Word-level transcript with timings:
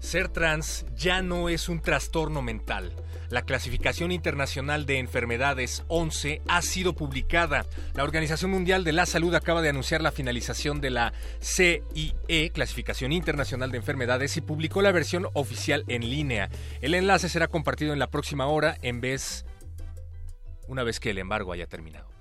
Ser 0.00 0.28
trans 0.28 0.84
ya 0.94 1.22
no 1.22 1.48
es 1.48 1.70
un 1.70 1.80
trastorno 1.80 2.42
mental. 2.42 2.92
La 3.28 3.42
clasificación 3.42 4.12
internacional 4.12 4.86
de 4.86 4.98
enfermedades 4.98 5.84
11 5.88 6.42
ha 6.48 6.62
sido 6.62 6.94
publicada. 6.94 7.66
La 7.94 8.04
Organización 8.04 8.50
Mundial 8.50 8.84
de 8.84 8.92
la 8.92 9.06
Salud 9.06 9.34
acaba 9.34 9.62
de 9.62 9.68
anunciar 9.68 10.02
la 10.02 10.12
finalización 10.12 10.80
de 10.80 10.90
la 10.90 11.12
CIE, 11.40 12.50
Clasificación 12.52 13.12
Internacional 13.12 13.70
de 13.70 13.78
Enfermedades, 13.78 14.36
y 14.36 14.40
publicó 14.40 14.82
la 14.82 14.92
versión 14.92 15.28
oficial 15.34 15.84
en 15.88 16.08
línea. 16.08 16.50
El 16.80 16.94
enlace 16.94 17.28
será 17.28 17.48
compartido 17.48 17.92
en 17.92 17.98
la 17.98 18.10
próxima 18.10 18.46
hora 18.46 18.78
en 18.82 19.00
vez 19.00 19.44
una 20.68 20.82
vez 20.82 21.00
que 21.00 21.10
el 21.10 21.18
embargo 21.18 21.52
haya 21.52 21.66
terminado. 21.66 22.15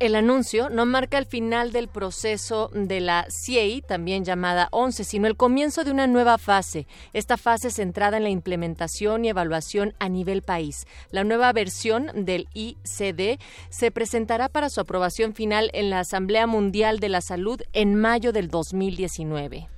El 0.00 0.16
anuncio 0.16 0.70
no 0.70 0.86
marca 0.86 1.18
el 1.18 1.24
final 1.24 1.70
del 1.70 1.86
proceso 1.86 2.68
de 2.74 3.00
la 3.00 3.26
CIEI, 3.30 3.80
también 3.80 4.24
llamada 4.24 4.68
11, 4.72 5.04
sino 5.04 5.28
el 5.28 5.36
comienzo 5.36 5.84
de 5.84 5.92
una 5.92 6.08
nueva 6.08 6.36
fase. 6.36 6.88
Esta 7.12 7.36
fase 7.36 7.70
centrada 7.70 8.16
en 8.16 8.24
la 8.24 8.30
implementación 8.30 9.24
y 9.24 9.28
evaluación 9.28 9.94
a 10.00 10.08
nivel 10.08 10.42
país. 10.42 10.86
La 11.10 11.22
nueva 11.22 11.52
versión 11.52 12.10
del 12.26 12.48
ICD 12.54 13.38
se 13.70 13.90
presentará 13.92 14.48
para 14.48 14.68
su 14.68 14.80
aprobación 14.80 15.32
final 15.32 15.70
en 15.74 15.90
la 15.90 16.00
Asamblea 16.00 16.48
Mundial 16.48 16.98
de 16.98 17.08
la 17.08 17.20
Salud 17.20 17.62
en 17.72 17.94
mayo 17.94 18.32
del 18.32 18.48
2019. 18.48 19.73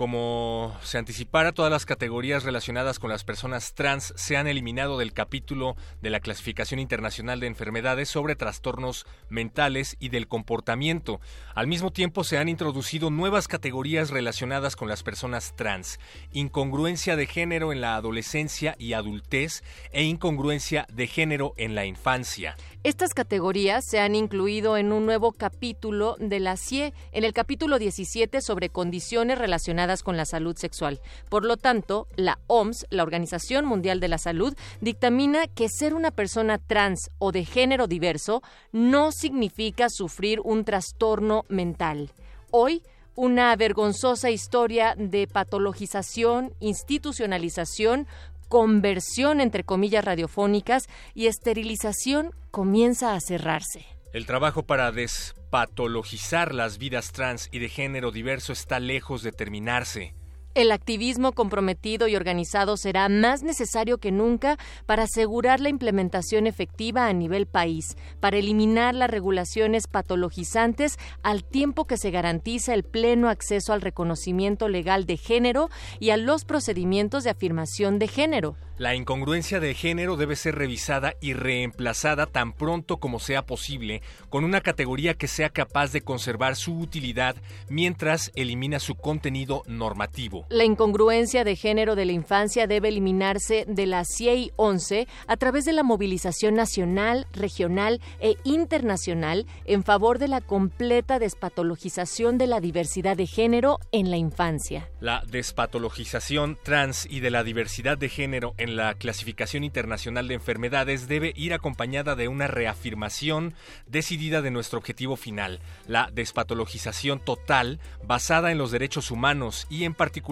Como 0.00 0.74
se 0.82 0.96
anticipara, 0.96 1.52
todas 1.52 1.70
las 1.70 1.84
categorías 1.84 2.44
relacionadas 2.44 2.98
con 2.98 3.10
las 3.10 3.22
personas 3.22 3.74
trans 3.74 4.14
se 4.16 4.38
han 4.38 4.46
eliminado 4.46 4.96
del 4.96 5.12
capítulo 5.12 5.76
de 6.00 6.08
la 6.08 6.20
Clasificación 6.20 6.80
Internacional 6.80 7.38
de 7.38 7.48
Enfermedades 7.48 8.08
sobre 8.08 8.34
trastornos 8.34 9.04
mentales 9.28 9.98
y 10.00 10.08
del 10.08 10.26
comportamiento. 10.26 11.20
Al 11.54 11.66
mismo 11.66 11.90
tiempo, 11.90 12.24
se 12.24 12.38
han 12.38 12.48
introducido 12.48 13.10
nuevas 13.10 13.46
categorías 13.46 14.08
relacionadas 14.08 14.74
con 14.74 14.88
las 14.88 15.02
personas 15.02 15.54
trans, 15.54 16.00
incongruencia 16.32 17.14
de 17.14 17.26
género 17.26 17.70
en 17.70 17.82
la 17.82 17.96
adolescencia 17.96 18.76
y 18.78 18.94
adultez 18.94 19.62
e 19.92 20.02
incongruencia 20.04 20.86
de 20.90 21.08
género 21.08 21.52
en 21.58 21.74
la 21.74 21.84
infancia. 21.84 22.56
Estas 22.82 23.12
categorías 23.12 23.84
se 23.84 24.00
han 24.00 24.14
incluido 24.14 24.78
en 24.78 24.90
un 24.90 25.04
nuevo 25.04 25.32
capítulo 25.32 26.16
de 26.18 26.40
la 26.40 26.56
CIE, 26.56 26.94
en 27.12 27.24
el 27.24 27.34
capítulo 27.34 27.78
17 27.78 28.40
sobre 28.40 28.70
condiciones 28.70 29.38
relacionadas 29.38 30.02
con 30.02 30.16
la 30.16 30.24
salud 30.24 30.56
sexual. 30.56 30.98
Por 31.28 31.44
lo 31.44 31.58
tanto, 31.58 32.08
la 32.16 32.38
OMS, 32.46 32.86
la 32.88 33.02
Organización 33.02 33.66
Mundial 33.66 34.00
de 34.00 34.08
la 34.08 34.16
Salud, 34.16 34.56
dictamina 34.80 35.46
que 35.46 35.68
ser 35.68 35.92
una 35.92 36.10
persona 36.10 36.56
trans 36.56 37.10
o 37.18 37.32
de 37.32 37.44
género 37.44 37.86
diverso 37.86 38.42
no 38.72 39.12
significa 39.12 39.90
sufrir 39.90 40.40
un 40.42 40.64
trastorno 40.64 41.44
mental. 41.50 42.10
Hoy, 42.50 42.82
una 43.14 43.54
vergonzosa 43.56 44.30
historia 44.30 44.94
de 44.96 45.26
patologización, 45.26 46.54
institucionalización, 46.60 48.06
conversión 48.50 49.40
entre 49.40 49.62
comillas 49.62 50.04
radiofónicas 50.04 50.88
y 51.14 51.28
esterilización 51.28 52.32
comienza 52.50 53.14
a 53.14 53.20
cerrarse. 53.20 53.86
El 54.12 54.26
trabajo 54.26 54.64
para 54.64 54.90
despatologizar 54.90 56.52
las 56.52 56.76
vidas 56.76 57.12
trans 57.12 57.48
y 57.52 57.60
de 57.60 57.68
género 57.68 58.10
diverso 58.10 58.52
está 58.52 58.80
lejos 58.80 59.22
de 59.22 59.30
terminarse. 59.30 60.14
El 60.56 60.72
activismo 60.72 61.30
comprometido 61.30 62.08
y 62.08 62.16
organizado 62.16 62.76
será 62.76 63.08
más 63.08 63.44
necesario 63.44 63.98
que 63.98 64.10
nunca 64.10 64.58
para 64.84 65.04
asegurar 65.04 65.60
la 65.60 65.68
implementación 65.68 66.48
efectiva 66.48 67.06
a 67.06 67.12
nivel 67.12 67.46
país, 67.46 67.96
para 68.18 68.36
eliminar 68.36 68.96
las 68.96 69.10
regulaciones 69.10 69.86
patologizantes 69.86 70.98
al 71.22 71.44
tiempo 71.44 71.86
que 71.86 71.96
se 71.96 72.10
garantiza 72.10 72.74
el 72.74 72.82
pleno 72.82 73.28
acceso 73.28 73.72
al 73.72 73.80
reconocimiento 73.80 74.68
legal 74.68 75.06
de 75.06 75.18
género 75.18 75.70
y 76.00 76.10
a 76.10 76.16
los 76.16 76.44
procedimientos 76.44 77.22
de 77.22 77.30
afirmación 77.30 78.00
de 78.00 78.08
género. 78.08 78.56
La 78.80 78.94
incongruencia 78.94 79.60
de 79.60 79.74
género 79.74 80.16
debe 80.16 80.36
ser 80.36 80.54
revisada 80.54 81.14
y 81.20 81.34
reemplazada 81.34 82.24
tan 82.24 82.54
pronto 82.54 82.96
como 82.96 83.20
sea 83.20 83.44
posible 83.44 84.00
con 84.30 84.42
una 84.42 84.62
categoría 84.62 85.12
que 85.12 85.28
sea 85.28 85.50
capaz 85.50 85.92
de 85.92 86.00
conservar 86.00 86.56
su 86.56 86.78
utilidad 86.78 87.36
mientras 87.68 88.32
elimina 88.34 88.80
su 88.80 88.94
contenido 88.94 89.62
normativo. 89.66 90.39
La 90.48 90.64
incongruencia 90.64 91.44
de 91.44 91.56
género 91.56 91.94
de 91.94 92.04
la 92.04 92.12
infancia 92.12 92.66
debe 92.66 92.88
eliminarse 92.88 93.64
de 93.68 93.86
la 93.86 94.04
CIEI 94.04 94.52
11 94.56 95.06
a 95.26 95.36
través 95.36 95.64
de 95.64 95.72
la 95.72 95.82
movilización 95.82 96.54
nacional, 96.54 97.26
regional 97.32 98.00
e 98.20 98.36
internacional 98.44 99.46
en 99.64 99.84
favor 99.84 100.18
de 100.18 100.28
la 100.28 100.40
completa 100.40 101.18
despatologización 101.18 102.38
de 102.38 102.46
la 102.46 102.60
diversidad 102.60 103.16
de 103.16 103.26
género 103.26 103.78
en 103.92 104.10
la 104.10 104.16
infancia. 104.16 104.88
La 105.00 105.22
despatologización 105.26 106.58
trans 106.62 107.06
y 107.10 107.20
de 107.20 107.30
la 107.30 107.44
diversidad 107.44 107.98
de 107.98 108.08
género 108.08 108.54
en 108.56 108.76
la 108.76 108.94
clasificación 108.94 109.64
internacional 109.64 110.28
de 110.28 110.34
enfermedades 110.34 111.08
debe 111.08 111.32
ir 111.36 111.54
acompañada 111.54 112.16
de 112.16 112.28
una 112.28 112.46
reafirmación 112.46 113.54
decidida 113.86 114.42
de 114.42 114.50
nuestro 114.50 114.78
objetivo 114.78 115.16
final, 115.16 115.60
la 115.86 116.10
despatologización 116.12 117.20
total 117.20 117.80
basada 118.04 118.52
en 118.52 118.58
los 118.58 118.70
derechos 118.70 119.10
humanos 119.10 119.66
y 119.68 119.84
en 119.84 119.94
particular 119.94 120.29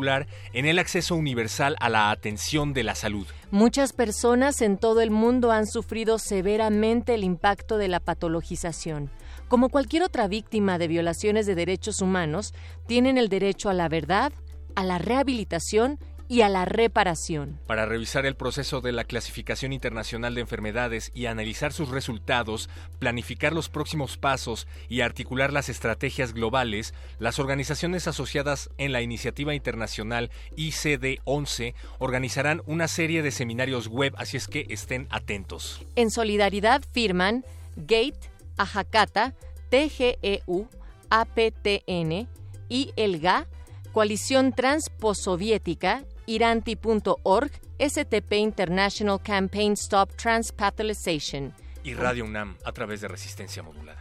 en 0.53 0.67
el 0.67 0.79
acceso 0.79 1.17
universal 1.17 1.77
a 1.81 1.89
la 1.89 2.11
atención 2.11 2.73
de 2.73 2.85
la 2.85 2.95
salud. 2.95 3.27
Muchas 3.51 3.93
personas 3.93 4.61
en 4.63 4.79
todo 4.79 5.01
el 5.01 5.11
mundo 5.11 5.51
han 5.51 5.67
sufrido 5.67 6.19
severamente 6.19 7.15
el 7.15 7.25
impacto 7.25 7.79
de 7.79 7.89
la 7.89 8.01
patologización. 8.01 9.11
Como 9.49 9.71
cualquier 9.71 10.03
otra 10.03 10.29
víctima 10.29 10.79
de 10.79 10.89
violaciones 10.89 11.47
de 11.47 11.55
derechos 11.55 12.01
humanos, 12.01 12.55
tienen 12.87 13.19
el 13.19 13.29
derecho 13.29 13.69
a 13.71 13.75
la 13.75 13.89
verdad, 13.89 14.33
a 14.75 14.85
la 14.85 14.99
rehabilitación 14.99 15.99
y 16.29 16.43
a 16.43 16.49
la 16.49 16.67
reparación. 16.67 17.59
Para 17.67 17.87
revisar 17.87 18.27
el 18.27 18.37
proceso 18.37 18.81
de 18.81 18.93
la 18.93 19.05
clasificación 19.05 19.73
internacional 19.73 20.35
de 20.35 20.43
enfermedades 20.43 21.11
y 21.15 21.27
analizar 21.27 21.73
sus 21.73 21.89
resultados, 21.89 22.69
planificar 22.99 23.53
los 23.53 23.69
próximos 23.69 24.19
pasos 24.19 24.67
y 24.89 25.01
articular 25.01 25.53
las 25.53 25.69
estrategias 25.69 26.35
globales, 26.35 26.93
las 27.19 27.39
organizaciones 27.39 28.07
asociadas 28.07 28.71
en 28.77 28.93
la 28.93 29.01
iniciativa 29.01 29.55
internacional 29.55 30.31
ICD-11 30.57 31.75
organizarán 31.99 32.63
una 32.67 32.89
serie 32.89 33.23
de 33.23 33.31
seminarios 33.31 33.89
web, 33.89 34.15
así 34.19 34.37
es 34.37 34.49
que 34.49 34.67
estén 34.69 35.09
atentos. 35.11 35.81
En 35.97 36.11
solidaridad 36.11 36.83
firman 36.93 37.45
Gate, 37.77 38.31
Ajacata, 38.57 39.35
TGEU, 39.71 40.69
APTN, 41.11 42.29
ILGA, 42.69 43.47
Coalición 43.93 44.53
Trans 44.53 44.91
Postsoviética, 44.91 46.05
Iranti.org, 46.29 47.51
STP 47.79 48.33
International 48.35 49.19
Campaign 49.21 49.73
Stop 49.73 50.15
Trans 50.17 50.53
Patholization, 50.53 51.55
y 51.83 51.95
Radio 51.95 52.25
UNAM 52.25 52.59
a 52.65 52.73
través 52.73 53.01
de 53.01 53.09
Resistencia 53.09 53.63
Modulada. 53.63 53.98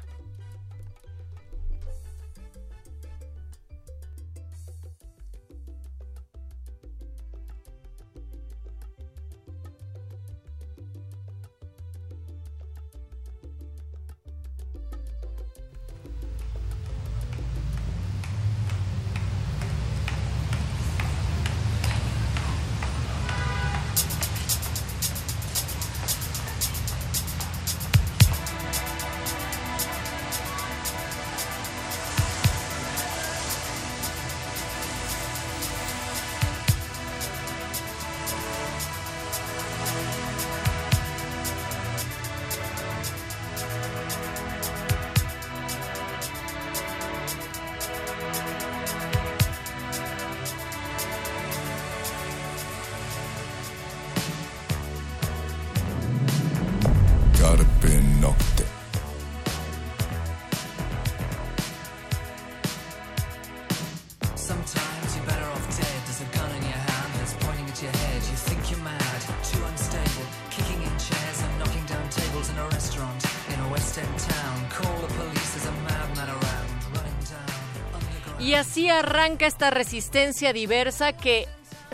Arranca 78.99 79.45
esta 79.45 79.69
resistencia 79.69 80.53
diversa 80.53 81.13
que 81.13 81.47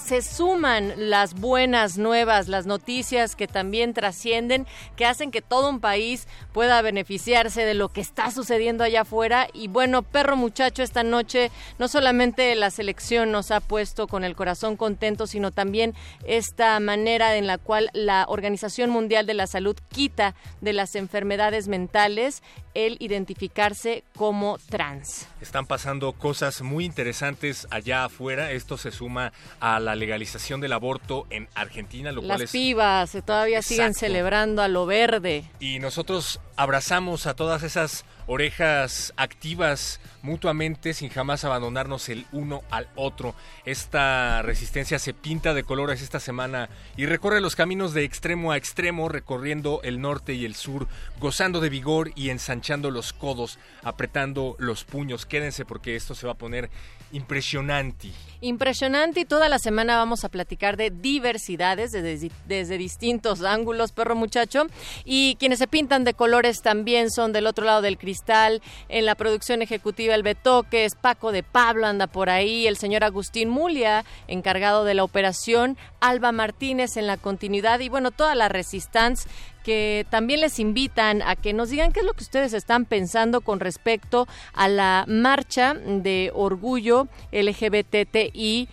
se 0.03 0.21
suman 0.21 0.93
las 0.97 1.33
buenas 1.33 1.97
nuevas, 1.97 2.49
las 2.49 2.65
noticias 2.65 3.35
que 3.35 3.47
también 3.47 3.93
trascienden, 3.93 4.67
que 4.97 5.05
hacen 5.05 5.31
que 5.31 5.41
todo 5.41 5.69
un 5.69 5.79
país 5.79 6.27
pueda 6.51 6.81
beneficiarse 6.81 7.63
de 7.63 7.73
lo 7.73 7.87
que 7.89 8.01
está 8.01 8.29
sucediendo 8.29 8.83
allá 8.83 9.01
afuera. 9.01 9.47
Y 9.53 9.69
bueno, 9.69 10.03
perro 10.03 10.35
muchacho, 10.35 10.83
esta 10.83 11.03
noche 11.03 11.51
no 11.79 11.87
solamente 11.87 12.53
la 12.55 12.69
selección 12.69 13.31
nos 13.31 13.51
ha 13.51 13.61
puesto 13.61 14.07
con 14.07 14.25
el 14.25 14.35
corazón 14.35 14.75
contento, 14.75 15.25
sino 15.25 15.51
también 15.51 15.93
esta 16.25 16.77
manera 16.81 17.37
en 17.37 17.47
la 17.47 17.57
cual 17.57 17.89
la 17.93 18.25
Organización 18.27 18.89
Mundial 18.89 19.25
de 19.25 19.35
la 19.35 19.47
Salud 19.47 19.77
quita 19.89 20.35
de 20.59 20.73
las 20.73 20.95
enfermedades 20.95 21.69
mentales 21.69 22.43
el 22.73 22.97
identificarse 22.99 24.03
como 24.15 24.57
trans. 24.69 25.27
Están 25.41 25.65
pasando 25.65 26.13
cosas 26.13 26.61
muy 26.61 26.85
interesantes 26.85 27.67
allá 27.69 28.05
afuera. 28.05 28.51
Esto 28.51 28.77
se 28.77 28.91
suma 28.91 29.31
a 29.59 29.79
la 29.79 29.92
legalización 29.95 30.61
del 30.61 30.73
aborto 30.73 31.25
en 31.29 31.47
Argentina, 31.55 32.11
lo 32.11 32.21
cual 32.21 32.39
Las 32.39 32.41
es 32.41 32.51
pibas 32.51 33.15
eh, 33.15 33.21
todavía 33.21 33.61
siguen 33.61 33.93
celebrando 33.93 34.61
a 34.61 34.67
lo 34.67 34.85
verde. 34.85 35.43
Y 35.59 35.79
nosotros 35.79 36.39
abrazamos 36.55 37.25
a 37.25 37.35
todas 37.35 37.63
esas 37.63 38.05
orejas 38.27 39.13
activas 39.17 39.99
mutuamente 40.21 40.93
sin 40.93 41.09
jamás 41.09 41.43
abandonarnos 41.43 42.09
el 42.09 42.25
uno 42.31 42.63
al 42.71 42.87
otro. 42.95 43.35
Esta 43.65 44.41
resistencia 44.41 44.99
se 44.99 45.13
pinta 45.13 45.53
de 45.53 45.63
colores 45.63 46.01
esta 46.01 46.19
semana 46.19 46.69
y 46.95 47.05
recorre 47.05 47.41
los 47.41 47.55
caminos 47.55 47.93
de 47.93 48.03
extremo 48.03 48.51
a 48.51 48.57
extremo, 48.57 49.09
recorriendo 49.09 49.81
el 49.83 49.99
norte 49.99 50.33
y 50.33 50.45
el 50.45 50.55
sur, 50.55 50.87
gozando 51.19 51.59
de 51.59 51.69
vigor 51.69 52.11
y 52.15 52.29
ensanchando 52.29 52.91
los 52.91 53.13
codos, 53.13 53.59
apretando 53.83 54.55
los 54.59 54.83
puños. 54.83 55.25
Quédense 55.25 55.65
porque 55.65 55.95
esto 55.95 56.15
se 56.15 56.25
va 56.25 56.33
a 56.33 56.37
poner 56.37 56.69
impresionante. 57.13 58.09
Impresionante 58.41 59.21
y 59.21 59.25
toda 59.25 59.47
la 59.47 59.57
semana 59.57 59.95
vamos 59.95 60.25
a 60.25 60.29
platicar 60.29 60.75
de 60.75 60.89
diversidades 60.89 61.91
desde, 61.91 62.29
desde 62.45 62.77
distintos 62.77 63.41
ángulos, 63.41 63.93
perro 63.93 64.15
muchacho. 64.15 64.65
Y 65.05 65.35
quienes 65.39 65.59
se 65.59 65.67
pintan 65.67 66.03
de 66.03 66.13
colores 66.13 66.61
también 66.61 67.09
son 67.09 67.31
del 67.31 67.47
otro 67.47 67.63
lado 67.63 67.81
del 67.81 67.97
cristal. 67.97 68.61
En 68.89 69.05
la 69.05 69.15
producción 69.15 69.61
ejecutiva 69.61 70.13
el 70.13 70.23
Betoques, 70.23 70.95
Paco 70.95 71.31
de 71.31 71.43
Pablo 71.43 71.87
anda 71.87 72.07
por 72.07 72.29
ahí, 72.29 72.67
el 72.67 72.75
señor 72.75 73.05
Agustín 73.05 73.47
Mulia, 73.47 74.03
encargado 74.27 74.83
de 74.83 74.95
la 74.95 75.05
operación, 75.05 75.77
Alba 76.01 76.33
Martínez 76.33 76.97
en 76.97 77.07
la 77.07 77.15
continuidad 77.15 77.79
y 77.79 77.87
bueno, 77.87 78.11
toda 78.11 78.35
la 78.35 78.49
Resistance 78.49 79.29
que 79.63 80.05
también 80.09 80.41
les 80.41 80.59
invitan 80.59 81.21
a 81.21 81.35
que 81.35 81.53
nos 81.53 81.69
digan 81.69 81.91
qué 81.91 82.01
es 82.01 82.05
lo 82.05 82.13
que 82.13 82.23
ustedes 82.23 82.53
están 82.53 82.85
pensando 82.85 83.41
con 83.41 83.59
respecto 83.59 84.27
a 84.53 84.67
la 84.67 85.05
marcha 85.07 85.73
de 85.73 86.31
orgullo 86.33 87.07
LGBTIQA 87.31 88.67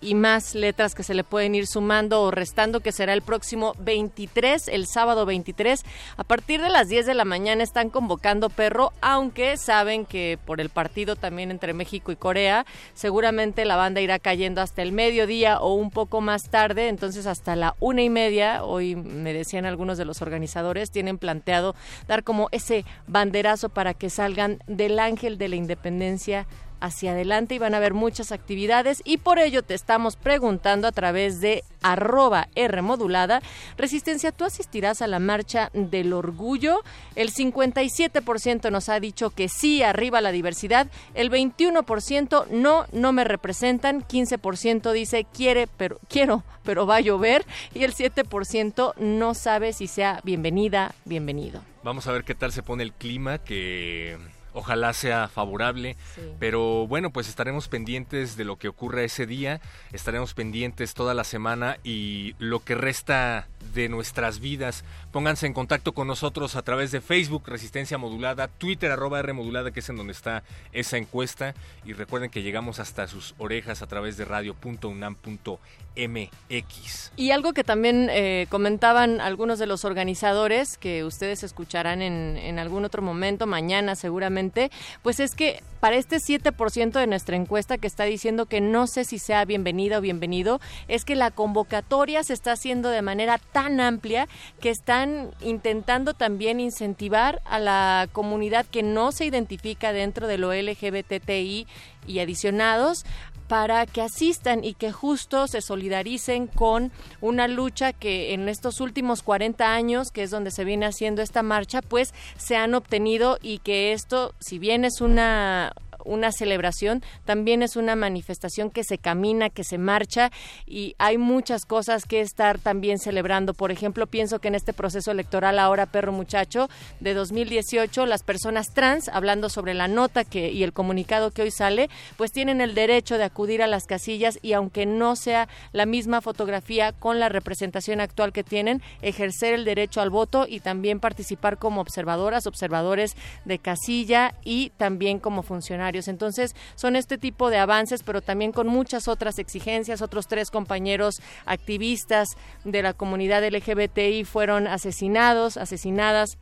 y 0.00 0.14
más 0.14 0.54
letras 0.54 0.94
que 0.94 1.02
se 1.02 1.14
le 1.14 1.24
pueden 1.24 1.54
ir 1.54 1.66
sumando 1.66 2.22
o 2.22 2.30
restando, 2.30 2.80
que 2.80 2.92
será 2.92 3.12
el 3.14 3.22
próximo 3.22 3.74
23, 3.80 4.68
el 4.68 4.86
sábado 4.86 5.26
23. 5.26 5.82
A 6.16 6.24
partir 6.24 6.60
de 6.60 6.68
las 6.68 6.88
10 6.88 7.06
de 7.06 7.14
la 7.14 7.24
mañana 7.24 7.62
están 7.62 7.90
convocando 7.90 8.50
perro, 8.50 8.92
aunque 9.00 9.56
saben 9.56 10.04
que 10.04 10.38
por 10.44 10.60
el 10.60 10.68
partido 10.68 11.16
también 11.16 11.50
entre 11.50 11.72
México 11.72 12.12
y 12.12 12.16
Corea, 12.16 12.66
seguramente 12.92 13.64
la 13.64 13.76
banda 13.76 14.00
irá 14.00 14.18
cayendo 14.18 14.60
hasta 14.60 14.82
el 14.82 14.92
mediodía 14.92 15.58
o 15.60 15.74
un 15.74 15.90
poco 15.90 16.20
más 16.20 16.50
tarde, 16.50 16.88
entonces 16.88 17.26
hasta 17.26 17.56
la 17.56 17.74
una 17.80 18.02
y 18.02 18.10
media, 18.10 18.64
hoy 18.64 18.96
me 18.96 19.32
decían 19.32 19.64
algunos 19.64 19.98
de 19.98 20.04
los 20.04 20.22
organizadores, 20.22 20.90
tienen 20.90 21.18
planteado 21.18 21.74
dar 22.06 22.24
como 22.24 22.48
ese 22.52 22.84
banderazo 23.06 23.68
para 23.68 23.94
que 23.94 24.10
salgan 24.10 24.58
del 24.66 24.98
ángel 24.98 25.38
de 25.38 25.48
la 25.48 25.56
independencia 25.56 26.46
hacia 26.84 27.12
adelante 27.12 27.54
y 27.54 27.58
van 27.58 27.74
a 27.74 27.78
haber 27.78 27.94
muchas 27.94 28.30
actividades 28.30 29.00
y 29.04 29.16
por 29.16 29.38
ello 29.38 29.62
te 29.62 29.74
estamos 29.74 30.16
preguntando 30.16 30.86
a 30.86 30.92
través 30.92 31.40
de 31.40 31.64
arroba 31.82 32.48
R 32.54 32.82
modulada. 32.82 33.40
Resistencia, 33.76 34.32
¿tú 34.32 34.44
asistirás 34.44 35.00
a 35.00 35.06
la 35.06 35.18
marcha 35.18 35.70
del 35.72 36.12
orgullo? 36.12 36.82
El 37.14 37.32
57% 37.32 38.70
nos 38.70 38.88
ha 38.88 39.00
dicho 39.00 39.30
que 39.30 39.48
sí, 39.48 39.82
arriba 39.82 40.20
la 40.20 40.32
diversidad. 40.32 40.88
El 41.14 41.30
21% 41.30 42.48
no, 42.50 42.86
no 42.92 43.12
me 43.12 43.24
representan. 43.24 44.02
15% 44.02 44.92
dice 44.92 45.26
quiere, 45.32 45.66
pero 45.66 45.98
quiero, 46.08 46.42
pero 46.64 46.86
va 46.86 46.96
a 46.96 47.00
llover. 47.00 47.46
Y 47.72 47.84
el 47.84 47.94
7% 47.94 48.94
no 48.98 49.34
sabe 49.34 49.72
si 49.72 49.86
sea 49.86 50.20
bienvenida, 50.22 50.94
bienvenido. 51.04 51.62
Vamos 51.82 52.06
a 52.06 52.12
ver 52.12 52.24
qué 52.24 52.34
tal 52.34 52.52
se 52.52 52.62
pone 52.62 52.82
el 52.82 52.92
clima, 52.92 53.38
que 53.38 54.16
ojalá 54.54 54.92
sea 54.92 55.28
favorable. 55.28 55.96
Pero 56.38 56.86
bueno, 56.86 57.10
pues 57.10 57.28
estaremos 57.28 57.68
pendientes 57.68 58.36
de 58.36 58.44
lo 58.44 58.56
que 58.56 58.68
ocurra 58.68 59.02
ese 59.02 59.26
día, 59.26 59.60
estaremos 59.92 60.32
pendientes 60.32 60.94
toda 60.94 61.12
la 61.12 61.24
semana 61.24 61.78
y 61.84 62.34
lo 62.38 62.60
que 62.60 62.74
resta 62.74 63.48
de 63.72 63.88
nuestras 63.88 64.40
vidas. 64.40 64.84
Pónganse 65.12 65.46
en 65.46 65.54
contacto 65.54 65.92
con 65.92 66.06
nosotros 66.06 66.56
a 66.56 66.62
través 66.62 66.90
de 66.90 67.00
Facebook, 67.00 67.44
Resistencia 67.46 67.98
Modulada, 67.98 68.48
Twitter, 68.48 68.90
arroba 68.90 69.20
R 69.20 69.32
Modulada, 69.32 69.70
que 69.70 69.80
es 69.80 69.88
en 69.88 69.96
donde 69.96 70.12
está 70.12 70.42
esa 70.72 70.96
encuesta. 70.96 71.54
Y 71.84 71.92
recuerden 71.92 72.30
que 72.30 72.42
llegamos 72.42 72.78
hasta 72.78 73.06
sus 73.06 73.34
orejas 73.38 73.82
a 73.82 73.86
través 73.86 74.16
de 74.16 74.24
radio.unam.mx. 74.24 77.12
Y 77.16 77.30
algo 77.30 77.52
que 77.52 77.64
también 77.64 78.08
eh, 78.10 78.46
comentaban 78.50 79.20
algunos 79.20 79.58
de 79.58 79.66
los 79.66 79.84
organizadores, 79.84 80.78
que 80.78 81.04
ustedes 81.04 81.42
escucharán 81.42 82.02
en, 82.02 82.36
en 82.36 82.58
algún 82.58 82.84
otro 82.84 83.02
momento, 83.02 83.46
mañana 83.46 83.96
seguramente, 83.96 84.70
pues 85.02 85.20
es 85.20 85.34
que 85.34 85.62
para 85.80 85.96
este 85.96 86.16
7% 86.16 86.92
de 86.92 87.06
nuestra 87.06 87.36
encuesta 87.36 87.76
que 87.76 87.86
está 87.86 88.04
diciendo 88.04 88.46
que 88.46 88.62
no 88.62 88.86
sé 88.86 89.04
si 89.04 89.18
sea 89.18 89.44
bienvenida 89.44 89.98
o 89.98 90.00
bienvenido, 90.00 90.60
es 90.88 91.04
que 91.04 91.14
la 91.14 91.30
convocatoria 91.30 92.22
se 92.22 92.32
está 92.32 92.52
haciendo 92.52 92.88
de 92.88 93.02
manera 93.02 93.38
tan 93.54 93.80
amplia 93.80 94.26
que 94.60 94.68
están 94.68 95.30
intentando 95.40 96.12
también 96.12 96.58
incentivar 96.58 97.40
a 97.44 97.60
la 97.60 98.08
comunidad 98.12 98.66
que 98.66 98.82
no 98.82 99.12
se 99.12 99.26
identifica 99.26 99.92
dentro 99.92 100.26
de 100.26 100.38
lo 100.38 100.52
LGBTI 100.52 101.68
y 102.08 102.18
adicionados 102.18 103.06
para 103.46 103.86
que 103.86 104.02
asistan 104.02 104.64
y 104.64 104.74
que 104.74 104.90
justo 104.90 105.46
se 105.46 105.60
solidaricen 105.60 106.48
con 106.48 106.90
una 107.20 107.46
lucha 107.46 107.92
que 107.92 108.34
en 108.34 108.48
estos 108.48 108.80
últimos 108.80 109.22
40 109.22 109.72
años, 109.72 110.10
que 110.10 110.24
es 110.24 110.32
donde 110.32 110.50
se 110.50 110.64
viene 110.64 110.86
haciendo 110.86 111.22
esta 111.22 111.44
marcha, 111.44 111.80
pues 111.80 112.12
se 112.36 112.56
han 112.56 112.74
obtenido 112.74 113.38
y 113.40 113.58
que 113.58 113.92
esto, 113.92 114.34
si 114.40 114.58
bien 114.58 114.84
es 114.84 115.00
una 115.00 115.72
una 116.04 116.32
celebración, 116.32 117.02
también 117.24 117.62
es 117.62 117.76
una 117.76 117.96
manifestación 117.96 118.70
que 118.70 118.84
se 118.84 118.98
camina, 118.98 119.50
que 119.50 119.64
se 119.64 119.78
marcha 119.78 120.30
y 120.66 120.94
hay 120.98 121.18
muchas 121.18 121.64
cosas 121.64 122.04
que 122.04 122.20
estar 122.20 122.58
también 122.58 122.98
celebrando. 122.98 123.54
Por 123.54 123.70
ejemplo, 123.70 124.06
pienso 124.06 124.38
que 124.38 124.48
en 124.48 124.54
este 124.54 124.72
proceso 124.72 125.10
electoral 125.10 125.58
ahora, 125.58 125.86
perro 125.86 126.12
muchacho, 126.12 126.68
de 127.00 127.14
2018, 127.14 128.06
las 128.06 128.22
personas 128.22 128.72
trans, 128.74 129.08
hablando 129.08 129.48
sobre 129.48 129.74
la 129.74 129.88
nota 129.88 130.24
que, 130.24 130.50
y 130.50 130.62
el 130.62 130.72
comunicado 130.72 131.30
que 131.30 131.42
hoy 131.42 131.50
sale, 131.50 131.88
pues 132.16 132.32
tienen 132.32 132.60
el 132.60 132.74
derecho 132.74 133.18
de 133.18 133.24
acudir 133.24 133.62
a 133.62 133.66
las 133.66 133.84
casillas 133.84 134.38
y 134.42 134.52
aunque 134.52 134.86
no 134.86 135.16
sea 135.16 135.48
la 135.72 135.86
misma 135.86 136.20
fotografía 136.20 136.92
con 136.92 137.20
la 137.20 137.28
representación 137.28 138.00
actual 138.00 138.32
que 138.32 138.44
tienen, 138.44 138.82
ejercer 139.02 139.54
el 139.54 139.64
derecho 139.64 140.00
al 140.00 140.10
voto 140.10 140.46
y 140.48 140.60
también 140.60 141.00
participar 141.00 141.58
como 141.58 141.80
observadoras, 141.80 142.46
observadores 142.46 143.16
de 143.44 143.58
casilla 143.58 144.34
y 144.44 144.70
también 144.70 145.18
como 145.18 145.42
funcionarios. 145.42 145.93
Entonces, 146.08 146.54
son 146.74 146.96
este 146.96 147.18
tipo 147.18 147.50
de 147.50 147.58
avances, 147.58 148.02
pero 148.02 148.20
también 148.20 148.52
con 148.52 148.66
muchas 148.66 149.08
otras 149.08 149.38
exigencias. 149.38 150.02
Otros 150.02 150.26
tres 150.26 150.50
compañeros 150.50 151.20
activistas 151.46 152.36
de 152.64 152.82
la 152.82 152.92
comunidad 152.92 153.44
LGBTI 153.44 154.24
fueron 154.24 154.66
asesinados, 154.66 155.56
asesinadas 155.56 156.38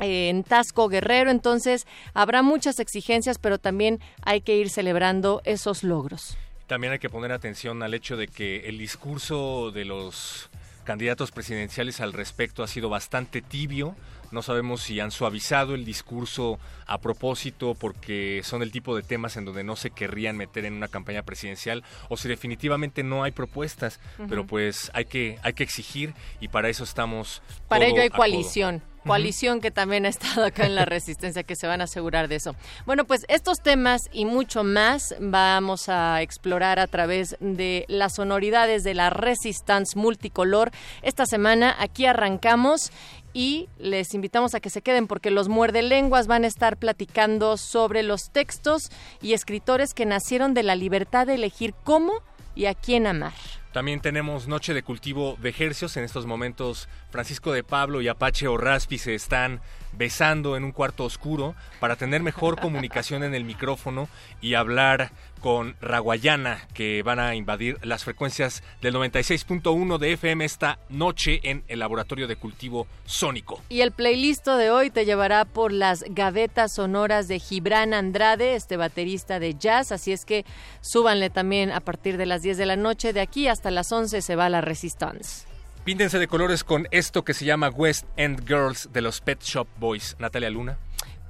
eh, 0.00 0.28
en 0.28 0.44
Tasco 0.44 0.88
Guerrero, 0.88 1.30
entonces 1.30 1.86
habrá 2.12 2.42
muchas 2.42 2.80
exigencias, 2.80 3.38
pero 3.38 3.58
también 3.58 4.00
hay 4.22 4.42
que 4.42 4.56
ir 4.56 4.68
celebrando 4.68 5.40
esos 5.44 5.82
logros. 5.82 6.36
También 6.66 6.92
hay 6.92 6.98
que 6.98 7.08
poner 7.08 7.32
atención 7.32 7.82
al 7.82 7.94
hecho 7.94 8.16
de 8.16 8.28
que 8.28 8.68
el 8.68 8.76
discurso 8.76 9.70
de 9.70 9.84
los 9.84 10.50
candidatos 10.84 11.30
presidenciales 11.30 12.00
al 12.00 12.12
respecto 12.12 12.62
ha 12.62 12.66
sido 12.66 12.88
bastante 12.88 13.40
tibio. 13.40 13.96
No 14.30 14.42
sabemos 14.42 14.82
si 14.82 15.00
han 15.00 15.10
suavizado 15.10 15.74
el 15.74 15.84
discurso 15.84 16.58
a 16.86 16.98
propósito 16.98 17.74
porque 17.74 18.40
son 18.44 18.62
el 18.62 18.70
tipo 18.70 18.94
de 18.96 19.02
temas 19.02 19.36
en 19.36 19.44
donde 19.44 19.64
no 19.64 19.76
se 19.76 19.90
querrían 19.90 20.36
meter 20.36 20.64
en 20.64 20.74
una 20.74 20.88
campaña 20.88 21.22
presidencial 21.22 21.82
o 22.08 22.16
si 22.16 22.28
definitivamente 22.28 23.02
no 23.02 23.22
hay 23.24 23.32
propuestas, 23.32 24.00
pero 24.28 24.46
pues 24.46 24.90
hay 24.94 25.06
que 25.06 25.38
hay 25.42 25.52
que 25.54 25.64
exigir 25.64 26.14
y 26.40 26.48
para 26.48 26.68
eso 26.68 26.84
estamos 26.84 27.42
Para 27.68 27.86
ello 27.86 28.02
hay 28.02 28.08
codo. 28.08 28.18
coalición. 28.18 28.82
Coalición 29.06 29.60
que 29.60 29.70
también 29.70 30.04
ha 30.04 30.08
estado 30.08 30.44
acá 30.44 30.66
en 30.66 30.74
la 30.74 30.84
resistencia, 30.96 31.44
que 31.44 31.54
se 31.54 31.68
van 31.68 31.80
a 31.80 31.84
asegurar 31.84 32.26
de 32.26 32.34
eso. 32.36 32.56
Bueno, 32.86 33.04
pues 33.04 33.24
estos 33.28 33.60
temas 33.62 34.08
y 34.12 34.24
mucho 34.24 34.64
más 34.64 35.14
vamos 35.20 35.88
a 35.88 36.22
explorar 36.22 36.80
a 36.80 36.88
través 36.88 37.36
de 37.38 37.84
las 37.86 38.16
sonoridades 38.16 38.82
de 38.82 38.94
la 38.94 39.10
Resistance 39.10 39.96
multicolor. 39.96 40.72
Esta 41.02 41.24
semana 41.24 41.76
aquí 41.78 42.04
arrancamos 42.04 42.90
y 43.36 43.68
les 43.78 44.14
invitamos 44.14 44.54
a 44.54 44.60
que 44.60 44.70
se 44.70 44.80
queden 44.80 45.06
porque 45.06 45.30
los 45.30 45.50
muerde 45.50 45.82
lenguas 45.82 46.26
van 46.26 46.44
a 46.44 46.46
estar 46.46 46.78
platicando 46.78 47.58
sobre 47.58 48.02
los 48.02 48.30
textos 48.30 48.90
y 49.20 49.34
escritores 49.34 49.92
que 49.92 50.06
nacieron 50.06 50.54
de 50.54 50.62
la 50.62 50.74
libertad 50.74 51.26
de 51.26 51.34
elegir 51.34 51.74
cómo 51.84 52.14
y 52.54 52.64
a 52.64 52.72
quién 52.72 53.06
amar. 53.06 53.34
También 53.74 54.00
tenemos 54.00 54.48
Noche 54.48 54.72
de 54.72 54.82
Cultivo 54.82 55.36
de 55.42 55.50
Ejercios. 55.50 55.98
En 55.98 56.04
estos 56.04 56.24
momentos, 56.24 56.88
Francisco 57.10 57.52
de 57.52 57.62
Pablo 57.62 58.00
y 58.00 58.08
Apache 58.08 58.48
Orraspi 58.48 58.96
se 58.96 59.14
están 59.14 59.60
besando 59.96 60.56
en 60.56 60.64
un 60.64 60.72
cuarto 60.72 61.04
oscuro 61.04 61.54
para 61.80 61.96
tener 61.96 62.22
mejor 62.22 62.60
comunicación 62.60 63.22
en 63.22 63.34
el 63.34 63.44
micrófono 63.44 64.08
y 64.40 64.54
hablar 64.54 65.10
con 65.40 65.76
Raguayana, 65.80 66.66
que 66.74 67.02
van 67.02 67.20
a 67.20 67.34
invadir 67.34 67.78
las 67.82 68.04
frecuencias 68.04 68.62
del 68.80 68.94
96.1 68.94 69.98
de 69.98 70.12
FM 70.14 70.44
esta 70.44 70.78
noche 70.88 71.40
en 71.44 71.62
el 71.68 71.78
Laboratorio 71.78 72.26
de 72.26 72.36
Cultivo 72.36 72.86
Sónico. 73.04 73.60
Y 73.68 73.82
el 73.82 73.92
playlist 73.92 74.46
de 74.46 74.70
hoy 74.70 74.90
te 74.90 75.04
llevará 75.04 75.44
por 75.44 75.72
las 75.72 76.04
gavetas 76.08 76.72
sonoras 76.72 77.28
de 77.28 77.38
Gibran 77.38 77.94
Andrade, 77.94 78.54
este 78.54 78.76
baterista 78.76 79.38
de 79.38 79.54
jazz, 79.54 79.92
así 79.92 80.12
es 80.12 80.24
que 80.24 80.44
súbanle 80.80 81.30
también 81.30 81.70
a 81.70 81.80
partir 81.80 82.16
de 82.16 82.26
las 82.26 82.42
10 82.42 82.56
de 82.56 82.66
la 82.66 82.76
noche, 82.76 83.12
de 83.12 83.20
aquí 83.20 83.46
hasta 83.46 83.70
las 83.70 83.92
11 83.92 84.22
se 84.22 84.36
va 84.36 84.48
la 84.48 84.60
Resistance. 84.60 85.55
Píntense 85.86 86.18
de 86.18 86.26
colores 86.26 86.64
con 86.64 86.88
esto 86.90 87.22
que 87.22 87.32
se 87.32 87.44
llama 87.44 87.68
West 87.68 88.06
End 88.16 88.44
Girls 88.44 88.88
de 88.92 89.02
los 89.02 89.20
Pet 89.20 89.40
Shop 89.40 89.68
Boys. 89.78 90.16
Natalia 90.18 90.50
Luna. 90.50 90.76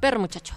Perro 0.00 0.18
muchacho. 0.18 0.54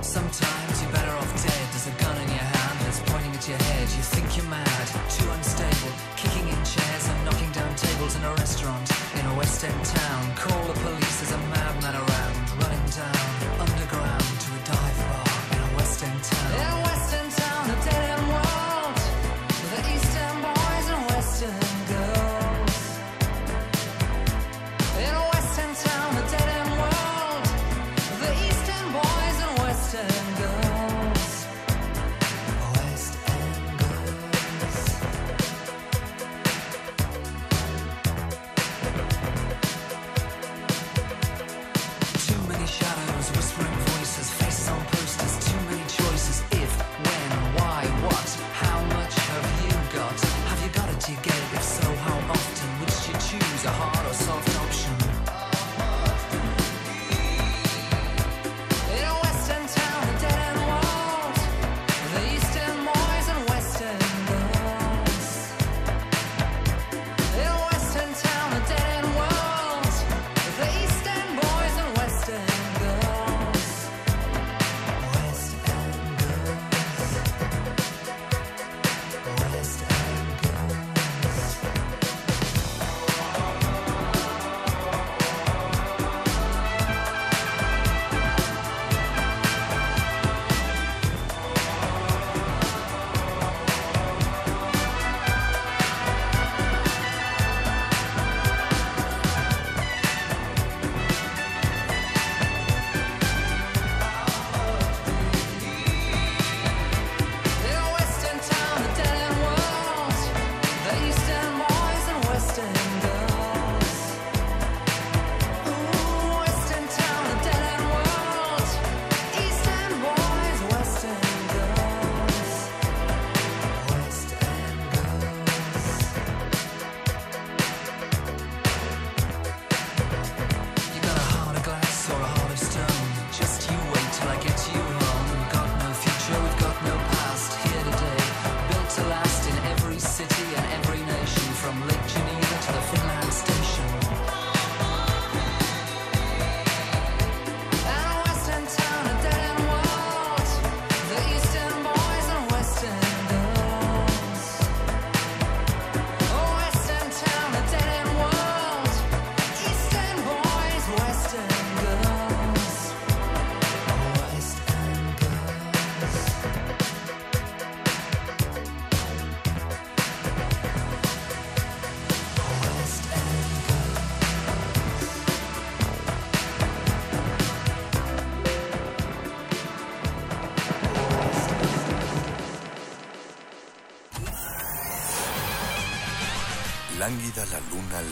Sometimes 0.00 0.80
you're 0.80 0.90
better 0.90 1.12
off 1.12 1.30
dead. 1.36 1.52
There's 1.70 1.88
a 1.88 2.02
gun 2.02 2.16
in 2.24 2.28
your 2.32 2.48
hand 2.48 2.80
that's 2.86 3.00
pointing 3.00 3.36
at 3.36 3.46
your 3.46 3.58
head. 3.58 3.86
You 3.92 4.02
think 4.02 4.34
you're 4.34 4.48
mad, 4.48 4.86
too 5.12 5.28
unstable, 5.28 5.92
kicking 6.16 6.48
in 6.48 6.64
chairs 6.64 7.04
and 7.06 7.22
knocking 7.26 7.52
down 7.52 7.76
tables 7.76 8.16
in 8.16 8.24
a 8.24 8.32
restaurant 8.32 8.90
in 9.12 9.26
a 9.26 9.34
West 9.36 9.62
End 9.62 9.84
town. 9.84 10.34
Call 10.36 10.67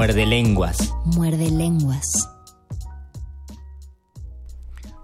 Muerde 0.00 0.24
lenguas. 0.24 0.94
Muerde 1.04 1.50
lenguas. 1.50 2.30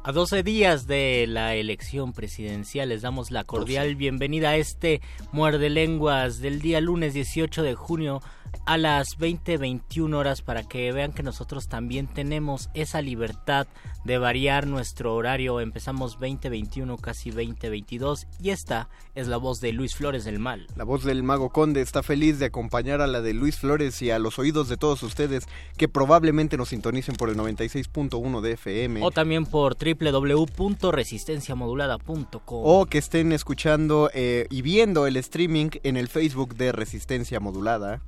A 0.03 0.11
12 0.11 0.43
días 0.43 0.87
de 0.87 1.27
la 1.29 1.55
elección 1.55 2.15
presidencial 2.15 2.89
les 2.89 3.03
damos 3.03 3.31
la 3.31 3.45
cordial 3.45 3.95
bienvenida 3.97 4.49
a 4.49 4.57
este 4.57 5.03
Muerde 5.33 5.69
lenguas 5.69 6.39
del 6.41 6.63
día 6.63 6.81
lunes 6.81 7.13
18 7.13 7.63
de 7.63 7.75
junio 7.75 8.23
a 8.67 8.77
las 8.79 9.19
20-21 9.19 10.15
horas 10.15 10.43
para 10.43 10.63
que 10.65 10.93
vean 10.93 11.13
que 11.13 11.23
nosotros 11.23 11.69
también 11.69 12.09
tenemos 12.09 12.69
esa 12.75 13.01
libertad 13.01 13.69
de 14.05 14.19
variar 14.19 14.67
nuestro 14.67 15.15
horario. 15.15 15.61
Empezamos 15.61 16.19
20-21, 16.19 17.01
casi 17.01 17.31
20-22 17.31 18.27
y 18.41 18.51
esta 18.51 18.89
es 19.15 19.29
la 19.29 19.37
voz 19.37 19.61
de 19.61 19.73
Luis 19.73 19.95
Flores 19.95 20.25
del 20.25 20.41
Mal. 20.41 20.67
La 20.75 20.83
voz 20.85 21.05
del 21.05 21.23
Mago 21.23 21.51
Conde 21.51 21.81
está 21.81 22.03
feliz 22.03 22.41
de 22.41 22.47
acompañar 22.47 23.01
a 23.01 23.07
la 23.07 23.23
de 23.23 23.35
Luis 23.35 23.57
Flores 23.57 24.03
y 24.03 24.11
a 24.11 24.19
los 24.19 24.41
oídos 24.41 24.69
de 24.69 24.77
todos 24.77 25.05
ustedes 25.05 25.47
que 25.77 25.87
probablemente 25.89 26.57
nos 26.57 26.71
sintonicen 26.71 27.15
por 27.15 27.31
el 27.31 27.37
96.1 27.37 28.41
de 28.41 28.53
FM. 28.53 29.05
O 29.05 29.13
también 29.13 29.47
por 29.47 29.77
www.resistenciamodulada.com. 29.77 32.63
O 32.65 32.87
que 32.87 32.99
estén 32.99 33.31
escuchando 33.31 34.11
eh, 34.13 34.49
y 34.51 34.63
viendo 34.63 35.07
el 35.07 35.17
streaming 35.17 35.71
en 35.85 35.97
el 35.97 36.09
Facebook 36.09 36.57
de 36.57 36.73
Resistencia 36.73 37.39
Modulada. 37.39 38.03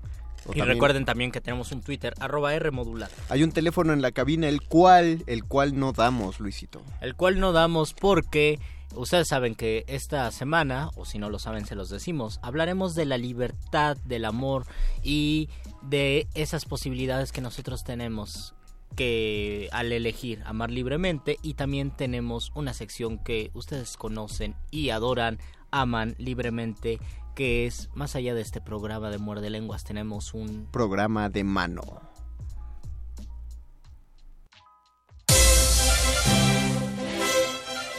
O 0.48 0.52
Y 0.52 0.56
también- 0.58 0.68
recuerden 0.76 1.04
también 1.04 1.30
que 1.30 1.40
tenemos 1.40 1.70
un 1.72 1.82
Twitter, 1.82 2.14
arroba 2.20 2.54
R 2.54 2.70
modulada. 2.70 3.12
Hay 3.28 3.42
un 3.44 3.52
teléfono 3.52 3.92
en 3.92 4.02
la 4.02 4.12
cabina 4.12 4.48
el 4.48 4.62
cual, 4.62 5.22
el 5.26 5.44
cual 5.44 5.78
no 5.78 5.92
damos, 5.92 6.40
Luisito. 6.40 6.82
el 7.00 7.14
cual 7.14 7.38
no 7.38 7.52
damos 7.52 7.92
porque 7.94 8.58
ustedes 8.94 9.28
saben 9.28 9.54
que 9.54 9.84
esta 9.86 10.30
semana, 10.32 10.90
o 10.96 11.04
si 11.04 11.18
no 11.18 11.28
lo 11.28 11.38
saben 11.38 11.66
se 11.66 11.74
los 11.74 11.90
decimos, 11.90 12.40
hablaremos 12.42 12.94
de 12.94 13.04
la 13.04 13.18
libertad, 13.18 13.96
del 14.04 14.24
amor 14.24 14.64
y 15.02 15.50
de 15.82 16.26
esas 16.34 16.64
posibilidades 16.64 17.30
que 17.30 17.40
nosotros 17.42 17.84
tenemos 17.84 18.54
que 18.96 19.68
al 19.72 19.92
elegir 19.92 20.42
amar 20.46 20.70
libremente 20.70 21.36
y 21.42 21.54
también 21.54 21.90
tenemos 21.90 22.50
una 22.54 22.72
sección 22.72 23.18
que 23.18 23.50
ustedes 23.54 23.96
conocen 23.96 24.56
y 24.70 24.90
adoran, 24.90 25.38
aman 25.70 26.14
libremente 26.18 26.98
que 27.38 27.66
es 27.68 27.88
más 27.94 28.16
allá 28.16 28.35
de 28.35 28.40
este 28.40 28.61
programa 28.61 29.11
de 29.11 29.18
muerde 29.18 29.48
lenguas 29.48 29.85
tenemos 29.85 30.35
un 30.35 30.66
Programa 30.72 31.29
de 31.29 31.44
mano. 31.44 31.83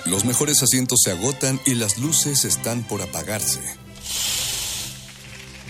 Los 0.05 0.25
mejores 0.25 0.61
asientos 0.61 0.99
se 1.01 1.11
agotan 1.11 1.57
y 1.65 1.75
las 1.75 1.99
luces 1.99 2.43
están 2.43 2.83
por 2.83 3.01
apagarse. 3.01 3.61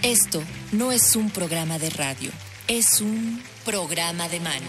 Esto 0.02 0.42
no 0.72 0.92
es 0.92 1.16
un 1.16 1.30
programa 1.30 1.78
de 1.78 1.92
radio, 1.92 2.32
es 2.68 3.02
un 3.02 3.40
programa 3.66 4.28
de 4.30 4.40
mano. 4.40 4.66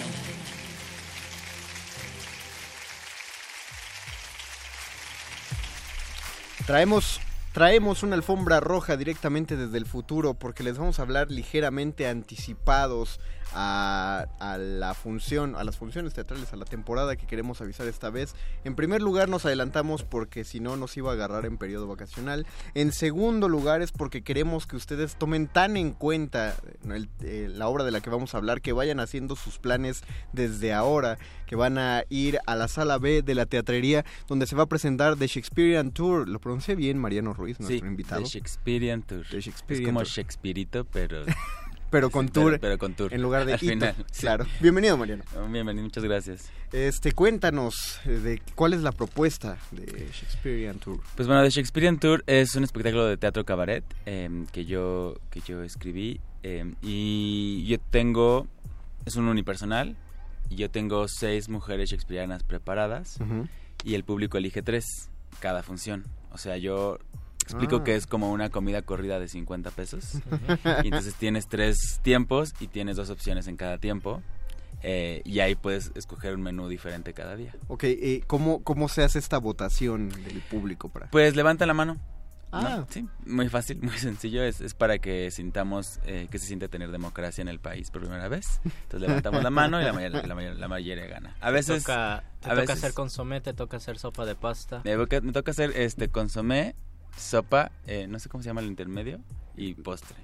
Traemos, 6.67 7.19
traemos 7.53 8.03
una 8.03 8.15
alfombra 8.15 8.61
roja 8.61 8.97
directamente 8.97 9.57
desde 9.57 9.79
el 9.79 9.87
futuro 9.87 10.35
porque 10.35 10.63
les 10.63 10.79
vamos 10.79 10.99
a 10.99 11.03
hablar 11.03 11.31
ligeramente 11.31 12.07
anticipados 12.07 13.19
a, 13.55 14.27
a 14.39 14.59
la 14.59 14.95
función, 14.95 15.55
a 15.57 15.65
las 15.65 15.77
funciones 15.77 16.15
teatrales, 16.15 16.53
a 16.53 16.57
la 16.57 16.65
temporada 16.65 17.17
que 17.17 17.27
queremos 17.27 17.61
avisar 17.61 17.87
esta 17.89 18.11
vez. 18.11 18.35
En 18.65 18.75
primer 18.75 19.03
lugar 19.03 19.29
nos 19.29 19.45
adelantamos 19.47 20.03
porque 20.05 20.45
si 20.45 20.61
no 20.61 20.77
nos 20.77 20.97
iba 20.97 21.11
a 21.11 21.15
agarrar 21.15 21.47
en 21.47 21.59
periodo 21.59 21.87
vacacional. 21.87 22.47
En 22.75 22.93
segundo 22.93 23.49
lugar 23.49 23.83
es 23.83 23.93
porque 23.93 24.23
queremos 24.23 24.67
que 24.67 24.77
ustedes 24.77 25.17
tomen 25.17 25.47
tan 25.49 25.77
en 25.77 25.93
cuenta 25.93 26.57
el- 26.85 27.09
eh, 27.23 27.49
la 27.51 27.69
obra 27.69 27.85
de 27.85 27.91
la 27.91 28.01
que 28.01 28.11
vamos 28.11 28.35
a 28.35 28.39
hablar 28.39 28.61
que 28.61 28.73
vayan 28.73 29.01
haciendo 29.01 29.37
sus 29.37 29.59
planes 29.59 30.03
desde 30.33 30.73
ahora, 30.73 31.19
que 31.47 31.57
van 31.57 31.79
a 31.79 32.05
ir 32.09 32.39
a 32.47 32.55
la 32.57 32.69
sala 32.69 32.99
B 32.99 33.23
de 33.23 33.35
la 33.35 33.47
teatrería 33.47 34.05
donde 34.29 34.47
se 34.47 34.57
va 34.57 34.65
a 34.65 34.67
presentar 34.67 35.17
The 35.17 35.27
Shakespearean 35.27 35.91
Tour. 35.93 36.29
Lo 36.29 36.39
pronuncié 36.41 36.75
bien 36.77 36.99
Mariano 36.99 37.35
Ruiz, 37.35 37.59
nuestro 37.61 37.87
invitado. 37.89 38.23
The 38.23 38.29
Shakespearean 38.29 39.03
Tour. 39.03 39.27
The 39.29 39.39
es 39.39 39.81
como 39.83 40.01
Tour. 40.01 40.09
Shakespeareito, 40.09 40.85
pero... 40.85 41.25
Pero 41.91 42.11
con 42.11 42.27
Sí, 42.27 42.33
tour. 42.33 42.51
Pero, 42.53 42.61
pero 42.61 42.79
con 42.79 42.95
tour. 42.95 43.13
En 43.13 43.21
lugar 43.23 43.45
de 43.45 43.53
Al 43.55 43.59
final, 43.59 43.95
sí. 44.13 44.21
claro. 44.21 44.47
Bienvenido, 44.61 44.97
Mariano. 44.97 45.25
Bienvenido, 45.51 45.85
muchas 45.85 46.05
gracias. 46.05 46.51
Este, 46.73 47.13
cuéntanos 47.13 48.01
eh, 48.05 48.11
de 48.11 48.43
cuál 48.55 48.75
es 48.75 48.83
la 48.83 48.93
propuesta 48.93 49.59
de 49.73 50.09
Shakespearean 50.13 50.79
Tour. 50.79 51.01
Pues 51.17 51.27
bueno, 51.27 51.43
The 51.43 51.51
Shakespearean 51.51 51.99
Tour 51.99 52.23
es 52.27 52.55
un 52.55 52.63
espectáculo 52.65 53.07
de 53.07 53.17
teatro 53.17 53.45
cabaret 53.45 53.85
em, 54.07 54.47
que 54.47 54.65
yo 54.65 55.17
que 55.31 55.41
yo 55.41 55.63
escribí 55.65 56.21
em, 56.45 56.77
y 56.81 57.67
yo 57.67 57.79
tengo 57.91 58.47
es 59.05 59.17
un 59.17 59.27
unipersonal 59.27 59.97
y 60.49 60.57
yo 60.57 60.71
tengo 60.71 61.09
seis 61.09 61.49
mujeres 61.49 61.91
shakespearianas 61.91 62.45
preparadas 62.45 63.19
y 63.85 63.95
el 63.95 64.05
público 64.05 64.39
elige 64.39 64.63
tres 64.63 65.11
cada 65.41 65.63
función. 65.65 66.05
O 66.33 66.39
sea, 66.39 66.57
yo 66.57 66.99
explico 67.51 67.77
Ah. 67.77 67.85
que 67.85 67.95
es 67.97 68.07
como 68.07 68.33
una 68.33 68.51
comida 68.51 68.83
corrida 68.83 69.19
de 69.21 69.29
50 69.29 69.71
pesos. 69.71 70.15
y 70.83 70.87
entonces 70.89 71.15
tienes 71.15 71.49
tres 71.49 72.01
tiempos 72.03 72.55
y 72.61 72.67
tienes 72.69 72.97
dos 72.97 73.11
opciones 73.11 73.47
en 73.47 73.57
cada 73.57 73.79
tiempo. 73.79 74.23
eh, 74.83 75.21
y 75.27 75.41
ahí 75.41 75.57
puedes 75.57 75.93
escoger 75.95 76.35
un 76.35 76.41
menú 76.41 76.67
diferente 76.69 77.13
cada 77.13 77.37
día. 77.37 77.55
Ok, 77.69 77.85
eh, 77.85 78.23
¿cómo, 78.27 78.63
¿cómo 78.65 78.89
se 78.89 79.03
hace 79.03 79.19
esta 79.19 79.37
votación 79.37 80.09
del 80.09 80.41
público? 80.51 80.89
para 80.89 81.11
Pues 81.11 81.37
levanta 81.37 81.67
la 81.67 81.75
mano. 81.75 81.99
Ah. 82.53 82.79
¿no? 82.79 82.87
Sí, 82.91 83.07
muy 83.27 83.49
fácil, 83.51 83.79
muy 83.83 83.97
sencillo. 83.99 84.43
Es, 84.43 84.61
es 84.63 84.73
para 84.75 84.99
que 84.99 85.31
sintamos 85.31 86.01
eh, 86.07 86.27
que 86.31 86.39
se 86.39 86.47
siente 86.47 86.69
tener 86.71 86.91
democracia 86.93 87.43
en 87.43 87.49
el 87.49 87.61
país 87.61 87.91
por 87.91 88.01
primera 88.01 88.27
vez. 88.29 88.61
Entonces 88.65 89.03
levantamos 89.07 89.43
la 89.43 89.51
mano 89.51 89.81
y 89.81 89.85
la 89.85 89.93
mayoría, 89.93 90.23
la 90.27 90.35
mayoría- 90.35 90.59
la 90.59 90.69
mayoría 90.69 91.07
gana. 91.07 91.37
A 91.43 91.51
veces... 91.51 91.83
toca, 91.85 92.25
te 92.41 92.47
a 92.49 92.51
toca 92.53 92.61
veces- 92.63 92.77
hacer 92.79 92.95
consomé, 92.95 93.41
te 93.43 93.53
toca 93.53 93.77
hacer 93.77 93.99
sopa 93.99 94.25
de 94.25 94.35
pasta. 94.35 94.81
Me 94.85 94.97
toca, 94.97 95.21
me 95.21 95.33
toca 95.33 95.51
hacer 95.51 95.73
este 95.77 96.09
consomé, 96.09 96.75
sopa, 97.17 97.71
eh, 97.87 98.07
no 98.09 98.19
sé 98.19 98.29
cómo 98.29 98.43
se 98.43 98.49
llama 98.49 98.61
el 98.61 98.67
intermedio, 98.69 99.21
y 99.57 99.75
postre. 99.75 100.17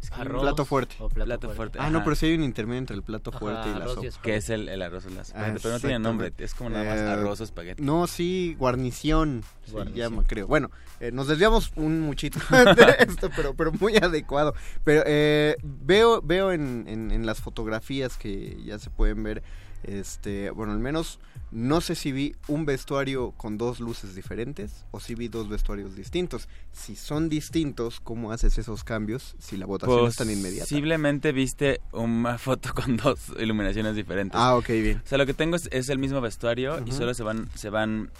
Es 0.00 0.10
que- 0.10 0.20
Arroz 0.20 0.42
Plato 0.42 0.64
fuerte. 0.64 0.94
o 1.00 1.08
plato, 1.08 1.26
Plato 1.26 1.40
fuerte. 1.48 1.56
fuerte. 1.56 1.78
Ah, 1.80 1.90
no, 1.90 2.04
pero 2.04 2.14
sí 2.14 2.26
hay 2.26 2.34
un 2.36 2.44
intermedio 2.44 2.78
entre 2.78 2.94
el 2.94 3.02
plato 3.02 3.30
Ajá, 3.30 3.40
fuerte 3.40 3.68
y 3.68 3.74
la 3.74 3.84
y 3.86 3.88
sopa. 3.88 4.22
Que 4.22 4.36
es 4.36 4.48
el, 4.48 4.68
el 4.68 4.80
arroz 4.80 5.06
o 5.06 5.10
la 5.10 5.22
espagueti, 5.22 5.58
pero 5.60 5.74
no 5.74 5.80
tiene 5.80 5.98
nombre, 5.98 6.32
es 6.38 6.54
como 6.54 6.70
nada 6.70 6.84
más 6.84 6.98
Eh, 7.00 7.08
arroz 7.08 7.40
o 7.40 7.44
espagueti. 7.44 7.82
No, 7.82 8.06
sí, 8.06 8.54
guarnición, 8.60 9.42
se 9.66 9.72
Guarnición. 9.72 10.12
llama, 10.12 10.24
creo. 10.24 10.46
Bueno, 10.46 10.70
eh, 11.00 11.10
nos 11.10 11.26
desviamos 11.26 11.72
un 11.74 12.00
muchito 12.00 12.38
de 12.76 12.96
esto, 13.00 13.28
pero, 13.34 13.54
pero 13.54 13.72
muy 13.72 13.96
adecuado. 13.96 14.54
Pero 14.84 15.02
eh, 15.04 15.56
veo, 15.64 16.22
veo 16.22 16.52
en, 16.52 16.84
en- 16.86 17.10
en 17.10 17.26
las 17.26 17.40
fotografías 17.40 18.16
que 18.16 18.56
ya 18.64 18.78
se 18.78 18.90
pueden 18.90 19.20
ver, 19.24 19.42
este, 19.84 20.50
bueno, 20.50 20.72
al 20.72 20.78
menos 20.78 21.18
no 21.50 21.80
sé 21.80 21.94
si 21.94 22.12
vi 22.12 22.34
un 22.46 22.66
vestuario 22.66 23.32
con 23.32 23.56
dos 23.56 23.80
luces 23.80 24.14
diferentes 24.14 24.84
o 24.90 25.00
si 25.00 25.14
vi 25.14 25.28
dos 25.28 25.48
vestuarios 25.48 25.96
distintos. 25.96 26.48
Si 26.72 26.94
son 26.94 27.28
distintos, 27.28 28.00
¿cómo 28.00 28.32
haces 28.32 28.58
esos 28.58 28.84
cambios 28.84 29.34
si 29.38 29.56
la 29.56 29.66
votación 29.66 30.06
es 30.06 30.16
tan 30.16 30.30
inmediata? 30.30 30.64
Posiblemente 30.64 31.32
viste 31.32 31.80
una 31.92 32.38
foto 32.38 32.74
con 32.74 32.96
dos 32.96 33.32
iluminaciones 33.38 33.96
diferentes. 33.96 34.38
Ah, 34.38 34.56
ok, 34.56 34.68
bien. 34.68 35.02
O 35.04 35.08
sea, 35.08 35.18
lo 35.18 35.26
que 35.26 35.34
tengo 35.34 35.56
es, 35.56 35.68
es 35.72 35.88
el 35.88 35.98
mismo 35.98 36.20
vestuario 36.20 36.82
y 36.84 36.92
solo 36.92 37.14
se 37.14 37.22
van, 37.22 37.48
se 37.54 37.70
van 37.70 38.10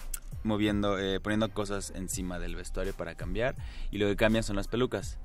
moviendo, 0.42 0.98
eh, 0.98 1.20
poniendo 1.20 1.50
cosas 1.50 1.92
encima 1.94 2.38
del 2.38 2.56
vestuario 2.56 2.94
para 2.94 3.14
cambiar. 3.14 3.54
Y 3.90 3.98
lo 3.98 4.06
que 4.06 4.16
cambian 4.16 4.42
son 4.42 4.56
las 4.56 4.68
pelucas. 4.68 5.18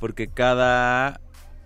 Porque 0.00 0.28
cada 0.28 1.20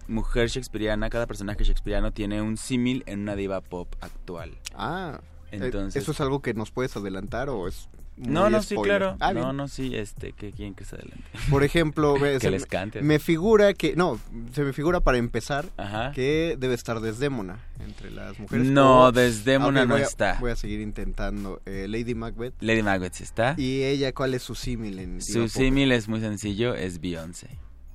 mujer 0.09 0.49
shakespeariana, 0.49 1.11
cada 1.11 1.27
personaje 1.27 1.65
shakespeariano 1.65 2.13
tiene 2.13 2.43
un 2.43 2.57
símil 2.57 3.03
en 3.07 3.21
una 3.21 3.37
diva 3.37 3.61
pop 3.61 3.95
actual. 4.01 4.57
Ah, 4.75 5.21
eh, 5.53 5.59
Entonces, 5.63 6.03
¿eso 6.03 6.13
es 6.13 6.21
algo 6.21 6.43
que 6.43 6.55
nos 6.55 6.71
puedes 6.71 6.97
adelantar 6.97 7.49
o 7.49 7.69
es 7.69 7.89
muy 8.17 8.33
No, 8.33 8.51
no, 8.51 8.61
sí, 8.63 8.75
spoiler. 8.75 8.99
claro. 8.99 9.17
Ah, 9.21 9.33
no, 9.33 9.53
no, 9.53 9.69
sí, 9.69 9.95
este, 9.95 10.33
que 10.33 10.51
quién 10.51 10.75
que 10.75 10.83
está 10.83 10.97
adelante. 10.97 11.23
Por 11.51 11.63
ejemplo, 11.63 12.17
me- 12.21 12.33
que 12.33 12.41
se 12.41 12.51
les 12.51 12.67
cante. 12.67 13.01
Me 13.01 13.19
figura 13.21 13.73
que, 13.75 13.95
no, 13.95 14.19
se 14.53 14.65
me 14.65 14.73
figura 14.73 14.99
para 15.01 15.19
empezar 15.19 15.67
Ajá. 15.77 16.11
que 16.13 16.57
debe 16.59 16.75
estar 16.75 16.99
Desdémona 17.01 17.61
entre 17.79 18.11
las 18.11 18.37
mujeres. 18.41 18.67
No, 18.67 19.05
O- 19.05 19.13
Desdémona 19.13 19.81
Ah, 19.81 19.85
ok, 19.85 19.89
no 19.89 19.95
a- 19.95 20.01
está. 20.01 20.37
Voy 20.41 20.51
a 20.51 20.57
seguir 20.57 20.81
intentando. 20.81 21.63
Eh, 21.65 21.87
Lady 21.89 22.15
Macbeth. 22.17 22.55
Lady 22.61 22.83
Macbeth 22.83 23.13
sí 23.15 23.23
está. 23.25 23.55
¿Y 23.57 23.85
ella 23.85 24.13
cuál 24.13 24.35
es 24.35 24.43
su 24.43 24.55
símil 24.57 24.99
en 24.99 25.23
Su 25.23 25.49
símil 25.49 25.93
es 25.93 26.09
muy 26.09 26.21
sencillo, 26.21 26.75
es 26.75 27.01
Beyoncé. 27.01 27.49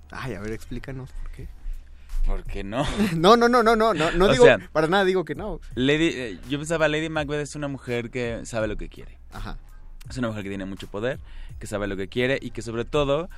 Ay, 0.10 0.36
a 0.36 0.40
ver, 0.40 0.54
explícanos 0.54 1.12
por 1.12 1.32
qué. 1.32 1.48
¿Por 2.26 2.44
qué 2.44 2.64
no? 2.64 2.86
No, 3.16 3.36
no, 3.38 3.50
no, 3.50 3.64
no, 3.64 3.76
no, 3.76 3.94
no, 3.94 4.12
no 4.12 4.28
digo, 4.30 4.46
sea- 4.46 4.60
para 4.72 4.88
nada 4.88 5.04
digo 5.06 5.26
que 5.26 5.36
no. 5.36 5.60
Lady, 5.76 6.08
eh, 6.14 6.40
yo 6.50 6.58
pensaba, 6.58 6.88
Lady 6.88 7.10
Macbeth 7.10 7.42
es 7.42 7.56
una 7.56 7.68
mujer 7.68 8.10
que 8.12 8.46
sabe 8.46 8.68
lo 8.68 8.78
que 8.78 8.90
quiere. 8.90 9.18
Ajá. 9.32 9.58
Es 10.10 10.18
una 10.18 10.28
mujer 10.30 10.44
que 10.44 10.50
tiene 10.50 10.66
mucho 10.66 10.88
poder, 10.88 11.20
que 11.60 11.68
sabe 11.68 11.88
lo 11.88 11.96
que 11.96 12.08
quiere 12.08 12.38
y 12.42 12.52
que 12.52 12.62
sobre 12.62 12.84
todo 12.86 13.30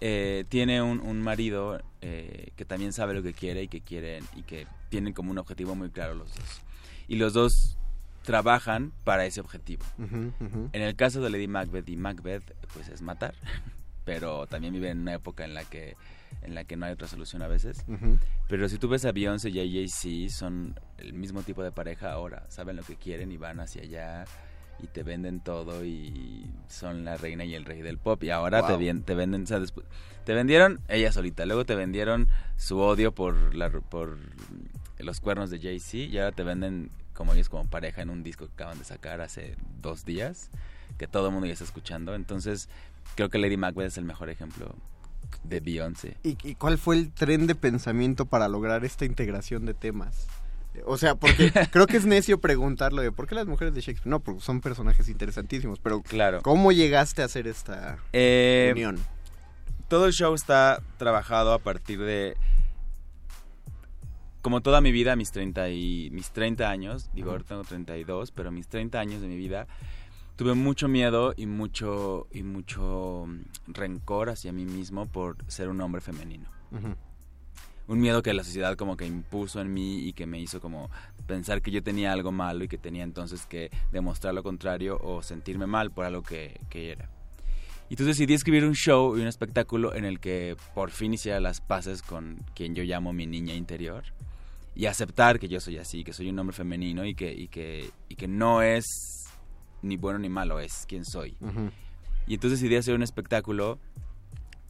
eh, 0.00 0.44
tiene 0.48 0.80
un, 0.82 1.00
un 1.00 1.20
marido 1.22 1.80
eh, 2.00 2.50
que 2.56 2.64
también 2.64 2.92
sabe 2.92 3.14
lo 3.14 3.22
que 3.22 3.32
quiere 3.34 3.62
y 3.62 3.68
que 3.68 3.80
quieren 3.80 4.24
y 4.34 4.42
que 4.42 4.66
tienen 4.88 5.12
como 5.12 5.30
un 5.30 5.38
objetivo 5.38 5.74
muy 5.74 5.90
claro 5.90 6.14
los 6.14 6.34
dos. 6.34 6.60
Y 7.08 7.16
los 7.16 7.32
dos 7.34 7.76
trabajan 8.22 8.92
para 9.04 9.26
ese 9.26 9.40
objetivo. 9.40 9.84
Ujú, 9.98 10.32
ujú. 10.40 10.70
En 10.72 10.80
el 10.82 10.96
caso 10.96 11.20
de 11.20 11.28
Lady 11.30 11.46
Macbeth 11.48 11.88
y 11.90 11.96
Macbeth, 11.96 12.42
pues 12.72 12.88
es 12.88 13.02
matar, 13.02 13.34
pero 14.06 14.46
también 14.46 14.72
vive 14.72 14.88
en 14.90 15.00
una 15.00 15.14
época 15.14 15.44
en 15.44 15.52
la 15.54 15.64
que 15.64 15.94
en 16.42 16.54
la 16.54 16.64
que 16.64 16.76
no 16.76 16.86
hay 16.86 16.92
otra 16.92 17.08
solución 17.08 17.42
a 17.42 17.48
veces. 17.48 17.84
Pero 18.48 18.68
si 18.68 18.78
tú 18.78 18.88
ves 18.88 19.04
a 19.04 19.12
Beyoncé 19.12 19.50
y 19.50 19.58
a 19.60 19.62
Jay-Z, 19.62 20.32
son 20.34 20.74
el 20.98 21.12
mismo 21.14 21.42
tipo 21.42 21.62
de 21.62 21.72
pareja 21.72 22.12
ahora. 22.12 22.44
Saben 22.48 22.76
lo 22.76 22.82
que 22.82 22.96
quieren 22.96 23.32
y 23.32 23.36
van 23.36 23.60
hacia 23.60 23.82
allá 23.82 24.24
y 24.82 24.86
te 24.88 25.02
venden 25.02 25.40
todo 25.40 25.84
y 25.84 26.50
son 26.68 27.04
la 27.04 27.16
reina 27.16 27.44
y 27.44 27.54
el 27.54 27.64
rey 27.64 27.80
del 27.82 27.98
pop. 27.98 28.22
Y 28.24 28.30
ahora 28.30 28.66
te, 28.66 28.72
Wow. 28.72 28.80
vien- 28.80 29.02
te 29.02 29.14
venden, 29.14 29.44
o 29.44 29.46
sea, 29.46 29.58
despu- 29.60 29.84
te 30.24 30.34
vendieron 30.34 30.80
ella 30.88 31.12
solita, 31.12 31.46
luego 31.46 31.64
te 31.64 31.74
vendieron 31.74 32.28
su 32.56 32.78
odio 32.78 33.12
por, 33.14 33.54
la, 33.54 33.70
por 33.70 34.18
los 34.98 35.20
cuernos 35.20 35.50
de 35.50 35.58
Jay-Z 35.60 35.96
y 36.12 36.18
ahora 36.18 36.32
te 36.32 36.42
venden 36.42 36.90
como 37.14 37.32
ellos 37.34 37.48
como 37.48 37.64
pareja 37.70 38.02
en 38.02 38.10
un 38.10 38.22
disco 38.24 38.46
que 38.48 38.52
acaban 38.54 38.78
de 38.78 38.84
sacar 38.84 39.20
hace 39.20 39.56
dos 39.80 40.04
días, 40.04 40.50
que 40.98 41.06
todo 41.06 41.28
el 41.28 41.32
mundo 41.32 41.46
ya 41.46 41.52
está 41.52 41.64
escuchando. 41.64 42.14
Entonces, 42.14 42.68
creo 43.14 43.28
que 43.30 43.38
Lady 43.38 43.56
Macbeth 43.56 43.86
es 43.86 43.98
el 43.98 44.04
mejor 44.04 44.28
ejemplo 44.30 44.74
de 45.42 45.60
Beyoncé. 45.60 46.16
¿Y, 46.22 46.36
y 46.42 46.54
cuál 46.54 46.78
fue 46.78 46.96
el 46.96 47.10
tren 47.12 47.46
de 47.46 47.54
pensamiento 47.54 48.26
para 48.26 48.48
lograr 48.48 48.84
esta 48.84 49.04
integración 49.04 49.64
de 49.66 49.74
temas? 49.74 50.26
O 50.86 50.96
sea, 50.98 51.14
porque 51.14 51.52
creo 51.72 51.86
que 51.86 51.96
es 51.96 52.04
necio 52.06 52.40
preguntarlo 52.40 53.00
de 53.02 53.12
por 53.12 53.26
qué 53.26 53.34
las 53.34 53.46
mujeres 53.46 53.74
de 53.74 53.80
Shakespeare. 53.80 54.10
No, 54.10 54.20
porque 54.20 54.40
son 54.40 54.60
personajes 54.60 55.08
interesantísimos, 55.08 55.78
pero 55.78 56.02
Claro. 56.02 56.42
¿cómo 56.42 56.72
llegaste 56.72 57.22
a 57.22 57.26
hacer 57.26 57.46
esta 57.46 57.98
Eh, 58.12 58.70
unión? 58.72 58.98
todo 59.88 60.06
el 60.06 60.12
show 60.12 60.34
está 60.34 60.80
trabajado 60.96 61.52
a 61.52 61.58
partir 61.58 62.00
de 62.00 62.36
como 64.42 64.60
toda 64.60 64.80
mi 64.80 64.92
vida 64.92 65.16
mis 65.16 65.30
30 65.30 65.70
y 65.70 66.10
mis 66.12 66.30
30 66.30 66.68
años 66.68 67.08
digo 67.14 67.30
ahora 67.30 67.44
tengo 67.44 67.64
32 67.64 68.30
pero 68.30 68.50
mis 68.50 68.66
30 68.68 68.98
años 69.00 69.20
de 69.22 69.28
mi 69.28 69.36
vida 69.36 69.66
tuve 70.36 70.54
mucho 70.54 70.88
miedo 70.88 71.34
y 71.36 71.46
mucho 71.46 72.26
y 72.32 72.42
mucho 72.42 73.26
mm, 73.26 73.72
rencor 73.72 74.30
hacia 74.30 74.52
mí 74.52 74.64
mismo 74.64 75.06
por 75.06 75.36
ser 75.48 75.68
un 75.68 75.80
hombre 75.80 76.00
femenino 76.00 76.48
un 77.86 78.00
miedo 78.00 78.22
que 78.22 78.32
la 78.32 78.44
sociedad 78.44 78.76
como 78.76 78.96
que 78.96 79.06
impuso 79.06 79.60
en 79.60 79.72
mí 79.72 80.08
y 80.08 80.12
que 80.12 80.26
me 80.26 80.40
hizo 80.40 80.60
como 80.60 80.90
pensar 81.26 81.60
que 81.60 81.70
yo 81.70 81.82
tenía 81.82 82.12
algo 82.12 82.32
malo 82.32 82.64
y 82.64 82.68
que 82.68 82.78
tenía 82.78 83.04
entonces 83.04 83.46
que 83.46 83.70
demostrar 83.92 84.34
lo 84.34 84.42
contrario 84.42 84.98
o 85.02 85.22
sentirme 85.22 85.66
mal 85.66 85.90
por 85.90 86.06
algo 86.06 86.22
que, 86.22 86.60
que 86.70 86.90
era. 86.90 87.10
Y 87.90 87.94
entonces 87.94 88.16
decidí 88.16 88.32
escribir 88.32 88.64
un 88.64 88.74
show 88.74 89.16
y 89.16 89.20
un 89.20 89.26
espectáculo 89.26 89.94
en 89.94 90.06
el 90.06 90.18
que 90.18 90.56
por 90.74 90.90
fin 90.90 91.12
hiciera 91.12 91.40
las 91.40 91.60
paces 91.60 92.00
con 92.02 92.42
quien 92.54 92.74
yo 92.74 92.82
llamo 92.82 93.12
mi 93.12 93.26
niña 93.26 93.54
interior 93.54 94.04
y 94.74 94.86
aceptar 94.86 95.38
que 95.38 95.48
yo 95.48 95.60
soy 95.60 95.76
así, 95.76 96.02
que 96.02 96.14
soy 96.14 96.30
un 96.30 96.38
hombre 96.38 96.56
femenino 96.56 97.04
y 97.04 97.14
que, 97.14 97.32
y 97.32 97.48
que, 97.48 97.90
y 98.08 98.16
que 98.16 98.26
no 98.26 98.62
es 98.62 99.23
ni 99.84 99.96
bueno 99.96 100.18
ni 100.18 100.28
malo, 100.28 100.58
es 100.60 100.84
quien 100.88 101.04
soy. 101.04 101.36
Y 102.26 102.34
entonces 102.34 102.60
decidí 102.60 102.76
hacer 102.76 102.94
un 102.94 103.02
espectáculo 103.02 103.78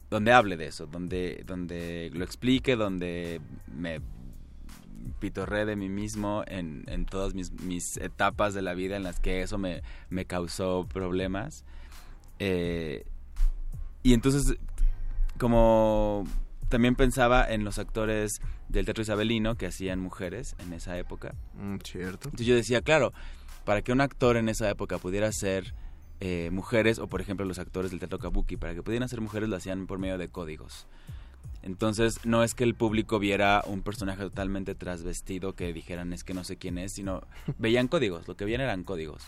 donde 0.09 0.31
hable 0.33 0.57
de 0.57 0.67
eso, 0.67 0.85
donde, 0.87 1.43
donde 1.47 2.11
lo 2.13 2.23
explique, 2.23 2.75
donde 2.75 3.41
me 3.73 4.01
pitorré 5.19 5.65
de 5.65 5.75
mí 5.75 5.87
mismo 5.89 6.43
en, 6.47 6.83
en 6.87 7.05
todas 7.05 7.33
mis, 7.33 7.51
mis 7.61 7.97
etapas 7.97 8.53
de 8.53 8.61
la 8.61 8.73
vida 8.73 8.95
en 8.97 9.03
las 9.03 9.19
que 9.19 9.41
eso 9.41 9.57
me, 9.57 9.81
me 10.09 10.25
causó 10.25 10.85
problemas. 10.91 11.63
Eh, 12.39 13.05
y 14.03 14.13
entonces, 14.13 14.57
como 15.39 16.25
también 16.69 16.95
pensaba 16.95 17.45
en 17.49 17.63
los 17.63 17.79
actores 17.79 18.41
del 18.69 18.85
teatro 18.85 19.03
isabelino 19.03 19.55
que 19.55 19.67
hacían 19.67 19.99
mujeres 19.99 20.55
en 20.59 20.73
esa 20.73 20.97
época, 20.97 21.33
Mm, 21.55 21.77
cierto. 21.83 22.27
entonces 22.29 22.47
yo 22.47 22.55
decía, 22.55 22.81
claro, 22.81 23.13
para 23.65 23.81
que 23.81 23.91
un 23.91 23.99
actor 23.99 24.37
en 24.37 24.47
esa 24.47 24.69
época 24.69 24.97
pudiera 24.97 25.31
ser 25.31 25.73
eh, 26.21 26.49
mujeres, 26.51 26.99
o 26.99 27.07
por 27.07 27.19
ejemplo 27.19 27.45
los 27.45 27.59
actores 27.59 27.91
del 27.91 27.99
teatro 27.99 28.19
kabuki, 28.19 28.55
para 28.55 28.73
que 28.73 28.83
pudieran 28.83 29.09
ser 29.09 29.19
mujeres 29.19 29.49
lo 29.49 29.57
hacían 29.57 29.87
por 29.87 29.99
medio 29.99 30.17
de 30.17 30.29
códigos. 30.29 30.87
Entonces 31.61 32.19
no 32.23 32.43
es 32.43 32.53
que 32.53 32.63
el 32.63 32.75
público 32.75 33.17
viera 33.17 33.63
un 33.65 33.81
personaje 33.81 34.21
totalmente 34.21 34.75
trasvestido 34.75 35.53
que 35.53 35.73
dijeran 35.73 36.13
es 36.13 36.23
que 36.23 36.35
no 36.35 36.43
sé 36.43 36.57
quién 36.57 36.77
es, 36.77 36.93
sino 36.93 37.23
veían 37.57 37.87
códigos, 37.87 38.27
lo 38.27 38.37
que 38.37 38.45
veían 38.45 38.61
eran 38.61 38.83
códigos. 38.83 39.23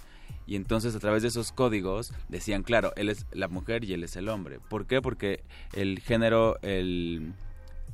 Y 0.45 0.56
entonces 0.56 0.95
a 0.95 1.00
través 1.00 1.23
de 1.23 1.28
esos 1.28 1.52
códigos 1.52 2.13
decían, 2.30 2.63
claro, 2.63 2.93
él 2.95 3.10
es 3.10 3.26
la 3.32 3.50
mujer 3.50 3.84
y 3.84 3.93
él 3.93 4.04
es 4.04 4.15
el 4.15 4.30
hombre. 4.30 4.60
¿Por 4.69 4.86
qué? 4.86 5.02
Porque 5.02 5.43
el 5.73 6.00
género, 6.00 6.58
el, 6.62 7.34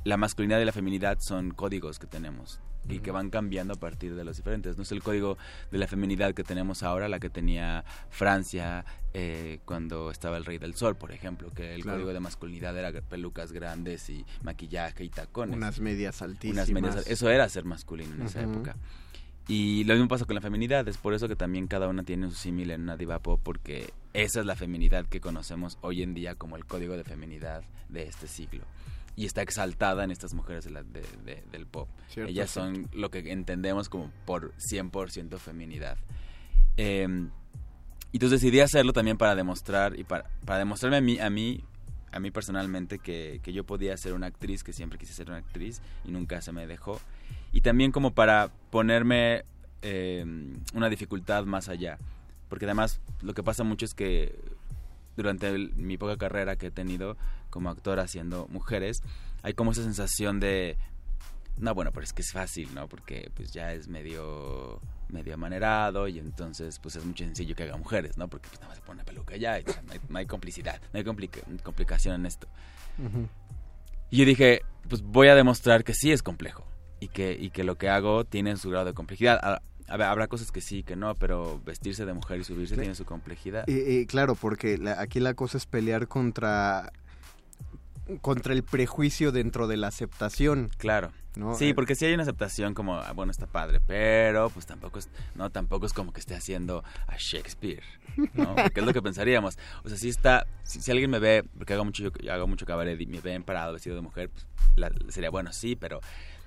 la 0.04 0.16
masculinidad 0.16 0.60
y 0.60 0.64
la 0.64 0.72
feminidad 0.72 1.18
son 1.20 1.50
códigos 1.52 1.98
que 1.98 2.06
tenemos 2.06 2.60
y 2.86 2.98
que 2.98 3.10
van 3.10 3.30
cambiando 3.30 3.72
a 3.72 3.76
partir 3.76 4.14
de 4.14 4.24
los 4.24 4.36
diferentes. 4.36 4.76
No 4.76 4.82
es 4.82 4.92
el 4.92 5.02
código 5.02 5.38
de 5.70 5.78
la 5.78 5.86
feminidad 5.86 6.34
que 6.34 6.44
tenemos 6.44 6.82
ahora, 6.82 7.08
la 7.08 7.18
que 7.18 7.30
tenía 7.30 7.82
Francia 8.10 8.84
eh, 9.14 9.60
cuando 9.64 10.10
estaba 10.10 10.36
el 10.36 10.44
Rey 10.44 10.58
del 10.58 10.74
Sol, 10.74 10.94
por 10.96 11.10
ejemplo, 11.12 11.50
que 11.54 11.74
el 11.74 11.82
Claro. 11.82 11.96
código 11.98 12.12
de 12.12 12.20
masculinidad 12.20 12.76
era 12.76 12.92
pelucas 13.00 13.52
grandes 13.52 14.10
y 14.10 14.26
maquillaje 14.42 15.04
y 15.04 15.08
tacones. 15.08 15.56
Unas 15.56 15.80
medias 15.80 16.20
altísimas. 16.20 16.68
Unas 16.68 16.82
medias- 16.82 17.06
eso 17.06 17.30
era 17.30 17.48
ser 17.48 17.64
masculino 17.64 18.14
en 18.16 18.22
esa 18.22 18.42
época. 18.42 18.76
Y 19.48 19.84
lo 19.84 19.94
mismo 19.94 20.08
pasa 20.08 20.24
con 20.26 20.34
la 20.34 20.40
feminidad, 20.40 20.86
es 20.88 20.96
por 20.98 21.12
eso 21.14 21.28
que 21.28 21.36
también 21.36 21.66
cada 21.66 21.88
una 21.88 22.02
tiene 22.02 22.28
su 22.30 22.34
símil 22.34 22.70
en 22.70 22.82
una 22.82 22.96
diva 22.96 23.18
pop, 23.20 23.40
porque 23.42 23.92
esa 24.14 24.40
es 24.40 24.46
la 24.46 24.56
feminidad 24.56 25.06
que 25.06 25.20
conocemos 25.20 25.76
hoy 25.82 26.02
en 26.02 26.12
día 26.14 26.34
como 26.34 26.56
el 26.56 26.64
código 26.66 26.96
de 26.96 27.04
feminidad 27.04 27.62
de 27.88 28.02
este 28.04 28.26
siglo. 28.26 28.64
Y 29.16 29.26
está 29.26 29.42
exaltada 29.42 30.02
en 30.04 30.10
estas 30.10 30.34
mujeres 30.34 30.64
de 30.64 30.70
la- 30.70 30.82
de- 30.82 31.04
de- 31.24 31.44
del 31.52 31.66
pop. 31.66 31.88
Cierto, 32.08 32.30
Ellas 32.30 32.50
cierto. 32.50 32.74
son 32.74 32.88
lo 32.92 33.10
que 33.10 33.18
entendemos 33.32 33.88
como 33.88 34.10
por 34.26 34.52
100% 34.58 35.38
feminidad. 35.38 35.96
Eh, 36.76 37.06
y 38.12 38.16
entonces 38.16 38.40
decidí 38.40 38.60
hacerlo 38.60 38.92
también 38.92 39.16
para 39.16 39.34
demostrar, 39.34 39.98
y 39.98 40.04
para, 40.04 40.28
para 40.44 40.58
demostrarme 40.58 40.96
a 40.96 41.00
mí, 41.00 41.18
a 41.18 41.30
mí, 41.30 41.64
a 42.12 42.20
mí 42.20 42.30
personalmente, 42.30 42.98
que, 42.98 43.40
que 43.42 43.52
yo 43.52 43.64
podía 43.64 43.96
ser 43.96 44.12
una 44.14 44.26
actriz, 44.28 44.62
que 44.62 44.72
siempre 44.72 44.98
quise 44.98 45.12
ser 45.12 45.28
una 45.28 45.38
actriz 45.38 45.80
y 46.04 46.10
nunca 46.12 46.40
se 46.42 46.52
me 46.52 46.66
dejó. 46.66 47.00
Y 47.52 47.60
también 47.60 47.92
como 47.92 48.12
para 48.14 48.50
ponerme 48.70 49.44
eh, 49.82 50.24
una 50.74 50.88
dificultad 50.88 51.44
más 51.44 51.68
allá. 51.68 51.98
Porque 52.48 52.64
además 52.64 53.00
lo 53.20 53.34
que 53.34 53.42
pasa 53.42 53.64
mucho 53.64 53.84
es 53.84 53.94
que 53.94 54.34
durante 55.16 55.48
el- 55.48 55.74
mi 55.76 55.96
poca 55.98 56.16
carrera 56.16 56.56
que 56.56 56.68
he 56.68 56.70
tenido 56.70 57.16
como 57.54 57.70
actor 57.70 58.00
haciendo 58.00 58.48
mujeres, 58.50 59.00
hay 59.42 59.54
como 59.54 59.70
esa 59.70 59.82
sensación 59.84 60.40
de 60.40 60.76
no, 61.56 61.72
bueno, 61.72 61.92
pero 61.92 62.02
es 62.02 62.12
que 62.12 62.22
es 62.22 62.32
fácil, 62.32 62.74
¿no? 62.74 62.88
Porque 62.88 63.30
pues 63.36 63.52
ya 63.52 63.72
es 63.72 63.86
medio 63.86 64.80
medio 65.08 65.34
amanerado 65.34 66.08
y 66.08 66.18
entonces 66.18 66.80
pues 66.80 66.96
es 66.96 67.04
muy 67.04 67.16
sencillo 67.16 67.54
que 67.54 67.62
haga 67.62 67.76
mujeres, 67.76 68.18
¿no? 68.18 68.26
Porque 68.26 68.48
pues 68.48 68.58
nada 68.60 68.70
más 68.70 68.78
se 68.78 68.82
pone 68.82 68.96
una 68.96 69.04
peluca 69.04 69.36
ya 69.36 69.60
y 69.60 69.64
ya, 69.64 69.80
no, 69.82 69.92
hay, 69.92 70.00
no 70.08 70.18
hay 70.18 70.26
complicidad, 70.26 70.80
no 70.92 70.98
hay 70.98 71.04
complica- 71.04 71.42
complicación 71.62 72.16
en 72.16 72.26
esto. 72.26 72.48
Ujú. 72.98 73.28
Y 74.10 74.16
yo 74.18 74.24
dije, 74.24 74.62
pues 74.88 75.02
voy 75.02 75.28
a 75.28 75.36
demostrar 75.36 75.84
que 75.84 75.94
sí 75.94 76.10
es 76.10 76.22
complejo 76.24 76.66
y 76.98 77.06
que, 77.08 77.36
y 77.40 77.50
que 77.50 77.62
lo 77.62 77.76
que 77.78 77.88
hago 77.88 78.24
tiene 78.24 78.56
su 78.56 78.70
grado 78.70 78.86
de 78.86 78.94
complejidad. 78.94 79.38
A- 79.42 79.62
a 79.86 79.96
ver, 79.98 80.06
habrá 80.08 80.26
cosas 80.28 80.50
que 80.50 80.60
sí, 80.62 80.82
que 80.82 80.96
no, 80.96 81.14
pero 81.14 81.60
vestirse 81.64 82.06
de 82.06 82.14
mujer 82.14 82.40
y 82.40 82.44
subirse 82.44 82.74
Cla- 82.74 82.80
tiene 82.80 82.94
su 82.96 83.04
complejidad. 83.04 83.64
Y, 83.68 83.78
y 83.78 84.06
claro, 84.06 84.34
porque 84.34 84.78
la- 84.78 85.00
aquí 85.00 85.20
la 85.20 85.34
cosa 85.34 85.58
es 85.58 85.66
pelear 85.66 86.08
contra 86.08 86.90
contra 88.20 88.52
el 88.52 88.62
prejuicio 88.62 89.32
dentro 89.32 89.66
de 89.66 89.76
la 89.76 89.88
aceptación. 89.88 90.70
Claro. 90.76 91.10
¿no? 91.36 91.54
Sí, 91.56 91.70
Eh, 91.70 91.74
porque 91.74 91.94
sí 91.96 92.04
hay 92.04 92.14
una 92.14 92.22
aceptación 92.22 92.74
como, 92.74 92.94
ah, 92.96 93.12
bueno, 93.12 93.32
está 93.32 93.46
padre, 93.46 93.80
pero 93.86 94.50
pues 94.50 94.66
tampoco 94.66 94.98
es, 95.00 95.08
no, 95.34 95.50
tampoco 95.50 95.84
es 95.86 95.92
como 95.92 96.12
que 96.12 96.20
esté 96.20 96.34
haciendo 96.36 96.84
a 97.08 97.16
Shakespeare, 97.18 97.82
¿no? 98.34 98.54
Porque 98.54 98.78
es 98.80 98.86
lo 98.86 98.92
que 98.92 99.02
pensaríamos. 99.02 99.58
O 99.82 99.88
sea, 99.88 99.98
si 99.98 100.08
está, 100.10 100.46
si, 100.62 100.80
si 100.80 100.90
alguien 100.92 101.10
me 101.10 101.18
ve, 101.18 101.42
porque 101.58 101.72
hago 101.74 101.84
mucho, 101.84 102.04
yo 102.12 102.32
hago 102.32 102.46
mucho 102.46 102.64
cabaret 102.66 103.00
y 103.00 103.06
me 103.06 103.20
ven 103.20 103.42
parado 103.42 103.72
vestido 103.72 103.96
de 103.96 104.02
mujer, 104.02 104.30
pues, 104.30 104.46
la- 104.76 104.92
sería 105.08 105.30
bueno, 105.30 105.52
sí, 105.52 105.74
pero, 105.74 106.00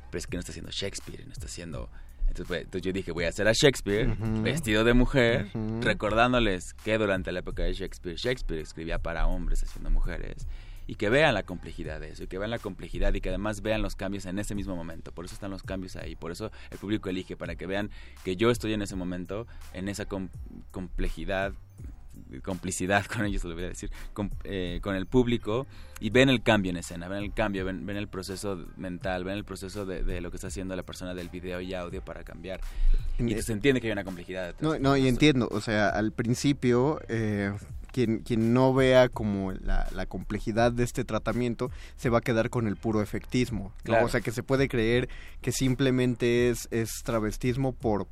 pero 0.09 0.19
es 0.19 0.25
que 0.27 0.37
no 0.37 0.39
está 0.39 0.51
haciendo 0.53 0.71
Shakespeare, 0.71 1.25
no 1.25 1.33
está 1.33 1.47
haciendo 1.47 1.89
Entonces, 2.21 2.47
pues, 2.47 2.61
entonces 2.63 2.81
yo 2.83 2.93
dije, 2.93 3.11
voy 3.11 3.25
a 3.25 3.29
hacer 3.29 3.45
a 3.49 3.51
Shakespeare 3.53 4.15
vestido 4.41 4.85
de 4.85 4.93
mujer, 4.93 5.47
recordándoles 5.81 6.73
que 6.75 6.97
durante 6.97 7.31
la 7.33 7.39
época 7.39 7.63
de 7.63 7.73
Shakespeare, 7.73 8.15
Shakespeare 8.15 8.61
escribía 8.61 8.99
para 8.99 9.27
hombres 9.27 9.63
haciendo 9.63 9.89
mujeres. 9.89 10.47
Y 10.87 10.95
que 10.95 11.09
vean 11.09 11.33
la 11.33 11.43
complejidad 11.43 11.99
de 11.99 12.09
eso, 12.11 12.23
y 12.23 12.27
que 12.27 12.37
vean 12.37 12.49
la 12.49 12.59
complejidad 12.59 13.13
y 13.13 13.21
que 13.21 13.29
además 13.29 13.61
vean 13.61 13.81
los 13.81 13.95
cambios 13.95 14.25
en 14.25 14.39
ese 14.39 14.55
mismo 14.55 14.75
momento. 14.75 15.11
Por 15.11 15.25
eso 15.25 15.33
están 15.33 15.51
los 15.51 15.61
cambios 15.63 15.95
ahí, 15.97 16.15
por 16.15 16.31
eso 16.31 16.49
el 16.71 16.77
público 16.77 17.09
elige, 17.09 17.35
para 17.35 17.55
que 17.55 17.67
vean 17.67 17.91
que 18.23 18.37
yo 18.37 18.49
estoy 18.51 18.73
en 18.73 18.81
ese 18.81 18.95
momento, 18.95 19.47
en 19.73 19.89
esa 19.89 20.05
com- 20.05 20.29
complejidad, 20.71 21.53
complicidad 22.43 23.05
con 23.13 23.25
ellos, 23.25 23.43
lo 23.43 23.53
voy 23.53 23.65
a 23.65 23.69
decir, 23.69 23.91
con, 24.13 24.31
eh, 24.43 24.79
con 24.81 24.95
el 24.95 25.05
público 25.05 25.67
y 25.99 26.09
ven 26.09 26.29
el 26.29 26.41
cambio 26.41 26.69
en 26.71 26.77
escena, 26.77 27.07
ven 27.07 27.23
el 27.23 27.33
cambio, 27.33 27.65
ven, 27.65 27.85
ven 27.85 27.97
el 27.97 28.07
proceso 28.07 28.65
mental, 28.77 29.23
ven 29.23 29.35
el 29.35 29.45
proceso 29.45 29.85
de, 29.85 30.03
de 30.03 30.21
lo 30.21 30.31
que 30.31 30.37
está 30.37 30.47
haciendo 30.47 30.75
la 30.75 30.83
persona 30.83 31.13
del 31.13 31.29
video 31.29 31.61
y 31.61 31.73
audio 31.73 32.01
para 32.03 32.23
cambiar. 32.23 32.61
Y 33.17 33.23
entonces 33.23 33.45
se 33.45 33.53
entiende 33.53 33.81
que 33.81 33.87
hay 33.87 33.93
una 33.93 34.03
complejidad. 34.03 34.55
No, 34.61 34.77
no, 34.79 34.95
y 34.97 35.07
entiendo, 35.07 35.47
o 35.51 35.61
sea, 35.61 35.89
al 35.89 36.11
principio, 36.11 36.99
eh, 37.07 37.51
quien, 37.91 38.19
quien 38.19 38.53
no 38.53 38.73
vea 38.73 39.09
como 39.09 39.51
la, 39.53 39.87
la 39.93 40.05
complejidad 40.05 40.71
de 40.71 40.83
este 40.83 41.03
tratamiento, 41.03 41.71
se 41.95 42.09
va 42.09 42.19
a 42.19 42.21
quedar 42.21 42.49
con 42.49 42.67
el 42.67 42.75
puro 42.75 43.01
efectismo, 43.01 43.71
¿no? 43.79 43.83
Claro. 43.83 44.05
O 44.05 44.09
sea, 44.09 44.21
que 44.21 44.31
se 44.31 44.43
puede 44.43 44.67
creer 44.67 45.09
que 45.41 45.51
simplemente 45.51 46.49
es, 46.49 46.67
es 46.71 46.89
travestismo 47.03 47.73
por 47.73 48.07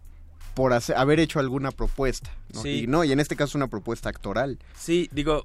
por 0.53 0.71
hacer- 0.71 0.95
haber 0.95 1.19
hecho 1.19 1.39
alguna 1.39 1.71
propuesta, 1.71 2.29
¿no? 2.53 2.61
Sí. 2.61 2.83
Y 2.83 2.87
no, 2.87 3.03
y 3.03 3.11
en 3.11 3.19
este 3.19 3.35
caso 3.35 3.57
una 3.57 3.67
propuesta 3.67 4.07
actoral. 4.07 4.57
Sí, 4.77 5.09
digo, 5.11 5.43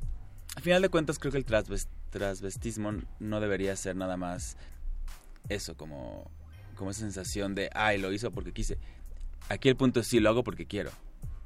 al 0.55 0.63
final 0.63 0.83
de 0.83 0.89
cuentas 0.89 1.19
creo 1.19 1.33
que 1.33 1.39
el 1.39 1.45
transves- 1.45 1.89
transvestismo 2.11 2.93
no 3.19 3.41
debería 3.41 3.75
ser 3.75 3.97
nada 3.97 4.17
más 4.17 4.57
eso, 5.49 5.77
como, 5.77 6.31
como 6.77 6.93
esa 6.93 7.01
sensación 7.01 7.57
de, 7.57 7.71
ay, 7.75 7.99
lo 7.99 8.13
hizo 8.13 8.31
porque 8.31 8.53
quise. 8.53 8.79
Aquí 9.49 9.69
el 9.69 9.75
punto 9.77 9.99
es 9.99 10.07
sí, 10.07 10.21
lo 10.21 10.29
hago 10.29 10.45
porque 10.45 10.67
quiero. 10.67 10.91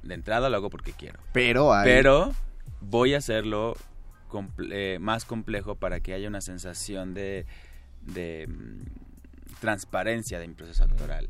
De 0.03 0.13
entrada 0.13 0.47
lo 0.49 0.57
hago 0.57 0.69
porque 0.69 0.93
quiero. 0.93 1.19
Pero 1.33 1.73
hay- 1.73 1.85
Pero 1.85 2.33
voy 2.89 3.13
a 3.13 3.17
hacerlo 3.17 3.75
comple- 4.29 4.69
eh, 4.71 4.99
más 4.99 5.25
complejo 5.25 5.75
para 5.75 5.99
que 5.99 6.13
haya 6.13 6.27
una 6.27 6.41
sensación 6.41 7.13
de, 7.13 7.45
de 8.01 8.47
mm, 8.47 9.59
transparencia 9.59 10.39
de 10.39 10.47
mi 10.47 10.53
proceso 10.53 10.83
actoral. 10.83 11.29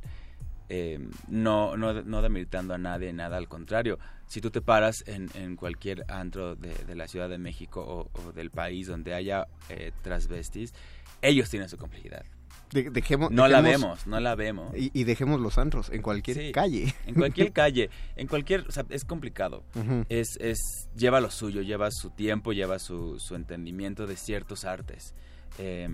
Eh, 0.67 0.99
no, 1.27 1.77
no, 1.77 1.93
no 2.01 2.21
demeritando 2.21 2.73
a 2.73 2.77
nadie, 2.77 3.13
nada, 3.13 3.37
al 3.37 3.47
contrario. 3.47 3.99
Si 4.27 4.41
tú 4.41 4.49
te 4.49 4.61
paras 4.61 5.03
en, 5.05 5.29
en 5.35 5.55
cualquier 5.55 6.03
antro 6.11 6.55
de, 6.55 6.73
de 6.73 6.95
la 6.95 7.07
Ciudad 7.07 7.29
de 7.29 7.37
México 7.37 7.81
o, 7.81 8.19
o 8.19 8.31
del 8.31 8.49
país 8.49 8.87
donde 8.87 9.13
haya 9.13 9.47
eh, 9.69 9.91
transvestis, 10.01 10.73
ellos 11.21 11.49
tienen 11.49 11.69
su 11.69 11.77
complejidad. 11.77 12.25
De- 12.71 12.89
dejemos, 12.89 13.31
No 13.31 13.47
la 13.47 13.61
vemos, 13.61 14.05
no 14.07 14.19
la 14.19 14.35
vemos. 14.35 14.75
Y, 14.75 14.91
y 14.93 15.03
dejemos 15.03 15.39
los 15.39 15.57
antros 15.57 15.89
en 15.91 16.01
cualquier 16.01 16.37
Sí, 16.37 16.51
calle. 16.51 16.93
En 17.05 17.15
cualquier 17.15 17.51
calle, 17.53 17.89
en 18.15 18.27
cualquier, 18.27 18.65
o 18.67 18.71
sea, 18.71 18.85
es 18.89 19.05
complicado. 19.05 19.63
Es, 20.09 20.37
es, 20.39 20.59
lleva 20.95 21.21
lo 21.21 21.29
suyo, 21.31 21.61
lleva 21.61 21.89
su 21.91 22.09
tiempo, 22.09 22.53
lleva 22.53 22.79
su, 22.79 23.19
su 23.19 23.35
entendimiento 23.35 24.07
de 24.07 24.15
ciertos 24.17 24.65
artes. 24.65 25.13
Eh, 25.59 25.87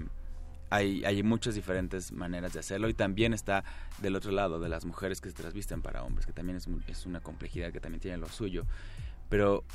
hay, 0.69 1.03
hay 1.03 1.21
muchas 1.21 1.53
diferentes 1.55 2.13
maneras 2.13 2.53
de 2.53 2.59
hacerlo 2.61 2.87
y 2.87 2.93
también 2.93 3.33
está 3.33 3.65
del 3.99 4.15
otro 4.15 4.31
lado 4.31 4.59
de 4.61 4.69
las 4.69 4.85
mujeres 4.85 5.19
que 5.19 5.29
se 5.29 5.35
transvisten 5.35 5.81
para 5.81 6.03
hombres, 6.03 6.25
que 6.25 6.31
también 6.31 6.55
es, 6.57 6.67
es 6.87 7.05
una 7.05 7.19
complejidad 7.19 7.73
que 7.73 7.81
también 7.81 7.99
tiene 7.99 8.17
lo 8.17 8.29
suyo. 8.29 8.63
Pero 9.27 9.65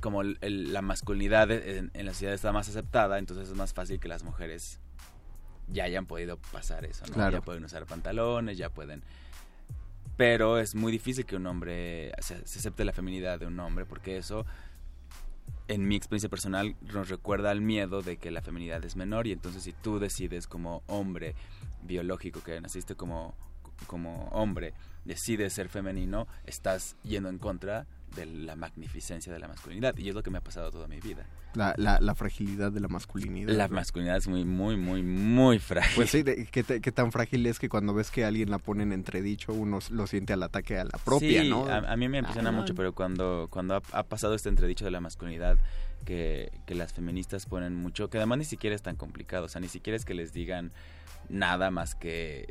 como 0.00 0.22
el- 0.22 0.38
el- 0.40 0.72
la 0.72 0.80
masculinidad 0.80 1.50
en, 1.50 1.90
en 1.92 2.06
la 2.06 2.12
sociedad 2.12 2.34
está 2.34 2.52
más 2.52 2.68
aceptada, 2.68 3.18
entonces 3.18 3.48
es 3.48 3.54
más 3.56 3.74
fácil 3.74 3.98
que 3.98 4.06
las 4.08 4.22
mujeres 4.22 4.78
ya 5.72 5.84
hayan 5.84 6.06
podido 6.06 6.38
pasar 6.38 6.84
eso, 6.84 7.04
¿no? 7.06 7.14
Claro. 7.14 7.38
Ya 7.38 7.40
pueden 7.40 7.64
usar 7.64 7.86
pantalones, 7.86 8.58
ya 8.58 8.70
pueden... 8.70 9.02
Pero 10.16 10.58
es 10.58 10.74
muy 10.74 10.92
difícil 10.92 11.24
que 11.24 11.36
un 11.36 11.46
hombre 11.46 12.12
se, 12.20 12.46
se 12.46 12.58
acepte 12.58 12.84
la 12.84 12.92
feminidad 12.92 13.40
de 13.40 13.46
un 13.46 13.58
hombre 13.58 13.86
porque 13.86 14.18
eso, 14.18 14.44
en 15.68 15.88
mi 15.88 15.96
experiencia 15.96 16.28
personal, 16.28 16.76
nos 16.92 17.08
recuerda 17.08 17.50
al 17.50 17.62
miedo 17.62 18.02
de 18.02 18.18
que 18.18 18.30
la 18.30 18.42
feminidad 18.42 18.84
es 18.84 18.94
menor 18.94 19.26
y 19.26 19.32
entonces 19.32 19.62
si 19.62 19.72
tú 19.72 19.98
decides 19.98 20.46
como 20.46 20.82
hombre 20.86 21.34
biológico, 21.82 22.42
que 22.42 22.60
naciste 22.60 22.94
como, 22.94 23.34
como 23.86 24.28
hombre, 24.28 24.74
decides 25.04 25.54
ser 25.54 25.68
femenino, 25.68 26.28
estás 26.44 26.96
yendo 27.02 27.30
en 27.30 27.38
contra 27.38 27.86
de 28.14 28.26
la 28.26 28.56
magnificencia 28.56 29.32
de 29.32 29.38
la 29.38 29.48
masculinidad 29.48 29.96
y 29.96 30.08
es 30.08 30.14
lo 30.14 30.22
que 30.22 30.30
me 30.30 30.38
ha 30.38 30.40
pasado 30.42 30.70
toda 30.70 30.86
mi 30.88 31.00
vida. 31.00 31.26
La, 31.54 31.74
la, 31.76 31.98
la 32.00 32.14
fragilidad 32.14 32.72
de 32.72 32.80
la 32.80 32.88
masculinidad. 32.88 33.52
La 33.54 33.68
¿no? 33.68 33.74
masculinidad 33.74 34.16
es 34.16 34.28
muy, 34.28 34.44
muy, 34.44 34.76
muy, 34.76 35.02
muy 35.02 35.58
frágil. 35.58 35.92
Pues 35.96 36.10
sí, 36.10 36.22
de- 36.22 36.46
¿qué, 36.50 36.62
te- 36.62 36.80
qué 36.80 36.92
tan 36.92 37.12
frágil 37.12 37.44
es 37.46 37.58
que 37.58 37.68
cuando 37.68 37.92
ves 37.94 38.10
que 38.10 38.24
alguien 38.24 38.50
la 38.50 38.58
pone 38.58 38.82
en 38.84 38.92
entredicho, 38.92 39.52
uno 39.52 39.78
lo 39.90 40.06
siente 40.06 40.32
al 40.32 40.42
ataque 40.42 40.78
a 40.78 40.84
la 40.84 40.98
propia, 41.04 41.42
Sí, 41.42 41.50
¿no? 41.50 41.66
A, 41.66 41.78
a 41.78 41.96
mí 41.96 42.08
me 42.08 42.18
impresiona 42.18 42.48
Ah, 42.48 42.52
mucho, 42.52 42.74
pero 42.74 42.94
cuando, 42.94 43.48
cuando 43.50 43.74
ha, 43.76 43.82
ha 43.92 44.02
pasado 44.04 44.34
este 44.34 44.48
entredicho 44.48 44.84
de 44.84 44.90
la 44.90 45.00
masculinidad, 45.00 45.58
que, 46.04 46.50
que 46.66 46.74
las 46.74 46.92
feministas 46.92 47.46
ponen 47.46 47.74
mucho, 47.76 48.08
que 48.10 48.16
además 48.18 48.38
ni 48.38 48.44
siquiera 48.44 48.74
es 48.74 48.82
tan 48.82 48.96
complicado, 48.96 49.44
o 49.44 49.48
sea, 49.48 49.60
ni 49.60 49.68
siquiera 49.68 49.96
es 49.96 50.04
que 50.04 50.14
les 50.14 50.32
digan 50.32 50.72
nada 51.28 51.70
más 51.70 51.94
que 51.94 52.48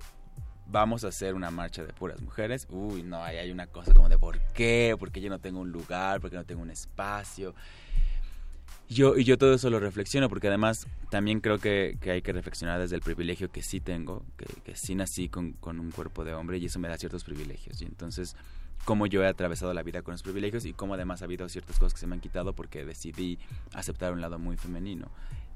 vamos 0.72 1.04
a 1.04 1.10
hacer 1.10 1.36
una 1.36 1.52
marcha 1.52 1.84
de 1.84 1.94
puras 1.94 2.22
mujeres. 2.22 2.68
Uy, 2.70 3.04
no, 3.04 3.24
ahí 3.24 3.38
hay 3.38 3.52
una 3.52 3.68
cosa 3.68 3.94
como 3.94 4.10
de 4.10 4.18
por 4.18 4.40
qué, 4.54 4.96
porque 4.98 5.22
yo 5.22 5.30
no 5.30 5.40
tengo 5.40 5.60
un 5.60 5.72
lugar, 5.72 6.22
porque 6.22 6.38
no 6.38 6.46
tengo 6.46 6.62
un 6.62 6.72
espacio. 6.72 7.54
Yo, 8.90 9.18
y 9.18 9.24
yo 9.24 9.38
todo 9.38 9.54
eso 9.54 9.70
lo 9.70 9.80
reflexiono 9.80 10.28
porque 10.28 10.50
además 10.50 10.86
también 11.10 11.40
creo 11.40 11.60
que, 11.60 11.98
que 12.02 12.12
hay 12.12 12.22
que 12.22 12.34
reflexionar 12.34 12.78
desde 12.80 12.96
el 12.98 13.02
privilegio 13.02 13.50
que 13.50 13.62
sí 13.62 13.80
tengo, 13.80 14.26
que, 14.36 14.46
que 14.64 14.76
sí 14.76 14.96
nací 14.96 15.30
con, 15.30 15.54
con 15.54 15.80
un 15.80 15.92
cuerpo 15.92 16.26
de 16.26 16.34
hombre 16.34 16.58
y 16.58 16.66
eso 16.66 16.78
me 16.78 16.90
da 16.90 16.98
ciertos 16.98 17.24
privilegios. 17.24 17.82
Y 17.82 17.86
entonces, 17.86 18.36
cómo 18.84 19.08
yo 19.08 19.24
he 19.24 19.28
atravesado 19.28 19.74
la 19.74 19.84
vida 19.84 20.02
con 20.02 20.14
los 20.14 20.24
privilegios 20.24 20.66
y 20.66 20.74
cómo 20.74 20.96
además 20.96 21.22
ha 21.22 21.26
habido 21.26 21.48
ciertas 21.48 21.80
cosas 21.80 21.94
que 21.94 22.00
se 22.00 22.08
me 22.08 22.16
han 22.16 22.22
quitado 22.22 22.54
porque 22.54 22.86
decidí 22.86 23.40
aceptar 23.74 24.12
un 24.12 24.22
lado 24.22 24.40
muy 24.40 24.58
femenino. 24.58 25.10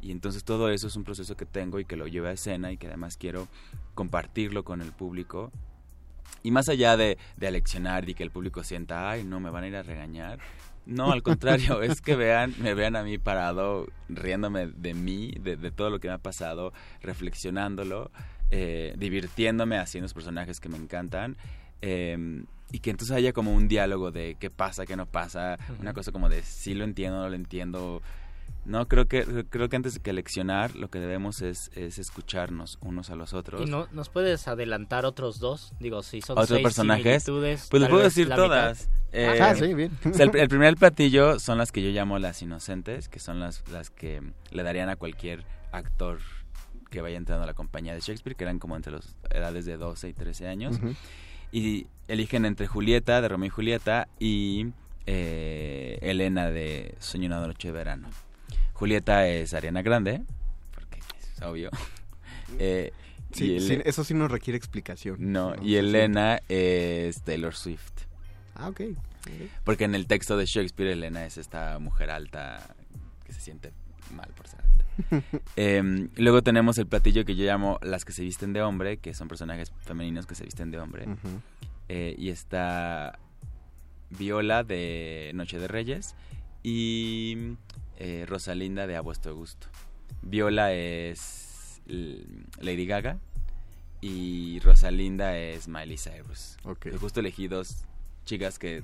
Y 0.05 0.11
entonces 0.11 0.43
todo 0.43 0.69
eso 0.69 0.85
es 0.87 0.95
un 0.95 1.03
proceso 1.03 1.35
que 1.35 1.47
tengo 1.47 1.79
y 1.79 1.85
que 1.85 1.95
lo 1.95 2.05
llevo 2.05 2.27
a 2.27 2.31
escena 2.31 2.71
y 2.71 2.77
que 2.77 2.85
además 2.85 3.17
quiero 3.17 3.47
compartirlo 3.95 4.63
con 4.63 4.81
el 4.81 4.91
público. 4.91 5.51
Y 6.43 6.51
más 6.51 6.69
allá 6.69 6.95
de, 6.95 7.17
de 7.37 7.47
aleccionar 7.47 8.07
y 8.07 8.13
que 8.13 8.21
el 8.21 8.29
público 8.29 8.63
sienta, 8.63 9.09
ay, 9.09 9.23
no, 9.23 9.39
me 9.39 9.49
van 9.49 9.63
a 9.63 9.67
ir 9.67 9.75
a 9.75 9.81
regañar. 9.81 10.37
No, 10.85 11.11
al 11.11 11.23
contrario, 11.23 11.81
es 11.81 12.01
que 12.01 12.15
vean, 12.15 12.53
me 12.59 12.75
vean 12.75 12.95
a 12.95 13.01
mí 13.03 13.17
parado, 13.17 13.87
riéndome 14.07 14.67
de 14.67 14.93
mí, 14.93 15.31
de, 15.41 15.55
de 15.57 15.71
todo 15.71 15.89
lo 15.89 15.99
que 15.99 16.07
me 16.07 16.13
ha 16.13 16.19
pasado, 16.19 16.71
reflexionándolo, 17.01 18.11
eh, 18.51 18.93
divirtiéndome 18.97 19.79
haciendo 19.79 20.05
los 20.05 20.13
personajes 20.13 20.59
que 20.59 20.69
me 20.69 20.77
encantan. 20.77 21.35
eh, 21.81 22.43
y 22.71 22.79
que 22.79 22.89
entonces 22.89 23.15
haya 23.15 23.31
como 23.31 23.53
un 23.53 23.67
diálogo 23.67 24.11
de 24.11 24.35
qué 24.39 24.49
pasa, 24.49 24.85
qué 24.85 24.95
no 24.95 25.05
pasa, 25.05 25.57
una 25.79 25.93
cosa 25.93 26.11
como 26.11 26.29
de 26.29 26.41
si 26.43 26.73
lo 26.73 26.83
entiendo, 26.83 27.19
no 27.21 27.29
lo 27.29 27.35
entiendo. 27.35 28.01
No, 28.65 28.87
creo 28.87 29.07
que, 29.07 29.45
creo 29.49 29.69
que 29.69 29.75
antes 29.75 29.99
que 29.99 30.11
leccionar, 30.11 30.75
lo 30.75 30.89
que 30.89 30.99
debemos 30.99 31.43
es, 31.43 31.69
es 31.75 31.99
escucharnos 31.99 32.79
unos 32.81 33.11
a 33.11 33.15
los 33.15 33.33
otros. 33.33 33.61
¿Y 33.61 33.65
no, 33.69 33.87
nos 33.91 34.09
puedes 34.09 34.47
adelantar 34.47 35.05
otros 35.05 35.39
dos? 35.39 35.73
Digo, 35.79 36.01
si 36.01 36.21
son 36.21 36.35
¿Otros 36.37 36.49
seis 36.57 36.63
personajes? 36.63 37.23
similitudes, 37.23 37.67
Pues 37.69 37.81
les 37.81 37.89
puedo 37.89 38.03
decir 38.03 38.27
todas. 38.29 38.87
mitad. 38.87 38.95
Eh, 39.11 39.39
Ah, 39.39 39.53
sí, 39.55 39.73
bien. 39.75 39.91
o 40.03 40.13
sea, 40.15 40.25
el, 40.25 40.35
el 40.35 40.49
primer 40.49 40.75
platillo 40.77 41.37
son 41.39 41.59
las 41.59 41.71
que 41.71 41.83
yo 41.83 41.89
llamo 41.91 42.17
las 42.17 42.41
inocentes, 42.41 43.07
que 43.07 43.19
son 43.19 43.39
las, 43.39 43.63
las 43.69 43.91
que 43.91 44.21
le 44.51 44.63
darían 44.63 44.89
a 44.89 44.95
cualquier 44.95 45.45
actor 45.71 46.17
que 46.89 47.01
vaya 47.01 47.17
entrando 47.17 47.43
a 47.43 47.47
la 47.47 47.53
compañía 47.53 47.93
de 47.93 47.99
Shakespeare, 47.99 48.35
que 48.35 48.45
eran 48.45 48.57
como 48.57 48.75
entre 48.75 48.93
las 48.93 49.15
edades 49.29 49.65
de 49.65 49.77
12 49.77 50.09
y 50.09 50.13
13 50.13 50.47
años. 50.47 50.79
Y 51.51 51.85
eligen 52.07 52.45
entre 52.45 52.65
Julieta, 52.67 53.21
de 53.21 53.27
Romeo 53.29 53.47
y 53.47 53.49
Julieta, 53.49 54.07
y 54.19 54.67
eh, 55.05 55.99
Elena 56.01 56.49
de 56.49 56.95
Sueño 56.99 57.27
una 57.27 57.45
noche 57.45 57.67
de 57.69 57.73
verano. 57.73 58.09
Julieta 58.75 59.27
es 59.27 59.53
Ariana 59.55 59.81
Grande, 59.81 60.21
porque 60.73 60.99
es 60.99 61.41
obvio. 61.41 61.69
Eh, 62.59 62.93
Sí, 63.33 63.55
y 63.55 63.59
sí, 63.59 63.73
Ele- 63.73 63.83
eso 63.87 64.03
sí 64.05 64.13
nos 64.13 64.31
requiere 64.31 64.55
explicación. 64.55 65.17
no, 65.19 65.55
No, 65.55 65.61
y 65.65 65.75
Elena 65.75 66.39
es 66.47 67.21
Taylor 67.23 67.53
Swift. 67.53 67.91
Ah, 68.53 68.69
ok. 68.69 68.81
Porque 69.65 69.83
en 69.83 69.93
el 69.95 70.05
texto 70.07 70.37
de 70.37 70.45
Shakespeare, 70.45 70.91
Elena 70.93 71.25
es 71.25 71.37
esta 71.37 71.77
mujer 71.79 72.11
alta 72.11 72.61
que 73.25 73.33
se 73.33 73.41
siente 73.41 73.73
mal 74.15 74.29
por 74.37 74.47
ser 74.47 74.61
alta. 74.61 75.41
Em, 75.57 76.09
luego 76.15 76.43
tenemos 76.43 76.77
el 76.77 76.85
platillo 76.87 77.25
que 77.25 77.35
yo 77.35 77.43
llamo 77.43 77.77
las 77.81 78.05
que 78.05 78.13
se 78.13 78.21
visten 78.21 78.53
de 78.53 78.61
hombre, 78.61 78.97
que 78.97 79.13
son 79.13 79.27
personajes 79.27 79.73
femeninos 79.81 80.27
que 80.27 80.35
se 80.35 80.45
visten 80.45 80.71
de 80.71 80.79
hombre. 80.79 81.05
Eh, 81.89 82.15
y 82.17 82.29
está 82.29 83.19
Viola 84.11 84.63
de 84.63 85.31
Noche 85.33 85.59
de 85.59 85.67
Reyes 85.67 86.15
y 86.65 87.57
eh, 87.99 88.25
Rosalinda 88.27 88.87
de 88.87 88.95
A 88.95 89.01
Vuestro 89.01 89.35
Gusto. 89.35 89.67
Viola 90.23 90.73
es 90.73 91.79
Lady 92.59 92.87
Gaga 92.87 93.19
y 94.01 94.59
Rosalinda 94.61 95.37
es 95.37 95.67
Miley 95.67 95.97
Cyrus. 95.99 96.57
Ok. 96.63 96.87
Justo 96.99 97.19
elegí 97.19 97.47
dos 97.47 97.85
chicas 98.25 98.57
que 98.57 98.81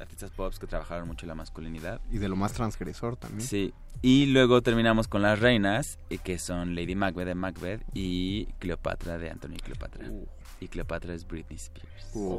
artistas 0.00 0.30
pop 0.30 0.54
que 0.58 0.66
trabajaron 0.66 1.06
mucho 1.06 1.26
la 1.26 1.34
masculinidad. 1.34 2.00
Y 2.10 2.16
de 2.16 2.30
lo 2.30 2.36
más 2.36 2.54
transgresor 2.54 3.18
también. 3.18 3.46
Sí. 3.46 3.74
Y 4.00 4.26
luego 4.26 4.62
terminamos 4.62 5.06
con 5.06 5.20
las 5.20 5.38
reinas, 5.38 5.98
eh, 6.08 6.16
que 6.16 6.38
son 6.38 6.74
Lady 6.74 6.94
Macbeth 6.94 7.26
de 7.26 7.34
Macbeth 7.34 7.82
y 7.92 8.46
Cleopatra 8.58 9.18
de 9.18 9.28
Anthony 9.28 9.58
Cleopatra. 9.62 10.08
Uh. 10.08 10.26
Y 10.62 10.68
Cleopatra 10.68 11.12
es 11.14 11.26
Britney 11.26 11.56
Spears. 11.56 11.88
Uh, 12.14 12.38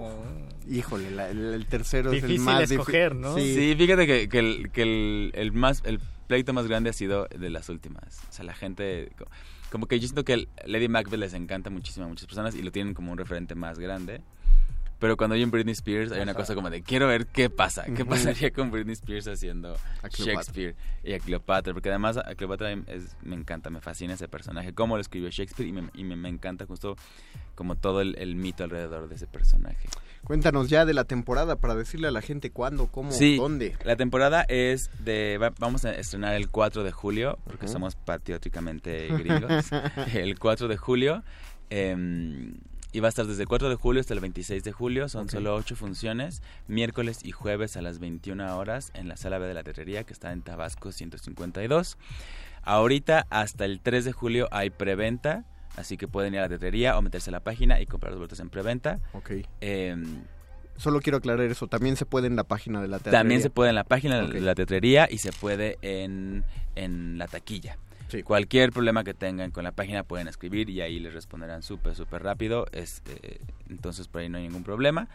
Híjole, 0.69 1.11
la- 1.11 1.29
el, 1.29 1.53
el 1.53 1.65
tercero 1.65 2.11
es 2.11 2.23
el 2.23 2.29
Difícil 2.29 2.45
más 2.45 2.69
escoger, 2.71 3.15
¿no? 3.15 3.35
Sí. 3.35 3.53
Sí, 3.55 3.75
fíjate 3.77 4.07
que, 4.07 4.29
que 4.29 4.39
el, 4.39 4.71
que 4.71 4.81
el, 4.83 5.31
el 5.35 5.51
más 5.51 5.81
el 5.85 5.99
pleito 6.27 6.53
más 6.53 6.67
grande 6.67 6.89
ha 6.89 6.93
sido 6.93 7.27
de 7.27 7.49
las 7.49 7.67
últimas. 7.69 8.21
O 8.29 8.31
sea, 8.33 8.45
la 8.45 8.53
gente 8.53 9.11
co- 9.17 9.25
como 9.71 9.87
que 9.87 9.99
yo 9.99 10.07
siento 10.07 10.23
que 10.23 10.47
Lady 10.65 10.87
Macbeth 10.87 11.19
les 11.19 11.33
encanta 11.33 11.69
muchísimo 11.69 12.05
a 12.05 12.09
muchas 12.09 12.27
personas 12.27 12.55
y 12.55 12.61
lo 12.61 12.71
tienen 12.71 12.93
como 12.93 13.11
un 13.11 13.17
referente 13.17 13.55
más 13.55 13.77
grande. 13.79 14.21
Pero 15.03 15.17
cuando 15.17 15.33
hay 15.35 15.41
en 15.43 15.51
Britney 15.51 15.73
Spears 15.73 16.13
hay 16.13 16.21
una 16.21 16.33
cosa 16.33 16.55
como 16.55 16.69
de 16.69 16.81
quiero 16.81 17.07
ver 17.07 17.27
qué 17.27 17.49
pasa, 17.49 17.83
qué 17.93 18.05
pasaría 18.05 18.51
con 18.51 18.71
Britney 18.71 18.93
Spears 18.93 19.27
haciendo. 19.27 19.75
Shakespeare 20.09 20.75
y 21.03 21.11
a 21.11 21.19
Cleopatra, 21.19 21.73
porque 21.73 21.89
además 21.89 22.15
a 22.15 22.33
Cleopatra 22.35 22.71
es- 22.71 23.17
me 23.21 23.35
encanta, 23.35 23.69
me 23.69 23.81
fascina 23.81 24.13
ese 24.13 24.29
personaje, 24.29 24.71
cómo 24.73 24.95
lo 24.95 25.01
escribió 25.01 25.29
Shakespeare 25.29 25.67
y 25.67 25.73
me, 25.73 25.89
y 25.93 26.05
me, 26.05 26.15
me 26.15 26.29
encanta 26.29 26.65
justo 26.65 26.95
como 27.55 27.75
todo 27.75 27.99
el, 27.99 28.15
el 28.17 28.35
mito 28.37 28.63
alrededor 28.63 29.09
de 29.09 29.15
ese 29.15 29.27
personaje. 29.27 29.89
Cuéntanos 30.23 30.69
ya 30.69 30.85
de 30.85 30.93
la 30.93 31.03
temporada 31.03 31.57
para 31.57 31.75
decirle 31.75 32.07
a 32.07 32.11
la 32.11 32.21
gente 32.21 32.49
cuándo, 32.49 32.87
cómo, 32.87 33.11
Sí, 33.11 33.35
dónde. 33.35 33.75
La 33.83 33.97
temporada 33.97 34.43
es 34.47 34.89
de. 35.03 35.37
va- 35.37 35.51
vamos 35.59 35.83
a 35.83 35.93
estrenar 35.93 36.33
el 36.35 36.47
4 36.49 36.85
de 36.85 36.93
julio, 36.93 37.37
porque 37.43 37.67
somos 37.67 37.95
patrióticamente 37.97 39.09
gringos. 39.17 39.65
el 40.15 40.39
4 40.39 40.69
de 40.69 40.77
julio. 40.77 41.23
eh, 41.69 42.53
y 42.93 42.99
va 42.99 43.07
a 43.07 43.09
estar 43.09 43.25
desde 43.25 43.41
el 43.41 43.47
4 43.47 43.69
de 43.69 43.75
julio 43.75 43.99
hasta 43.99 44.13
el 44.13 44.19
26 44.19 44.63
de 44.63 44.71
julio. 44.71 45.09
Son 45.09 45.27
solo 45.27 45.55
8 45.55 45.75
funciones. 45.75 46.41
Miércoles 46.67 47.19
y 47.23 47.31
jueves 47.31 47.75
a 47.75 47.81
las 47.81 47.99
21 47.99 48.55
horas 48.57 48.91
en 48.93 49.09
la 49.09 49.17
sala 49.17 49.39
B 49.39 49.47
de 49.47 49.55
la 49.55 49.63
Terrería, 49.63 50.03
que 50.03 50.13
está 50.13 50.31
en 50.31 50.43
Tabasco 50.43 50.91
152. 50.91 51.97
Ahorita, 52.61 53.25
hasta 53.29 53.65
el 53.65 53.79
3 53.81 54.05
de 54.05 54.11
julio, 54.13 54.47
hay 54.51 54.69
preventa. 54.69 55.43
Así 55.75 55.97
que 55.97 56.07
pueden 56.07 56.35
ir 56.35 56.39
a 56.39 56.43
la 56.43 56.49
tetería 56.49 56.97
o 56.97 57.01
meterse 57.01 57.31
a 57.31 57.33
la 57.33 57.39
página 57.39 57.81
y 57.81 57.87
comprar 57.87 58.11
los 58.11 58.19
boletos 58.19 58.39
en 58.39 58.49
preventa. 58.49 58.99
Ok. 59.13 59.31
Eh, 59.61 59.95
Solo 60.77 61.01
quiero 61.01 61.17
aclarar 61.17 61.45
eso. 61.45 61.67
También 61.67 61.95
se 61.97 62.05
puede 62.05 62.27
en 62.27 62.35
la 62.35 62.43
página 62.43 62.81
de 62.81 62.87
la 62.87 62.97
teatrería. 62.97 63.19
También 63.19 63.41
se 63.41 63.49
puede 63.49 63.69
en 63.69 63.75
la 63.75 63.83
página 63.83 64.21
de 64.21 64.41
la 64.41 64.55
tetrería 64.55 65.07
y 65.09 65.19
se 65.19 65.31
puede 65.31 65.77
en, 65.81 66.43
en 66.75 67.17
la 67.17 67.27
taquilla. 67.27 67.77
Sí. 68.13 68.21
Cualquier 68.21 68.71
problema 68.71 69.03
que 69.03 69.15
tengan 69.15 69.49
con 69.49 69.63
la 69.63 69.71
página 69.71 70.03
pueden 70.03 70.27
escribir 70.27 70.69
y 70.69 70.81
ahí 70.81 70.99
les 70.99 71.15
responderán 71.15 71.63
súper, 71.63 71.95
súper 71.95 72.21
rápido. 72.21 72.67
Es, 72.71 73.01
eh, 73.07 73.39
entonces 73.69 74.07
por 74.07 74.21
ahí 74.21 74.29
no 74.29 74.37
hay 74.37 74.43
ningún 74.43 74.63
problema. 74.63 75.07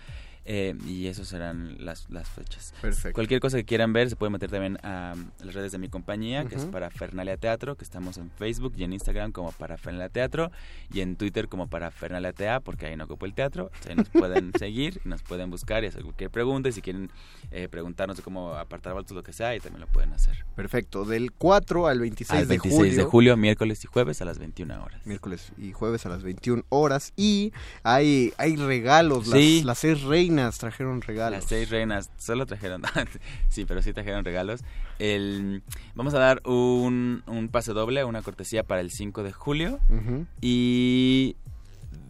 Eh, 0.51 0.75
y 0.87 1.09
esas 1.09 1.29
serán 1.29 1.77
las, 1.85 2.09
las 2.09 2.27
fechas. 2.27 2.73
Perfecto. 2.81 3.13
Cualquier 3.15 3.39
cosa 3.39 3.59
que 3.59 3.65
quieran 3.65 3.93
ver 3.93 4.09
se 4.09 4.17
puede 4.17 4.31
meter 4.31 4.51
también 4.51 4.79
a 4.83 5.15
las 5.45 5.55
redes 5.55 5.73
de 5.73 5.79
mi 5.79 5.91
compañía, 5.91 6.47
que 6.47 6.55
es 6.55 6.63
Ujú. 6.63 6.71
para 6.71 6.89
Fernalia 6.89 7.37
Teatro, 7.37 7.77
que 7.77 7.85
estamos 7.85 8.17
en 8.17 8.31
Facebook 8.31 8.73
y 8.79 8.85
en 8.85 8.95
Instagram 8.95 9.31
como 9.33 9.53
para 9.53 9.77
Fernalia 9.77 10.09
Teatro 10.09 10.51
y 10.91 11.01
en 11.03 11.17
Twitter 11.17 11.49
como 11.49 11.67
para 11.69 11.91
Fernalia 11.91 12.33
Tea, 12.33 12.61
porque 12.61 12.87
ahí 12.87 12.97
no 12.97 13.05
ocupo 13.05 13.27
el 13.27 13.35
teatro. 13.35 13.71
Ahí 13.87 13.95
nos 13.95 14.09
pueden 14.09 14.53
seguir, 14.59 15.03
nos 15.05 15.23
pueden 15.23 15.51
buscar 15.51 15.85
y 15.85 15.89
hacer 15.89 16.03
cualquier 16.03 16.31
pregunta. 16.31 16.71
Y 16.71 16.73
si 16.73 16.81
quieren 16.81 17.11
eh, 17.51 17.69
preguntarnos 17.69 18.17
de 18.17 18.23
cómo 18.23 18.55
apartar 18.55 18.95
boletos, 18.95 19.15
lo 19.15 19.23
que 19.23 19.35
sea, 19.35 19.55
y 19.55 19.61
también 19.61 19.83
lo 19.83 19.87
pueden 19.89 20.15
hacer. 20.15 20.47
Perfecto. 20.57 21.05
Del 21.05 21.31
4 21.33 21.89
al 21.89 22.01
26, 22.01 22.41
Al 22.41 22.47
26 22.47 22.73
de 22.73 22.79
julio. 22.89 22.97
de 22.97 23.05
julio, 23.11 23.37
miércoles 23.37 23.85
y 23.85 23.87
jueves 23.87 24.23
a 24.23 24.25
las 24.25 24.39
21 24.39 24.83
horas. 24.83 25.05
Miércoles 25.05 25.53
y 25.59 25.73
jueves 25.73 26.07
a 26.07 26.09
las 26.09 26.23
21 26.23 26.63
horas. 26.71 27.13
Y 27.17 27.53
hay, 27.83 28.33
hay 28.39 28.57
regalos. 28.57 29.27
Las, 29.27 29.39
Sí. 29.39 29.63
las 29.63 29.79
seis 29.81 30.01
reinas 30.05 30.38
trajeron 30.59 31.03
regalos. 31.03 31.41
Las 31.41 31.49
seis 31.49 31.71
reinas 31.71 32.11
solo 32.19 32.47
trajeron, 32.47 32.83
sí, 33.49 33.65
pero 33.65 33.83
sí 33.83 33.93
trajeron 33.93 34.25
regalos. 34.25 34.63
El, 34.99 35.63
vamos 35.95 36.15
a 36.15 36.19
dar 36.19 36.43
un, 36.45 37.23
un 37.27 37.49
pase 37.49 37.73
doble, 37.73 38.05
una 38.05 38.23
cortesía 38.23 38.63
para 38.63 38.81
el 38.81 38.91
5 38.91 39.23
de 39.23 39.33
julio 39.33 39.81
y 40.41 41.37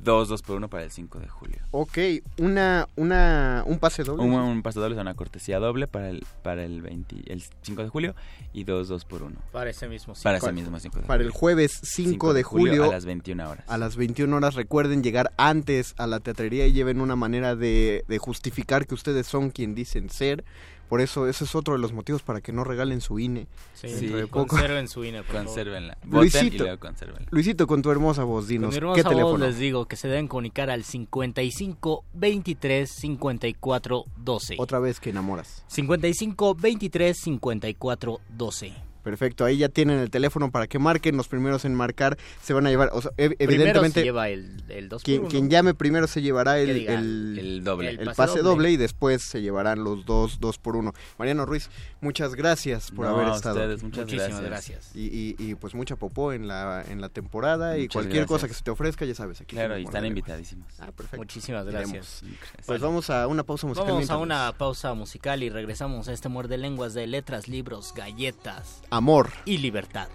dos, 0.08 0.28
dos 0.28 0.42
por 0.42 0.56
uno 0.56 0.68
para 0.68 0.84
el 0.84 0.90
5 0.90 1.18
de 1.20 1.28
julio. 1.28 1.58
Ok, 1.70 1.98
una, 2.38 2.88
una, 2.96 3.62
un 3.66 3.78
pase 3.78 4.02
doble. 4.04 4.24
Un, 4.24 4.32
un 4.32 4.62
pase 4.62 4.80
doble, 4.80 4.94
o 4.94 4.96
sea, 4.96 5.02
una 5.02 5.14
cortesía 5.14 5.58
doble 5.58 5.86
para 5.86 6.08
el, 6.08 6.26
para 6.42 6.64
el, 6.64 6.80
20 6.80 7.30
el 7.32 7.42
5 7.62 7.82
de 7.82 7.88
julio 7.88 8.14
y 8.52 8.64
dos, 8.64 8.88
dos 8.88 9.04
por 9.04 9.22
uno. 9.22 9.36
Para 9.52 9.70
ese 9.70 9.86
mismo 9.86 10.14
sí. 10.14 10.22
Para 10.24 10.38
ese 10.38 10.52
mismo 10.52 10.78
5 10.80 11.00
de 11.00 11.06
Para 11.06 11.22
el 11.22 11.30
julio. 11.30 11.38
jueves 11.38 11.80
5 11.82 12.32
de 12.32 12.42
julio. 12.42 12.84
a 12.84 12.88
las 12.88 13.04
21 13.04 13.50
horas. 13.50 13.64
A 13.68 13.76
las 13.78 13.96
21 13.96 14.34
horas 14.34 14.54
recuerden 14.54 15.02
llegar 15.02 15.32
antes 15.36 15.94
a 15.98 16.06
la 16.06 16.20
teatrería 16.20 16.66
y 16.66 16.72
lleven 16.72 17.00
una 17.00 17.14
manera 17.16 17.54
de, 17.54 18.04
de 18.08 18.18
justificar 18.18 18.86
que 18.86 18.94
ustedes 18.94 19.26
son 19.26 19.50
quien 19.50 19.74
dicen 19.74 20.08
ser. 20.10 20.44
Por 20.88 21.00
eso, 21.00 21.28
ese 21.28 21.44
es 21.44 21.54
otro 21.54 21.74
de 21.74 21.80
los 21.80 21.92
motivos 21.92 22.22
para 22.22 22.40
que 22.40 22.52
no 22.52 22.64
regalen 22.64 23.00
su 23.00 23.18
INE. 23.18 23.46
Sí, 23.74 23.88
Sí, 23.88 24.08
sí, 24.08 24.14
poco. 24.30 24.46
conserven 24.48 24.88
su 24.88 25.04
INE, 25.04 25.22
por. 25.22 25.36
Consérvenla. 25.36 25.98
Voten 26.04 26.18
y 26.18 26.20
Luisito. 26.44 26.64
luego 26.64 26.80
consérvenla. 26.80 27.26
Luisito, 27.30 27.66
con 27.66 27.82
tu 27.82 27.90
hermosa 27.90 28.24
voz, 28.24 28.44
Con 28.44 28.48
dinos, 28.48 28.68
mi 28.70 28.72
¿qué 28.72 28.78
hermosa 28.78 29.02
voz 29.02 29.10
teléfono? 29.10 29.46
les 29.46 29.58
digo 29.58 29.86
que 29.86 29.96
se 29.96 30.08
deben 30.08 30.28
comunicar 30.28 30.70
al 30.70 30.84
55 30.84 32.04
23 32.14 32.90
54 32.90 34.04
12. 34.16 34.56
Otra 34.58 34.78
vez 34.78 35.00
que 35.00 35.10
enamoras. 35.10 35.64
55 35.68 36.54
23 36.54 37.16
54 37.16 38.20
12. 38.30 38.87
Perfecto, 39.08 39.44
ahí 39.44 39.56
ya 39.58 39.68
tienen 39.70 39.98
el 40.00 40.10
teléfono 40.10 40.50
para 40.50 40.66
que 40.66 40.78
marquen. 40.78 41.16
Los 41.16 41.28
primeros 41.28 41.64
en 41.64 41.74
marcar 41.74 42.18
se 42.42 42.52
van 42.52 42.66
a 42.66 42.70
llevar, 42.70 42.90
o 42.92 43.00
sea, 43.00 43.10
ev- 43.12 43.36
Primero 43.36 43.52
evidentemente, 43.52 44.00
se 44.00 44.04
lleva 44.04 44.28
el, 44.28 44.62
el 44.68 44.88
2 44.90 45.02
quien, 45.02 45.26
quien 45.26 45.48
llame 45.48 45.72
primero 45.74 46.06
se 46.06 46.20
llevará 46.20 46.58
el, 46.58 46.74
diga, 46.74 46.94
el, 46.94 47.38
El 47.38 47.64
doble. 47.64 47.90
el 47.90 47.98
el 48.00 48.04
pase, 48.06 48.16
pase 48.16 48.38
doble. 48.40 48.48
doble. 48.50 48.70
y 48.72 48.76
después 48.76 49.22
se 49.22 49.40
llevarán 49.40 49.82
los 49.82 50.04
dos, 50.04 50.40
dos 50.40 50.58
por 50.58 50.76
uno. 50.76 50.92
Mariano 51.18 51.46
Ruiz, 51.46 51.70
muchas 52.02 52.34
gracias 52.34 52.90
por 52.90 53.06
No, 53.06 53.14
haber 53.16 53.28
a 53.28 53.36
estado. 53.36 53.56
ustedes, 53.56 53.82
muchas 53.82 54.04
Muchísimas 54.04 54.40
gracias. 54.42 54.90
gracias. 54.92 54.96
Y, 54.96 55.06
y, 55.06 55.36
y, 55.50 55.54
pues 55.54 55.74
mucha 55.74 55.96
popó 55.96 56.32
en 56.34 56.46
la, 56.46 56.84
en 56.88 57.00
la 57.00 57.08
temporada 57.08 57.78
y 57.78 57.88
cualquier 57.88 58.26
cosa 58.26 58.46
que 58.46 58.54
se 58.54 58.62
te 58.62 58.70
ofrezca, 58.70 59.04
ya 59.06 59.14
sabes, 59.14 59.40
aquí 59.40 59.56
Claro, 59.56 59.78
y 59.78 59.84
están 59.84 60.04
invitadísimos. 60.04 60.66
Ah, 60.78 60.86
perfecto. 60.92 61.16
Muchísimas 61.16 61.64
gracias. 61.66 62.22
Pues 62.66 62.80
vamos 62.80 63.08
a 63.10 63.26
una 63.26 63.42
pausa 63.44 63.66
musical. 63.66 63.88
Vamos 63.90 64.10
a 64.10 64.18
una 64.18 64.52
pausa 64.58 64.92
musical 64.94 65.42
y 65.42 65.50
regresamos 65.50 66.08
a 66.08 66.12
este 66.12 66.28
muerde 66.28 66.58
lenguas 66.58 66.94
de 66.94 67.06
letras, 67.06 67.48
libros, 67.48 67.92
galletas 67.94 68.82
Amor. 68.98 69.30
y 69.44 69.58
libertad. 69.58 70.08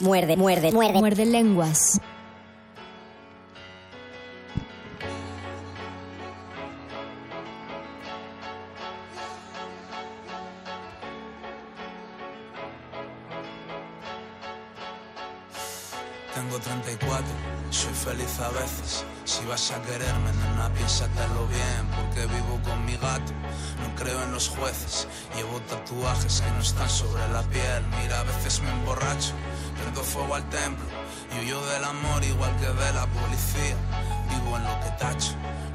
Muerde, 0.00 0.38
muerde, 0.38 0.72
muerde. 0.72 0.98
Muerde 0.98 1.26
lenguas. 1.26 2.00
A 18.40 18.48
veces. 18.50 19.04
Si 19.24 19.44
vas 19.46 19.70
a 19.70 19.80
quererme, 19.82 20.32
nena, 20.32 20.68
piénsatelo 20.74 21.46
bien, 21.46 21.84
porque 21.94 22.26
vivo 22.26 22.60
con 22.64 22.84
mi 22.84 22.96
gato. 22.96 23.32
No 23.80 23.94
creo 23.96 24.22
en 24.22 24.32
los 24.32 24.48
jueces, 24.48 25.06
llevo 25.34 25.60
tatuajes 25.60 26.40
que 26.40 26.50
no 26.50 26.60
están 26.60 26.88
sobre 26.88 27.26
la 27.28 27.42
piel. 27.42 27.84
Mira, 28.00 28.20
a 28.20 28.24
veces 28.24 28.60
me 28.60 28.70
emborracho, 28.70 29.32
prendo 29.80 30.02
fuego 30.02 30.34
al 30.34 30.48
templo. 30.50 30.86
Y 31.32 31.44
huyo 31.44 31.64
del 31.66 31.84
amor 31.84 32.24
igual 32.24 32.54
que 32.56 32.66
de 32.66 32.92
la 32.92 33.06
policía. 33.06 33.76
Vivo 34.30 34.56
en 34.56 34.64
lo 34.64 34.80
que 34.80 34.90
tacho, 34.98 35.32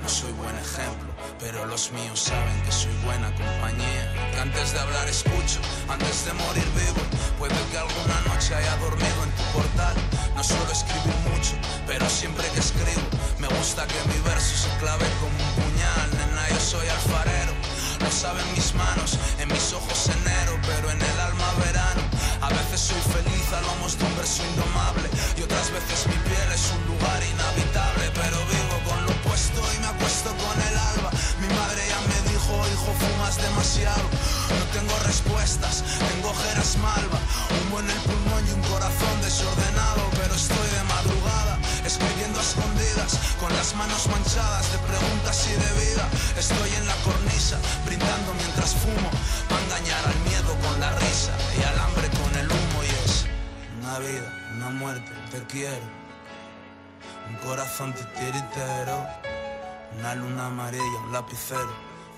soy 0.09 0.31
buen 0.33 0.57
ejemplo, 0.57 1.13
pero 1.39 1.65
los 1.67 1.91
míos 1.91 2.19
saben 2.19 2.61
que 2.63 2.71
soy 2.71 2.93
buena 3.05 3.29
compañía. 3.35 4.11
Que 4.33 4.39
antes 4.39 4.73
de 4.73 4.79
hablar 4.79 5.07
escucho, 5.07 5.61
antes 5.87 6.25
de 6.25 6.33
morir 6.33 6.65
vivo. 6.73 7.03
Puede 7.37 7.53
que 7.69 7.77
alguna 7.77 8.19
noche 8.25 8.55
haya 8.55 8.75
dormido 8.77 9.19
en 9.23 9.31
tu 9.37 9.43
portal. 9.53 9.95
No 10.35 10.43
suelo 10.43 10.71
escribir 10.71 11.15
mucho, 11.29 11.53
pero 11.85 12.09
siempre 12.09 12.47
que 12.49 12.59
escribo, 12.59 13.05
me 13.37 13.47
gusta 13.49 13.85
que 13.85 14.01
mi 14.09 14.19
verso 14.25 14.55
se 14.57 14.71
clave 14.81 15.05
como 15.21 15.37
un 15.37 15.51
puñal. 15.61 16.09
Nena, 16.17 16.49
yo 16.49 16.59
soy 16.59 16.87
alfarero, 16.87 17.53
lo 17.99 18.09
saben 18.09 18.45
mis 18.55 18.73
manos, 18.73 19.19
en 19.37 19.47
mis 19.47 19.73
ojos 19.73 20.09
enero, 20.09 20.57
pero 20.65 20.89
en 20.89 21.01
el 21.01 21.19
alma 21.19 21.49
verano. 21.63 22.01
A 22.41 22.49
veces 22.49 22.81
soy 22.81 23.01
feliz 23.13 23.45
a 23.53 23.61
lomos 23.61 23.97
de 23.97 24.05
un 24.05 24.15
verso 24.17 24.41
indomable, 24.41 25.07
y 25.37 25.43
otras 25.43 25.69
veces 25.69 26.07
mi 26.07 26.17
piel 26.25 26.49
es 26.51 26.65
un 26.73 26.81
lugar 26.97 27.21
inhabitable, 27.21 28.09
pero 28.15 28.37
vivo 28.49 28.68
puesto 29.49 29.75
y 29.75 29.79
me 29.79 29.87
acuesto 29.87 30.29
con 30.29 30.61
el 30.61 30.77
alba. 30.77 31.11
Mi 31.41 31.47
madre 31.47 31.81
ya 31.87 31.99
me 32.01 32.29
dijo, 32.29 32.53
hijo, 32.67 32.93
fumas 32.93 33.37
demasiado. 33.37 34.03
No 34.49 34.65
tengo 34.73 34.95
respuestas, 35.05 35.83
tengo 35.97 36.29
ojeras 36.29 36.77
malva, 36.77 37.19
humo 37.49 37.79
en 37.79 37.89
el 37.89 37.99
pulmón 37.99 38.47
y 38.47 38.51
un 38.51 38.61
corazón 38.63 39.21
desordenado, 39.21 40.09
pero 40.19 40.33
estoy 40.33 40.67
de 40.77 40.83
madrugada, 40.83 41.57
escribiendo 41.85 42.39
a 42.39 42.43
escondidas, 42.43 43.19
con 43.39 43.51
las 43.53 43.75
manos 43.75 44.07
manchadas 44.07 44.71
de 44.71 44.77
preguntas 44.79 45.47
y 45.47 45.53
de 45.53 45.71
vida. 45.85 46.05
Estoy 46.37 46.69
en 46.75 46.85
la 46.87 46.95
cornisa, 47.07 47.57
brindando 47.85 48.33
mientras 48.33 48.75
fumo, 48.75 49.09
para 49.47 49.61
engañar 49.63 50.03
al 50.05 50.19
miedo 50.27 50.51
con 50.65 50.79
la 50.79 50.91
risa 50.99 51.33
y 51.57 51.63
al 51.63 51.79
hambre 51.79 52.09
con 52.09 52.31
el 52.37 52.47
humo 52.47 52.83
y 52.83 52.91
es 53.05 53.25
una 53.81 53.99
vida, 53.99 54.27
una 54.55 54.69
muerte, 54.69 55.11
te 55.31 55.39
quiero, 55.47 55.85
un 57.29 57.35
corazón 57.47 57.93
titiritero. 57.93 59.38
Una 59.97 60.15
luna 60.15 60.45
amarilla, 60.47 60.99
un 61.05 61.11
lapicero, 61.11 61.73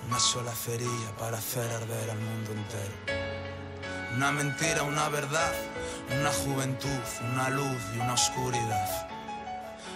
una 0.07 0.19
sola 0.19 0.53
cerilla 0.53 1.15
para 1.17 1.37
hacer 1.37 1.69
arder 1.71 2.09
al 2.09 2.19
mundo 2.19 2.51
entero. 2.51 3.31
Una 4.15 4.31
mentira, 4.31 4.83
una 4.83 5.07
verdad, 5.09 5.53
una 6.19 6.31
juventud, 6.31 7.01
una 7.31 7.49
luz 7.49 7.81
y 7.95 7.99
una 7.99 8.13
oscuridad. 8.13 9.07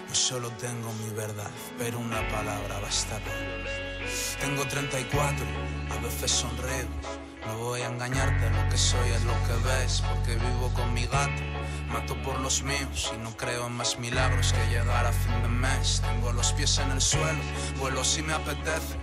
Yo 0.07 0.15
solo 0.15 0.49
tengo 0.51 0.91
mi 0.93 1.09
verdad, 1.09 1.51
pero 1.78 1.99
una 1.99 2.26
palabra 2.30 2.80
basta. 2.80 3.19
Tengo 4.39 4.65
34, 4.65 5.45
a 5.91 6.03
veces 6.03 6.32
sonrío. 6.32 7.34
No 7.48 7.58
voy 7.60 7.82
a 7.82 7.88
engañarte, 7.88 8.50
lo 8.50 8.70
que 8.70 8.78
soy 8.78 9.10
es 9.10 9.24
lo 9.24 9.34
que 9.46 9.68
ves, 9.68 10.02
porque 10.10 10.36
vivo 10.36 10.72
con 10.74 10.93
mi 10.93 11.06
gato. 11.06 11.43
Mato 11.88 12.20
por 12.24 12.39
los 12.39 12.64
míos 12.64 13.14
y 13.16 13.18
no 13.20 13.38
creo 13.38 13.68
en 13.68 13.74
más 13.74 14.00
milagros 14.00 14.54
que 14.54 14.68
llegar 14.68 15.06
a 15.06 15.12
fin 15.12 15.41
de 15.43 15.48
mes. 15.48 16.02
Tengo 16.02 16.34
los 16.34 16.52
pies 16.54 16.80
en 16.80 16.91
el 16.91 17.00
suelo, 17.00 17.39
vuelo 17.80 18.04
si 18.04 18.24
me 18.24 18.34
apetece. 18.34 18.96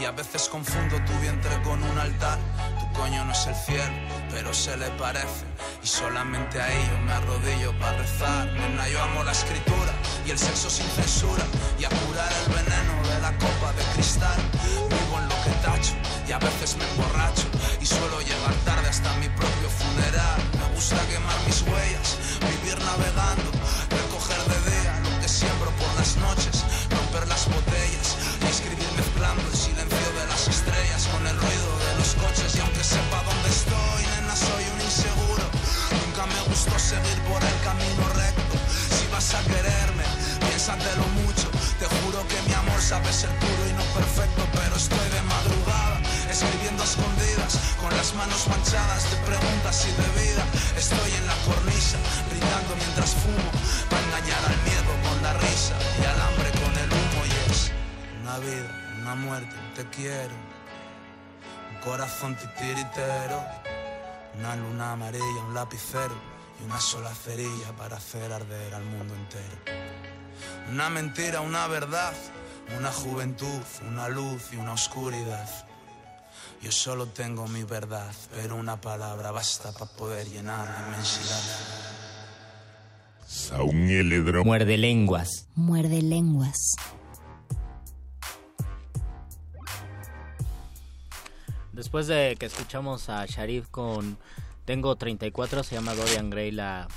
Y 0.00 0.04
a 0.04 0.12
veces 0.12 0.48
confundo 0.48 0.96
tu 1.04 1.12
vientre 1.20 1.60
con 1.62 1.82
un 1.82 1.98
altar. 1.98 2.38
Tu 2.80 2.98
coño 2.98 3.24
no 3.24 3.32
es 3.32 3.46
el 3.46 3.54
cielo, 3.54 3.94
pero 4.30 4.54
se 4.54 4.76
le 4.78 4.88
parece. 4.92 5.44
Y 5.82 5.86
solamente 5.86 6.60
ahí 6.60 6.88
yo 6.90 6.98
me 7.04 7.12
arrodillo 7.12 7.78
para 7.78 7.98
rezar. 7.98 8.46
Nena, 8.54 8.88
yo 8.88 9.02
amo 9.02 9.22
la 9.22 9.32
escritura 9.32 9.92
y 10.26 10.30
el 10.30 10.38
sexo 10.38 10.70
sin 10.70 10.86
censura. 10.86 11.44
Y 11.78 11.84
a 11.84 11.90
curar 11.90 12.32
el 12.46 12.54
veneno 12.54 13.08
de 13.08 13.20
la 13.20 13.32
copa 13.36 13.72
de 13.74 13.82
cristal. 13.94 14.40
Vivo 14.88 15.18
en 15.18 15.28
lo 15.28 15.34
que 15.44 15.50
tacho 15.62 15.92
y 16.26 16.32
a 16.32 16.38
veces 16.38 16.76
me 16.76 16.88
emborracho. 16.88 17.49
Y 17.80 17.86
suelo 17.86 18.20
llegar 18.20 18.54
tarde 18.64 18.88
hasta 18.88 19.12
mi 19.16 19.28
propio 19.28 19.68
funeral. 19.70 20.40
Me 20.58 20.74
gusta 20.74 20.96
quemar 21.08 21.38
mis 21.46 21.62
huellas, 21.62 22.18
vivir 22.40 22.78
navegando. 22.84 23.50
Recoger 23.88 24.42
de 24.52 24.58
día 24.70 25.00
lo 25.04 25.20
que 25.20 25.28
siembro 25.28 25.70
por 25.80 25.88
las 25.96 26.16
noches. 26.16 26.64
Romper 26.90 27.26
las 27.28 27.46
botellas 27.48 28.16
y 28.42 28.46
escribir 28.46 28.90
mezclando 28.96 29.42
el 29.48 29.56
silencio 29.56 30.08
de 30.18 30.26
las 30.28 30.48
estrellas 30.48 31.08
con 31.12 31.26
el 31.26 31.36
ruido 31.36 31.70
de 31.86 31.92
los 31.98 32.14
coches. 32.20 32.54
Y 32.54 32.60
aunque 32.60 32.84
sepa 32.84 33.22
dónde 33.24 33.48
estoy, 33.48 34.02
nena, 34.12 34.36
soy 34.36 34.64
un 34.74 34.80
inseguro. 34.84 35.44
Nunca 36.04 36.26
me 36.26 36.40
gustó 36.52 36.78
seguir 36.78 37.18
por 37.32 37.40
el 37.42 37.58
camino 37.64 38.04
recto. 38.12 38.54
Si 38.92 39.06
vas 39.08 39.32
a 39.34 39.40
quererme, 39.48 40.04
piénsatelo 40.44 41.06
mucho. 41.24 41.48
Te 41.80 41.86
juro 41.86 42.20
que 42.28 42.36
mi 42.46 42.52
amor 42.52 42.80
sabe 42.80 43.10
ser 43.10 43.30
puro 43.40 43.62
y 43.68 43.72
no 43.72 43.84
perfecto, 43.96 44.44
pero 44.52 44.76
estoy 44.76 45.08
de 45.16 45.22
madrugada, 45.22 45.96
escribiendo 46.30 46.82
a 46.82 46.86
escondidas, 46.86 47.58
con 47.80 47.90
las 47.96 48.14
manos 48.14 48.46
manchadas 48.46 49.10
de 49.10 49.16
preguntas 49.26 49.86
y 49.86 49.90
de 49.90 50.22
vida. 50.22 50.44
Estoy 50.76 51.12
en 51.12 51.26
la 51.26 51.34
cornisa, 51.44 51.98
brindando 52.28 52.76
mientras 52.76 53.14
fumo, 53.14 53.50
para 53.90 54.02
engañar 54.06 54.44
al 54.44 54.56
miedo 54.62 54.92
con 55.08 55.22
la 55.22 55.32
risa 55.34 55.74
y 56.00 56.04
al 56.04 56.20
hambre 56.20 56.50
con 56.52 56.72
el 56.78 56.90
humo. 56.92 57.20
Y 57.26 57.50
es 57.50 57.72
una 58.22 58.38
vida, 58.38 58.96
una 59.00 59.14
muerte, 59.16 59.56
te 59.74 59.84
quiero, 59.90 60.34
un 61.72 61.80
corazón 61.82 62.36
titiritero, 62.36 63.44
una 64.38 64.54
luna 64.56 64.92
amarilla, 64.92 65.44
un 65.48 65.54
lapicero 65.54 66.14
y 66.60 66.64
una 66.64 66.80
sola 66.80 67.12
cerilla 67.12 67.72
para 67.76 67.96
hacer 67.96 68.32
arder 68.32 68.74
al 68.74 68.84
mundo 68.84 69.14
entero. 69.14 69.80
Una 70.70 70.90
mentira, 70.90 71.40
una 71.40 71.66
verdad, 71.66 72.14
una 72.78 72.92
juventud, 72.92 73.62
una 73.88 74.08
luz 74.08 74.52
y 74.52 74.56
una 74.56 74.74
oscuridad. 74.74 75.69
Yo 76.62 76.70
solo 76.70 77.06
tengo 77.06 77.48
mi 77.48 77.64
verdad, 77.64 78.12
pero 78.34 78.56
una 78.56 78.78
palabra 78.78 79.30
basta 79.30 79.72
para 79.72 79.90
poder 79.92 80.28
llenar 80.28 80.68
la 80.68 80.88
inmensidad. 80.88 81.40
Muerde 84.44 84.76
lenguas. 84.76 85.46
Muerde 85.54 86.02
lenguas. 86.02 86.76
Después 91.72 92.08
de 92.08 92.36
que 92.38 92.44
escuchamos 92.44 93.08
a 93.08 93.24
Sharif 93.24 93.68
con 93.68 94.18
Tengo 94.66 94.96
34, 94.96 95.62
se 95.62 95.76
llama 95.76 95.94
Dorian 95.94 96.28
Gray 96.28 96.50
la, 96.50 96.88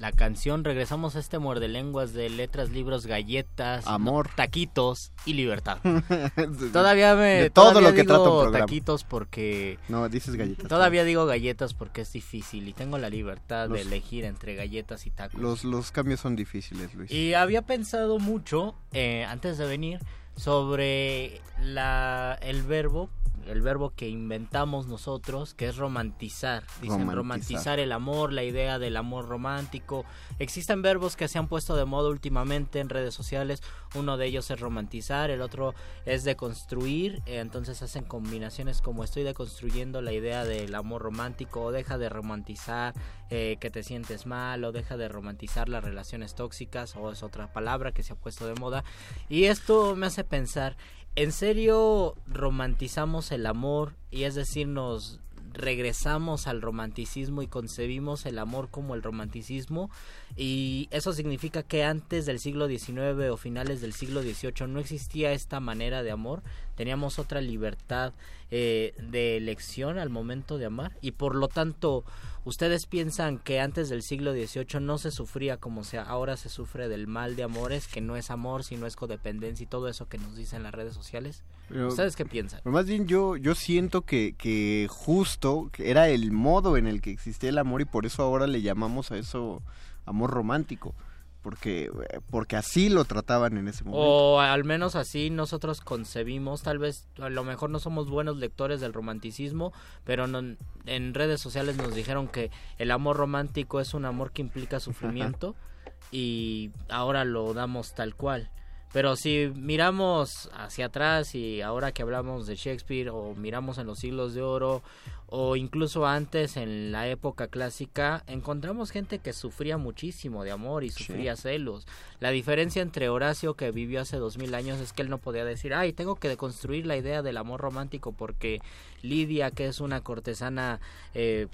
la 0.00 0.12
canción. 0.12 0.64
Regresamos 0.64 1.14
a 1.14 1.18
este 1.20 1.38
muerde 1.38 1.68
lenguas 1.68 2.12
de 2.14 2.30
letras, 2.30 2.70
libros, 2.70 3.06
galletas, 3.06 3.86
Amor. 3.86 4.28
no, 4.30 4.34
taquitos 4.34 5.12
y 5.26 5.34
libertad. 5.34 5.78
Todavía 6.72 7.14
me. 7.14 7.42
De 7.42 7.50
todo 7.50 7.68
todavía 7.68 7.90
lo 7.90 7.94
que 7.94 8.02
digo 8.02 8.14
trata 8.14 8.30
un 8.30 8.40
programa. 8.40 8.66
taquitos 8.66 9.04
porque. 9.04 9.78
No, 9.88 10.08
dices 10.08 10.34
galletas. 10.36 10.66
Todavía 10.68 11.04
digo 11.04 11.26
galletas 11.26 11.74
porque 11.74 12.00
es 12.00 12.12
difícil 12.12 12.66
y 12.66 12.72
tengo 12.72 12.96
la 12.98 13.10
libertad 13.10 13.68
de 13.68 13.82
elegir 13.82 14.24
entre 14.24 14.54
galletas 14.54 15.06
y 15.06 15.10
tacos. 15.10 15.40
Los, 15.40 15.64
los 15.64 15.92
cambios 15.92 16.20
son 16.20 16.34
difíciles, 16.34 16.94
Luis. 16.94 17.10
Y 17.10 17.34
había 17.34 17.62
pensado 17.62 18.18
mucho, 18.18 18.74
eh, 18.92 19.24
antes 19.28 19.58
de 19.58 19.66
venir, 19.66 20.00
sobre 20.34 21.42
la, 21.62 22.38
el 22.40 22.62
verbo, 22.62 23.10
el 23.50 23.62
verbo 23.62 23.92
que 23.94 24.08
inventamos 24.08 24.86
nosotros, 24.86 25.54
que 25.54 25.68
es 25.68 25.76
romantizar. 25.76 26.62
Dicen 26.80 27.00
Romantizar. 27.00 27.16
romantizar 27.16 27.78
el 27.80 27.92
amor, 27.92 28.32
la 28.32 28.44
idea 28.44 28.78
del 28.78 28.96
amor 28.96 29.28
romántico. 29.28 30.04
Existen 30.38 30.82
verbos 30.82 31.16
que 31.16 31.28
se 31.28 31.38
han 31.38 31.48
puesto 31.48 31.76
de 31.76 31.84
moda 31.84 32.08
últimamente 32.08 32.80
en 32.80 32.88
redes 32.88 33.14
sociales. 33.14 33.62
Uno 33.94 34.16
de 34.16 34.26
ellos 34.26 34.50
es 34.50 34.60
romantizar, 34.60 35.30
el 35.30 35.42
otro 35.42 35.74
es 36.06 36.24
deconstruir. 36.24 37.22
entonces 37.26 37.82
hacen 37.82 38.04
combinaciones 38.04 38.80
como 38.80 39.04
estoy 39.04 39.22
deconstruyendo 39.22 40.00
la 40.00 40.12
idea 40.12 40.44
del 40.44 40.74
amor 40.74 41.02
romántico 41.02 41.62
o 41.62 41.72
deja 41.72 41.98
de 41.98 42.08
romantizar 42.08 42.94
eh, 43.30 43.58
que 43.60 43.70
te 43.70 43.82
sientes 43.82 44.26
mal 44.26 44.64
o 44.64 44.72
deja 44.72 44.96
de 44.96 45.08
romantizar 45.08 45.68
las 45.68 45.84
relaciones 45.84 46.34
tóxicas 46.34 46.96
o 46.96 47.12
es 47.12 47.22
otra 47.22 47.52
palabra 47.52 47.92
que 47.92 48.02
se 48.02 48.12
ha 48.12 48.16
puesto 48.16 48.46
de 48.46 48.54
moda. 48.54 48.84
Y 49.28 49.44
esto 49.44 49.94
me 49.94 50.06
hace 50.06 50.24
pensar, 50.24 50.76
¿en 51.16 51.32
serio 51.32 52.14
romantizamos 52.26 53.32
el 53.32 53.46
amor? 53.46 53.94
Y 54.10 54.24
es 54.24 54.34
decir, 54.34 54.66
nos 54.66 55.20
regresamos 55.52 56.46
al 56.46 56.62
romanticismo 56.62 57.42
y 57.42 57.46
concebimos 57.46 58.26
el 58.26 58.38
amor 58.38 58.68
como 58.70 58.94
el 58.94 59.02
romanticismo 59.02 59.90
y 60.36 60.88
eso 60.90 61.12
significa 61.12 61.62
que 61.62 61.84
antes 61.84 62.26
del 62.26 62.38
siglo 62.38 62.68
XIX 62.68 63.30
o 63.30 63.36
finales 63.36 63.80
del 63.80 63.92
siglo 63.92 64.22
XVIII 64.22 64.68
no 64.68 64.80
existía 64.80 65.32
esta 65.32 65.60
manera 65.60 66.02
de 66.02 66.10
amor, 66.10 66.42
teníamos 66.76 67.18
otra 67.18 67.40
libertad 67.40 68.12
eh, 68.50 68.94
de 68.98 69.36
elección 69.36 69.98
al 69.98 70.10
momento 70.10 70.58
de 70.58 70.66
amar 70.66 70.96
y 71.00 71.12
por 71.12 71.34
lo 71.34 71.48
tanto 71.48 72.04
ustedes 72.44 72.86
piensan 72.86 73.38
que 73.38 73.60
antes 73.60 73.88
del 73.88 74.02
siglo 74.02 74.32
XVIII 74.32 74.80
no 74.80 74.98
se 74.98 75.10
sufría 75.10 75.58
como 75.58 75.84
sea 75.84 76.02
ahora 76.02 76.36
se 76.36 76.48
sufre 76.48 76.88
del 76.88 77.06
mal 77.06 77.36
de 77.36 77.42
amores 77.42 77.86
que 77.86 78.00
no 78.00 78.16
es 78.16 78.30
amor 78.30 78.64
sino 78.64 78.86
es 78.86 78.96
codependencia 78.96 79.64
y 79.64 79.66
todo 79.66 79.88
eso 79.88 80.08
que 80.08 80.18
nos 80.18 80.36
dicen 80.36 80.62
las 80.62 80.74
redes 80.74 80.94
sociales. 80.94 81.42
Pero- 81.68 81.88
ustedes 81.88 82.16
qué 82.16 82.24
piensan 82.24 82.60
Pero 82.64 82.72
más 82.72 82.86
bien 82.86 83.06
yo, 83.06 83.36
yo 83.36 83.54
siento 83.54 84.02
que, 84.02 84.34
que 84.36 84.88
justo 84.90 85.70
era 85.78 86.08
el 86.08 86.32
modo 86.32 86.76
en 86.76 86.86
el 86.86 87.00
que 87.00 87.10
existía 87.12 87.50
el 87.50 87.58
amor 87.58 87.82
y 87.82 87.84
por 87.84 88.06
eso 88.06 88.22
ahora 88.22 88.46
le 88.46 88.62
llamamos 88.62 89.12
a 89.12 89.18
eso 89.18 89.62
amor 90.10 90.30
romántico. 90.30 90.94
Porque, 91.42 91.90
porque 92.28 92.56
así 92.56 92.90
lo 92.90 93.06
trataban 93.06 93.56
en 93.56 93.66
ese 93.66 93.82
momento. 93.82 94.06
O 94.06 94.40
al 94.40 94.62
menos 94.64 94.94
así 94.94 95.30
nosotros 95.30 95.80
concebimos, 95.80 96.60
tal 96.62 96.78
vez 96.78 97.08
a 97.18 97.30
lo 97.30 97.44
mejor 97.44 97.70
no 97.70 97.78
somos 97.78 98.10
buenos 98.10 98.36
lectores 98.36 98.82
del 98.82 98.92
romanticismo, 98.92 99.72
pero 100.04 100.26
no- 100.26 100.56
en 100.84 101.14
redes 101.14 101.40
sociales 101.40 101.78
nos 101.78 101.94
dijeron 101.94 102.28
que 102.28 102.50
el 102.76 102.90
amor 102.90 103.16
romántico 103.16 103.80
es 103.80 103.94
un 103.94 104.04
amor 104.04 104.32
que 104.32 104.42
implica 104.42 104.80
sufrimiento 104.80 105.54
y 106.12 106.72
ahora 106.90 107.24
lo 107.24 107.54
damos 107.54 107.94
tal 107.94 108.14
cual. 108.14 108.50
Pero 108.92 109.14
si 109.14 109.52
miramos 109.54 110.50
hacia 110.52 110.86
atrás 110.86 111.36
y 111.36 111.60
ahora 111.60 111.92
que 111.92 112.02
hablamos 112.02 112.48
de 112.48 112.56
Shakespeare 112.56 113.10
o 113.10 113.34
miramos 113.36 113.78
en 113.78 113.86
los 113.86 114.00
siglos 114.00 114.34
de 114.34 114.42
oro 114.42 114.82
o 115.28 115.54
incluso 115.54 116.06
antes 116.06 116.56
en 116.56 116.90
la 116.90 117.06
época 117.06 117.46
clásica, 117.46 118.24
encontramos 118.26 118.90
gente 118.90 119.20
que 119.20 119.32
sufría 119.32 119.78
muchísimo 119.78 120.42
de 120.42 120.50
amor 120.50 120.82
y 120.82 120.90
sufría 120.90 121.36
celos. 121.36 121.86
La 122.18 122.30
diferencia 122.30 122.82
entre 122.82 123.08
Horacio 123.08 123.54
que 123.54 123.70
vivió 123.70 124.00
hace 124.00 124.16
dos 124.16 124.38
mil 124.38 124.56
años 124.56 124.80
es 124.80 124.92
que 124.92 125.02
él 125.02 125.08
no 125.08 125.18
podía 125.18 125.44
decir, 125.44 125.72
ay, 125.72 125.92
tengo 125.92 126.16
que 126.16 126.28
deconstruir 126.28 126.84
la 126.84 126.96
idea 126.96 127.22
del 127.22 127.36
amor 127.36 127.60
romántico 127.60 128.10
porque 128.10 128.60
Lidia, 129.02 129.52
que 129.52 129.66
es 129.66 129.78
una 129.78 130.00
cortesana 130.00 130.80
eh, 131.14 131.46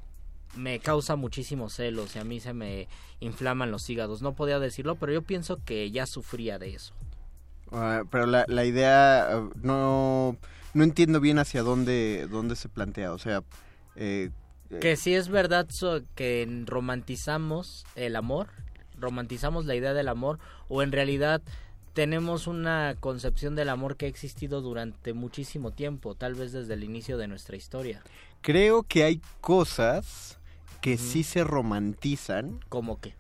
me 0.55 0.78
causa 0.78 1.16
muchísimos 1.16 1.74
celos 1.74 2.16
y 2.16 2.18
a 2.18 2.24
mí 2.24 2.41
se 2.41 2.55
me 2.55 2.89
inflaman 3.20 3.70
los 3.70 3.91
hígados. 3.91 4.22
No 4.22 4.34
podía 4.34 4.59
decirlo, 4.59 4.95
pero 4.95 5.12
yo 5.12 5.20
pienso 5.20 5.62
que 5.66 5.91
ya 5.91 6.07
sufría 6.07 6.59
de 6.59 6.74
eso. 6.74 6.95
Ah, 7.73 8.03
pero 8.11 8.27
la, 8.27 8.45
la 8.49 8.64
idea 8.64 9.43
no, 9.62 10.37
no 10.75 10.85
entiendo 10.85 11.21
bien 11.21 11.39
hacia 11.39 11.62
dónde, 11.62 12.27
dónde 12.31 12.57
se 12.57 12.69
plantea. 12.69 13.12
O 13.12 13.19
sea, 13.19 13.43
eh, 13.97 14.31
eh, 14.71 14.79
Que 14.81 14.97
si 14.97 15.14
es 15.14 15.29
verdad 15.29 15.67
so- 15.71 16.03
que 16.14 16.47
romantizamos 16.67 17.85
el 17.97 18.17
amor, 18.17 18.49
romantizamos 18.99 19.64
la 19.67 19.75
idea 19.75 19.95
del 19.95 20.09
amor, 20.09 20.39
o 20.69 20.83
en 20.83 20.93
realidad 20.93 21.43
tenemos 21.93 22.47
una 22.47 22.95
concepción 23.01 23.55
del 23.57 23.69
amor 23.71 23.97
que 23.97 24.07
ha 24.07 24.09
existido 24.09 24.61
durante 24.61 25.12
muchísimo 25.14 25.71
tiempo, 25.71 26.14
tal 26.14 26.35
vez 26.35 26.53
desde 26.53 26.75
el 26.75 26.85
inicio 26.85 27.17
de 27.19 27.27
nuestra 27.29 27.57
historia. 27.57 28.03
creo 28.43 28.83
que 28.83 29.03
hay 29.05 29.21
cosas 29.41 30.39
que 30.83 30.99
sí 30.99 31.23
se 31.25 31.43
romantizan. 31.43 32.61
¿Cómo 32.69 33.01
qué? 33.01 33.14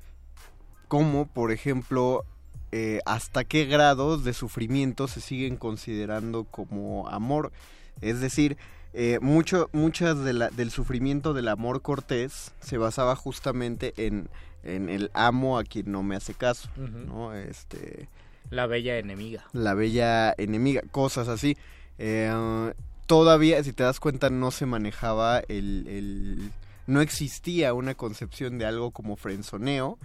Como, 0.88 1.26
por 1.26 1.50
ejemplo, 1.52 2.24
eh, 2.72 3.00
hasta 3.06 3.44
qué 3.44 3.64
grados 3.64 4.24
de 4.24 4.32
sufrimiento 4.34 5.08
se 5.08 5.20
siguen 5.20 5.56
considerando 5.56 6.44
como 6.44 7.08
amor. 7.08 7.52
Es 8.00 8.20
decir, 8.20 8.56
eh, 8.92 9.18
mucho, 9.20 9.68
muchas 9.72 10.22
de 10.24 10.32
la, 10.32 10.50
del 10.50 10.70
sufrimiento 10.70 11.32
del 11.34 11.48
amor 11.48 11.82
cortés 11.82 12.52
se 12.60 12.78
basaba 12.78 13.14
justamente 13.16 13.92
en, 13.96 14.28
en 14.64 14.88
el 14.88 15.10
amo 15.14 15.58
a 15.58 15.64
quien 15.64 15.90
no 15.92 16.02
me 16.02 16.16
hace 16.16 16.34
caso. 16.34 16.68
¿no? 16.76 17.34
Este, 17.34 18.08
La 18.50 18.66
bella 18.66 18.98
enemiga. 18.98 19.44
la 19.52 19.74
bella 19.74 20.34
enemiga, 20.38 20.82
cosas 20.90 21.28
así. 21.28 21.56
Eh, 21.98 22.72
todavía, 23.06 23.62
si 23.64 23.72
te 23.72 23.82
das 23.84 24.00
cuenta, 24.00 24.30
no 24.30 24.50
se 24.50 24.66
manejaba 24.66 25.38
el, 25.48 25.86
el- 25.88 26.50
no 26.86 27.00
existía 27.00 27.74
una 27.74 27.94
concepción 27.94 28.58
de 28.58 28.66
algo 28.66 28.90
como 28.92 29.16
frenzoneo, 29.16 29.98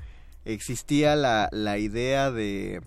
existía 0.45 1.15
la, 1.15 1.49
la 1.51 1.77
idea 1.77 2.31
de... 2.31 2.81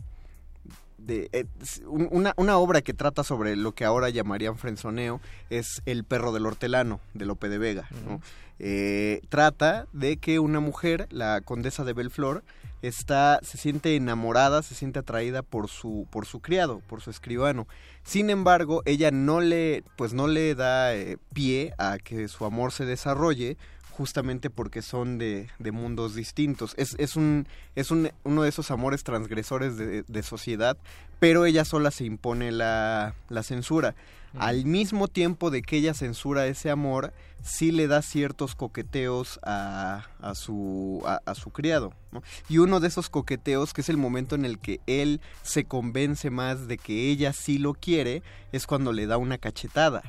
de 0.99 1.29
eh, 1.33 1.47
una, 1.87 2.33
una 2.37 2.59
obra 2.59 2.83
que 2.83 2.95
trata 2.95 3.25
sobre 3.25 3.57
lo 3.57 3.73
que 3.73 3.85
ahora 3.85 4.09
llamarían 4.11 4.59
frenzoneo 4.59 5.21
es 5.51 5.83
El 5.87 6.05
perro 6.05 6.33
del 6.33 6.47
hortelano, 6.47 7.01
de 7.13 7.27
Lope 7.27 7.49
de 7.49 7.59
Vega. 7.59 7.89
¿no? 8.07 8.21
Eh, 8.59 9.21
trata 9.29 9.87
de 9.93 10.17
que 10.17 10.39
una 10.39 10.61
mujer, 10.61 11.09
la 11.11 11.41
condesa 11.41 11.85
de 11.85 11.93
Belflor, 11.93 12.45
está, 12.83 13.41
se 13.43 13.59
siente 13.59 13.97
enamorada, 13.97 14.63
se 14.63 14.75
siente 14.75 14.99
atraída 14.99 15.43
por 15.43 15.69
su, 15.69 16.07
por 16.11 16.27
su 16.27 16.41
criado, 16.41 16.81
por 16.87 17.01
su 17.01 17.11
escribano. 17.11 17.67
Sin 18.05 18.31
embargo, 18.31 18.83
ella 18.85 19.11
no 19.11 19.41
le, 19.41 19.83
pues 19.97 20.13
no 20.13 20.29
le 20.29 20.55
da 20.55 20.95
eh, 20.95 21.17
pie 21.33 21.73
a 21.79 21.99
que 21.99 22.29
su 22.29 22.45
amor 22.45 22.73
se 22.73 22.85
desarrolle, 22.85 23.57
justamente 23.97 24.51
porque 24.51 24.83
son 24.83 25.19
de, 25.19 25.49
de 25.59 25.73
mundos 25.73 26.15
distintos. 26.15 26.75
Es, 26.77 26.97
es, 26.99 27.17
un, 27.17 27.47
es 27.77 27.91
un, 27.91 28.11
uno 28.25 28.43
de 28.43 28.49
esos 28.49 28.71
amores 28.71 29.05
transgresores 29.05 29.77
de, 29.77 30.03
de 30.03 30.23
sociedad, 30.23 30.77
pero 31.21 31.47
ella 31.47 31.65
sola 31.65 31.91
se 31.91 32.05
impone 32.05 32.51
la, 32.51 33.15
la 33.29 33.43
censura. 33.43 33.95
Al 34.37 34.65
mismo 34.65 35.07
tiempo 35.07 35.53
de 35.53 35.63
que 35.63 35.77
ella 35.77 35.95
censura 35.95 36.49
ese 36.49 36.69
amor, 36.69 37.13
sí 37.45 37.71
le 37.71 37.87
da 37.87 38.03
ciertos 38.03 38.57
coqueteos 38.57 39.39
a, 39.45 40.09
a 40.21 40.35
su, 40.35 41.05
a, 41.07 41.21
a 41.25 41.37
su 41.37 41.51
criado. 41.51 41.93
¿no? 42.11 42.21
Y 42.49 42.59
uno 42.59 42.81
de 42.81 42.89
esos 42.89 43.09
coqueteos, 43.11 43.73
que 43.73 43.83
es 43.83 43.89
el 43.89 43.97
momento 43.97 44.35
en 44.35 44.45
el 44.45 44.59
que 44.59 44.81
él 44.89 45.21
se 45.43 45.67
convence 45.67 46.31
más 46.31 46.67
de 46.67 46.79
que 46.79 47.11
ella 47.13 47.33
sí 47.33 47.59
lo 47.59 47.75
quiere, 47.75 48.25
es 48.51 48.67
cuando 48.67 48.93
le 48.93 49.07
da 49.07 49.19
una 49.19 49.39
cachetada. 49.39 50.03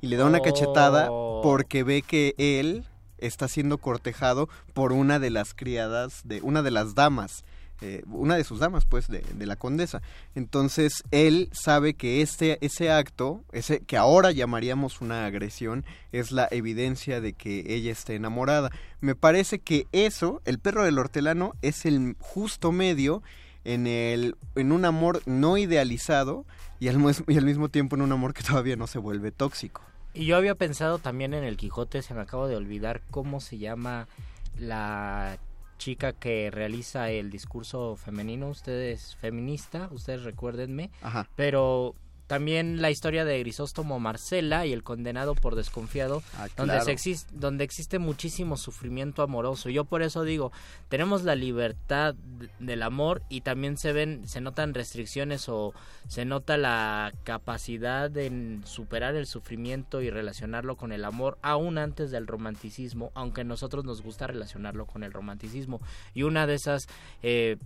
Y 0.00 0.08
le 0.08 0.16
da 0.16 0.24
una 0.24 0.40
cachetada 0.40 1.06
Oh. 1.10 1.40
porque 1.42 1.84
ve 1.84 2.02
que 2.02 2.34
él 2.36 2.84
está 3.18 3.48
siendo 3.48 3.78
cortejado 3.78 4.48
por 4.74 4.92
una 4.92 5.18
de 5.18 5.30
las 5.30 5.54
criadas, 5.54 6.22
de 6.24 6.40
una 6.42 6.62
de 6.62 6.70
las 6.70 6.94
damas 6.94 7.44
eh, 7.80 8.02
una 8.10 8.36
de 8.36 8.42
sus 8.42 8.58
damas, 8.58 8.86
pues, 8.86 9.06
de, 9.06 9.20
de 9.20 9.46
la 9.46 9.54
condesa. 9.54 10.02
Entonces, 10.34 11.04
él 11.12 11.48
sabe 11.52 11.94
que 11.94 12.22
este, 12.22 12.58
ese 12.60 12.90
acto, 12.90 13.44
ese 13.52 13.80
que 13.80 13.96
ahora 13.96 14.32
llamaríamos 14.32 15.00
una 15.00 15.26
agresión, 15.26 15.84
es 16.10 16.32
la 16.32 16.48
evidencia 16.50 17.20
de 17.20 17.34
que 17.34 17.72
ella 17.72 17.92
está 17.92 18.14
enamorada. 18.14 18.72
Me 19.00 19.14
parece 19.14 19.60
que 19.60 19.86
eso, 19.92 20.42
el 20.44 20.58
perro 20.58 20.84
del 20.84 20.98
hortelano, 20.98 21.54
es 21.62 21.86
el 21.86 22.16
justo 22.18 22.72
medio 22.72 23.22
en, 23.64 23.86
el, 23.86 24.34
en 24.56 24.72
un 24.72 24.84
amor 24.84 25.22
no 25.26 25.56
idealizado 25.56 26.46
y 26.80 26.88
al, 26.88 26.96
y 27.28 27.36
al 27.36 27.44
mismo 27.44 27.68
tiempo 27.68 27.94
en 27.94 28.02
un 28.02 28.10
amor 28.10 28.34
que 28.34 28.42
todavía 28.42 28.74
no 28.74 28.88
se 28.88 28.98
vuelve 28.98 29.30
tóxico. 29.30 29.82
Y 30.14 30.26
yo 30.26 30.36
había 30.36 30.54
pensado 30.54 30.98
también 30.98 31.34
en 31.34 31.44
el 31.44 31.56
Quijote, 31.56 32.02
se 32.02 32.14
me 32.14 32.20
acaba 32.20 32.48
de 32.48 32.56
olvidar 32.56 33.02
cómo 33.10 33.40
se 33.40 33.58
llama 33.58 34.08
la 34.58 35.38
chica 35.78 36.12
que 36.12 36.50
realiza 36.50 37.10
el 37.10 37.30
discurso 37.30 37.96
femenino. 37.96 38.48
Usted 38.48 38.90
es 38.90 39.16
feminista, 39.16 39.88
ustedes 39.92 40.24
recuérdenme. 40.24 40.90
Ajá. 41.02 41.28
Pero 41.36 41.94
también 42.28 42.82
la 42.82 42.90
historia 42.90 43.24
de 43.24 43.38
Grisóstomo 43.40 43.98
Marcela 43.98 44.66
y 44.66 44.74
el 44.74 44.82
condenado 44.82 45.34
por 45.34 45.56
desconfiado, 45.56 46.22
donde, 46.56 46.74
claro. 46.74 46.98
se 46.98 47.16
donde 47.32 47.64
existe 47.64 47.98
muchísimo 47.98 48.58
sufrimiento 48.58 49.22
amoroso. 49.22 49.70
Yo 49.70 49.86
por 49.86 50.02
eso 50.02 50.22
digo, 50.24 50.52
tenemos 50.90 51.24
la 51.24 51.34
libertad 51.34 52.14
del 52.58 52.82
amor 52.82 53.22
y 53.30 53.40
también 53.40 53.78
se 53.78 53.92
ven, 53.94 54.28
se 54.28 54.42
notan 54.42 54.74
restricciones 54.74 55.48
o 55.48 55.72
se 56.06 56.26
nota 56.26 56.58
la 56.58 57.14
capacidad 57.24 58.10
de 58.10 58.60
superar 58.64 59.14
el 59.14 59.26
sufrimiento 59.26 60.02
y 60.02 60.10
relacionarlo 60.10 60.76
con 60.76 60.92
el 60.92 61.06
amor 61.06 61.38
aún 61.40 61.78
antes 61.78 62.10
del 62.10 62.26
romanticismo, 62.26 63.10
aunque 63.14 63.40
a 63.40 63.44
nosotros 63.44 63.86
nos 63.86 64.02
gusta 64.02 64.26
relacionarlo 64.26 64.84
con 64.84 65.02
el 65.02 65.14
romanticismo. 65.14 65.80
Y 66.12 66.24
una 66.24 66.46
de 66.46 66.54
esas 66.54 66.88
eh, 67.22 67.56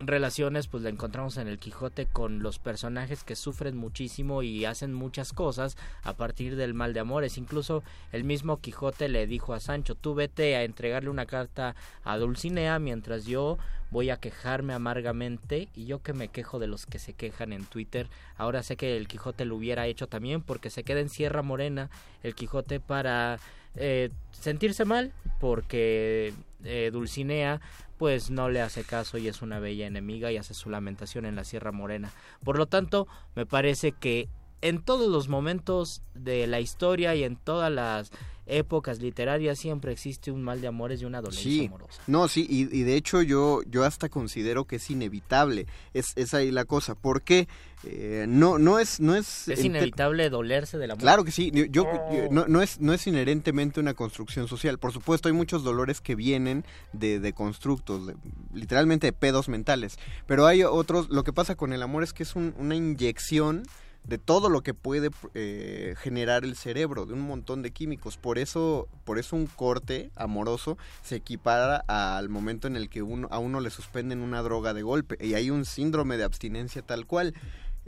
relaciones 0.00 0.66
pues 0.66 0.82
la 0.82 0.88
encontramos 0.88 1.36
en 1.36 1.46
el 1.46 1.58
Quijote 1.58 2.06
con 2.06 2.42
los 2.42 2.58
personajes 2.58 3.22
que 3.22 3.36
sufren 3.36 3.76
muchísimo 3.76 4.42
y 4.42 4.64
hacen 4.64 4.94
muchas 4.94 5.32
cosas 5.32 5.76
a 6.02 6.14
partir 6.14 6.56
del 6.56 6.74
mal 6.74 6.94
de 6.94 7.00
amores. 7.00 7.36
Incluso 7.38 7.82
el 8.10 8.24
mismo 8.24 8.60
Quijote 8.60 9.08
le 9.08 9.26
dijo 9.26 9.52
a 9.52 9.60
Sancho, 9.60 9.94
tú 9.94 10.14
vete 10.14 10.56
a 10.56 10.64
entregarle 10.64 11.10
una 11.10 11.26
carta 11.26 11.76
a 12.02 12.16
Dulcinea 12.16 12.78
mientras 12.78 13.26
yo 13.26 13.58
voy 13.90 14.10
a 14.10 14.16
quejarme 14.16 14.72
amargamente 14.72 15.68
y 15.74 15.84
yo 15.84 16.02
que 16.02 16.12
me 16.12 16.28
quejo 16.28 16.58
de 16.58 16.68
los 16.68 16.86
que 16.86 16.98
se 16.98 17.12
quejan 17.12 17.52
en 17.52 17.66
Twitter. 17.66 18.08
Ahora 18.36 18.62
sé 18.62 18.76
que 18.76 18.96
el 18.96 19.06
Quijote 19.06 19.44
lo 19.44 19.56
hubiera 19.56 19.86
hecho 19.86 20.06
también 20.06 20.40
porque 20.40 20.70
se 20.70 20.82
queda 20.82 21.00
en 21.00 21.10
Sierra 21.10 21.42
Morena 21.42 21.90
el 22.22 22.34
Quijote 22.34 22.80
para 22.80 23.38
eh, 23.76 24.10
sentirse 24.32 24.84
mal 24.84 25.12
porque 25.38 26.34
eh, 26.64 26.90
Dulcinea 26.92 27.60
pues 27.98 28.30
no 28.30 28.48
le 28.48 28.62
hace 28.62 28.82
caso 28.82 29.18
y 29.18 29.28
es 29.28 29.42
una 29.42 29.58
bella 29.58 29.86
enemiga 29.86 30.32
y 30.32 30.38
hace 30.38 30.54
su 30.54 30.70
lamentación 30.70 31.26
en 31.26 31.36
la 31.36 31.44
Sierra 31.44 31.70
Morena. 31.70 32.10
Por 32.42 32.56
lo 32.56 32.66
tanto, 32.66 33.06
me 33.34 33.44
parece 33.44 33.92
que 33.92 34.28
en 34.62 34.82
todos 34.82 35.10
los 35.10 35.28
momentos 35.28 36.02
de 36.14 36.46
la 36.46 36.60
historia 36.60 37.14
y 37.14 37.24
en 37.24 37.36
todas 37.36 37.70
las 37.70 38.10
épocas 38.50 39.00
literarias 39.00 39.58
siempre 39.58 39.92
existe 39.92 40.30
un 40.30 40.42
mal 40.42 40.60
de 40.60 40.66
amores 40.66 41.00
y 41.02 41.04
una 41.04 41.20
dolencia 41.20 41.42
Sí, 41.50 41.66
amorosa. 41.66 42.02
no, 42.06 42.28
sí, 42.28 42.46
y, 42.48 42.62
y 42.76 42.82
de 42.82 42.96
hecho 42.96 43.22
yo, 43.22 43.62
yo 43.68 43.84
hasta 43.84 44.08
considero 44.08 44.64
que 44.66 44.76
es 44.76 44.90
inevitable, 44.90 45.66
es, 45.94 46.12
es 46.16 46.34
ahí 46.34 46.50
la 46.50 46.64
cosa, 46.64 46.94
porque 46.94 47.48
eh, 47.84 48.26
no, 48.28 48.58
no 48.58 48.78
es, 48.78 49.00
no 49.00 49.14
es, 49.16 49.48
Es 49.48 49.64
inevitable 49.64 50.28
dolerse 50.28 50.76
del 50.76 50.90
amor. 50.90 51.00
Claro 51.00 51.24
que 51.24 51.30
sí, 51.30 51.50
yo, 51.54 51.64
yo- 51.64 51.84
Oh. 51.84 52.14
yo- 52.14 52.28
no, 52.30 52.46
no 52.46 52.60
es, 52.60 52.78
no 52.80 52.92
es 52.92 53.06
inherentemente 53.06 53.80
una 53.80 53.94
construcción 53.94 54.48
social. 54.48 54.78
Por 54.78 54.92
supuesto, 54.92 55.28
hay 55.28 55.34
muchos 55.34 55.64
dolores 55.64 56.00
que 56.02 56.14
vienen 56.14 56.64
de, 56.92 57.20
de 57.20 57.32
constructos, 57.32 58.06
de- 58.06 58.16
literalmente 58.52 59.06
de 59.06 59.12
pedos 59.14 59.48
mentales. 59.48 59.98
Pero 60.26 60.46
hay 60.46 60.62
otros, 60.62 61.08
lo 61.08 61.24
que 61.24 61.32
pasa 61.32 61.54
con 61.54 61.72
el 61.72 61.82
amor 61.82 62.02
es 62.02 62.12
que 62.12 62.22
es 62.24 62.36
un- 62.36 62.54
una 62.58 62.74
inyección 62.74 63.62
de 64.04 64.18
todo 64.18 64.48
lo 64.48 64.62
que 64.62 64.74
puede 64.74 65.10
eh, 65.34 65.94
generar 65.98 66.44
el 66.44 66.56
cerebro, 66.56 67.06
de 67.06 67.14
un 67.14 67.20
montón 67.20 67.62
de 67.62 67.70
químicos. 67.70 68.16
Por 68.16 68.38
eso, 68.38 68.88
por 69.04 69.18
eso 69.18 69.36
un 69.36 69.46
corte 69.46 70.10
amoroso 70.16 70.78
se 71.02 71.16
equipara 71.16 71.84
al 71.86 72.28
momento 72.28 72.66
en 72.66 72.76
el 72.76 72.88
que 72.88 73.02
uno, 73.02 73.28
a 73.30 73.38
uno 73.38 73.60
le 73.60 73.70
suspenden 73.70 74.20
una 74.20 74.42
droga 74.42 74.74
de 74.74 74.82
golpe. 74.82 75.16
Y 75.24 75.34
hay 75.34 75.50
un 75.50 75.64
síndrome 75.64 76.16
de 76.16 76.24
abstinencia 76.24 76.82
tal 76.82 77.06
cual. 77.06 77.34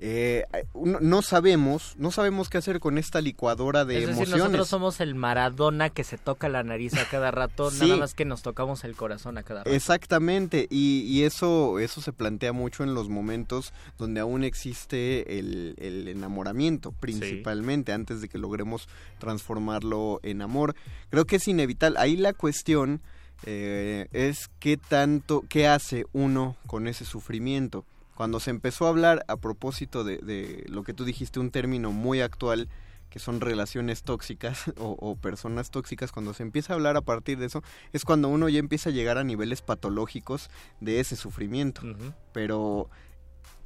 Eh, 0.05 0.45
uno- 0.73 0.99
no 1.01 1.23
sabemos, 1.23 1.95
no 1.97 2.11
sabemos 2.11 2.49
qué 2.49 2.59
hacer 2.59 2.81
con 2.81 2.99
esta 2.99 3.21
licuadora 3.21 3.85
de 3.85 3.95
es 3.99 4.01
decir, 4.09 4.15
emociones. 4.25 4.39
nosotros 4.45 4.69
somos 4.69 5.01
el 5.01 5.15
Maradona 5.15 5.91
que 5.91 6.03
se 6.03 6.19
toca 6.19 6.49
la 6.49 6.65
nariz 6.65 6.95
a 6.95 7.09
cada 7.09 7.31
rato, 7.31 7.71
Sí. 7.71 7.83
nada 7.87 7.99
más 7.99 8.15
que 8.15 8.25
nos 8.25 8.43
tocamos 8.43 8.83
el 8.83 8.97
corazón 8.97 9.39
a 9.39 9.45
cada 9.45 9.61
rato. 9.61 9.71
Exactamente, 9.71 10.67
y, 10.71 11.03
y 11.07 11.23
eso, 11.23 11.79
eso 11.79 12.01
se 12.01 12.13
plantea 12.13 12.53
mucho 12.53 12.83
en 12.83 12.95
los 12.95 13.09
momentos 13.09 13.73
donde 13.97 14.19
aún 14.21 14.43
existe 14.43 15.39
el, 15.39 15.77
el 15.79 16.09
enamoramiento, 16.09 16.91
principalmente, 16.91 17.93
antes 17.93 18.21
de 18.21 18.29
que 18.29 18.39
logremos 18.39 18.89
transformarlo 19.21 20.19
en 20.25 20.43
amor. 20.43 20.75
Creo 21.11 21.27
que 21.27 21.37
es 21.37 21.47
inevitable. 21.47 21.99
Ahí 22.01 22.17
la 22.17 22.33
cuestión 22.33 23.01
eh, 23.45 24.09
es 24.13 24.51
qué 24.61 24.77
tanto, 24.77 25.45
qué 25.49 25.67
hace 25.69 26.07
uno 26.13 26.57
con 26.67 26.87
ese 26.89 27.05
sufrimiento. 27.05 27.85
Cuando 28.15 28.41
se 28.41 28.51
empezó 28.51 28.87
a 28.87 28.91
hablar 28.91 29.25
a 29.29 29.37
propósito 29.37 30.05
de, 30.05 30.19
de 30.19 30.65
lo 30.69 30.85
que 30.85 30.95
tú 30.95 31.05
dijiste, 31.05 31.41
un 31.41 31.51
término 31.51 31.93
muy 31.93 32.21
actual, 32.21 32.69
que 33.13 33.19
son 33.19 33.43
relaciones 33.43 34.03
tóxicas 34.05 34.65
o, 34.79 34.97
o 34.99 35.17
personas 35.17 35.71
tóxicas, 35.71 36.13
cuando 36.13 36.33
se 36.33 36.43
empieza 36.43 36.73
a 36.73 36.77
hablar 36.77 36.97
a 36.97 37.03
partir 37.03 37.39
de 37.39 37.47
eso, 37.47 37.63
es 37.93 38.05
cuando 38.05 38.29
uno 38.29 38.49
ya 38.49 38.59
empieza 38.59 38.89
a 38.89 38.93
llegar 38.93 39.19
a 39.19 39.25
niveles 39.25 39.61
patológicos 39.61 40.51
de 40.81 40.99
ese 40.99 41.17
sufrimiento. 41.17 41.83
Pero 42.33 42.89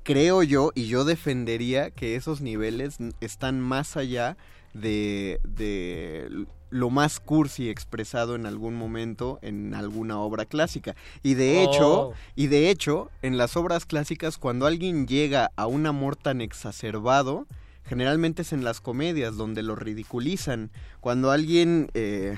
creo 0.03 0.43
yo, 0.43 0.73
y 0.75 0.87
yo 0.87 1.05
defendería 1.05 1.91
que 1.91 2.17
esos 2.17 2.41
niveles 2.41 2.99
están 3.21 3.61
más 3.61 3.97
allá 3.97 4.37
de, 4.75 5.41
de 5.45 6.47
lo 6.77 6.91
más 6.91 7.21
cursi 7.21 7.69
expresado 7.71 8.35
en 8.35 8.45
algún 8.47 8.75
momento 8.75 9.39
en 9.43 9.75
alguna 9.75 10.19
obra 10.19 10.45
clásica. 10.45 10.95
Y 11.23 11.35
de 11.35 11.63
hecho, 11.63 12.09
Oh. 12.09 12.15
y 12.35 12.49
de 12.49 12.71
hecho, 12.71 13.11
en 13.23 13.39
las 13.39 13.57
obras 13.57 13.87
clásicas, 13.87 14.37
cuando 14.39 14.67
alguien 14.67 15.07
llega 15.07 15.51
a 15.57 15.67
un 15.67 15.87
amor 15.87 16.17
tan 16.17 16.41
exacerbado, 16.41 17.47
generalmente 17.85 18.43
es 18.43 18.53
en 18.53 18.63
las 18.65 18.81
comedias 18.81 19.37
donde 19.37 19.63
lo 19.63 19.75
ridiculizan. 19.77 20.71
Cuando 21.01 21.31
alguien 21.31 21.89
eh, 21.95 22.37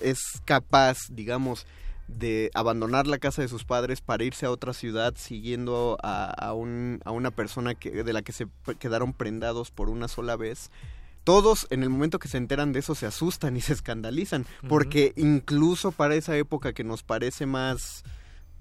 es 0.00 0.20
capaz, 0.44 0.98
digamos, 1.10 1.66
de 2.08 2.50
abandonar 2.54 3.06
la 3.06 3.18
casa 3.18 3.42
de 3.42 3.48
sus 3.48 3.64
padres 3.64 4.00
para 4.00 4.22
irse 4.24 4.44
a 4.46 4.50
otra 4.50 4.74
ciudad 4.74 5.14
siguiendo 5.16 5.96
a, 6.02 6.26
a 6.30 6.52
un, 6.52 7.00
a 7.04 7.10
una 7.10 7.30
persona 7.30 7.74
que, 7.74 8.04
de 8.04 8.12
la 8.12 8.22
que 8.22 8.32
se 8.32 8.46
quedaron 8.78 9.12
prendados 9.12 9.70
por 9.70 9.88
una 9.88 10.08
sola 10.08 10.36
vez. 10.36 10.70
Todos 11.24 11.66
en 11.70 11.82
el 11.82 11.88
momento 11.90 12.18
que 12.18 12.28
se 12.28 12.36
enteran 12.38 12.72
de 12.72 12.80
eso 12.80 12.94
se 12.94 13.06
asustan 13.06 13.56
y 13.56 13.60
se 13.60 13.72
escandalizan, 13.72 14.44
porque 14.68 15.12
incluso 15.16 15.92
para 15.92 16.14
esa 16.16 16.36
época 16.36 16.72
que 16.72 16.82
nos 16.84 17.02
parece 17.04 17.46
más, 17.46 18.02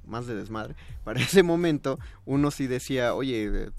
más 0.06 0.28
de 0.28 0.36
desmadre, 0.36 0.76
para 1.04 1.20
ese 1.22 1.42
momento 1.44 1.98
uno 2.26 2.52
sí 2.52 2.68
decía, 2.68 3.16
oye, 3.16 3.70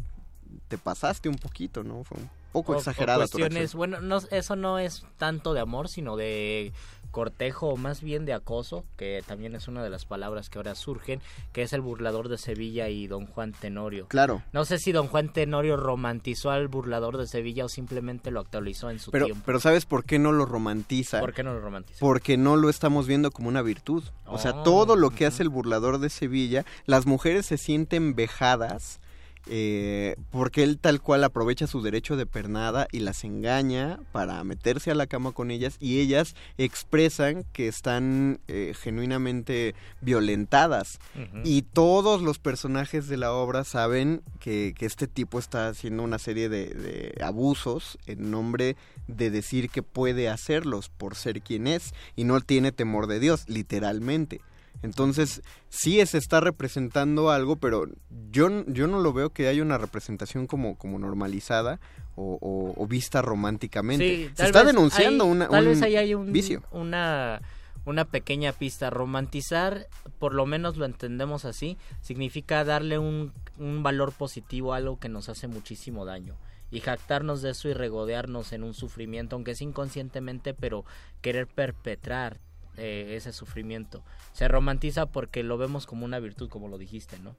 te 0.68 0.78
pasaste 0.78 1.28
un 1.28 1.36
poquito, 1.36 1.84
¿no? 1.84 2.02
Fue 2.04 2.18
un 2.18 2.30
poco 2.52 2.72
O- 2.72 2.74
o 2.74 2.78
exagerada 2.78 3.18
cuestiones, 3.20 3.54
reacción. 3.54 3.78
bueno, 3.78 4.00
no, 4.00 4.18
eso 4.30 4.56
no 4.56 4.78
es 4.78 5.04
tanto 5.16 5.54
de 5.54 5.60
amor, 5.60 5.88
sino 5.88 6.16
de 6.16 6.72
cortejo 7.12 7.68
o 7.68 7.76
más 7.76 8.02
bien 8.02 8.24
de 8.24 8.32
acoso, 8.32 8.84
que 8.96 9.22
también 9.24 9.54
es 9.54 9.68
una 9.68 9.84
de 9.84 9.90
las 9.90 10.04
palabras 10.04 10.50
que 10.50 10.58
ahora 10.58 10.74
surgen, 10.74 11.20
que 11.52 11.62
es 11.62 11.72
el 11.72 11.80
burlador 11.82 12.28
de 12.28 12.38
Sevilla 12.38 12.88
y 12.88 13.06
don 13.06 13.26
Juan 13.26 13.52
Tenorio. 13.52 14.06
Claro. 14.08 14.42
No 14.52 14.64
sé 14.64 14.78
si 14.78 14.90
don 14.90 15.06
Juan 15.06 15.32
Tenorio 15.32 15.76
romantizó 15.76 16.50
al 16.50 16.66
burlador 16.66 17.18
de 17.18 17.28
Sevilla 17.28 17.64
o 17.66 17.68
simplemente 17.68 18.32
lo 18.32 18.40
actualizó 18.40 18.90
en 18.90 18.98
su 18.98 19.12
Pero, 19.12 19.26
tiempo. 19.26 19.42
pero 19.46 19.60
¿sabes 19.60 19.86
por 19.86 20.04
qué 20.04 20.18
no 20.18 20.32
lo 20.32 20.46
romantiza? 20.46 21.20
¿Por 21.20 21.34
qué 21.34 21.44
no 21.44 21.52
lo 21.52 21.60
romantiza? 21.60 21.98
Porque 22.00 22.36
no 22.36 22.56
lo 22.56 22.68
estamos 22.68 23.06
viendo 23.06 23.30
como 23.30 23.48
una 23.48 23.62
virtud. 23.62 24.02
O 24.26 24.38
sea, 24.38 24.52
Oh, 24.54 24.62
todo 24.62 24.96
lo 24.96 25.10
que 25.10 25.26
hace 25.26 25.42
el 25.42 25.50
burlador 25.50 25.98
de 25.98 26.08
Sevilla, 26.08 26.64
las 26.86 27.04
mujeres 27.06 27.44
se 27.46 27.58
sienten 27.58 28.14
vejadas 28.14 28.98
eh, 29.46 30.16
porque 30.30 30.62
él 30.62 30.78
tal 30.78 31.00
cual 31.00 31.24
aprovecha 31.24 31.66
su 31.66 31.82
derecho 31.82 32.16
de 32.16 32.26
pernada 32.26 32.86
y 32.92 33.00
las 33.00 33.24
engaña 33.24 33.98
para 34.12 34.42
meterse 34.44 34.90
a 34.90 34.94
la 34.94 35.06
cama 35.06 35.32
con 35.32 35.50
ellas 35.50 35.76
y 35.80 36.00
ellas 36.00 36.34
expresan 36.58 37.44
que 37.52 37.68
están 37.68 38.40
eh, 38.48 38.74
genuinamente 38.78 39.74
violentadas. 40.00 40.98
Y 41.44 41.62
todos 41.62 42.22
los 42.22 42.38
personajes 42.38 43.08
de 43.08 43.16
la 43.16 43.32
obra 43.32 43.64
saben 43.64 44.22
que, 44.40 44.74
que 44.76 44.86
este 44.86 45.06
tipo 45.06 45.38
está 45.38 45.68
haciendo 45.68 46.02
una 46.02 46.18
serie 46.18 46.48
de, 46.48 46.66
de 46.66 47.24
abusos 47.24 47.98
en 48.06 48.30
nombre 48.30 48.76
de 49.08 49.30
decir 49.30 49.70
que 49.70 49.82
puede 49.82 50.28
hacerlos 50.28 50.88
por 50.88 51.16
ser 51.16 51.42
quien 51.42 51.66
es 51.66 51.94
y 52.16 52.24
no 52.24 52.40
tiene 52.40 52.72
temor 52.72 53.06
de 53.06 53.20
Dios, 53.20 53.44
literalmente. 53.48 54.40
Entonces, 54.82 55.42
sí 55.68 56.04
se 56.06 56.18
está 56.18 56.40
representando 56.40 57.30
algo, 57.30 57.56
pero 57.56 57.86
yo, 58.30 58.64
yo 58.66 58.86
no 58.88 59.00
lo 59.00 59.12
veo 59.12 59.30
que 59.30 59.48
haya 59.48 59.62
una 59.62 59.78
representación 59.78 60.46
como, 60.46 60.76
como 60.76 60.98
normalizada 60.98 61.78
o, 62.16 62.38
o- 62.40 62.74
o 62.82 62.86
vista 62.86 63.22
románticamente. 63.22 64.26
Sí, 64.28 64.30
se 64.34 64.44
está 64.46 64.64
denunciando 64.64 65.24
una, 65.24 65.48
tal 65.48 65.64
un 65.66 65.70
vez 65.72 65.82
ahí 65.82 65.96
hay 65.96 66.14
un 66.14 66.32
vicio. 66.32 66.62
una 66.72 67.40
una 67.84 68.04
pequeña 68.04 68.52
pista 68.52 68.90
romantizar 68.90 69.88
por 70.20 70.34
lo 70.34 70.46
menos 70.46 70.76
lo 70.76 70.84
entendemos 70.84 71.44
así 71.44 71.76
significa 72.00 72.62
darle 72.64 72.98
un, 73.00 73.32
un 73.58 73.82
valor 73.82 74.12
positivo 74.12 74.72
a 74.72 74.76
algo 74.76 75.00
que 75.00 75.08
nos 75.08 75.28
hace 75.28 75.48
muchísimo 75.48 76.04
daño 76.04 76.36
y 76.70 76.78
jactarnos 76.78 77.42
de 77.42 77.50
eso 77.50 77.68
y 77.68 77.72
regodearnos 77.74 78.52
en 78.52 78.62
un 78.62 78.74
sufrimiento 78.74 79.34
aunque 79.34 79.50
es 79.50 79.62
inconscientemente 79.62 80.54
pero 80.54 80.84
querer 81.22 81.48
perpetrar 81.48 82.38
eh, 82.76 83.14
ese 83.16 83.32
sufrimiento 83.32 84.02
se 84.32 84.48
romantiza 84.48 85.06
porque 85.06 85.42
lo 85.42 85.58
vemos 85.58 85.86
como 85.86 86.04
una 86.04 86.18
virtud 86.18 86.48
como 86.48 86.68
lo 86.68 86.78
dijiste 86.78 87.18
no 87.18 87.36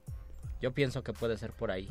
yo 0.60 0.72
pienso 0.72 1.02
que 1.02 1.12
puede 1.12 1.36
ser 1.36 1.52
por 1.52 1.70
ahí 1.70 1.90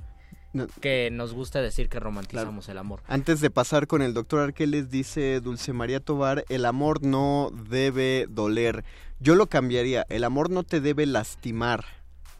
No. 0.53 0.67
que 0.81 1.09
nos 1.11 1.33
gusta 1.33 1.61
decir 1.61 1.89
que 1.89 1.99
romantizamos 1.99 2.69
el 2.69 2.77
amor 2.77 3.01
Antes 3.07 3.41
de 3.41 3.49
pasar 3.49 3.87
con 3.87 4.01
el 4.01 4.13
doctor 4.13 4.39
Arqueles, 4.41 4.89
dice 4.89 5.41
Dulce 5.41 5.73
María 5.73 5.99
Tobar, 5.99 6.45
el 6.49 6.65
amor 6.65 7.03
no 7.03 7.51
debe 7.69 8.27
doler. 8.29 8.83
Yo 9.19 9.33
lo 9.35 9.47
cambiaría, 9.47 10.05
el 10.09 10.23
amor 10.23 10.49
no 10.51 10.63
te 10.63 10.79
debe 10.79 11.05
lastimar. 11.07 11.85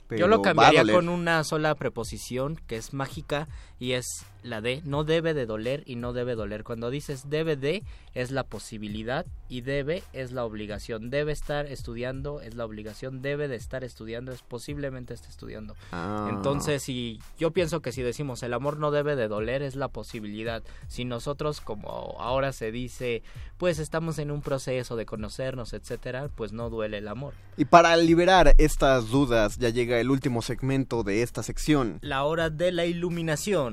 Pero 0.07 0.19
Yo 0.21 0.27
lo 0.27 0.41
cambiaría 0.43 0.83
con 0.93 1.09
una 1.09 1.43
sola 1.43 1.73
preposición 1.75 2.55
que 2.67 2.75
es 2.77 2.93
mágica 2.93 3.47
y 3.79 3.93
es 3.93 4.05
la 4.43 4.59
de 4.59 4.81
no 4.83 5.03
debe 5.03 5.33
de 5.33 5.45
doler 5.45 5.83
y 5.85 5.95
no 5.95 6.13
debe 6.13 6.35
doler. 6.35 6.63
Cuando 6.63 6.89
dices 6.89 7.29
debe 7.29 7.55
de 7.55 7.83
es 8.13 8.29
la 8.31 8.43
posibilidad 8.43 9.25
y 9.49 9.61
debe 9.61 10.03
es 10.13 10.31
la 10.31 10.45
obligación. 10.45 11.09
Debe 11.09 11.31
estar 11.31 11.65
estudiando 11.65 12.41
es 12.41 12.55
la 12.55 12.65
obligación. 12.65 13.21
Debe 13.21 13.47
de 13.47 13.55
estar 13.55 13.83
estudiando 13.83 14.31
es 14.31 14.41
posiblemente 14.41 15.13
esté 15.13 15.29
estudiando. 15.29 15.75
Ah. 15.91 16.29
Entonces, 16.29 16.83
si 16.83 17.19
yo 17.37 17.51
pienso 17.51 17.81
que 17.81 17.91
si 17.91 18.01
decimos 18.01 18.43
el 18.43 18.53
amor 18.53 18.77
no 18.77 18.91
debe 18.91 19.15
de 19.15 19.27
doler 19.27 19.61
es 19.61 19.75
la 19.75 19.87
posibilidad. 19.87 20.63
Si 20.87 21.05
nosotros 21.05 21.61
como 21.61 22.15
ahora 22.19 22.51
se 22.51 22.71
dice, 22.71 23.23
pues 23.57 23.79
estamos 23.79 24.19
en 24.19 24.31
un 24.31 24.41
proceso 24.41 24.95
de 24.95 25.05
conocernos, 25.05 25.73
etcétera, 25.73 26.29
pues 26.35 26.51
no 26.51 26.69
duele 26.69 26.97
el 26.97 27.07
amor. 27.07 27.33
Y 27.55 27.65
para 27.65 27.95
liberar 27.97 28.55
estas 28.57 29.09
dudas, 29.09 29.57
ya 29.57 29.69
llega 29.69 29.99
el 29.99 30.09
último 30.09 30.41
segmento 30.41 31.03
de 31.03 31.21
esta 31.21 31.43
sección. 31.43 31.99
La 32.01 32.23
hora 32.23 32.49
de 32.49 32.71
la 32.71 32.85
iluminación. 32.85 33.72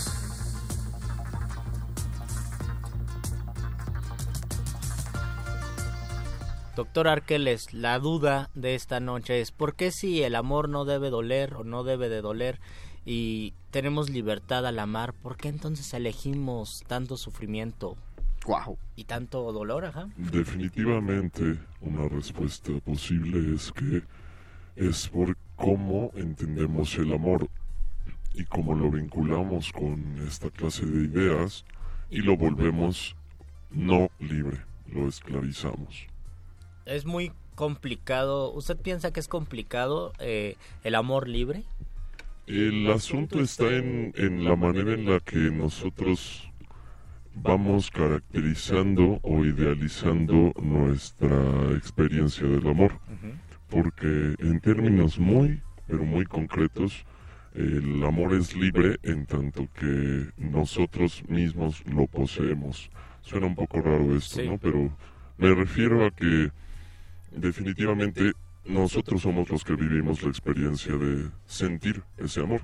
Doctor 6.75 7.09
Arqueles, 7.09 7.73
la 7.73 7.99
duda 7.99 8.49
de 8.55 8.75
esta 8.75 9.01
noche 9.01 9.41
es 9.41 9.51
¿por 9.51 9.75
qué 9.75 9.91
si 9.91 10.23
el 10.23 10.35
amor 10.35 10.69
no 10.69 10.85
debe 10.85 11.09
doler 11.09 11.55
o 11.55 11.63
no 11.65 11.83
debe 11.83 12.07
de 12.07 12.21
doler 12.21 12.59
y 13.05 13.53
tenemos 13.71 14.09
libertad 14.09 14.65
al 14.65 14.79
amar, 14.79 15.13
¿por 15.13 15.35
qué 15.35 15.49
entonces 15.49 15.93
elegimos 15.93 16.83
tanto 16.87 17.17
sufrimiento? 17.17 17.97
Wow. 18.45 18.77
Y 18.95 19.03
tanto 19.03 19.51
dolor, 19.51 19.85
ajá. 19.85 20.07
Definitivamente 20.15 21.59
una 21.81 22.07
respuesta 22.07 22.71
posible 22.85 23.53
es 23.55 23.71
que 23.73 24.03
es 24.77 25.09
por 25.09 25.35
cómo 25.57 26.11
entendemos 26.15 26.95
el 26.97 27.13
amor 27.13 27.49
y 28.33 28.45
cómo 28.45 28.75
lo 28.75 28.89
vinculamos 28.89 29.73
con 29.73 30.25
esta 30.25 30.49
clase 30.49 30.85
de 30.85 31.03
ideas 31.03 31.65
y 32.09 32.21
lo 32.21 32.37
volvemos 32.37 33.15
no 33.71 34.09
libre, 34.19 34.61
lo 34.87 35.07
esclavizamos. 35.07 36.10
Es 36.91 37.05
muy 37.05 37.31
complicado. 37.55 38.51
¿Usted 38.51 38.75
piensa 38.75 39.13
que 39.13 39.21
es 39.21 39.29
complicado 39.29 40.11
eh, 40.19 40.57
el 40.83 40.95
amor 40.95 41.29
libre? 41.29 41.63
El 42.47 42.91
asunto 42.91 43.39
está 43.39 43.73
en, 43.73 44.13
en 44.17 44.43
la 44.43 44.57
manera 44.57 44.93
en 44.93 45.09
la 45.09 45.21
que 45.21 45.37
nosotros 45.37 46.51
vamos 47.33 47.89
caracterizando 47.91 49.19
o 49.21 49.45
idealizando 49.45 50.51
nuestra 50.61 51.71
experiencia 51.77 52.45
del 52.45 52.67
amor. 52.67 52.99
Porque 53.69 54.35
en 54.39 54.59
términos 54.59 55.17
muy, 55.17 55.61
pero 55.87 56.03
muy 56.03 56.25
concretos, 56.25 57.05
el 57.55 58.03
amor 58.03 58.33
es 58.33 58.53
libre 58.53 58.97
en 59.03 59.25
tanto 59.25 59.69
que 59.79 60.27
nosotros 60.37 61.23
mismos 61.29 61.85
lo 61.85 62.05
poseemos. 62.07 62.89
Suena 63.21 63.47
un 63.47 63.55
poco 63.55 63.81
raro 63.81 64.13
esto. 64.13 64.43
¿no? 64.43 64.57
Pero 64.57 64.89
me 65.37 65.55
refiero 65.55 66.05
a 66.05 66.11
que 66.11 66.51
definitivamente 67.31 68.33
nosotros 68.65 69.21
somos 69.21 69.49
los 69.49 69.63
que 69.63 69.75
vivimos 69.75 70.21
la 70.21 70.29
experiencia 70.29 70.95
de 70.95 71.29
sentir 71.45 72.03
ese 72.17 72.41
amor. 72.41 72.61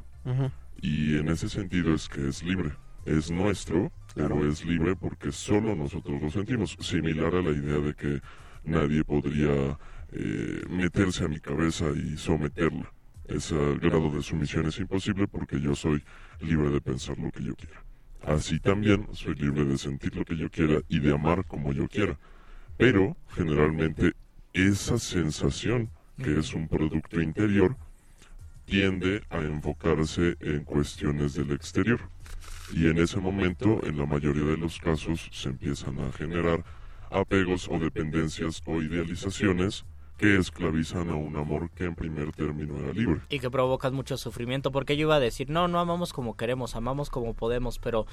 Y 0.82 1.18
en 1.18 1.30
ese 1.30 1.50
sentido 1.50 1.94
es 1.94 2.08
que 2.08 2.28
es 2.28 2.44
libre. 2.44 2.72
Es 3.06 3.32
nuestro, 3.32 3.92
pero 4.14 4.48
es 4.48 4.66
libre 4.66 4.96
porque 4.96 5.32
solo 5.32 5.76
nosotros 5.76 6.22
lo 6.22 6.30
sentimos. 6.30 6.78
Similar 6.80 7.34
a 7.36 7.42
la 7.42 7.52
idea 7.52 7.78
de 7.80 7.94
que 7.94 8.22
nadie 8.64 9.04
podría 9.04 9.78
eh, 10.12 10.62
meterse 10.70 11.24
a 11.26 11.28
mi 11.28 11.40
cabeza 11.40 11.86
y 11.96 12.18
someterla. 12.18 12.92
Ese 13.28 13.56
grado 13.82 14.10
de 14.10 14.22
sumisión 14.22 14.68
es 14.68 14.80
imposible 14.80 15.28
porque 15.28 15.60
yo 15.60 15.76
soy 15.76 16.04
libre 16.40 16.70
de 16.70 16.82
pensar 16.82 17.18
lo 17.18 17.32
que 17.32 17.44
yo 17.44 17.56
quiera. 17.56 17.84
Así 18.26 18.60
también 18.60 19.08
soy 19.14 19.36
libre 19.36 19.66
de 19.66 19.78
sentir 19.78 20.16
lo 20.16 20.26
que 20.26 20.38
yo 20.38 20.50
quiera 20.50 20.82
y 20.88 21.00
de 21.00 21.14
amar 21.14 21.46
como 21.46 21.72
yo 21.74 21.88
quiera. 21.88 22.18
Pero 22.78 23.18
generalmente 23.30 24.14
esa 24.58 24.98
sensación, 24.98 25.92
que 26.18 26.40
es 26.40 26.56
un 26.56 26.68
producto 26.68 27.22
interior, 27.22 27.78
tiende 28.66 29.22
a 29.30 29.38
enfocarse 29.38 30.36
en 30.40 30.64
cuestiones 30.64 31.36
del 31.36 31.52
exterior. 31.52 32.00
Y 32.74 32.88
en 32.88 32.98
ese 32.98 33.20
momento, 33.20 33.80
en 33.86 33.98
la 33.98 34.08
mayoría 34.08 34.46
de 34.46 34.58
los 34.58 34.80
casos, 34.80 35.30
se 35.32 35.50
empiezan 35.50 36.00
a 36.00 36.12
generar 36.12 36.66
apegos 37.12 37.70
o 37.70 37.78
dependencias 37.78 38.64
o 38.66 38.82
idealizaciones 38.82 39.86
que 40.18 40.38
esclavizan 40.38 41.10
a 41.10 41.16
un 41.16 41.36
amor 41.36 41.70
que 41.72 41.86
en 41.86 41.96
primer 41.96 42.32
término 42.32 42.78
era 42.80 42.92
libre. 42.94 43.22
Y 43.30 43.40
que 43.40 43.52
provocan 43.52 43.94
mucho 43.94 44.18
sufrimiento, 44.18 44.72
porque 44.72 44.98
yo 44.98 45.02
iba 45.04 45.16
a 45.16 45.20
decir, 45.20 45.50
no, 45.50 45.68
no 45.68 45.80
amamos 45.80 46.12
como 46.14 46.36
queremos, 46.36 46.76
amamos 46.76 47.10
como 47.10 47.34
podemos, 47.36 47.78
pero 47.80 48.06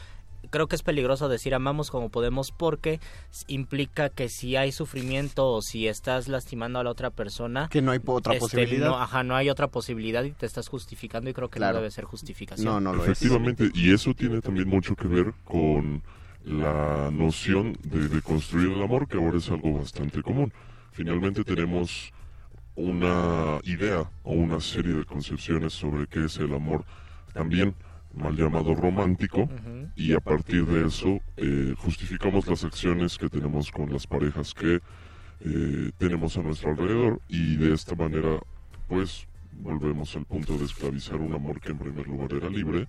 creo 0.50 0.66
que 0.66 0.76
es 0.76 0.82
peligroso 0.82 1.30
decir 1.30 1.54
amamos 1.54 1.90
como 1.90 2.10
podemos 2.10 2.52
porque 2.52 3.00
implica 3.46 4.10
que 4.10 4.28
si 4.28 4.56
hay 4.56 4.72
sufrimiento 4.72 5.46
o 5.50 5.62
si 5.62 5.88
estás 5.88 6.28
lastimando 6.28 6.78
a 6.78 6.84
la 6.84 6.90
otra 6.90 7.08
persona... 7.10 7.68
Que 7.70 7.80
no 7.80 7.92
hay 7.92 7.98
po- 8.00 8.12
otra 8.14 8.34
este, 8.34 8.40
posibilidad. 8.40 8.88
no, 8.88 8.98
ajá, 9.00 9.22
no 9.24 9.34
hay 9.36 9.48
otra 9.48 9.68
posibilidad 9.68 10.22
y 10.24 10.32
te 10.32 10.44
estás 10.44 10.68
justificando 10.68 11.30
y 11.30 11.32
creo 11.32 11.48
que 11.48 11.58
Claro. 11.58 11.74
no 11.76 11.80
debe 11.80 11.90
ser 11.90 12.04
justificación. 12.04 12.86
Efectivamente, 13.00 13.70
y 13.72 13.92
eso 13.94 14.12
tiene 14.12 14.42
también 14.42 14.68
mucho 14.68 14.94
que 14.94 15.08
ver 15.08 15.32
con 15.44 16.02
la 16.44 17.10
noción 17.10 17.72
de, 17.84 18.08
de 18.08 18.20
construir 18.20 18.70
el 18.72 18.82
amor, 18.82 19.08
que 19.08 19.16
ahora 19.16 19.38
es 19.38 19.50
algo 19.50 19.78
bastante 19.78 20.20
común. 20.22 20.52
Finalmente 20.94 21.42
tenemos 21.42 22.12
una 22.76 23.58
idea 23.64 24.08
o 24.22 24.32
una 24.32 24.60
serie 24.60 24.94
de 24.94 25.04
concepciones 25.04 25.72
sobre 25.72 26.06
qué 26.06 26.26
es 26.26 26.36
el 26.38 26.54
amor, 26.54 26.84
también 27.32 27.74
mal 28.14 28.36
llamado 28.36 28.76
romántico, 28.76 29.48
y 29.96 30.12
a 30.12 30.20
partir 30.20 30.64
de 30.66 30.86
eso 30.86 31.20
eh, 31.36 31.74
justificamos 31.78 32.46
las 32.46 32.62
acciones 32.62 33.18
que 33.18 33.28
tenemos 33.28 33.72
con 33.72 33.92
las 33.92 34.06
parejas 34.06 34.54
que 34.54 34.80
eh, 35.40 35.90
tenemos 35.98 36.36
a 36.36 36.42
nuestro 36.42 36.70
alrededor. 36.70 37.20
Y 37.26 37.56
de 37.56 37.74
esta 37.74 37.96
manera 37.96 38.38
pues 38.86 39.26
volvemos 39.50 40.14
al 40.14 40.26
punto 40.26 40.56
de 40.56 40.64
esclavizar 40.64 41.16
un 41.16 41.34
amor 41.34 41.60
que 41.60 41.72
en 41.72 41.78
primer 41.78 42.06
lugar 42.06 42.32
era 42.34 42.48
libre 42.48 42.86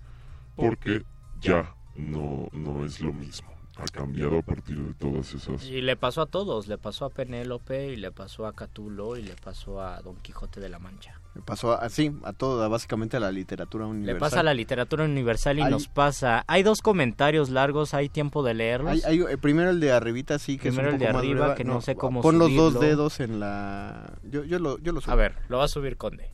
porque 0.54 1.02
ya 1.40 1.74
no, 1.96 2.48
no 2.52 2.84
es 2.84 3.00
lo 3.00 3.12
mismo. 3.12 3.55
Ha 3.78 3.84
cambiado 3.92 4.38
a 4.38 4.42
partir 4.42 4.78
de 4.78 4.94
todas 4.94 5.34
esas... 5.34 5.64
Y 5.66 5.82
le 5.82 5.96
pasó 5.96 6.22
a 6.22 6.26
todos, 6.26 6.66
le 6.66 6.78
pasó 6.78 7.04
a 7.04 7.10
Penélope 7.10 7.88
y 7.92 7.96
le 7.96 8.10
pasó 8.10 8.46
a 8.46 8.54
Catulo 8.54 9.18
y 9.18 9.22
le 9.22 9.34
pasó 9.36 9.82
a 9.82 10.00
Don 10.00 10.16
Quijote 10.16 10.60
de 10.60 10.70
la 10.70 10.78
Mancha. 10.78 11.20
Le 11.34 11.42
pasó 11.42 11.78
así 11.78 12.10
a 12.24 12.32
toda, 12.32 12.68
básicamente 12.68 13.18
a 13.18 13.20
la 13.20 13.30
literatura 13.30 13.84
universal. 13.84 14.14
Le 14.14 14.18
pasa 14.18 14.40
a 14.40 14.42
la 14.42 14.54
literatura 14.54 15.04
universal 15.04 15.58
y 15.58 15.62
Hay- 15.62 15.70
nos 15.70 15.88
pasa. 15.88 16.42
Hay 16.46 16.62
dos 16.62 16.80
comentarios 16.80 17.50
largos, 17.50 17.92
hay 17.92 18.08
tiempo 18.08 18.42
de 18.42 18.54
leerlos. 18.54 18.92
Hay- 18.92 19.02
hay- 19.04 19.20
eh, 19.34 19.36
primero 19.36 19.68
el 19.68 19.78
de 19.80 19.92
arribita, 19.92 20.38
sí, 20.38 20.56
que 20.56 20.70
Primero 20.70 20.88
es 20.88 20.94
el 20.94 20.94
un 20.94 20.98
de 21.00 21.06
poco 21.08 21.12
más 21.18 21.22
arriba, 21.22 21.40
breve. 21.48 21.56
que 21.58 21.64
no 21.64 21.80
sé 21.82 21.96
cómo 21.96 22.22
Pon 22.22 22.38
los 22.38 22.54
dos 22.54 22.72
subirlo. 22.72 22.80
dedos 22.88 23.20
en 23.20 23.40
la... 23.40 24.14
Yo, 24.22 24.42
yo, 24.44 24.58
lo, 24.58 24.78
yo 24.78 24.92
lo 24.92 25.02
subo. 25.02 25.12
A 25.12 25.16
ver, 25.16 25.34
lo 25.48 25.58
va 25.58 25.64
a 25.64 25.68
subir 25.68 25.98
Conde. 25.98 26.30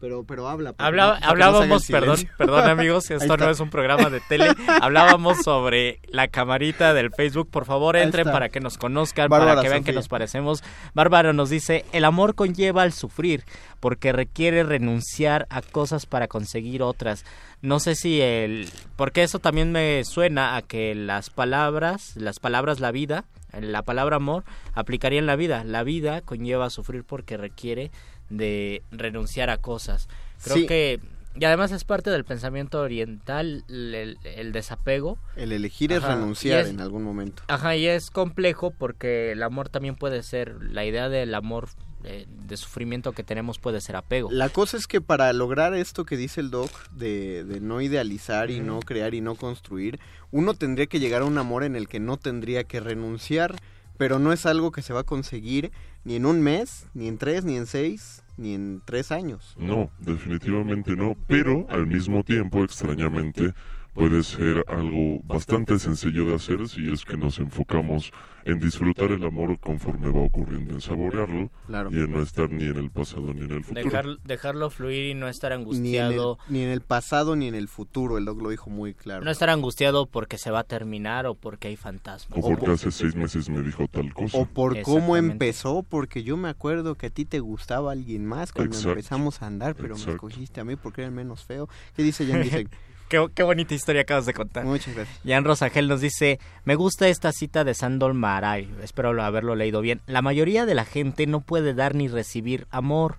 Pero, 0.00 0.22
pero 0.22 0.48
habla. 0.48 0.74
no- 0.78 1.18
no 1.18 1.26
hablábamos, 1.26 1.86
perdón, 1.86 2.18
perdón 2.38 2.68
amigos, 2.70 3.10
esto 3.10 3.36
no 3.36 3.50
es 3.50 3.58
un 3.58 3.68
programa 3.68 4.10
de 4.10 4.20
tele. 4.20 4.52
Hablábamos 4.80 5.38
sobre 5.42 6.00
la 6.08 6.28
camarita 6.28 6.94
del 6.94 7.10
Facebook. 7.10 7.50
Por 7.50 7.64
favor, 7.64 7.96
entren 7.96 8.26
para 8.26 8.48
que 8.48 8.60
nos 8.60 8.78
conozcan, 8.78 9.28
Bárbara 9.28 9.52
para 9.56 9.62
que 9.62 9.68
vean 9.68 9.82
que 9.84 9.92
nos 9.92 10.06
parecemos. 10.08 10.62
Bárbara 10.94 11.32
nos 11.32 11.50
dice, 11.50 11.84
el 11.92 12.04
amor 12.04 12.34
conlleva 12.36 12.82
al 12.82 12.92
sufrir, 12.92 13.42
porque 13.80 14.12
requiere 14.12 14.62
renunciar 14.62 15.46
a 15.50 15.62
cosas 15.62 16.06
para 16.06 16.28
conseguir 16.28 16.82
otras. 16.82 17.24
No 17.60 17.80
sé 17.80 17.96
si 17.96 18.20
el... 18.20 18.68
Porque 18.94 19.24
eso 19.24 19.40
también 19.40 19.72
me 19.72 20.04
suena 20.04 20.54
a 20.56 20.62
que 20.62 20.94
las 20.94 21.28
palabras, 21.30 22.12
las 22.16 22.38
palabras 22.38 22.78
la 22.78 22.92
vida, 22.92 23.24
la 23.52 23.82
palabra 23.82 24.16
amor, 24.16 24.44
aplicaría 24.74 25.18
en 25.18 25.26
la 25.26 25.34
vida. 25.34 25.64
La 25.64 25.82
vida 25.82 26.20
conlleva 26.20 26.66
a 26.66 26.70
sufrir 26.70 27.02
porque 27.02 27.36
requiere 27.36 27.90
de 28.30 28.82
renunciar 28.90 29.50
a 29.50 29.58
cosas. 29.58 30.08
Creo 30.42 30.56
Sí. 30.56 30.66
que... 30.66 31.00
Y 31.40 31.44
además 31.44 31.70
es 31.70 31.84
parte 31.84 32.10
del 32.10 32.24
pensamiento 32.24 32.80
oriental 32.80 33.62
el, 33.68 34.18
el 34.24 34.50
desapego. 34.52 35.18
El 35.36 35.52
elegir 35.52 35.92
es 35.92 36.02
renunciar 36.02 36.62
es- 36.62 36.68
en 36.70 36.80
algún 36.80 37.04
momento. 37.04 37.44
Ajá, 37.46 37.76
y 37.76 37.86
es 37.86 38.10
complejo 38.10 38.72
porque 38.72 39.30
el 39.32 39.42
amor 39.44 39.68
también 39.68 39.94
puede 39.94 40.24
ser, 40.24 40.56
la 40.60 40.84
idea 40.84 41.08
del 41.08 41.32
amor 41.36 41.68
eh, 42.02 42.26
de 42.28 42.56
sufrimiento 42.56 43.12
que 43.12 43.22
tenemos 43.22 43.58
puede 43.60 43.80
ser 43.80 43.94
apego. 43.94 44.30
La 44.32 44.48
cosa 44.48 44.76
es 44.76 44.88
que 44.88 45.00
para 45.00 45.32
lograr 45.32 45.74
esto 45.74 46.04
que 46.04 46.16
dice 46.16 46.40
el 46.40 46.50
doc, 46.50 46.70
de, 46.90 47.44
de 47.44 47.60
no 47.60 47.80
idealizar 47.80 48.50
y 48.50 48.58
no 48.58 48.80
crear 48.80 49.14
y 49.14 49.20
no 49.20 49.36
construir, 49.36 50.00
uno 50.32 50.54
tendría 50.54 50.86
que 50.86 50.98
llegar 50.98 51.22
a 51.22 51.26
un 51.26 51.38
amor 51.38 51.62
en 51.62 51.76
el 51.76 51.86
que 51.88 52.00
no 52.00 52.16
tendría 52.16 52.64
que 52.64 52.80
renunciar, 52.80 53.54
pero 53.98 54.18
no 54.18 54.32
es 54.32 54.46
algo 54.46 54.72
que 54.72 54.80
se 54.80 54.94
va 54.94 55.00
a 55.00 55.04
conseguir 55.04 55.72
ni 56.04 56.16
en 56.16 56.24
un 56.24 56.40
mes, 56.40 56.86
ni 56.94 57.08
en 57.08 57.18
tres, 57.18 57.44
ni 57.44 57.56
en 57.56 57.66
seis, 57.66 58.22
ni 58.38 58.54
en 58.54 58.80
tres 58.84 59.12
años. 59.12 59.54
No, 59.58 59.90
definitivamente 59.98 60.96
no, 60.96 61.16
pero 61.26 61.66
al 61.68 61.86
mismo 61.86 62.22
tiempo, 62.22 62.64
extrañamente, 62.64 63.52
puede 63.92 64.22
ser 64.22 64.64
algo 64.68 65.20
bastante 65.24 65.78
sencillo 65.78 66.24
de 66.24 66.36
hacer 66.36 66.68
si 66.68 66.90
es 66.90 67.04
que 67.04 67.16
nos 67.16 67.38
enfocamos 67.40 68.12
en 68.48 68.60
disfrutar 68.60 69.10
el 69.12 69.22
amor 69.24 69.58
conforme 69.60 70.10
va 70.10 70.20
ocurriendo, 70.20 70.74
en 70.74 70.80
saborearlo 70.80 71.50
Claro. 71.66 71.90
y 71.92 71.96
en 71.96 72.10
no 72.10 72.22
estar 72.22 72.50
ni 72.50 72.64
en 72.64 72.76
el 72.76 72.90
pasado 72.90 73.32
ni 73.34 73.42
en 73.42 73.50
el 73.52 73.62
futuro. 73.64 73.84
Dejar, 73.84 74.06
dejarlo 74.24 74.70
fluir 74.70 75.10
y 75.10 75.14
no 75.14 75.28
estar 75.28 75.50
Ni 75.50 75.54
en, 75.56 75.60
el, 75.60 75.66
angustiado. 75.66 76.38
ni 76.48 76.62
en 76.62 76.70
el 76.70 76.80
pasado 76.80 77.36
ni 77.36 77.48
en 77.48 77.54
el 77.54 77.68
futuro, 77.68 78.16
el 78.18 78.24
doc 78.24 78.40
lo 78.40 78.50
dijo 78.50 78.70
muy 78.70 78.94
claro. 78.94 79.24
No 79.24 79.30
estar 79.30 79.50
angustiado 79.50 80.06
porque 80.06 80.38
se 80.38 80.50
va 80.50 80.60
a 80.60 80.64
terminar 80.64 81.26
o 81.26 81.34
porque 81.34 81.68
hay 81.68 81.76
fantasmas. 81.76 82.38
O 82.42 82.48
porque 82.48 82.70
hace 82.70 82.90
seis 82.90 83.14
meses 83.14 83.48
me 83.50 83.62
dijo 83.62 83.86
tal 83.88 84.12
cosa. 84.14 84.38
O 84.38 84.46
por 84.46 84.80
cómo 84.82 85.16
empezó, 85.16 85.82
porque 85.82 86.22
yo 86.22 86.36
me 86.36 86.48
acuerdo 86.48 86.94
que 86.94 87.06
a 87.06 87.10
ti 87.10 87.24
te 87.24 87.40
gustaba 87.40 87.92
alguien 87.92 88.24
más 88.24 88.52
cuando 88.52 88.72
Exacto. 88.74 88.90
empezamos 88.92 89.42
a 89.42 89.46
andar, 89.46 89.74
pero 89.74 89.96
me 89.96 90.00
escogiste 90.12 90.60
a 90.60 90.64
mí 90.64 90.76
porque 90.76 91.02
era 91.02 91.08
el 91.08 91.14
menos 91.14 91.44
feo. 91.44 91.68
¿Qué 91.94 92.02
dice 92.02 92.26
Jan 92.26 92.42
Gisek? 92.42 92.68
Qué, 93.08 93.26
qué 93.34 93.42
bonita 93.42 93.74
historia 93.74 94.02
acabas 94.02 94.26
de 94.26 94.34
contar. 94.34 94.64
Muchas 94.64 94.94
gracias. 94.94 95.18
Jan 95.26 95.44
Rosagel 95.44 95.88
nos 95.88 96.00
dice, 96.00 96.38
me 96.64 96.74
gusta 96.74 97.08
esta 97.08 97.32
cita 97.32 97.64
de 97.64 97.72
Sandor 97.74 98.12
Maray, 98.14 98.68
espero 98.82 99.12
lo- 99.14 99.22
haberlo 99.22 99.54
leído 99.54 99.80
bien. 99.80 100.00
La 100.06 100.20
mayoría 100.22 100.66
de 100.66 100.74
la 100.74 100.84
gente 100.84 101.26
no 101.26 101.40
puede 101.40 101.72
dar 101.74 101.94
ni 101.94 102.08
recibir 102.08 102.66
amor 102.70 103.16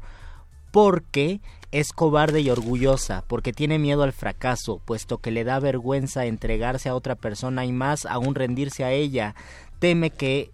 porque 0.72 1.42
es 1.72 1.92
cobarde 1.92 2.42
y 2.42 2.50
orgullosa, 2.52 3.24
porque 3.28 3.54
tiene 3.54 3.80
miedo 3.80 4.04
al 4.04 4.14
fracaso, 4.14 4.80
puesto 4.86 5.18
que 5.18 5.32
le 5.32 5.44
da 5.44 5.60
vergüenza 5.60 6.26
entregarse 6.26 6.90
a 6.90 6.96
otra 6.96 7.16
persona 7.16 7.66
y 7.66 7.72
más 7.72 8.06
aún 8.06 8.36
rendirse 8.36 8.84
a 8.84 8.92
ella. 8.92 9.34
Teme 9.80 10.12
que 10.12 10.52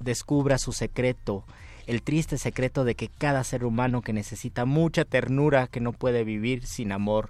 descubra 0.00 0.56
su 0.58 0.72
secreto, 0.72 1.44
el 1.86 2.02
triste 2.02 2.38
secreto 2.38 2.84
de 2.84 2.94
que 2.94 3.08
cada 3.08 3.44
ser 3.44 3.64
humano 3.64 4.00
que 4.02 4.12
necesita 4.14 4.64
mucha 4.64 5.04
ternura 5.04 5.66
que 5.66 5.80
no 5.80 5.92
puede 5.92 6.24
vivir 6.24 6.66
sin 6.66 6.92
amor. 6.92 7.28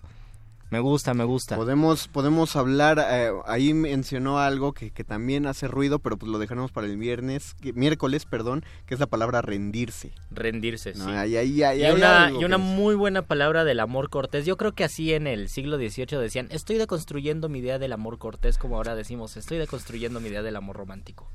Me 0.69 0.81
gusta, 0.81 1.15
me 1.15 1.23
gusta. 1.23 1.55
Podemos, 1.55 2.09
podemos 2.09 2.57
hablar, 2.57 2.99
eh, 3.09 3.31
ahí 3.47 3.73
mencionó 3.73 4.41
algo 4.41 4.73
que, 4.73 4.91
que 4.91 5.05
también 5.05 5.47
hace 5.47 5.69
ruido, 5.69 6.01
pero 6.01 6.17
pues 6.17 6.31
lo 6.31 6.39
dejaremos 6.41 6.73
para 6.73 6.89
el 6.89 6.97
viernes, 6.97 7.55
que- 7.55 7.73
miércoles, 7.73 8.25
perdón, 8.27 8.65
que 8.85 8.95
es 8.95 9.01
la 9.01 9.07
palabra 9.07 9.43
rendirse. 9.43 10.11
Rendirse, 10.33 10.95
No, 10.95 11.05
sí. 11.05 11.11
ahí- 11.13 11.37
ahí- 11.37 11.63
ahí 11.63 11.81
y 11.81 11.85
hay 11.85 11.93
una, 11.93 12.33
y 12.33 12.45
una 12.45 12.59
muy 12.59 12.97
buena 12.97 13.23
palabra 13.23 13.63
del 13.65 13.79
amor 13.79 14.11
cortés. 14.11 14.45
Yo 14.45 14.57
creo 14.57 14.73
que 14.73 14.83
así 14.83 15.13
en 15.15 15.29
el 15.29 15.49
siglo 15.49 15.77
XVIII 15.77 16.19
decían, 16.19 16.49
estoy 16.51 16.79
deconstruyendo 16.79 17.49
mi 17.49 17.61
idea 17.61 17.79
del 17.79 17.93
amor 17.93 18.19
cortés, 18.19 18.59
como 18.59 18.77
ahora 18.77 18.97
decimos, 18.97 19.37
estoy 19.37 19.59
deconstruyendo 19.59 20.19
mi 20.19 20.31
idea 20.31 20.43
del 20.43 20.57
amor 20.57 20.77
romántico. 20.77 21.31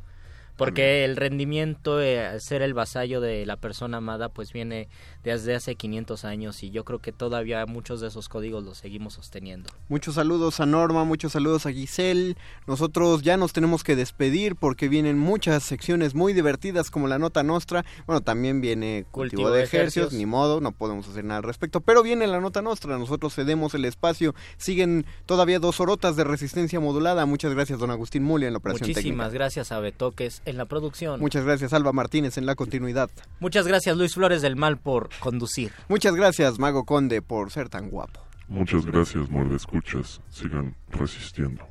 Porque 0.57 1.05
el 1.05 1.15
rendimiento, 1.15 2.01
eh, 2.01 2.39
ser 2.39 2.61
el 2.61 2.73
vasallo 2.75 3.19
de 3.21 3.45
la 3.47 3.55
persona 3.55 3.97
amada, 3.97 4.29
pues 4.29 4.53
viene 4.53 4.89
desde 5.23 5.55
hace 5.55 5.75
500 5.75 6.25
años 6.25 6.63
y 6.63 6.71
yo 6.71 6.83
creo 6.83 6.99
que 6.99 7.11
todavía 7.11 7.65
muchos 7.65 8.01
de 8.01 8.07
esos 8.07 8.29
códigos 8.29 8.63
los 8.63 8.77
seguimos 8.77 9.13
sosteniendo. 9.13 9.69
Muchos 9.89 10.15
saludos 10.15 10.59
a 10.59 10.65
Norma, 10.65 11.03
muchos 11.03 11.33
saludos 11.33 11.65
a 11.65 11.71
Giselle. 11.71 12.35
Nosotros 12.67 13.21
ya 13.21 13.37
nos 13.37 13.53
tenemos 13.53 13.83
que 13.83 13.95
despedir 13.95 14.55
porque 14.55 14.89
vienen 14.89 15.17
muchas 15.19 15.63
secciones 15.63 16.15
muy 16.15 16.33
divertidas 16.33 16.89
como 16.89 17.07
la 17.07 17.19
nota 17.19 17.43
nostra. 17.43 17.85
Bueno, 18.07 18.21
también 18.21 18.61
viene 18.61 19.05
cultivo, 19.11 19.43
Cultivo 19.43 19.51
de 19.51 19.63
ejercicios, 19.63 20.13
ni 20.13 20.25
modo, 20.25 20.61
no 20.61 20.71
podemos 20.71 21.07
hacer 21.07 21.23
nada 21.23 21.39
al 21.39 21.43
respecto. 21.43 21.81
Pero 21.81 22.03
viene 22.03 22.25
la 22.27 22.39
nota 22.39 22.61
nostra, 22.61 22.97
nosotros 22.97 23.35
cedemos 23.35 23.73
el 23.73 23.85
espacio. 23.85 24.33
Siguen 24.57 25.05
todavía 25.25 25.59
dos 25.59 25.79
horotas 25.79 26.15
de 26.15 26.23
resistencia 26.23 26.79
modulada. 26.79 27.25
Muchas 27.25 27.53
gracias, 27.53 27.79
don 27.79 27.91
Agustín 27.91 28.23
Muli, 28.23 28.45
en 28.45 28.53
la 28.53 28.59
operación 28.59 28.89
Muchísimas 28.89 29.27
técnica. 29.27 29.43
gracias 29.43 29.71
a 29.71 29.79
Betoques 29.79 30.41
en 30.45 30.57
la 30.57 30.65
producción. 30.65 31.19
Muchas 31.19 31.45
gracias, 31.45 31.73
Alba 31.73 31.93
Martínez, 31.93 32.37
en 32.37 32.45
la 32.45 32.55
continuidad. 32.55 33.09
Muchas 33.39 33.67
gracias 33.67 33.95
Luis 33.97 34.13
Flores 34.13 34.41
del 34.41 34.55
Mal 34.55 34.77
por 34.77 35.10
conducir. 35.19 35.71
Muchas 35.89 36.15
gracias, 36.15 36.59
Mago 36.59 36.85
Conde, 36.85 37.21
por 37.21 37.51
ser 37.51 37.69
tan 37.69 37.89
guapo. 37.89 38.19
Muchas 38.47 38.85
gracias, 38.85 39.29
muerde 39.29 39.55
escuchas. 39.55 40.21
Sigan 40.29 40.75
resistiendo. 40.89 41.65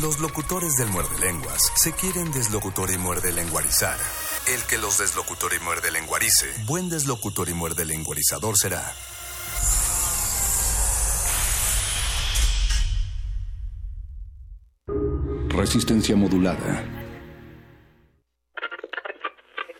Los 0.00 0.20
locutores 0.20 0.74
del 0.76 0.88
muerde 0.90 1.18
lenguas 1.18 1.60
se 1.74 1.92
quieren 1.92 2.30
deslocutor 2.30 2.90
y 2.92 2.98
muerde 2.98 3.32
lenguarizar. 3.32 3.98
El 4.46 4.62
que 4.62 4.78
los 4.78 4.98
deslocutor 4.98 5.52
y 5.58 5.64
muerde 5.64 5.90
lenguarice, 5.90 6.46
buen 6.66 6.88
deslocutor 6.88 7.48
y 7.48 7.54
muerde 7.54 7.84
lenguarizador 7.84 8.56
será. 8.56 8.94
Resistencia 15.48 16.14
modulada. 16.14 16.97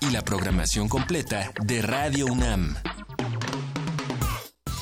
Y 0.00 0.10
la 0.10 0.22
programación 0.22 0.88
completa 0.88 1.52
de 1.64 1.82
Radio 1.82 2.26
UNAM. 2.26 2.76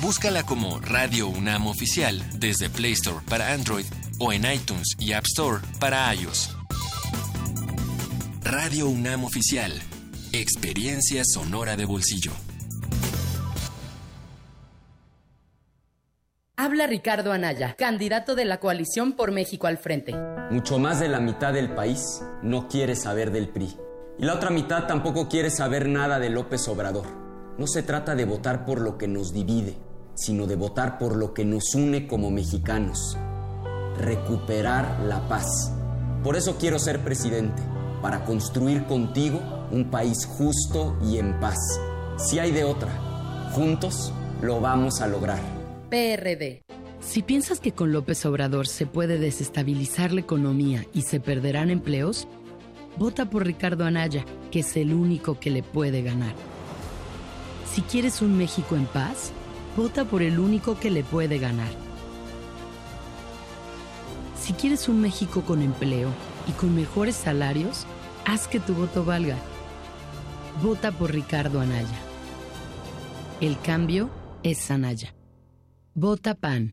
Búscala 0.03 0.43
como 0.43 0.79
Radio 0.81 1.29
UNAM 1.29 1.67
Oficial 1.67 2.23
desde 2.39 2.69
Play 2.69 2.93
Store 2.93 3.25
para 3.29 3.53
Android 3.53 3.87
o 4.19 4.33
en 4.33 4.45
iTunes 4.51 4.95
y 4.99 5.13
App 5.13 5.25
Store 5.27 5.63
para 5.81 6.15
iOS. 6.15 6.57
Radio 8.43 8.89
UNAM 8.89 9.25
Oficial. 9.25 9.73
Experiencia 10.33 11.23
sonora 11.25 11.77
de 11.77 11.87
bolsillo. 11.87 12.33
Habla 16.59 16.87
Ricardo 16.87 17.33
Anaya, 17.33 17.75
candidato 17.77 18.35
de 18.35 18.45
la 18.45 18.61
coalición 18.61 19.13
por 19.13 19.31
México 19.31 19.67
al 19.67 19.79
frente. 19.79 20.15
Mucho 20.51 20.79
más 20.79 21.01
de 21.01 21.09
la 21.09 21.21
mitad 21.21 21.53
del 21.53 21.71
país 21.71 22.23
no 22.43 22.69
quiere 22.69 22.97
saber 22.97 23.31
del 23.31 23.49
PRI. 23.49 23.77
Y 24.19 24.25
la 24.25 24.35
otra 24.35 24.51
mitad 24.51 24.87
tampoco 24.87 25.29
quiere 25.29 25.51
saber 25.51 25.89
nada 25.89 26.19
de 26.19 26.31
López 26.31 26.67
Obrador. 26.69 27.05
No 27.59 27.67
se 27.67 27.83
trata 27.83 28.15
de 28.15 28.25
votar 28.25 28.65
por 28.65 28.81
lo 28.81 28.97
que 28.97 29.09
nos 29.09 29.35
divide, 29.35 29.77
sino 30.15 30.47
de 30.47 30.57
votar 30.57 30.99
por 30.99 31.17
lo 31.17 31.35
que 31.35 31.45
nos 31.45 31.75
une 31.75 32.07
como 32.07 32.31
mexicanos. 32.31 33.19
Recuperar 33.99 35.01
la 35.01 35.29
paz. 35.29 35.71
Por 36.25 36.37
eso 36.37 36.57
quiero 36.59 36.79
ser 36.79 37.01
presidente, 37.01 37.63
para 38.01 38.25
construir 38.25 38.85
contigo 38.85 39.41
un 39.71 39.91
país 39.91 40.25
justo 40.27 40.97
y 41.05 41.19
en 41.19 41.39
paz. 41.39 41.59
Si 42.17 42.39
hay 42.39 42.53
de 42.53 42.65
otra, 42.65 42.91
juntos 43.53 44.15
lo 44.41 44.61
vamos 44.61 45.03
a 45.03 45.09
lograr. 45.09 45.41
PRD. 45.91 46.63
Si 47.01 47.23
piensas 47.23 47.61
que 47.61 47.73
con 47.73 47.93
López 47.93 48.25
Obrador 48.25 48.67
se 48.67 48.87
puede 48.87 49.19
desestabilizar 49.19 50.13
la 50.13 50.23
economía 50.23 50.87
y 50.95 51.03
se 51.03 51.21
perderán 51.21 51.71
empleos, 51.71 52.27
vota 52.99 53.29
por 53.29 53.47
Ricardo 53.47 53.85
Anaya, 53.85 54.25
que 54.51 54.61
es 54.61 54.77
el 54.77 54.95
único 54.95 55.39
que 55.39 55.51
le 55.51 55.63
puede 55.63 56.03
ganar. 56.03 56.35
Si 57.71 57.83
quieres 57.83 58.23
un 58.23 58.37
México 58.39 58.77
en 58.77 58.87
paz, 58.87 59.33
vota 59.77 60.05
por 60.05 60.23
el 60.23 60.39
único 60.39 60.79
que 60.79 60.91
le 60.91 61.05
puede 61.05 61.39
ganar. 61.39 61.69
Si 64.41 64.53
quieres 64.53 64.89
un 64.89 65.01
México 65.01 65.43
con 65.43 65.61
empleo 65.61 66.09
y 66.49 66.53
con 66.53 66.75
mejores 66.75 67.17
salarios, 67.17 67.85
haz 68.25 68.49
que 68.49 68.61
tu 68.61 68.75
voto 68.75 69.05
valga. 69.05 69.37
Vota 70.63 70.93
por 70.93 71.13
Ricardo 71.13 71.61
Anaya. 71.61 71.99
El 73.41 73.59
cambio 73.61 74.09
es 74.43 74.71
Anaya. 74.71 75.15
Vota 75.95 76.35
PAN. 76.35 76.73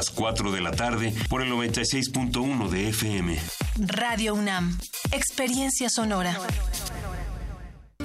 4 0.09 0.51
de 0.51 0.61
la 0.61 0.71
tarde 0.71 1.13
por 1.29 1.41
el 1.41 1.51
96.1 1.51 2.69
de 2.69 2.89
FM. 2.89 3.37
Radio 3.77 4.33
UNAM. 4.33 4.77
Experiencia 5.11 5.89
sonora. 5.89 6.37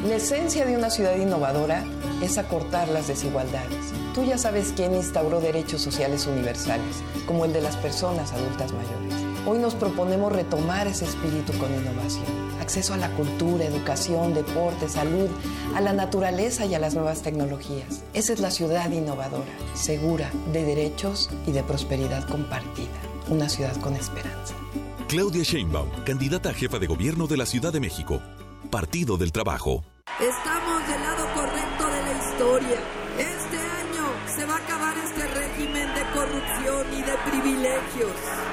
La 0.05 0.17
esencia 0.17 0.67
de 0.67 0.77
una 0.77 0.91
ciudad 0.91 1.17
innovadora 1.17 1.85
es 2.23 2.39
acortar 2.39 2.89
las 2.89 3.09
desigualdades. 3.09 3.93
Tú 4.15 4.25
ya 4.25 4.39
sabes 4.39 4.73
quién 4.77 4.95
instauró 4.95 5.41
derechos 5.41 5.81
sociales 5.81 6.27
universales, 6.27 6.97
como 7.27 7.45
el 7.45 7.53
de 7.53 7.63
las 7.63 7.77
personas 7.77 8.33
adultas 8.33 8.73
mayores. 8.73 9.26
Hoy 9.49 9.59
nos 9.59 9.77
proponemos 9.77 10.33
retomar 10.33 10.89
ese 10.89 11.05
espíritu 11.05 11.57
con 11.57 11.73
innovación. 11.73 12.27
Acceso 12.61 12.95
a 12.95 12.97
la 12.97 13.11
cultura, 13.13 13.65
educación, 13.65 14.35
deporte, 14.35 14.89
salud, 14.89 15.29
a 15.77 15.81
la 15.81 15.93
naturaleza 15.93 16.67
y 16.67 16.75
a 16.75 16.81
las 16.81 16.95
nuevas 16.95 17.23
tecnologías. 17.23 18.03
Esa 18.13 18.33
es 18.33 18.41
la 18.41 18.51
ciudad 18.51 18.91
innovadora, 18.91 19.47
segura, 19.75 20.33
de 20.53 20.65
derechos 20.65 21.31
y 21.47 21.53
de 21.53 21.63
prosperidad 21.63 22.29
compartida. 22.29 22.91
Una 23.29 23.49
ciudad 23.49 23.77
con 23.77 23.95
esperanza. 23.95 24.57
Claudia 25.07 25.45
Sheinbaum, 25.45 25.91
candidata 26.05 26.51
a 26.51 26.53
jefa 26.53 26.81
de 26.81 26.89
gobierno 26.89 27.29
de 27.29 27.37
la 27.37 27.47
Ciudad 27.47 27.73
de 27.73 27.79
México. 27.79 28.21
Partido 28.73 29.17
del 29.17 29.31
Trabajo. 29.31 29.85
Estamos 30.21 30.89
del 30.89 31.01
lado 31.01 31.25
correcto 31.35 31.87
de 31.87 32.03
la 32.03 32.29
historia. 32.29 32.79
Este 33.17 33.59
año 33.59 34.11
se 34.27 34.45
va 34.45 34.55
a 34.55 34.59
acabar 34.59 34.97
este 34.99 35.25
régimen 35.29 35.95
de 35.95 36.03
corrupción 36.13 36.87
y 36.93 37.03
de 37.03 37.31
privilegios. 37.31 38.46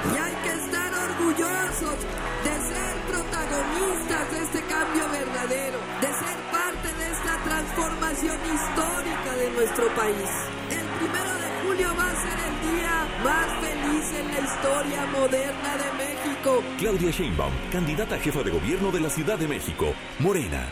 Histórica 8.32 9.36
de 9.38 9.52
nuestro 9.52 9.88
país. 9.96 10.30
El 10.72 10.86
primero 10.98 11.34
de 11.34 11.68
julio 11.68 11.88
va 11.98 12.10
a 12.10 12.16
ser 12.16 12.40
el 12.40 12.56
día 12.72 13.08
más 13.24 13.48
feliz 13.62 14.06
en 14.20 14.28
la 14.32 14.40
historia 14.40 15.06
moderna 15.08 15.78
de 15.78 15.90
México. 15.98 16.64
Claudia 16.80 17.12
Sheinbaum, 17.12 17.54
candidata 17.72 18.16
a 18.16 18.20
jefa 18.20 18.44
de 18.44 18.52
gobierno 18.52 18.92
de 18.92 19.02
la 19.02 19.10
Ciudad 19.10 19.38
de 19.38 19.48
México. 19.48 19.94
Morena. 20.20 20.72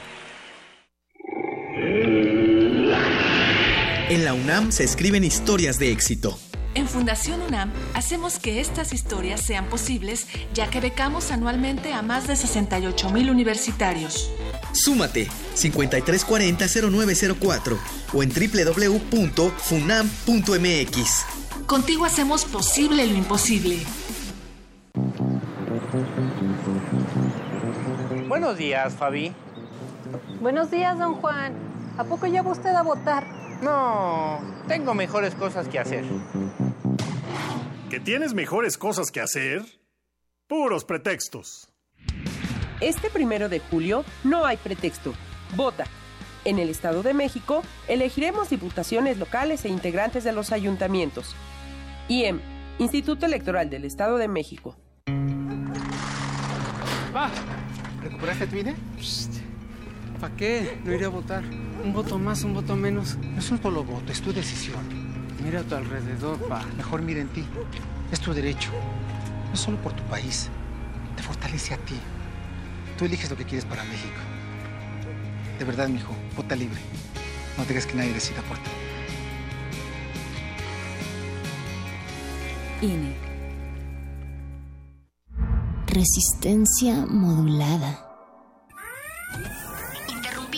En 4.10 4.26
la 4.26 4.34
UNAM 4.34 4.72
se 4.72 4.84
escriben 4.84 5.24
historias 5.24 5.80
de 5.80 5.92
éxito. 5.92 6.38
En 6.74 6.88
Fundación 6.88 7.42
UNAM 7.42 7.70
hacemos 7.94 8.40
que 8.40 8.62
estas 8.62 8.94
historias 8.94 9.42
sean 9.42 9.66
posibles, 9.66 10.26
ya 10.54 10.70
que 10.70 10.80
becamos 10.80 11.30
anualmente 11.32 11.92
a 11.94 12.02
más 12.02 12.28
de 12.28 12.38
68 12.38 13.10
mil 13.10 13.30
universitarios. 13.30 14.32
Súmate 14.72 15.28
5340-0904 15.56 17.78
o 18.14 18.24
en 18.24 18.30
www.funam.mx. 18.30 21.26
Contigo 21.68 22.06
hacemos 22.06 22.46
posible 22.46 23.06
lo 23.06 23.18
imposible. 23.18 23.80
Buenos 28.30 28.58
días, 28.58 28.94
Fabi. 28.94 29.34
Buenos 30.40 30.72
días, 30.72 30.98
don 30.98 31.16
Juan. 31.16 31.52
¿A 31.98 32.06
poco 32.06 32.28
ya 32.28 32.42
va 32.42 32.52
usted 32.52 32.70
a 32.70 32.82
votar? 32.82 33.41
No, 33.62 34.40
tengo 34.68 34.94
mejores 34.94 35.36
cosas 35.36 35.68
que 35.68 35.78
hacer. 35.78 36.04
¿Que 37.90 38.00
tienes 38.00 38.34
mejores 38.34 38.78
cosas 38.78 39.12
que 39.12 39.22
hacer? 39.22 39.64
Puros 40.48 40.84
pretextos. 40.84 41.70
Este 42.80 43.12
primero 43.12 43.50
de 43.50 43.60
julio 43.60 44.04
no 44.24 44.46
hay 44.46 44.58
pretexto. 44.58 45.14
Vota. 45.56 45.86
En 46.44 46.58
el 46.58 46.70
Estado 46.70 47.04
de 47.04 47.14
México 47.14 47.62
elegiremos 47.88 48.50
diputaciones 48.50 49.20
locales 49.20 49.64
e 49.66 49.70
integrantes 49.70 50.24
de 50.24 50.32
los 50.32 50.52
ayuntamientos. 50.52 51.36
IEM, 52.08 52.40
Instituto 52.80 53.28
Electoral 53.28 53.70
del 53.70 53.86
Estado 53.86 54.18
de 54.18 54.28
México. 54.28 54.76
Va, 57.16 57.30
¿recuperaste 58.02 58.48
tu 58.48 58.56
INE? 58.56 58.76
¿Para 60.22 60.36
qué? 60.36 60.80
No 60.86 60.94
iré 60.94 61.06
a 61.06 61.10
votar. 61.10 61.44
Un 61.84 61.94
voto 61.94 62.20
más, 62.20 62.44
un 62.44 62.54
voto 62.54 62.76
menos. 62.76 63.18
No 63.18 63.40
es 63.40 63.50
un 63.50 63.60
solo 63.60 63.84
voto, 63.84 64.12
es 64.12 64.22
tu 64.22 64.32
decisión. 64.32 64.86
Mira 65.44 65.62
a 65.62 65.64
tu 65.64 65.74
alrededor, 65.74 66.38
pa. 66.48 66.64
Mejor 66.78 67.02
mira 67.02 67.22
en 67.22 67.28
ti. 67.30 67.44
Es 68.12 68.20
tu 68.20 68.32
derecho. 68.32 68.70
No 69.50 69.56
solo 69.56 69.78
por 69.78 69.94
tu 69.94 70.04
país. 70.04 70.48
Te 71.16 71.24
fortalece 71.24 71.74
a 71.74 71.78
ti. 71.78 71.96
Tú 73.00 73.06
eliges 73.06 73.32
lo 73.32 73.36
que 73.36 73.46
quieres 73.46 73.66
para 73.66 73.84
México. 73.86 74.20
De 75.58 75.66
verdad, 75.66 75.90
mijo, 75.90 76.14
vota 76.38 76.56
libre. 76.56 76.80
No 77.58 77.66
dejes 77.66 77.88
que 77.88 77.96
nadie 77.96 78.14
decida 78.14 78.44
por 78.44 78.58
ti. 78.60 78.70
INE. 82.84 83.16
Resistencia 85.88 87.08
modulada. 87.08 88.12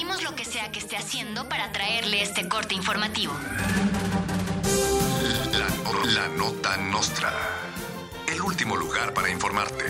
Lo 0.04 0.36
que 0.36 0.45
sea 0.45 0.72
que 0.72 0.80
esté 0.80 0.95
haciendo 0.97 1.47
para 1.49 1.72
traerle 1.72 2.22
este 2.22 2.47
corte 2.47 2.76
informativo. 2.76 3.34
La 6.06 6.28
nota 6.28 6.78
nostra. 6.78 7.32
El 8.28 8.41
último 8.41 8.76
lugar 8.76 9.14
para 9.14 9.30
informarte. 9.30 9.86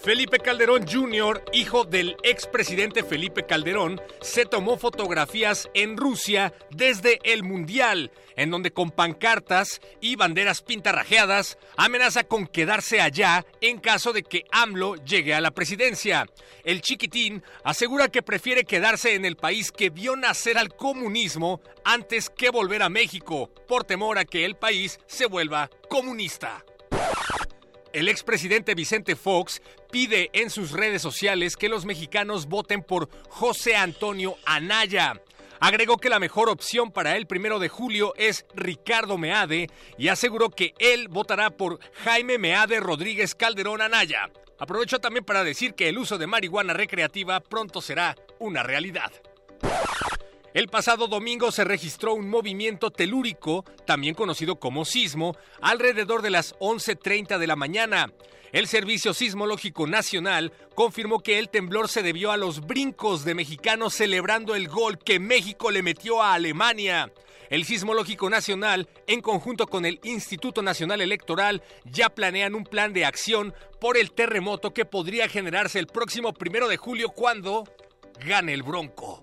Felipe 0.00 0.38
Calderón 0.38 0.86
Jr., 0.86 1.44
hijo 1.52 1.84
del 1.84 2.16
expresidente 2.22 3.02
Felipe 3.02 3.46
Calderón, 3.46 4.00
se 4.20 4.46
tomó 4.46 4.78
fotografías 4.78 5.68
en 5.74 5.96
Rusia 5.96 6.54
desde 6.70 7.18
el 7.24 7.42
Mundial, 7.42 8.12
en 8.36 8.52
donde 8.52 8.70
con 8.70 8.92
pancartas 8.92 9.80
y 10.00 10.14
banderas 10.14 10.62
pintarrajeadas 10.62 11.58
amenaza 11.76 12.22
con 12.22 12.46
quedarse 12.46 13.00
allá 13.00 13.44
en 13.60 13.80
caso 13.80 14.12
de 14.12 14.22
que 14.22 14.44
AMLO 14.52 14.94
llegue 15.04 15.34
a 15.34 15.40
la 15.40 15.50
presidencia. 15.50 16.26
El 16.62 16.80
chiquitín 16.80 17.42
asegura 17.64 18.08
que 18.08 18.22
prefiere 18.22 18.62
quedarse 18.62 19.16
en 19.16 19.24
el 19.24 19.36
país 19.36 19.72
que 19.72 19.90
vio 19.90 20.14
nacer 20.14 20.58
al 20.58 20.76
comunismo 20.76 21.60
antes 21.84 22.30
que 22.30 22.50
volver 22.50 22.84
a 22.84 22.88
México, 22.88 23.50
por 23.66 23.82
temor 23.82 24.18
a 24.18 24.24
que 24.24 24.44
el 24.44 24.54
país 24.54 25.00
se 25.08 25.26
vuelva 25.26 25.68
comunista. 25.88 26.64
El 27.98 28.08
expresidente 28.08 28.76
Vicente 28.76 29.16
Fox 29.16 29.60
pide 29.90 30.30
en 30.32 30.50
sus 30.50 30.70
redes 30.70 31.02
sociales 31.02 31.56
que 31.56 31.68
los 31.68 31.84
mexicanos 31.84 32.46
voten 32.46 32.84
por 32.84 33.08
José 33.28 33.74
Antonio 33.74 34.36
Anaya. 34.46 35.20
Agregó 35.58 35.96
que 35.96 36.08
la 36.08 36.20
mejor 36.20 36.48
opción 36.48 36.92
para 36.92 37.16
el 37.16 37.26
primero 37.26 37.58
de 37.58 37.68
julio 37.68 38.14
es 38.16 38.46
Ricardo 38.54 39.18
Meade 39.18 39.68
y 39.98 40.06
aseguró 40.06 40.50
que 40.50 40.74
él 40.78 41.08
votará 41.08 41.50
por 41.50 41.80
Jaime 42.04 42.38
Meade 42.38 42.78
Rodríguez 42.78 43.34
Calderón 43.34 43.82
Anaya. 43.82 44.30
Aprovecho 44.60 45.00
también 45.00 45.24
para 45.24 45.42
decir 45.42 45.74
que 45.74 45.88
el 45.88 45.98
uso 45.98 46.18
de 46.18 46.28
marihuana 46.28 46.74
recreativa 46.74 47.40
pronto 47.40 47.82
será 47.82 48.14
una 48.38 48.62
realidad. 48.62 49.10
El 50.54 50.68
pasado 50.68 51.08
domingo 51.08 51.52
se 51.52 51.64
registró 51.64 52.14
un 52.14 52.30
movimiento 52.30 52.90
telúrico, 52.90 53.64
también 53.84 54.14
conocido 54.14 54.56
como 54.56 54.86
sismo, 54.86 55.36
alrededor 55.60 56.22
de 56.22 56.30
las 56.30 56.54
11.30 56.58 57.38
de 57.38 57.46
la 57.46 57.54
mañana. 57.54 58.12
El 58.50 58.66
Servicio 58.66 59.12
Sismológico 59.12 59.86
Nacional 59.86 60.52
confirmó 60.74 61.20
que 61.20 61.38
el 61.38 61.50
temblor 61.50 61.88
se 61.88 62.02
debió 62.02 62.32
a 62.32 62.38
los 62.38 62.66
brincos 62.66 63.26
de 63.26 63.34
mexicanos 63.34 63.92
celebrando 63.92 64.54
el 64.54 64.68
gol 64.68 64.98
que 64.98 65.20
México 65.20 65.70
le 65.70 65.82
metió 65.82 66.22
a 66.22 66.32
Alemania. 66.32 67.12
El 67.50 67.66
Sismológico 67.66 68.30
Nacional, 68.30 68.88
en 69.06 69.20
conjunto 69.20 69.66
con 69.66 69.84
el 69.84 70.00
Instituto 70.02 70.62
Nacional 70.62 71.02
Electoral, 71.02 71.62
ya 71.84 72.08
planean 72.08 72.54
un 72.54 72.64
plan 72.64 72.94
de 72.94 73.04
acción 73.04 73.54
por 73.80 73.98
el 73.98 74.12
terremoto 74.12 74.72
que 74.72 74.86
podría 74.86 75.28
generarse 75.28 75.78
el 75.78 75.86
próximo 75.86 76.32
primero 76.32 76.68
de 76.68 76.78
julio 76.78 77.10
cuando 77.10 77.64
gane 78.24 78.54
el 78.54 78.62
Bronco. 78.62 79.20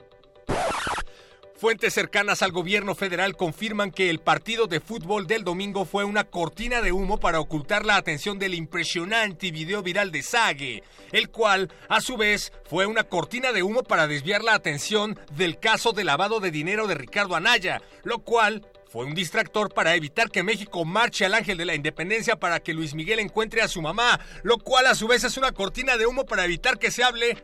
Fuentes 1.58 1.94
cercanas 1.94 2.42
al 2.42 2.52
gobierno 2.52 2.96
federal 2.96 3.38
confirman 3.38 3.90
que 3.90 4.10
el 4.10 4.20
partido 4.20 4.68
de 4.68 4.82
fútbol 4.82 5.26
del 5.26 5.46
domingo 5.46 5.86
fue 5.86 6.04
una 6.04 6.26
cortina 6.26 6.82
de 6.82 6.92
humo 6.92 7.18
para 7.18 7.40
ocultar 7.40 7.86
la 7.86 7.96
atención 7.96 8.38
del 8.38 8.54
impresionante 8.54 9.52
video 9.52 9.82
viral 9.82 10.12
de 10.12 10.22
Sage, 10.22 10.84
el 11.14 11.30
cual, 11.30 11.72
a 11.88 12.02
su 12.02 12.18
vez, 12.18 12.52
fue 12.66 12.86
una 12.86 13.06
cortina 13.06 13.54
de 13.54 13.64
humo 13.64 13.84
para 13.84 14.06
desviar 14.06 14.44
la 14.44 14.54
atención 14.54 15.18
del 15.38 15.58
caso 15.58 15.94
de 15.94 16.04
lavado 16.04 16.42
de 16.42 16.52
dinero 16.52 16.88
de 16.88 16.96
Ricardo 16.96 17.38
Anaya, 17.38 17.82
lo 18.04 18.20
cual 18.20 18.68
fue 18.92 19.06
un 19.06 19.16
distractor 19.16 19.74
para 19.74 19.96
evitar 19.96 20.30
que 20.30 20.44
México 20.44 20.84
marche 20.84 21.24
al 21.24 21.36
ángel 21.36 21.58
de 21.58 21.66
la 21.66 21.76
independencia 21.76 22.36
para 22.36 22.60
que 22.60 22.74
Luis 22.74 22.94
Miguel 22.94 23.20
encuentre 23.20 23.62
a 23.62 23.70
su 23.70 23.82
mamá, 23.82 24.20
lo 24.44 24.58
cual 24.58 24.88
a 24.88 24.96
su 24.96 25.08
vez 25.08 25.24
es 25.24 25.38
una 25.38 25.54
cortina 25.54 25.96
de 25.96 26.06
humo 26.06 26.26
para 26.26 26.44
evitar 26.44 26.78
que 26.78 26.92
se 26.92 27.02
hable 27.02 27.42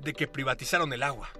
de 0.00 0.12
que 0.12 0.28
privatizaron 0.28 0.92
el 0.92 1.02
agua. 1.02 1.32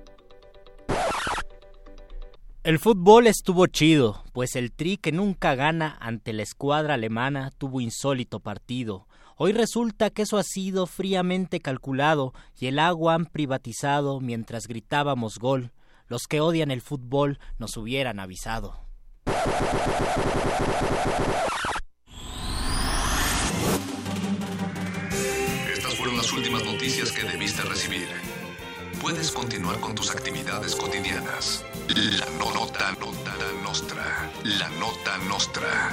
El 2.64 2.78
fútbol 2.78 3.26
estuvo 3.26 3.66
chido, 3.66 4.24
pues 4.32 4.56
el 4.56 4.72
Tri 4.72 4.96
que 4.96 5.12
nunca 5.12 5.54
gana 5.54 5.98
ante 6.00 6.32
la 6.32 6.42
escuadra 6.42 6.94
alemana 6.94 7.50
tuvo 7.58 7.82
insólito 7.82 8.40
partido. 8.40 9.06
Hoy 9.36 9.52
resulta 9.52 10.08
que 10.08 10.22
eso 10.22 10.38
ha 10.38 10.42
sido 10.42 10.86
fríamente 10.86 11.60
calculado 11.60 12.32
y 12.58 12.68
el 12.68 12.78
agua 12.78 13.12
han 13.12 13.26
privatizado 13.26 14.18
mientras 14.18 14.66
gritábamos 14.66 15.38
gol. 15.38 15.72
Los 16.08 16.22
que 16.26 16.40
odian 16.40 16.70
el 16.70 16.80
fútbol 16.80 17.38
nos 17.58 17.76
hubieran 17.76 18.18
avisado. 18.18 18.86
Estas 25.70 25.94
fueron 25.96 26.16
las 26.16 26.32
últimas 26.32 26.64
noticias 26.64 27.12
que 27.12 27.24
debiste 27.24 27.60
recibir 27.60 28.08
puedes 29.00 29.30
continuar 29.30 29.80
con 29.80 29.94
tus 29.94 30.10
actividades 30.10 30.74
cotidianas. 30.74 31.64
La 31.88 32.26
nota, 32.38 32.92
nota, 33.00 33.34
la 33.36 33.62
nostra. 33.62 34.30
La 34.44 34.68
nota 34.80 35.18
nostra. 35.28 35.92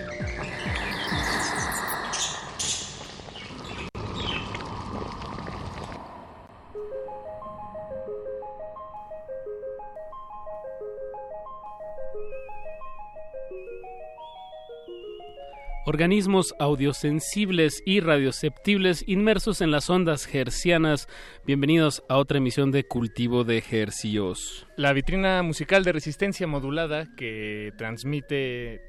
Organismos 15.93 16.55
audiosensibles 16.57 17.83
y 17.85 17.99
radioceptibles 17.99 19.03
inmersos 19.07 19.59
en 19.59 19.71
las 19.71 19.89
ondas 19.89 20.33
hercianas. 20.33 21.09
Bienvenidos 21.45 22.01
a 22.07 22.15
otra 22.15 22.37
emisión 22.37 22.71
de 22.71 22.85
Cultivo 22.85 23.43
de 23.43 23.61
Hercios. 23.69 24.65
La 24.77 24.93
vitrina 24.93 25.43
musical 25.43 25.83
de 25.83 25.91
resistencia 25.91 26.47
modulada 26.47 27.13
que 27.17 27.73
transmite 27.77 28.79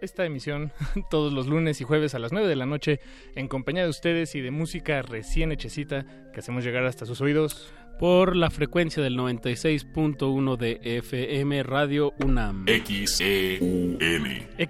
esta 0.00 0.24
emisión 0.24 0.72
todos 1.10 1.34
los 1.34 1.48
lunes 1.48 1.82
y 1.82 1.84
jueves 1.84 2.14
a 2.14 2.18
las 2.18 2.32
9 2.32 2.48
de 2.48 2.56
la 2.56 2.64
noche 2.64 3.00
en 3.34 3.46
compañía 3.46 3.82
de 3.82 3.90
ustedes 3.90 4.34
y 4.34 4.40
de 4.40 4.50
música 4.50 5.02
recién 5.02 5.52
hechecita 5.52 6.06
que 6.32 6.40
hacemos 6.40 6.64
llegar 6.64 6.86
hasta 6.86 7.04
sus 7.04 7.20
oídos 7.20 7.70
por 7.98 8.36
la 8.36 8.50
frecuencia 8.50 9.02
del 9.02 9.18
96.1 9.18 10.56
de 10.56 10.78
FM 10.82 11.64
Radio 11.64 12.12
UNAM. 12.24 12.64
XEUN. 12.66 13.98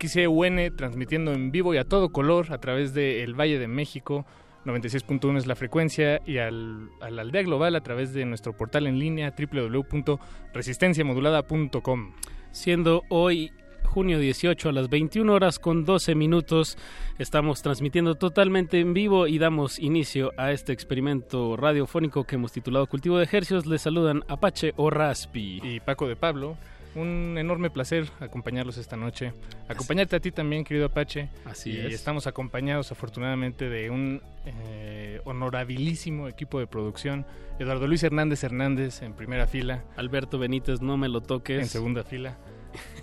XEUN 0.00 0.76
transmitiendo 0.76 1.32
en 1.32 1.50
vivo 1.50 1.74
y 1.74 1.78
a 1.78 1.84
todo 1.84 2.10
color 2.10 2.52
a 2.52 2.58
través 2.58 2.94
del 2.94 3.20
el 3.20 3.34
Valle 3.34 3.58
de 3.58 3.66
México. 3.68 4.24
96.1 4.64 5.36
es 5.38 5.46
la 5.46 5.56
frecuencia 5.56 6.22
y 6.26 6.38
al, 6.38 6.88
a 7.00 7.10
la 7.10 7.22
aldea 7.22 7.42
global 7.42 7.74
a 7.76 7.82
través 7.82 8.12
de 8.14 8.24
nuestro 8.24 8.56
portal 8.56 8.86
en 8.86 8.98
línea 8.98 9.34
www.resistenciamodulada.com. 9.36 12.14
Siendo 12.50 13.02
hoy 13.10 13.52
junio 13.84 14.18
18 14.18 14.68
a 14.68 14.72
las 14.72 14.88
21 14.88 15.32
horas 15.32 15.58
con 15.58 15.84
12 15.84 16.14
minutos. 16.14 16.76
Estamos 17.18 17.62
transmitiendo 17.62 18.14
totalmente 18.14 18.80
en 18.80 18.94
vivo 18.94 19.26
y 19.26 19.38
damos 19.38 19.78
inicio 19.78 20.32
a 20.36 20.52
este 20.52 20.72
experimento 20.72 21.56
radiofónico 21.56 22.24
que 22.24 22.36
hemos 22.36 22.52
titulado 22.52 22.86
Cultivo 22.86 23.18
de 23.18 23.24
Ejercios. 23.24 23.66
Les 23.66 23.82
saludan 23.82 24.24
Apache 24.28 24.72
o 24.76 24.90
Raspi. 24.90 25.60
Y 25.62 25.80
Paco 25.80 26.06
de 26.06 26.16
Pablo. 26.16 26.56
Un 26.94 27.36
enorme 27.38 27.70
placer 27.70 28.08
acompañarlos 28.18 28.76
esta 28.78 28.96
noche. 28.96 29.32
Acompañarte 29.68 30.16
a 30.16 30.20
ti 30.20 30.32
también, 30.32 30.64
querido 30.64 30.86
Apache. 30.86 31.28
Así 31.44 31.70
y 31.70 31.78
es. 31.78 31.94
estamos 31.94 32.26
acompañados 32.26 32.90
afortunadamente 32.90 33.68
de 33.68 33.90
un 33.90 34.22
eh, 34.46 35.20
honorabilísimo 35.24 36.28
equipo 36.28 36.58
de 36.58 36.66
producción. 36.66 37.26
Eduardo 37.58 37.86
Luis 37.86 38.02
Hernández 38.02 38.42
Hernández 38.42 39.02
en 39.02 39.12
primera 39.12 39.46
fila. 39.46 39.84
Alberto 39.96 40.38
Benítez, 40.38 40.80
no 40.80 40.96
me 40.96 41.08
lo 41.08 41.20
toques. 41.20 41.60
En 41.60 41.66
segunda 41.66 42.04
fila. 42.04 42.36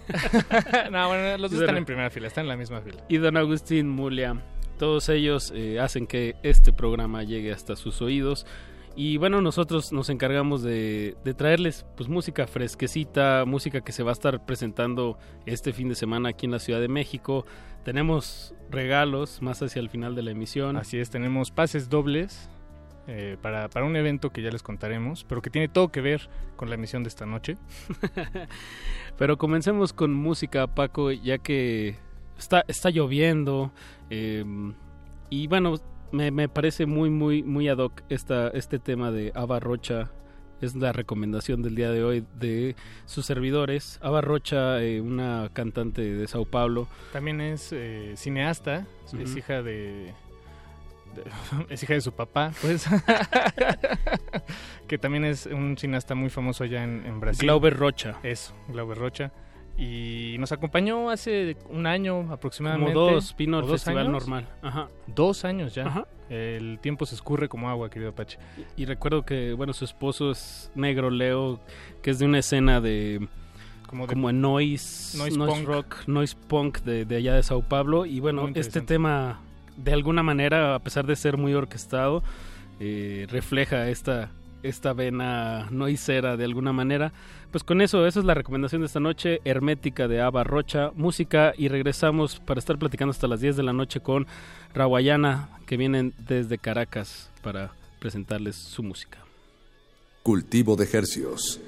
no, 0.91 1.07
bueno, 1.07 1.37
los 1.37 1.51
dos 1.51 1.61
están 1.61 1.77
en 1.77 1.85
primera 1.85 2.09
fila, 2.09 2.27
están 2.27 2.43
en 2.43 2.49
la 2.49 2.57
misma 2.57 2.81
fila. 2.81 3.03
Y 3.09 3.17
don 3.17 3.37
Agustín 3.37 3.89
Mulia. 3.89 4.41
Todos 4.77 5.07
ellos 5.09 5.53
eh, 5.55 5.79
hacen 5.79 6.05
que 6.05 6.35
este 6.43 6.73
programa 6.73 7.23
llegue 7.23 7.51
hasta 7.51 7.75
sus 7.75 8.01
oídos. 8.01 8.45
Y 8.97 9.17
bueno, 9.17 9.41
nosotros 9.41 9.91
nos 9.91 10.09
encargamos 10.09 10.63
de, 10.63 11.15
de, 11.23 11.33
traerles 11.33 11.85
pues 11.97 12.07
música 12.07 12.47
fresquecita, 12.47 13.43
música 13.45 13.81
que 13.81 13.91
se 13.91 14.03
va 14.03 14.11
a 14.11 14.13
estar 14.13 14.45
presentando 14.45 15.17
este 15.45 15.73
fin 15.73 15.89
de 15.89 15.95
semana 15.95 16.29
aquí 16.29 16.45
en 16.45 16.51
la 16.53 16.59
Ciudad 16.59 16.79
de 16.79 16.87
México. 16.87 17.45
Tenemos 17.83 18.53
regalos 18.69 19.41
más 19.41 19.61
hacia 19.61 19.81
el 19.81 19.89
final 19.89 20.15
de 20.15 20.23
la 20.23 20.31
emisión. 20.31 20.77
Así 20.77 20.97
es, 20.97 21.09
tenemos 21.09 21.51
pases 21.51 21.89
dobles 21.89 22.49
eh, 23.07 23.37
para, 23.41 23.69
para, 23.69 23.85
un 23.85 23.95
evento 23.95 24.31
que 24.31 24.41
ya 24.41 24.49
les 24.49 24.63
contaremos, 24.63 25.23
pero 25.23 25.41
que 25.41 25.49
tiene 25.49 25.67
todo 25.67 25.89
que 25.89 26.01
ver 26.01 26.29
con 26.55 26.69
la 26.69 26.75
emisión 26.75 27.03
de 27.03 27.09
esta 27.09 27.25
noche. 27.25 27.57
pero 29.17 29.37
comencemos 29.37 29.93
con 29.93 30.13
música, 30.13 30.67
Paco, 30.67 31.11
ya 31.11 31.37
que 31.37 31.95
está, 32.37 32.65
está 32.67 32.89
lloviendo. 32.89 33.71
Eh, 34.09 34.43
y 35.29 35.47
bueno, 35.47 35.75
me, 36.11 36.31
me, 36.31 36.49
parece 36.49 36.85
muy, 36.85 37.09
muy, 37.09 37.43
muy 37.43 37.67
ad 37.69 37.77
hoc 37.77 38.01
esta, 38.09 38.49
este 38.49 38.79
tema 38.79 39.11
de 39.11 39.31
Ava 39.35 39.59
Rocha. 39.59 40.11
Es 40.61 40.73
la 40.73 40.93
recomendación 40.93 41.61
del 41.61 41.75
día 41.75 41.91
de 41.91 42.03
hoy 42.03 42.25
de 42.39 42.75
sus 43.05 43.25
servidores. 43.25 43.99
Ava 44.01 44.21
Rocha, 44.21 44.81
eh, 44.81 45.01
una 45.01 45.49
cantante 45.51 46.01
de 46.01 46.27
Sao 46.27 46.45
Paulo. 46.45 46.87
También 47.11 47.41
es 47.41 47.71
eh, 47.73 48.13
cineasta, 48.15 48.87
uh 49.11 49.15
-huh. 49.15 49.21
es 49.21 49.35
hija 49.35 49.61
de, 49.61 50.13
es 51.69 51.83
hija 51.83 51.93
de 51.93 52.01
su 52.01 52.11
papá, 52.11 52.51
pues. 52.61 52.87
que 54.87 54.97
también 54.97 55.25
es 55.25 55.45
un 55.45 55.77
cineasta 55.77 56.15
muy 56.15 56.29
famoso 56.29 56.63
allá 56.63 56.83
en, 56.83 57.05
en, 57.05 57.19
Brasil. 57.19 57.41
Glauber 57.41 57.75
Rocha. 57.75 58.17
Eso, 58.23 58.53
Glauber 58.67 58.97
Rocha. 58.97 59.31
Y 59.77 60.37
nos 60.39 60.51
acompañó 60.51 61.09
hace 61.09 61.57
un 61.69 61.85
año 61.85 62.31
aproximadamente. 62.31 62.93
Como 62.93 63.11
dos, 63.11 63.35
vino 63.35 63.57
al 63.57 63.65
festival 63.65 64.07
años? 64.07 64.11
normal. 64.11 64.47
Ajá. 64.61 64.89
Dos 65.07 65.43
años 65.43 65.75
ya. 65.75 65.87
Ajá. 65.87 66.07
El 66.29 66.79
tiempo 66.79 67.05
se 67.05 67.15
escurre 67.15 67.49
como 67.49 67.69
agua, 67.69 67.89
querido 67.89 68.11
Apache. 68.11 68.39
Y, 68.77 68.83
y, 68.83 68.85
recuerdo 68.85 69.25
que, 69.25 69.53
bueno, 69.53 69.73
su 69.73 69.85
esposo 69.85 70.31
es 70.31 70.71
negro, 70.75 71.09
Leo, 71.09 71.59
que 72.01 72.11
es 72.11 72.19
de 72.19 72.25
una 72.25 72.39
escena 72.39 72.81
de... 72.81 73.27
Como, 73.87 74.07
de, 74.07 74.13
como 74.13 74.31
noise, 74.31 75.17
noise, 75.17 75.37
noise 75.37 75.53
punk. 75.53 75.67
rock, 75.67 76.07
noise 76.07 76.35
punk 76.47 76.79
de, 76.79 77.05
de 77.05 77.17
allá 77.17 77.35
de 77.35 77.43
Sao 77.43 77.61
Paulo. 77.61 78.05
Y 78.05 78.19
bueno, 78.19 78.49
este 78.55 78.81
tema 78.81 79.41
de 79.77 79.93
alguna 79.93 80.23
manera, 80.23 80.75
a 80.75 80.79
pesar 80.79 81.05
de 81.05 81.15
ser 81.15 81.37
muy 81.37 81.53
orquestado, 81.53 82.23
eh, 82.79 83.27
refleja 83.29 83.89
esta, 83.89 84.31
esta 84.63 84.93
vena 84.93 85.67
noisera 85.71 86.37
de 86.37 86.45
alguna 86.45 86.73
manera. 86.73 87.13
Pues 87.51 87.63
con 87.63 87.81
eso, 87.81 88.05
esa 88.05 88.19
es 88.19 88.25
la 88.25 88.33
recomendación 88.33 88.81
de 88.81 88.87
esta 88.87 88.99
noche, 88.99 89.39
Hermética 89.45 90.07
de 90.07 90.21
Ava 90.21 90.43
Rocha, 90.43 90.91
música, 90.95 91.53
y 91.57 91.69
regresamos 91.69 92.39
para 92.39 92.59
estar 92.59 92.77
platicando 92.77 93.11
hasta 93.11 93.27
las 93.27 93.39
10 93.39 93.55
de 93.55 93.63
la 93.63 93.73
noche 93.73 94.01
con 94.01 94.27
Rawayana, 94.73 95.49
que 95.65 95.77
vienen 95.77 96.13
desde 96.17 96.57
Caracas 96.57 97.31
para 97.41 97.71
presentarles 97.99 98.55
su 98.55 98.83
música. 98.83 99.19
Cultivo 100.21 100.75
de 100.75 100.89
Hercios. 100.91 101.61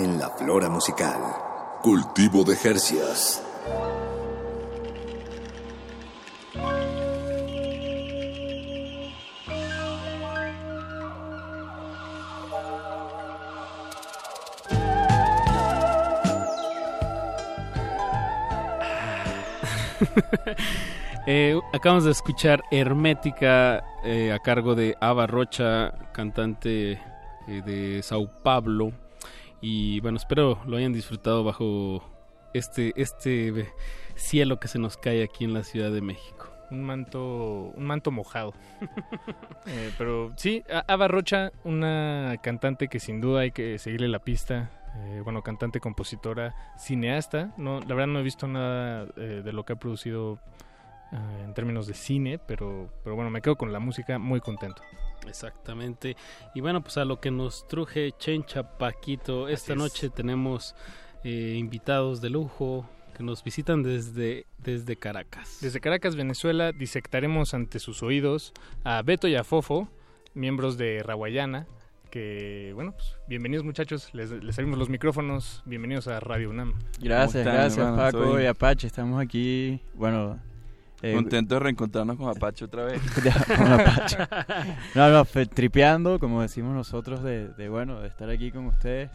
En 0.00 0.18
la 0.18 0.30
flora 0.30 0.70
musical. 0.70 1.20
Cultivo 1.82 2.42
de 2.42 2.56
Jercias. 2.56 3.42
Eh, 21.26 21.60
acabamos 21.74 22.04
de 22.04 22.12
escuchar 22.12 22.62
Hermética 22.70 23.84
eh, 24.02 24.32
a 24.32 24.38
cargo 24.38 24.74
de 24.74 24.96
Ava 25.00 25.26
Rocha, 25.26 25.92
cantante 26.12 26.92
eh, 26.92 26.98
de 27.46 28.02
Sao 28.02 28.26
Paulo. 28.42 28.92
Y 29.60 30.00
bueno, 30.00 30.16
espero 30.16 30.58
lo 30.66 30.76
hayan 30.76 30.92
disfrutado 30.92 31.44
bajo 31.44 32.02
este, 32.54 32.92
este 32.96 33.72
cielo 34.14 34.58
que 34.58 34.68
se 34.68 34.78
nos 34.78 34.96
cae 34.96 35.22
aquí 35.22 35.44
en 35.44 35.54
la 35.54 35.64
Ciudad 35.64 35.90
de 35.90 36.00
México. 36.00 36.48
Un 36.70 36.84
manto, 36.84 37.72
un 37.74 37.84
manto 37.84 38.10
mojado. 38.10 38.54
Eh, 39.66 39.92
pero 39.98 40.32
sí, 40.36 40.64
Ava 40.88 41.06
Rocha, 41.06 41.52
una 41.64 42.38
cantante 42.42 42.88
que 42.88 42.98
sin 42.98 43.20
duda 43.20 43.42
hay 43.42 43.50
que 43.50 43.78
seguirle 43.78 44.08
la 44.08 44.20
pista. 44.20 44.70
Eh, 44.96 45.20
bueno, 45.22 45.42
cantante, 45.42 45.80
compositora, 45.80 46.54
cineasta. 46.78 47.52
No, 47.58 47.80
la 47.80 47.94
verdad 47.94 48.06
no 48.06 48.20
he 48.20 48.22
visto 48.22 48.48
nada 48.48 49.06
eh, 49.18 49.42
de 49.44 49.52
lo 49.52 49.64
que 49.64 49.74
ha 49.74 49.76
producido 49.76 50.40
en 51.44 51.52
términos 51.52 51.86
de 51.86 51.94
cine, 51.94 52.38
pero, 52.38 52.88
pero 53.04 53.16
bueno, 53.16 53.30
me 53.30 53.42
quedo 53.42 53.56
con 53.56 53.70
la 53.70 53.80
música 53.80 54.18
muy 54.18 54.40
contento. 54.40 54.82
Exactamente. 55.28 56.16
Y 56.54 56.60
bueno, 56.60 56.82
pues 56.82 56.96
a 56.98 57.04
lo 57.04 57.20
que 57.20 57.30
nos 57.30 57.66
truje 57.68 58.12
Chencha 58.18 58.76
Paquito, 58.78 59.48
esta 59.48 59.72
es. 59.72 59.78
noche 59.78 60.10
tenemos 60.10 60.74
eh, 61.24 61.56
invitados 61.58 62.20
de 62.20 62.30
lujo 62.30 62.88
que 63.16 63.22
nos 63.22 63.44
visitan 63.44 63.82
desde, 63.82 64.46
desde 64.58 64.96
Caracas. 64.96 65.58
Desde 65.60 65.80
Caracas, 65.80 66.16
Venezuela, 66.16 66.72
disectaremos 66.72 67.52
ante 67.54 67.78
sus 67.78 68.02
oídos 68.02 68.52
a 68.82 69.02
Beto 69.02 69.28
y 69.28 69.36
a 69.36 69.44
Fofo, 69.44 69.88
miembros 70.32 70.78
de 70.78 71.02
Rawayana, 71.02 71.66
que, 72.10 72.72
bueno, 72.74 72.92
pues 72.92 73.16
bienvenidos 73.28 73.64
muchachos, 73.64 74.08
les, 74.14 74.30
les 74.30 74.58
abrimos 74.58 74.78
los 74.78 74.88
micrófonos, 74.88 75.62
bienvenidos 75.66 76.08
a 76.08 76.18
Radio 76.18 76.50
UNAM. 76.50 76.74
Gracias, 77.00 77.44
gracias 77.44 77.78
hermano? 77.78 77.96
Paco 77.98 78.24
Soy- 78.32 78.42
y 78.42 78.46
Apache. 78.46 78.86
Estamos 78.86 79.20
aquí, 79.22 79.80
bueno... 79.94 80.40
eh, 81.02 81.14
Contento 81.14 81.54
de 81.54 81.60
reencontrarnos 81.60 82.16
con 82.16 82.28
Apache 82.28 82.64
otra 82.64 82.84
vez. 82.84 83.00
Ya, 83.24 83.56
con 83.56 83.72
Apache. 83.72 84.16
No, 84.94 85.08
no, 85.10 85.24
tripeando, 85.24 86.18
como 86.18 86.42
decimos 86.42 86.74
nosotros, 86.74 87.22
de, 87.22 87.48
de, 87.48 87.68
bueno, 87.68 88.00
de 88.00 88.08
estar 88.08 88.28
aquí 88.30 88.50
con 88.50 88.66
ustedes 88.66 89.10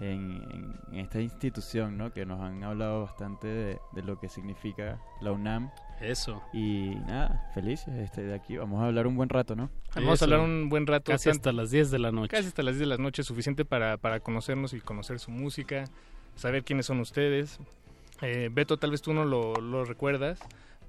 en, 0.00 0.42
en- 0.52 0.74
en 0.92 0.98
esta 1.00 1.20
institución, 1.20 1.96
¿no? 1.98 2.12
Que 2.12 2.24
nos 2.26 2.40
han 2.40 2.62
hablado 2.64 3.02
bastante 3.02 3.46
de, 3.46 3.78
de 3.92 4.02
lo 4.02 4.18
que 4.18 4.28
significa 4.28 4.98
la 5.20 5.32
UNAM. 5.32 5.70
Eso. 6.00 6.42
Y 6.52 6.96
nada, 7.06 7.48
felices 7.54 7.94
de 7.94 8.02
estar 8.02 8.24
de 8.24 8.34
aquí. 8.34 8.56
Vamos 8.56 8.82
a 8.82 8.86
hablar 8.86 9.06
un 9.06 9.14
buen 9.16 9.28
rato, 9.28 9.54
¿no? 9.54 9.70
Vamos 9.94 10.20
a 10.20 10.24
hablar 10.24 10.40
un 10.40 10.68
buen 10.68 10.86
rato. 10.86 11.12
Casi 11.12 11.30
hasta 11.30 11.52
las 11.52 11.70
10 11.70 11.92
de 11.92 11.98
la 12.00 12.10
noche. 12.10 12.28
Casi 12.36 12.48
hasta 12.48 12.62
las 12.64 12.74
10 12.74 12.80
de 12.80 12.96
la 12.96 12.96
noche, 13.00 13.22
suficiente 13.22 13.64
para, 13.64 13.96
para 13.98 14.18
conocernos 14.18 14.72
y 14.72 14.80
conocer 14.80 15.20
su 15.20 15.30
música, 15.30 15.84
saber 16.34 16.64
quiénes 16.64 16.86
son 16.86 16.98
ustedes. 16.98 17.60
Eh, 18.20 18.48
Beto, 18.52 18.78
tal 18.78 18.90
vez 18.90 19.02
tú 19.02 19.12
no 19.14 19.24
lo, 19.24 19.54
lo 19.54 19.84
recuerdas, 19.84 20.40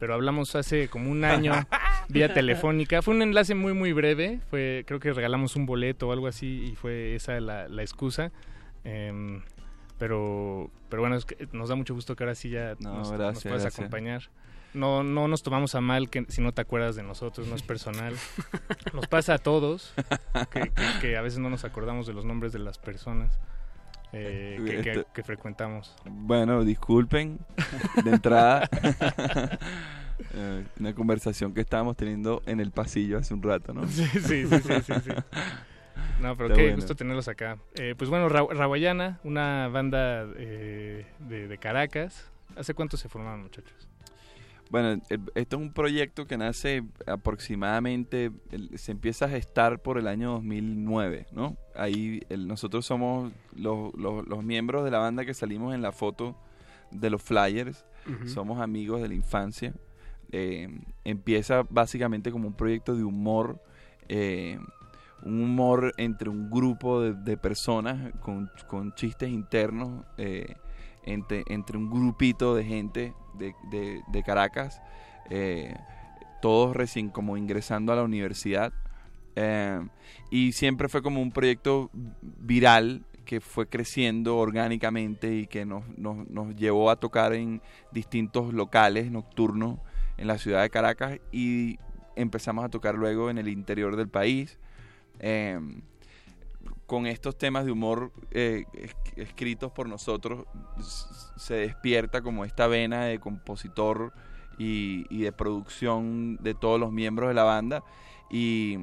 pero 0.03 0.15
hablamos 0.15 0.53
hace 0.57 0.89
como 0.89 1.09
un 1.09 1.23
año 1.23 1.53
vía 2.09 2.33
telefónica. 2.33 3.01
Fue 3.01 3.13
un 3.15 3.21
enlace 3.21 3.55
muy, 3.55 3.71
muy 3.71 3.93
breve. 3.93 4.41
Fue, 4.49 4.83
creo 4.85 4.99
que 4.99 5.13
regalamos 5.13 5.55
un 5.55 5.65
boleto 5.65 6.09
o 6.09 6.11
algo 6.11 6.27
así 6.27 6.71
y 6.73 6.75
fue 6.75 7.15
esa 7.15 7.39
la, 7.39 7.69
la 7.69 7.83
excusa. 7.83 8.33
Em, 8.83 9.41
pero, 9.97 10.69
pero 10.89 11.03
bueno, 11.03 11.15
es 11.15 11.23
que 11.23 11.47
nos 11.53 11.69
da 11.69 11.75
mucho 11.75 11.93
gusto 11.93 12.17
que 12.17 12.23
ahora 12.25 12.35
sí 12.35 12.49
ya 12.49 12.75
No, 12.81 12.95
nos, 12.97 13.13
puedas 13.13 13.41
gracias. 13.45 13.79
acompañar. 13.79 14.23
No, 14.73 15.03
no 15.05 15.29
nos 15.29 15.41
tomamos 15.41 15.73
a 15.75 15.79
mal 15.79 16.09
que 16.09 16.25
si 16.27 16.41
no 16.41 16.51
te 16.51 16.59
acuerdas 16.59 16.97
de 16.97 17.03
nosotros, 17.03 17.47
no 17.47 17.55
es 17.55 17.61
personal. 17.63 18.13
Nos 18.93 19.07
pasa 19.07 19.35
a 19.35 19.37
todos 19.37 19.93
que, 20.51 20.59
que- 20.63 20.99
que 20.99 21.15
a 21.15 21.21
veces 21.21 21.39
no 21.39 21.49
nos 21.49 21.63
acordamos 21.63 22.07
de 22.07 22.13
los 22.13 22.25
nombres 22.25 22.51
de 22.51 22.59
las 22.59 22.77
personas 22.77 23.39
eh, 24.13 24.61
que, 24.65 24.81
que- 24.81 24.91
Este- 24.91 25.05
que 25.13 25.23
frecuentamos. 25.23 25.95
Bueno, 26.05 26.63
disculpen 26.63 27.39
de 28.03 28.11
entrada. 28.11 28.69
Eh, 30.35 30.63
una 30.79 30.93
conversación 30.93 31.53
que 31.53 31.61
estábamos 31.61 31.97
teniendo 31.97 32.41
en 32.45 32.59
el 32.59 32.71
pasillo 32.71 33.17
hace 33.17 33.33
un 33.33 33.41
rato, 33.41 33.73
¿no? 33.73 33.87
Sí, 33.87 34.05
sí, 34.05 34.45
sí, 34.45 34.45
sí, 34.47 34.73
sí, 34.85 34.93
sí. 35.03 35.11
No, 36.21 36.35
pero 36.37 36.49
Está 36.49 36.55
qué 36.55 36.61
bueno. 36.61 36.75
gusto 36.77 36.95
tenerlos 36.95 37.27
acá. 37.27 37.57
Eh, 37.75 37.95
pues 37.97 38.09
bueno, 38.09 38.29
Ra- 38.29 38.47
Rawayana, 38.49 39.19
una 39.23 39.67
banda 39.69 40.25
eh, 40.37 41.07
de, 41.19 41.47
de 41.47 41.57
Caracas. 41.57 42.29
¿Hace 42.55 42.73
cuánto 42.73 42.95
se 42.95 43.09
formaron, 43.09 43.41
muchachos? 43.41 43.87
Bueno, 44.73 44.99
esto 45.35 45.55
es 45.57 45.61
un 45.61 45.71
proyecto 45.71 46.25
que 46.25 46.35
nace 46.35 46.83
aproximadamente, 47.05 48.31
se 48.75 48.91
empieza 48.91 49.25
a 49.25 49.29
gestar 49.29 49.83
por 49.83 49.99
el 49.99 50.07
año 50.07 50.31
2009, 50.31 51.27
¿no? 51.31 51.57
Ahí 51.75 52.21
el- 52.29 52.47
nosotros 52.47 52.83
somos 52.83 53.31
los, 53.55 53.93
los- 53.93 54.27
los 54.27 54.43
miembros 54.43 54.83
de 54.83 54.89
la 54.89 54.97
banda 54.97 55.25
que 55.25 55.35
salimos 55.35 55.75
en 55.75 55.83
la 55.83 55.91
foto 55.91 56.35
de 56.89 57.09
los 57.11 57.21
flyers, 57.21 57.85
somos 58.27 58.59
amigos 58.61 58.99
de 59.01 59.09
la 59.09 59.13
infancia. 59.13 59.73
Eh, 60.31 60.67
empieza 61.03 61.61
básicamente 61.69 62.31
como 62.31 62.47
un 62.47 62.55
proyecto 62.55 62.95
de 62.95 63.03
humor, 63.03 63.61
eh, 64.09 64.57
un 65.23 65.41
humor 65.43 65.93
entre 65.97 66.29
un 66.29 66.49
grupo 66.49 66.99
de, 66.99 67.13
de 67.13 67.37
personas 67.37 68.11
con, 68.21 68.49
con 68.67 68.93
chistes 68.95 69.29
internos, 69.29 70.03
eh, 70.17 70.55
entre, 71.03 71.43
entre 71.47 71.77
un 71.77 71.89
grupito 71.89 72.55
de 72.55 72.63
gente 72.63 73.13
de, 73.33 73.53
de- 74.11 74.23
Caracas, 74.23 74.81
eh, 75.29 75.75
todos 76.41 76.75
recién 76.75 77.09
como 77.09 77.37
ingresando 77.37 77.91
a 77.93 77.95
la 77.95 78.03
universidad. 78.03 78.73
Eh, 79.35 79.81
y 80.29 80.51
siempre 80.51 80.89
fue 80.89 81.01
como 81.01 81.21
un 81.21 81.31
proyecto 81.31 81.89
viral 82.21 83.03
que 83.25 83.39
fue 83.39 83.67
creciendo 83.67 84.37
orgánicamente 84.37 85.33
y 85.35 85.47
que 85.47 85.65
nos, 85.65 85.87
nos, 85.97 86.29
nos 86.29 86.55
llevó 86.55 86.89
a 86.89 86.97
tocar 86.97 87.33
en 87.33 87.61
distintos 87.91 88.53
locales 88.53 89.09
nocturnos 89.11 89.79
en 90.17 90.27
la 90.27 90.37
ciudad 90.37 90.61
de 90.61 90.69
Caracas 90.69 91.19
y 91.31 91.79
empezamos 92.15 92.63
a 92.65 92.69
tocar 92.69 92.95
luego 92.95 93.29
en 93.29 93.37
el 93.37 93.47
interior 93.47 93.95
del 93.95 94.09
país. 94.09 94.59
Eh, 95.19 95.59
con 96.93 97.07
estos 97.07 97.35
temas 97.39 97.65
de 97.65 97.71
humor 97.71 98.11
eh, 98.29 98.65
es- 98.73 98.95
escritos 99.15 99.71
por 99.71 99.89
nosotros 99.89 100.45
se 101.37 101.55
despierta 101.55 102.21
como 102.21 102.45
esta 102.45 102.67
vena 102.67 103.05
de 103.05 103.17
compositor 103.17 104.13
y, 104.59 105.23
de 105.23 105.31
producción 105.31 106.37
de 106.39 106.53
todos 106.53 106.79
los 106.79 106.91
miembros 106.91 107.29
de 107.29 107.33
la 107.33 107.45
banda. 107.45 107.83
Y, 108.29 108.77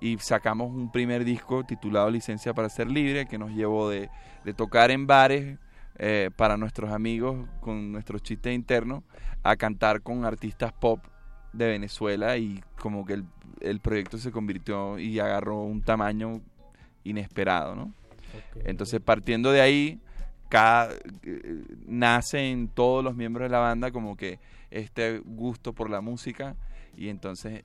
y 0.00 0.16
sacamos 0.20 0.70
un 0.70 0.90
primer 0.90 1.22
disco 1.26 1.62
titulado 1.64 2.08
Licencia 2.10 2.54
para 2.54 2.70
Ser 2.70 2.90
Libre 2.90 3.26
que 3.26 3.36
nos 3.36 3.50
llevó 3.50 3.90
de, 3.90 4.08
de 4.42 4.54
tocar 4.54 4.90
en 4.90 5.06
bares 5.06 5.58
eh, 5.98 6.30
para 6.34 6.56
nuestros 6.56 6.90
amigos 6.90 7.46
con 7.60 7.92
nuestros 7.92 8.22
chistes 8.22 8.54
internos 8.54 9.02
a 9.42 9.56
cantar 9.56 10.00
con 10.00 10.24
artistas 10.24 10.72
pop 10.72 11.04
de 11.52 11.66
Venezuela. 11.66 12.38
Y 12.38 12.64
como 12.78 13.04
que 13.04 13.12
el, 13.12 13.26
el 13.60 13.80
proyecto 13.80 14.16
se 14.16 14.32
convirtió 14.32 14.98
y 14.98 15.18
agarró 15.20 15.60
un 15.60 15.82
tamaño 15.82 16.40
inesperado, 17.04 17.74
¿no? 17.74 17.92
Entonces 18.64 19.00
partiendo 19.00 19.50
de 19.52 19.60
ahí, 19.60 20.00
cada, 20.48 20.92
eh, 21.22 21.64
nace 21.86 22.50
en 22.50 22.68
todos 22.68 23.02
los 23.04 23.14
miembros 23.14 23.44
de 23.46 23.50
la 23.50 23.58
banda 23.60 23.90
como 23.90 24.16
que 24.16 24.38
este 24.70 25.18
gusto 25.18 25.72
por 25.72 25.90
la 25.90 26.00
música 26.00 26.56
y 26.96 27.08
entonces 27.08 27.64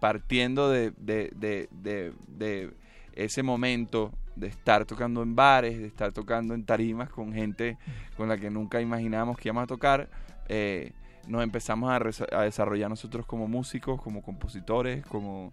partiendo 0.00 0.70
de, 0.70 0.90
de, 0.96 1.30
de, 1.34 1.68
de- 1.70 2.12
de 2.26 2.72
ese 3.14 3.42
momento 3.42 4.12
de 4.36 4.46
estar 4.48 4.84
tocando 4.86 5.22
en 5.22 5.36
bares, 5.36 5.78
de 5.78 5.86
estar 5.86 6.12
tocando 6.12 6.54
en 6.54 6.64
tarimas 6.64 7.10
con 7.10 7.32
gente 7.32 7.76
con 8.16 8.28
la 8.28 8.38
que 8.38 8.50
nunca 8.50 8.80
imaginábamos 8.80 9.36
que 9.36 9.48
íbamos 9.48 9.64
a 9.64 9.66
tocar, 9.66 10.08
eh, 10.48 10.92
nos 11.28 11.42
empezamos 11.42 11.90
a, 11.92 12.42
desarrollar 12.42 12.90
nosotros 12.90 13.26
como 13.26 13.46
músicos, 13.46 14.00
como 14.00 14.22
compositores, 14.22 15.04
como, 15.06 15.52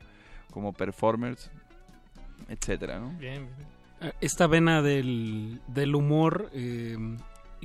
como 0.52 0.74
performers, 0.74 1.52
etcétera, 2.48 3.00
¿no? 3.00 3.10
Bien, 3.20 3.48
Eh, 4.02 4.12
Esta 4.22 4.48
vena 4.48 4.82
del, 4.82 5.60
del 5.68 5.94
humor 5.96 6.50
eh, 6.54 6.98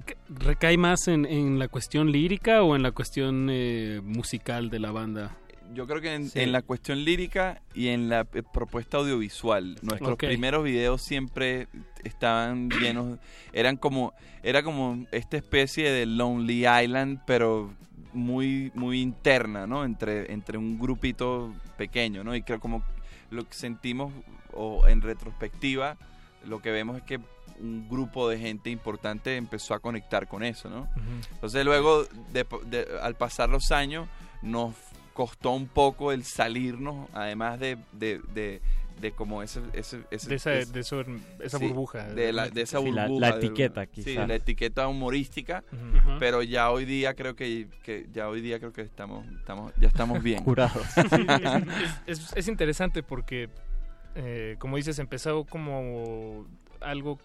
que- 0.04 0.16
recae 0.28 0.76
más 0.76 1.06
en, 1.06 1.24
en 1.26 1.58
la 1.60 1.68
cuestión 1.68 2.10
lírica 2.10 2.62
o 2.64 2.74
en 2.74 2.82
la 2.82 2.90
cuestión 2.90 3.48
eh, 3.50 4.00
musical 4.02 4.68
de 4.70 4.80
la 4.80 4.90
banda. 4.90 5.36
Yo 5.72 5.86
creo 5.86 6.00
que 6.00 6.14
en, 6.14 6.28
Sí. 6.28 6.40
en 6.40 6.52
la 6.52 6.62
cuestión 6.62 7.04
lírica 7.04 7.62
y 7.74 7.88
en 7.88 8.08
la 8.08 8.26
eh, 8.34 8.42
propuesta 8.52 8.98
audiovisual, 8.98 9.76
nuestros 9.82 10.16
primeros 10.16 10.62
videos 10.64 11.02
siempre 11.02 11.68
estaban 12.02 12.68
llenos, 12.70 13.18
eran 13.52 13.76
como, 13.76 14.12
era 14.42 14.62
como 14.64 15.06
esta 15.12 15.36
especie 15.36 15.90
de 15.90 16.04
Lonely 16.06 16.66
Island, 16.66 17.20
pero 17.26 17.72
muy, 18.12 18.70
muy 18.74 19.00
interna, 19.00 19.66
¿no? 19.66 19.84
Entre, 19.84 20.32
entre 20.32 20.58
un 20.58 20.78
grupito 20.78 21.52
pequeño, 21.76 22.22
¿no? 22.24 22.34
Y 22.36 22.42
creo 22.42 22.60
como 22.60 22.82
lo 23.30 23.44
que 23.48 23.54
sentimos, 23.54 24.12
o 24.54 24.86
en 24.88 25.00
retrospectiva, 25.02 25.96
lo 26.46 26.60
que 26.60 26.70
vemos 26.70 26.96
es 26.96 27.02
que 27.02 27.20
un 27.60 27.88
grupo 27.88 28.28
de 28.28 28.38
gente 28.38 28.70
importante 28.70 29.36
empezó 29.36 29.74
a 29.74 29.78
conectar 29.80 30.26
con 30.28 30.42
eso, 30.42 30.68
¿no? 30.68 30.88
Entonces 31.34 31.64
luego, 31.64 32.04
de- 32.32 32.46
de- 32.66 32.86
al 33.00 33.14
pasar 33.14 33.48
los 33.48 33.70
años, 33.70 34.08
nos 34.42 34.74
costó 35.14 35.52
un 35.52 35.68
poco 35.68 36.10
el 36.12 36.24
salirnos, 36.24 37.08
además 37.14 37.60
de, 37.60 37.78
de, 37.92 38.20
de, 38.34 38.60
de 39.00 39.12
como 39.12 39.42
ese... 39.42 39.60
ese, 39.72 40.00
ese- 40.10 40.28
De 40.28 40.34
esa- 40.34 40.52
ese- 40.54 40.72
de 40.72 40.80
eso- 40.80 41.04
esa 41.40 41.58
sí, 41.58 41.66
burbuja. 41.68 42.04
De, 42.08 42.32
la, 42.32 42.48
de 42.48 42.62
esa 42.62 42.80
Sí, 42.80 42.90
la- 42.90 43.06
burbuja. 43.06 43.28
la 43.30 43.36
de- 43.38 43.46
etiqueta, 43.46 43.86
Sí, 43.94 44.14
la 44.16 44.34
etiqueta 44.34 44.88
humorística, 44.88 45.62
pero 46.18 46.42
ya 46.42 46.70
hoy 46.72 46.84
día 46.84 47.14
creo 47.14 47.36
que, 47.36 47.68
que 47.84 48.08
ya 48.12 48.28
hoy 48.28 48.40
día 48.40 48.58
creo 48.58 48.72
que 48.72 48.82
estamos, 48.82 49.24
estamos 49.38 49.72
ya 49.80 49.86
estamos 49.88 50.20
bien. 50.22 50.42
Curados. 50.44 50.84
Sí, 50.94 51.26
es, 52.06 52.18
es- 52.18 52.32
es 52.36 52.48
interesante 52.48 53.04
porque, 53.04 53.48
eh, 54.14 54.56
como 54.58 54.76
dices, 54.76 54.98
empezó 54.98 55.44
como 55.44 56.46
algo 56.80 57.18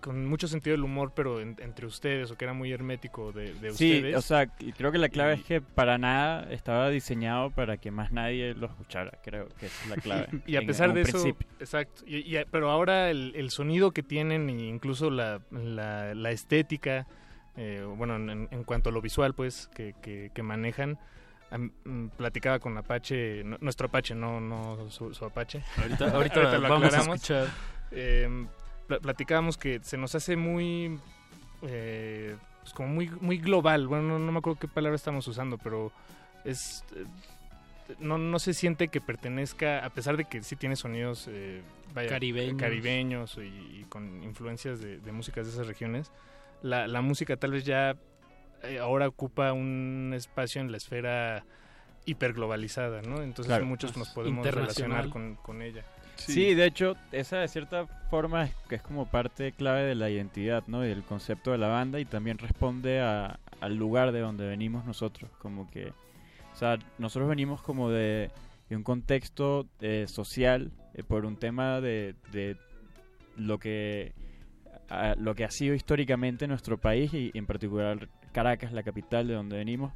con 0.00 0.24
mucho 0.26 0.46
sentido 0.46 0.74
del 0.76 0.84
humor, 0.84 1.12
pero 1.16 1.40
en- 1.40 1.56
entre 1.60 1.84
ustedes, 1.86 2.30
o 2.30 2.36
que 2.36 2.44
era 2.44 2.54
muy 2.54 2.70
hermético 2.70 3.32
de, 3.32 3.54
de 3.54 3.72
Sí, 3.72 3.96
ustedes. 3.96 4.16
o 4.16 4.22
sea, 4.22 4.46
creo 4.46 4.92
que 4.92 4.98
la 4.98 5.08
clave 5.08 5.32
es 5.34 5.42
que 5.42 5.60
para 5.60 5.98
nada 5.98 6.46
estaba 6.52 6.90
diseñado 6.90 7.50
para 7.50 7.76
que 7.78 7.90
más 7.90 8.12
nadie 8.12 8.54
lo 8.54 8.66
escuchara. 8.66 9.18
Creo 9.24 9.48
que 9.58 9.66
es 9.66 9.86
la 9.88 9.96
clave. 9.96 10.28
y 10.46 10.54
a 10.56 10.60
pesar 10.62 10.90
en 10.90 10.94
de 10.96 11.00
eso, 11.02 11.12
principio. 11.12 11.48
exacto. 11.58 12.02
Y, 12.06 12.18
y- 12.18 12.44
pero 12.52 12.70
ahora 12.70 13.10
el, 13.10 13.32
el 13.34 13.50
sonido 13.50 13.90
que 13.90 14.04
tienen, 14.04 14.48
e 14.48 14.52
incluso 14.68 15.10
la, 15.10 15.40
la, 15.50 16.14
la 16.14 16.30
estética, 16.30 17.08
eh, 17.56 17.82
bueno, 17.96 18.14
en, 18.16 18.46
en 18.50 18.64
cuanto 18.64 18.90
a 18.90 18.92
lo 18.92 19.00
visual, 19.02 19.34
pues, 19.34 19.68
que, 19.74 19.94
que, 20.02 20.30
que 20.32 20.42
manejan. 20.44 20.98
Mm, 21.58 22.08
platicaba 22.16 22.58
con 22.58 22.76
Apache, 22.78 23.42
nuestro 23.60 23.86
Apache, 23.88 24.14
no, 24.14 24.40
no 24.40 24.88
su, 24.90 25.12
su 25.14 25.24
Apache. 25.24 25.62
Ahorita- 25.76 26.10
ahorita 26.14 26.58
lo 26.58 26.68
vamos 26.68 26.84
a 26.84 26.86
aclaramos. 26.88 27.14
escuchar. 27.16 27.46
Eh, 27.92 28.46
pla- 28.86 29.00
platicábamos 29.00 29.56
que 29.58 29.80
se 29.82 29.96
nos 29.96 30.14
hace 30.14 30.36
muy 30.36 30.98
eh, 31.62 32.36
pues 32.62 32.72
como 32.74 32.88
muy 32.88 33.08
muy 33.20 33.38
global 33.38 33.86
bueno 33.86 34.02
no, 34.08 34.18
no 34.18 34.32
me 34.32 34.38
acuerdo 34.38 34.58
qué 34.58 34.68
palabra 34.68 34.96
estamos 34.96 35.26
usando 35.28 35.56
pero 35.58 35.92
es 36.44 36.84
eh, 36.96 37.04
no, 38.00 38.18
no 38.18 38.38
se 38.40 38.52
siente 38.54 38.88
que 38.88 39.00
pertenezca 39.00 39.84
a 39.84 39.90
pesar 39.90 40.16
de 40.16 40.24
que 40.24 40.42
sí 40.42 40.56
tiene 40.56 40.74
sonidos 40.76 41.26
eh, 41.30 41.62
vaya, 41.94 42.08
Caribeños. 42.08 42.60
caribeños 42.60 43.38
y, 43.38 43.80
y 43.80 43.86
con 43.88 44.22
influencias 44.24 44.80
de, 44.80 44.98
de 44.98 45.12
músicas 45.12 45.46
de 45.46 45.52
esas 45.52 45.66
regiones 45.68 46.10
la, 46.62 46.88
la 46.88 47.00
música 47.02 47.36
tal 47.36 47.52
vez 47.52 47.64
ya 47.64 47.94
ahora 48.80 49.08
ocupa 49.08 49.52
un 49.52 50.12
espacio 50.14 50.60
en 50.60 50.70
la 50.70 50.76
esfera 50.78 51.44
hiperglobalizada, 52.06 53.02
¿no? 53.02 53.22
Entonces 53.22 53.46
Claro. 53.46 53.66
muchos 53.66 53.96
nos 53.96 54.08
podemos 54.10 54.44
Internacional. 54.46 55.02
relacionar 55.04 55.08
con, 55.10 55.34
con 55.36 55.62
ella. 55.62 55.82
Sí. 56.16 56.54
de 56.54 56.64
hecho, 56.64 56.96
esa 57.12 57.38
de 57.38 57.48
cierta 57.48 57.86
forma 58.10 58.44
es, 58.44 58.54
que 58.70 58.76
es 58.76 58.82
como 58.82 59.04
parte 59.06 59.52
clave 59.52 59.82
de 59.82 59.94
la 59.94 60.08
identidad, 60.08 60.64
¿no? 60.66 60.82
Y 60.84 60.88
del 60.88 61.02
concepto 61.02 61.52
de 61.52 61.58
la 61.58 61.68
banda 61.68 62.00
y 62.00 62.06
también 62.06 62.38
responde 62.38 63.00
a- 63.00 63.38
al 63.60 63.76
lugar 63.76 64.12
de 64.12 64.20
donde 64.20 64.46
venimos 64.46 64.86
nosotros, 64.86 65.30
como 65.40 65.70
que, 65.70 65.88
o 66.54 66.56
sea, 66.56 66.78
nosotros 66.98 67.28
venimos 67.28 67.60
como 67.60 67.90
de, 67.90 68.30
de 68.70 68.76
un 68.76 68.82
contexto 68.82 69.66
eh, 69.80 70.06
social 70.08 70.70
eh, 70.94 71.02
por 71.02 71.26
un 71.26 71.36
tema 71.36 71.80
de, 71.82 72.14
de 72.32 72.56
lo 73.36 73.58
que 73.58 74.14
a- 74.88 75.16
lo 75.18 75.34
que 75.34 75.44
ha 75.44 75.50
sido 75.50 75.74
históricamente 75.74 76.46
nuestro 76.46 76.78
país 76.78 77.12
y 77.12 77.30
en 77.34 77.44
particular 77.44 78.08
Caracas, 78.36 78.72
la 78.72 78.82
capital 78.82 79.26
de 79.26 79.34
donde 79.34 79.56
venimos, 79.56 79.92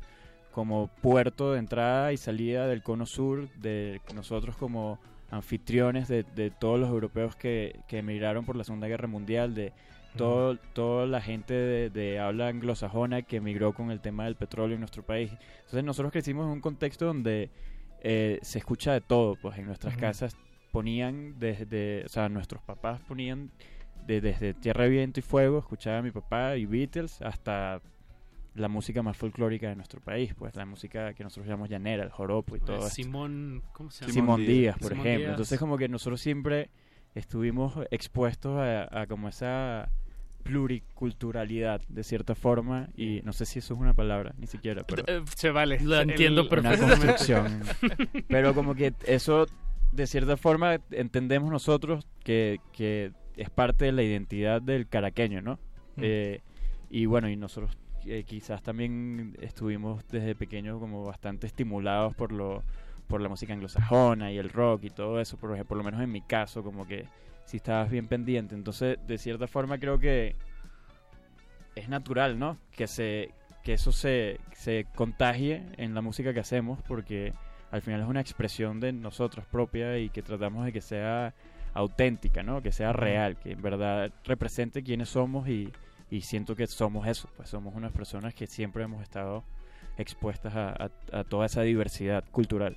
como 0.51 0.89
puerto 1.03 1.53
de 1.53 1.59
entrada 1.59 2.13
y 2.13 2.17
salida 2.17 2.67
del 2.67 2.83
cono 2.83 3.07
sur, 3.07 3.49
de 3.61 4.01
nosotros 4.15 4.57
como 4.57 4.99
anfitriones 5.31 6.09
de, 6.09 6.25
de 6.25 6.51
todos 6.51 6.81
los 6.81 6.89
europeos 6.89 7.37
que, 7.37 7.79
que 7.87 7.99
emigraron 7.99 8.45
por 8.45 8.57
la 8.57 8.65
Segunda 8.65 8.89
Guerra 8.89 9.07
Mundial, 9.07 9.55
de 9.55 9.73
todo, 10.17 10.57
toda 10.73 11.07
la 11.07 11.21
gente 11.21 11.55
de, 11.55 11.91
de 11.91 12.19
habla 12.19 12.49
anglosajona 12.49 13.23
que 13.23 13.37
emigró 13.37 13.73
con 13.75 13.93
el 13.93 14.01
tema 14.01 14.25
del 14.25 14.35
petróleo 14.35 14.75
en 14.75 14.81
nuestro 14.81 15.05
país. 15.05 15.31
Entonces 15.59 15.85
nosotros 15.85 16.11
crecimos 16.11 16.47
en 16.47 16.51
un 16.53 16.61
contexto 16.61 17.05
donde 17.07 17.51
eh, 18.03 18.39
se 18.43 18.59
escucha 18.59 18.93
de 18.93 19.03
todo, 19.03 19.37
pues 19.41 19.57
en 19.59 19.67
nuestras 19.67 19.95
casas 20.01 20.37
ponían 20.73 21.39
desde, 21.39 22.05
o 22.07 22.09
sea, 22.09 22.29
nuestros 22.29 22.61
papás 22.63 23.01
ponían 23.07 23.51
de- 24.07 24.21
desde 24.21 24.55
Tierra, 24.55 24.87
Viento 24.87 25.21
y 25.21 25.23
Fuego, 25.23 25.59
escuchaba 25.61 25.99
a 25.99 26.03
mi 26.03 26.11
papá 26.11 26.57
y 26.57 26.67
Beatles 26.67 27.21
hasta 27.23 27.81
la 28.55 28.69
música 28.69 29.03
más 29.03 29.17
folclórica 29.17 29.69
de 29.69 29.77
nuestro 29.77 30.01
país, 30.01 30.35
pues 30.35 30.57
la 30.57 30.67
música 30.67 31.15
que 31.15 31.23
nosotros 31.23 31.47
llamamos 31.47 31.69
llanera, 31.71 32.03
el 32.05 32.11
joropo 32.11 32.57
y 32.57 32.61
todo. 32.61 32.89
Simón, 32.89 33.63
¿cómo 33.73 33.91
se 33.91 34.03
llama? 34.03 34.13
Simón 34.13 34.41
Díaz, 34.47 34.77
por 34.79 34.89
Simón 34.91 35.07
ejemplo. 35.07 35.21
Díaz. 35.27 35.31
Entonces 35.33 35.59
como 35.59 35.79
que 35.79 35.89
nosotros 35.89 36.21
siempre 36.21 36.71
estuvimos 37.15 37.75
expuestos 37.91 38.59
a, 38.59 39.01
a 39.03 39.07
como 39.07 39.29
esa 39.29 39.91
pluriculturalidad 40.43 41.81
de 41.89 42.03
cierta 42.05 42.35
forma 42.35 42.89
y 42.97 43.21
no 43.25 43.33
sé 43.33 43.45
si 43.47 43.59
eso 43.59 43.75
es 43.75 43.81
una 43.81 43.95
palabra 43.95 44.35
ni 44.39 44.47
siquiera 44.47 44.83
pero 44.85 45.05
Eh, 45.07 45.23
se 45.37 45.51
vale. 45.51 45.79
Lo 45.81 46.01
entiendo 46.01 46.43
una 46.43 46.51
perfectamente. 46.51 46.97
construcción 47.07 47.63
pero 48.29 48.55
como 48.55 48.75
que 48.75 48.95
eso 49.07 49.47
de 49.93 50.07
cierta 50.07 50.37
forma 50.37 50.79
entendemos 50.91 51.51
nosotros 51.51 52.07
que, 52.25 52.59
que 52.73 53.13
es 53.37 53.51
parte 53.51 53.87
de 53.87 53.93
la 53.93 54.03
identidad 54.03 54.63
del 54.63 54.89
caraqueño 54.89 55.41
no 55.43 55.59
Mm. 55.97 56.03
Eh, 56.05 56.41
y 56.89 57.07
bueno 57.07 57.29
y 57.29 57.35
nosotros 57.37 57.77
eh, 58.07 58.25
quizás 58.25 58.63
también 58.63 59.37
estuvimos 59.41 60.07
desde 60.09 60.35
pequeños 60.35 60.79
como 60.79 61.05
bastante 61.05 61.47
estimulados 61.47 62.15
por 62.15 62.33
lo 62.33 62.63
por 63.07 63.21
la 63.21 63.29
música 63.29 63.53
anglosajona 63.53 64.31
y 64.31 64.39
el 64.39 64.51
rock 64.51 64.85
y 64.85 64.91
todo 64.91 65.21
eso. 65.21 65.37
Por 65.37 65.65
por 65.67 65.77
lo 65.77 65.85
menos 65.85 66.01
en 66.01 66.13
mi 66.13 66.23
caso 66.23 66.63
como 66.63 66.87
que 66.87 67.07
si 67.45 67.57
estabas 67.57 67.91
bien 67.91 68.07
pendiente. 68.07 68.55
Entonces 68.55 68.99
de 69.07 69.19
cierta 69.19 69.47
forma 69.47 69.79
creo 69.79 69.99
que 69.99 70.37
es 71.75 71.89
natural 71.89 72.39
no 72.39 72.59
que 72.73 72.87
se 72.87 73.35
que 73.63 73.75
eso 73.75 73.93
se, 73.93 74.41
se 74.53 74.87
contagie 74.95 75.63
en 75.77 75.95
la 75.95 76.01
música 76.01 76.33
que 76.33 76.41
hacemos 76.41 76.81
porque 76.87 77.35
al 77.71 77.83
final 77.83 78.01
es 78.01 78.09
una 78.09 78.21
expresión 78.21 78.81
de 78.81 78.93
nosotros 78.93 79.45
propia 79.47 79.99
y 79.99 80.09
que 80.09 80.23
tratamos 80.23 80.65
de 80.65 80.73
que 80.73 80.81
sea 80.81 81.35
auténtica, 81.75 82.43
¿no? 82.43 82.63
Que 82.63 82.73
sea 82.73 82.93
real, 82.93 83.37
que 83.37 83.53
en 83.53 83.63
verdad 83.63 84.11
represente 84.25 84.83
quiénes 84.83 85.11
somos 85.11 85.49
y, 85.49 85.71
y 86.11 86.23
siento 86.23 86.57
que 86.57 86.67
somos 86.67 87.07
eso, 87.07 87.29
pues 87.37 87.49
somos 87.49 87.75
unas 87.75 87.93
personas 87.93 88.35
que 88.35 88.47
siempre 88.47 88.83
hemos 88.85 89.03
estado 89.03 89.45
expuestas 89.97 90.55
a, 90.57 90.71
a- 90.71 91.21
a 91.21 91.25
toda 91.25 91.47
esa 91.47 91.63
diversidad 91.63 92.25
cultural. 92.31 92.77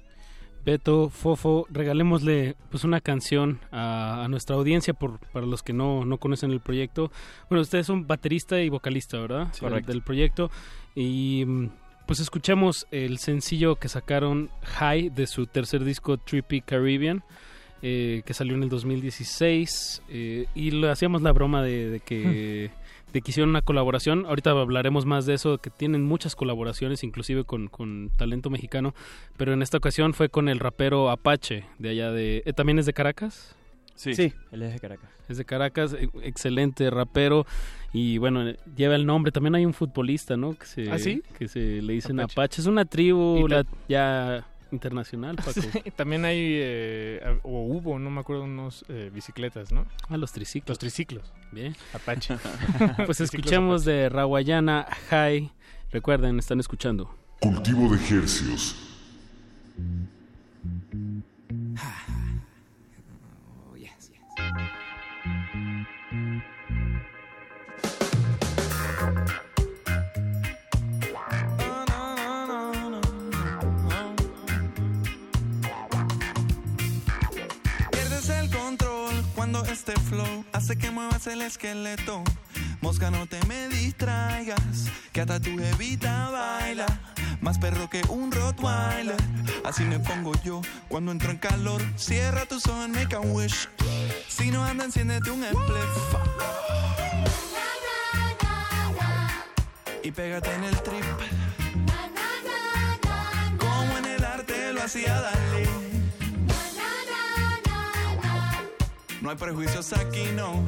Beto, 0.66 1.10
Fofo, 1.10 1.66
regalémosle 1.70 2.56
pues 2.72 2.86
una 2.86 3.02
canción 3.02 3.60
a, 3.72 4.24
a 4.24 4.28
nuestra 4.30 4.56
audiencia 4.56 4.94
por 4.94 5.20
para 5.34 5.46
los 5.46 5.62
que 5.62 5.74
no, 5.74 6.06
no 6.06 6.18
conocen 6.20 6.52
el 6.52 6.62
proyecto. 6.62 7.12
Bueno, 7.50 7.62
ustedes 7.62 7.86
son 7.86 8.08
baterista 8.08 8.62
y 8.62 8.70
vocalista, 8.70 9.18
¿verdad? 9.20 9.50
Sí. 9.52 9.60
Correcto. 9.60 9.92
Del 9.92 10.02
proyecto. 10.04 10.50
Y 10.96 11.44
mm, 11.46 11.68
pues 12.08 12.22
escuchemos 12.22 12.88
el 12.92 13.18
sencillo 13.18 13.76
que 13.76 13.90
sacaron 13.90 14.50
High 14.64 15.10
de 15.10 15.28
su 15.28 15.48
tercer 15.48 15.84
disco 15.84 16.18
Trippy 16.18 16.62
Caribbean. 16.62 17.24
eh, 17.82 18.22
que 18.26 18.34
salió 18.34 18.56
en 18.56 18.64
el 18.64 18.70
2016 18.70 20.04
eh, 20.08 20.46
y 20.56 20.72
le 20.72 20.90
hacíamos 20.90 21.22
la 21.22 21.34
broma 21.34 21.62
de, 21.62 21.90
de 21.90 22.00
que 22.00 22.72
de 23.14 23.22
que 23.22 23.31
hicieron 23.31 23.52
una 23.52 23.61
colaboración. 23.61 24.26
Ahorita 24.26 24.52
hablaremos 24.52 25.06
más 25.06 25.26
de 25.26 25.35
eso, 25.35 25.60
que 25.60 25.69
tienen 25.69 26.03
muchas 26.03 26.35
colaboraciones, 26.35 27.03
inclusive 27.03 27.44
con, 27.45 27.68
con 27.68 28.10
talento 28.18 28.49
mexicano. 28.49 28.94
Pero 29.38 29.53
en 29.53 29.61
esta 29.61 29.77
ocasión 29.77 30.14
fue 30.14 30.30
con 30.30 30.49
el 30.49 30.60
rapero 30.60 31.10
Apache, 31.11 31.65
de 31.80 31.90
allá 31.90 32.11
de... 32.11 32.44
eh, 32.45 32.53
¿También 32.53 32.80
es 32.80 32.85
de 32.85 32.94
Caracas? 32.94 33.56
Sí. 33.95 34.15
Sí, 34.15 34.34
él 34.52 34.64
es 34.64 34.73
de 34.73 34.80
Caracas. 34.80 35.10
Es 35.30 35.38
de 35.38 35.45
Caracas, 35.45 35.94
e- 35.94 36.10
excelente 36.23 36.90
rapero. 36.90 37.45
Y 37.94 38.18
bueno, 38.18 38.48
eh, 38.49 38.57
lleva 38.76 38.95
el 38.95 39.06
nombre. 39.06 39.31
También 39.31 39.53
hay 39.53 39.68
un 39.68 39.73
futbolista, 39.76 40.35
¿no? 40.35 40.56
Que 40.56 40.65
se, 40.65 40.91
¿Ah, 40.91 40.98
sí? 40.98 41.22
Que 41.38 41.48
se 41.48 41.80
le 41.84 41.94
dicen 41.94 42.19
Apache. 42.19 42.34
Apache. 42.34 42.61
Es 42.61 42.68
una 42.68 42.85
tribu 42.85 43.48
la- 43.48 43.65
ya 43.88 44.48
internacional, 44.74 45.38
Paco. 45.38 45.54
Sí, 45.62 45.91
también 45.95 46.26
hay, 46.26 46.40
eh, 46.40 47.40
o 47.44 47.64
hubo, 47.64 48.00
no 48.00 48.10
me 48.10 48.20
acuerdo, 48.20 48.44
unos 48.44 48.84
eh, 48.90 49.10
bicicletas, 49.14 49.72
¿no? 49.72 49.86
Ah, 50.10 50.18
los 50.18 50.32
triciclos. 50.34 50.70
Los 50.70 50.80
triciclos. 50.80 51.32
Bien. 51.52 51.76
Apache. 51.94 52.38
Pues 53.06 53.22
escuchamos 53.22 53.86
de 53.86 54.10
Rawayana 54.10 54.88
High. 55.10 55.52
Recuerden, 55.91 56.40
están 56.40 56.60
escuchando. 56.60 57.16
Cultivo 57.40 57.90
de 57.90 57.98
ejercios. 57.98 58.93
Este 79.86 80.00
flow 80.00 80.46
hace 80.54 80.78
que 80.78 80.92
muevas 80.92 81.28
el 81.28 81.42
esqueleto. 81.42 82.24
Mosca, 82.80 83.12
no 83.12 83.28
te 83.28 83.38
me 83.48 83.68
distraigas, 83.68 84.90
que 85.12 85.20
hasta 85.20 85.42
tu 85.42 85.58
jevita 85.58 86.30
baila. 86.30 86.86
Más 87.42 87.60
perro 87.60 87.90
que 87.90 88.02
un 88.08 88.32
Rottweiler. 88.32 89.18
Así 89.66 89.84
me 89.84 90.00
pongo 90.00 90.32
yo 90.42 90.62
cuando 90.88 91.12
entro 91.12 91.32
en 91.32 91.38
calor. 91.38 91.82
Cierra 91.98 92.46
tus 92.46 92.66
ojos, 92.68 92.88
make 92.88 93.14
a 93.14 93.20
wish. 93.20 93.68
Si 94.30 94.52
no 94.52 94.64
anda, 94.64 94.86
enciéndete 94.86 95.30
un 95.32 95.44
spliff. 95.44 96.16
Y 100.02 100.12
pégate 100.12 100.54
en 100.54 100.64
el 100.64 100.82
trip. 100.82 101.04
Como 103.58 103.98
en 103.98 104.06
el 104.06 104.24
arte 104.24 104.72
lo 104.72 104.82
hacía 104.82 105.20
Dalí. 105.20 105.93
No 109.24 109.30
hay 109.30 109.38
prejuicios 109.38 109.94
aquí, 109.94 110.26
no. 110.36 110.66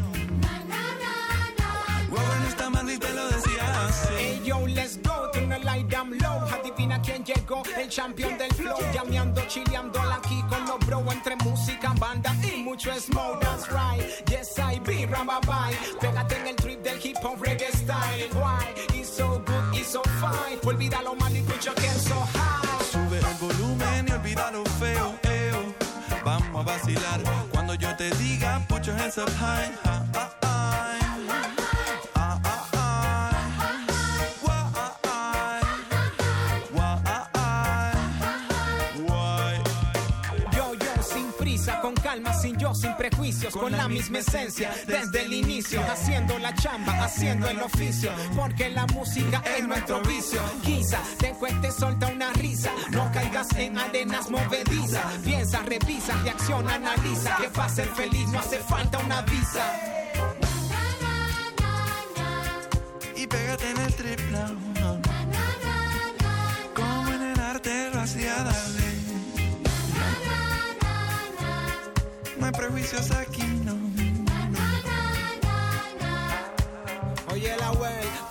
No 2.10 2.48
está 2.48 2.70
mal 2.70 2.90
y 2.90 2.98
te 2.98 3.14
lo 3.14 3.28
decía 3.28 3.86
así. 3.86 4.08
Hey 4.18 4.42
yo, 4.46 4.66
let's 4.66 4.98
go, 5.04 5.30
turn 5.34 5.50
light 5.66 5.90
down 5.90 6.18
low. 6.20 6.40
Adivina 6.48 7.02
quién 7.02 7.26
llegó, 7.26 7.64
el 7.78 7.90
champion 7.90 8.38
del 8.38 8.50
flow. 8.54 8.78
Llameando, 8.94 9.42
chileando 9.50 10.00
aquí 10.00 10.42
con 10.48 10.66
los 10.68 10.80
bro. 10.88 11.04
Entre 11.12 11.36
música, 11.36 11.94
banda 12.00 12.34
y 12.44 12.64
mucho 12.64 12.98
smoke. 12.98 13.42
That's 13.42 13.70
right, 13.74 14.02
yes 14.30 14.58
I 14.58 14.80
be 14.80 15.06
bye. 15.06 15.76
Pégate 16.00 16.40
en 16.40 16.48
el 16.48 16.56
trip 16.56 16.82
del 16.82 16.98
hip 17.06 17.18
hop 17.22 17.42
reggae 17.42 17.70
style. 17.74 18.30
Why? 18.36 18.74
It's 18.98 19.10
so 19.10 19.44
good, 19.46 19.78
it's 19.78 19.92
so 19.92 20.02
fine. 20.22 20.60
Olvida 20.64 21.02
lo 21.02 21.14
malo 21.16 21.36
y 21.36 21.42
put 21.42 21.62
your 21.66 21.76
hands 21.76 22.08
so 22.08 22.16
high. 22.16 22.86
Sube 22.90 23.18
el 23.18 23.36
volumen 23.38 24.06
y 24.08 24.12
olvida 24.14 24.50
lo 24.52 24.64
feo, 24.80 25.14
vacilar 26.66 27.22
cuando 27.52 27.76
yo 27.76 27.96
te 27.96 28.10
diga, 28.18 28.60
put 28.68 28.86
your 28.86 28.96
hands 28.98 29.18
up 29.18 29.30
high. 29.40 29.72
Ah, 29.86 30.04
ah, 30.16 30.45
prejuicios, 43.10 43.54
con, 43.54 43.72
la 43.72 43.88
misma 43.88 44.20
esencia, 44.20 44.74
desde 44.88 45.24
el 45.24 45.34
inicio, 45.34 45.82
haciendo 45.92 46.40
la 46.40 46.54
chamba, 46.56 47.04
haciendo 47.04 47.48
el 47.48 47.62
oficio, 47.62 48.12
porque 48.36 48.70
la 48.70 48.86
música 48.88 49.44
es 49.58 49.68
nuestro 49.68 50.02
vicio. 50.02 50.42
Quizá 50.64 51.00
te 51.20 51.30
cueste 51.32 51.72
solta 51.72 52.08
una 52.08 52.32
risa, 52.34 52.72
no 52.92 53.12
caigas 53.12 53.48
en 53.58 53.78
arenas 53.78 54.30
movedizas, 54.30 55.06
piensa, 55.24 55.62
revisa, 55.64 56.14
reacciona, 56.24 56.76
analiza, 56.76 57.36
que 57.38 57.50
para 57.50 57.70
ser 57.70 57.88
feliz 57.90 58.28
no 58.30 58.40
hace 58.40 58.58
falta 58.58 58.98
una 59.00 59.22
visa. 59.22 59.66
Y 63.16 63.28
pégate 63.28 63.70
en 63.70 63.78
el 63.78 63.94
trip 63.94 64.20
now. 64.32 65.02
Como 66.74 67.14
en 67.14 67.22
el 67.22 67.40
arte 67.40 67.90
lo 67.94 68.00
No 72.46 72.52
prejuicios 72.52 73.10
aquí, 73.10 73.42
no. 73.66 73.95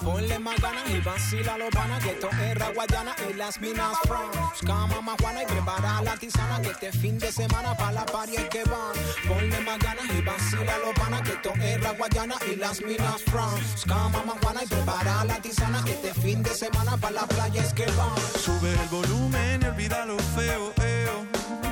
Ponle 0.05 0.39
más 0.39 0.61
ganas 0.61 0.89
y 0.91 1.01
vacila 1.01 1.57
los 1.57 1.71
panas 1.71 2.03
que 2.05 2.11
esto 2.11 2.29
es 2.29 2.55
Raguayana 2.59 3.17
y 3.29 3.33
las 3.35 3.59
minas 3.61 3.97
France. 4.07 4.67
Cama 4.67 5.01
más 5.01 5.17
juana 5.21 5.43
y 5.43 5.47
prepara 5.47 6.03
la 6.03 6.15
tisana 6.17 6.61
que 6.61 6.69
este 6.69 6.93
fin 6.93 7.19
de 7.19 7.33
semana 7.33 7.75
para 7.75 7.93
la 7.93 8.05
es 8.27 8.49
que 8.51 8.65
van. 8.65 8.93
Ponle 9.27 9.61
más 9.61 9.79
ganas 9.79 10.05
y 10.11 10.21
vacila 10.21 10.79
los 10.79 10.95
panas 10.95 11.23
que 11.23 11.33
esto 11.33 11.53
es 11.61 11.83
Raguayana 11.83 12.35
y 12.53 12.57
las 12.57 12.83
minas 12.83 13.23
France. 13.23 13.89
Cama 13.89 14.23
más 14.27 14.37
juana 14.43 14.63
y 14.63 14.67
prepara 14.67 15.25
la 15.25 15.41
tisana 15.41 15.83
que 15.85 15.93
este 15.93 16.15
fin 16.15 16.43
de 16.43 16.51
semana 16.51 16.97
para 16.99 17.15
la 17.15 17.27
playa 17.27 17.63
es 17.63 17.73
que 17.73 17.87
van. 17.93 18.17
Sube 18.39 18.73
el 18.73 18.89
volumen 18.91 19.63
y 19.63 19.67
olvida 19.67 20.05
lo 20.05 20.19
feo, 20.19 20.73
eo. 20.77 21.27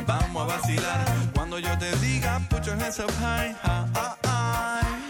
Vamos 0.07 0.43
a 0.43 0.57
vacilar 0.57 1.05
cuando 1.35 1.59
yo 1.59 1.77
te 1.79 1.95
diga, 1.97 2.41
put 2.49 2.65
your 2.65 2.77
hands 2.77 2.99
up 2.99 3.11
high. 3.21 3.55
Ah, 3.63 3.87
ah, 3.95 4.17
ah. 4.25 5.02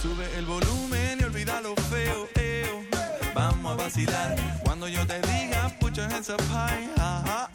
Sube 0.00 0.38
el 0.38 0.46
volumen 0.46 1.18
y 1.20 1.24
olvida 1.24 1.60
lo 1.60 1.74
feo, 1.74 2.28
eo. 2.36 2.84
Vamos 3.34 3.72
a 3.72 3.82
vacilar 3.82 4.57
yo 4.90 5.04
te 5.06 5.20
diga 5.20 5.70
put 5.78 5.96
your 5.96 6.06
hands 6.08 6.30
up 6.30 6.40
high. 6.42 7.47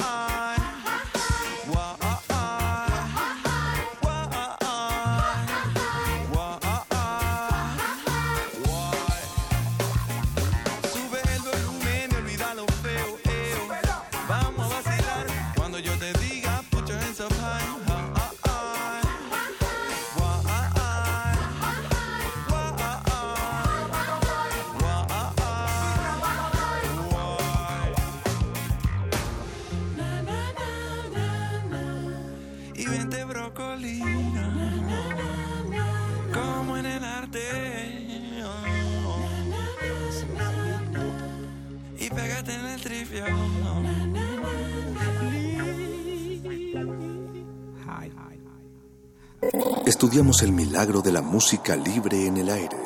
Estudiamos 50.13 50.43
el 50.43 50.51
milagro 50.51 51.01
de 51.01 51.11
la 51.11 51.23
música 51.23 51.75
libre 51.75 52.27
en 52.27 52.37
el 52.37 52.47
aire. 52.47 52.77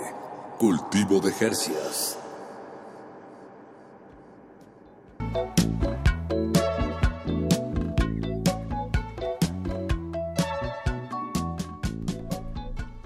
Cultivo 0.58 1.20
de 1.20 1.34
Jercias. 1.34 2.18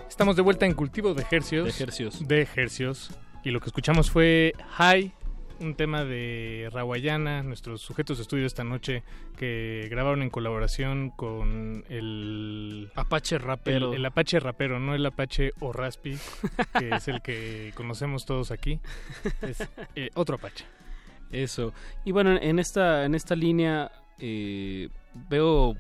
Estamos 0.07 0.35
de 0.35 0.43
vuelta 0.43 0.67
en 0.67 0.75
Cultivo 0.75 1.15
de 1.15 1.25
Hercios. 1.31 1.75
De 1.75 1.83
Hercios. 1.83 2.27
De 2.27 2.47
Hercios. 2.55 3.09
Y 3.43 3.49
lo 3.49 3.59
que 3.59 3.69
escuchamos 3.69 4.11
fue 4.11 4.53
High, 4.73 5.15
un 5.61 5.75
tema 5.75 6.03
de 6.03 6.69
Rawayana, 6.71 7.43
nuestros 7.43 7.81
sujetos 7.81 8.17
de 8.17 8.23
estudio 8.23 8.45
esta 8.45 8.63
noche, 8.63 9.03
que 9.37 9.87
grabaron 9.89 10.23
en 10.23 10.29
colaboración 10.29 11.11
con 11.11 11.85
el... 11.89 12.91
Apache 12.95 13.37
rapero. 13.37 13.89
El, 13.89 13.99
el 13.99 14.05
Apache 14.05 14.39
rapero, 14.39 14.79
no 14.79 14.95
el 14.95 15.05
Apache 15.05 15.53
o 15.59 15.71
Raspi, 15.71 16.17
que 16.77 16.89
es 16.95 17.07
el 17.07 17.21
que 17.21 17.71
conocemos 17.75 18.25
todos 18.25 18.51
aquí. 18.51 18.79
Es 19.41 19.67
eh, 19.95 20.09
otro 20.15 20.35
Apache. 20.35 20.65
Eso. 21.31 21.73
Y 22.03 22.11
bueno, 22.11 22.37
en 22.41 22.59
esta, 22.59 23.05
en 23.05 23.15
esta 23.15 23.35
línea 23.35 23.91
eh, 24.19 24.89
veo, 25.29 25.77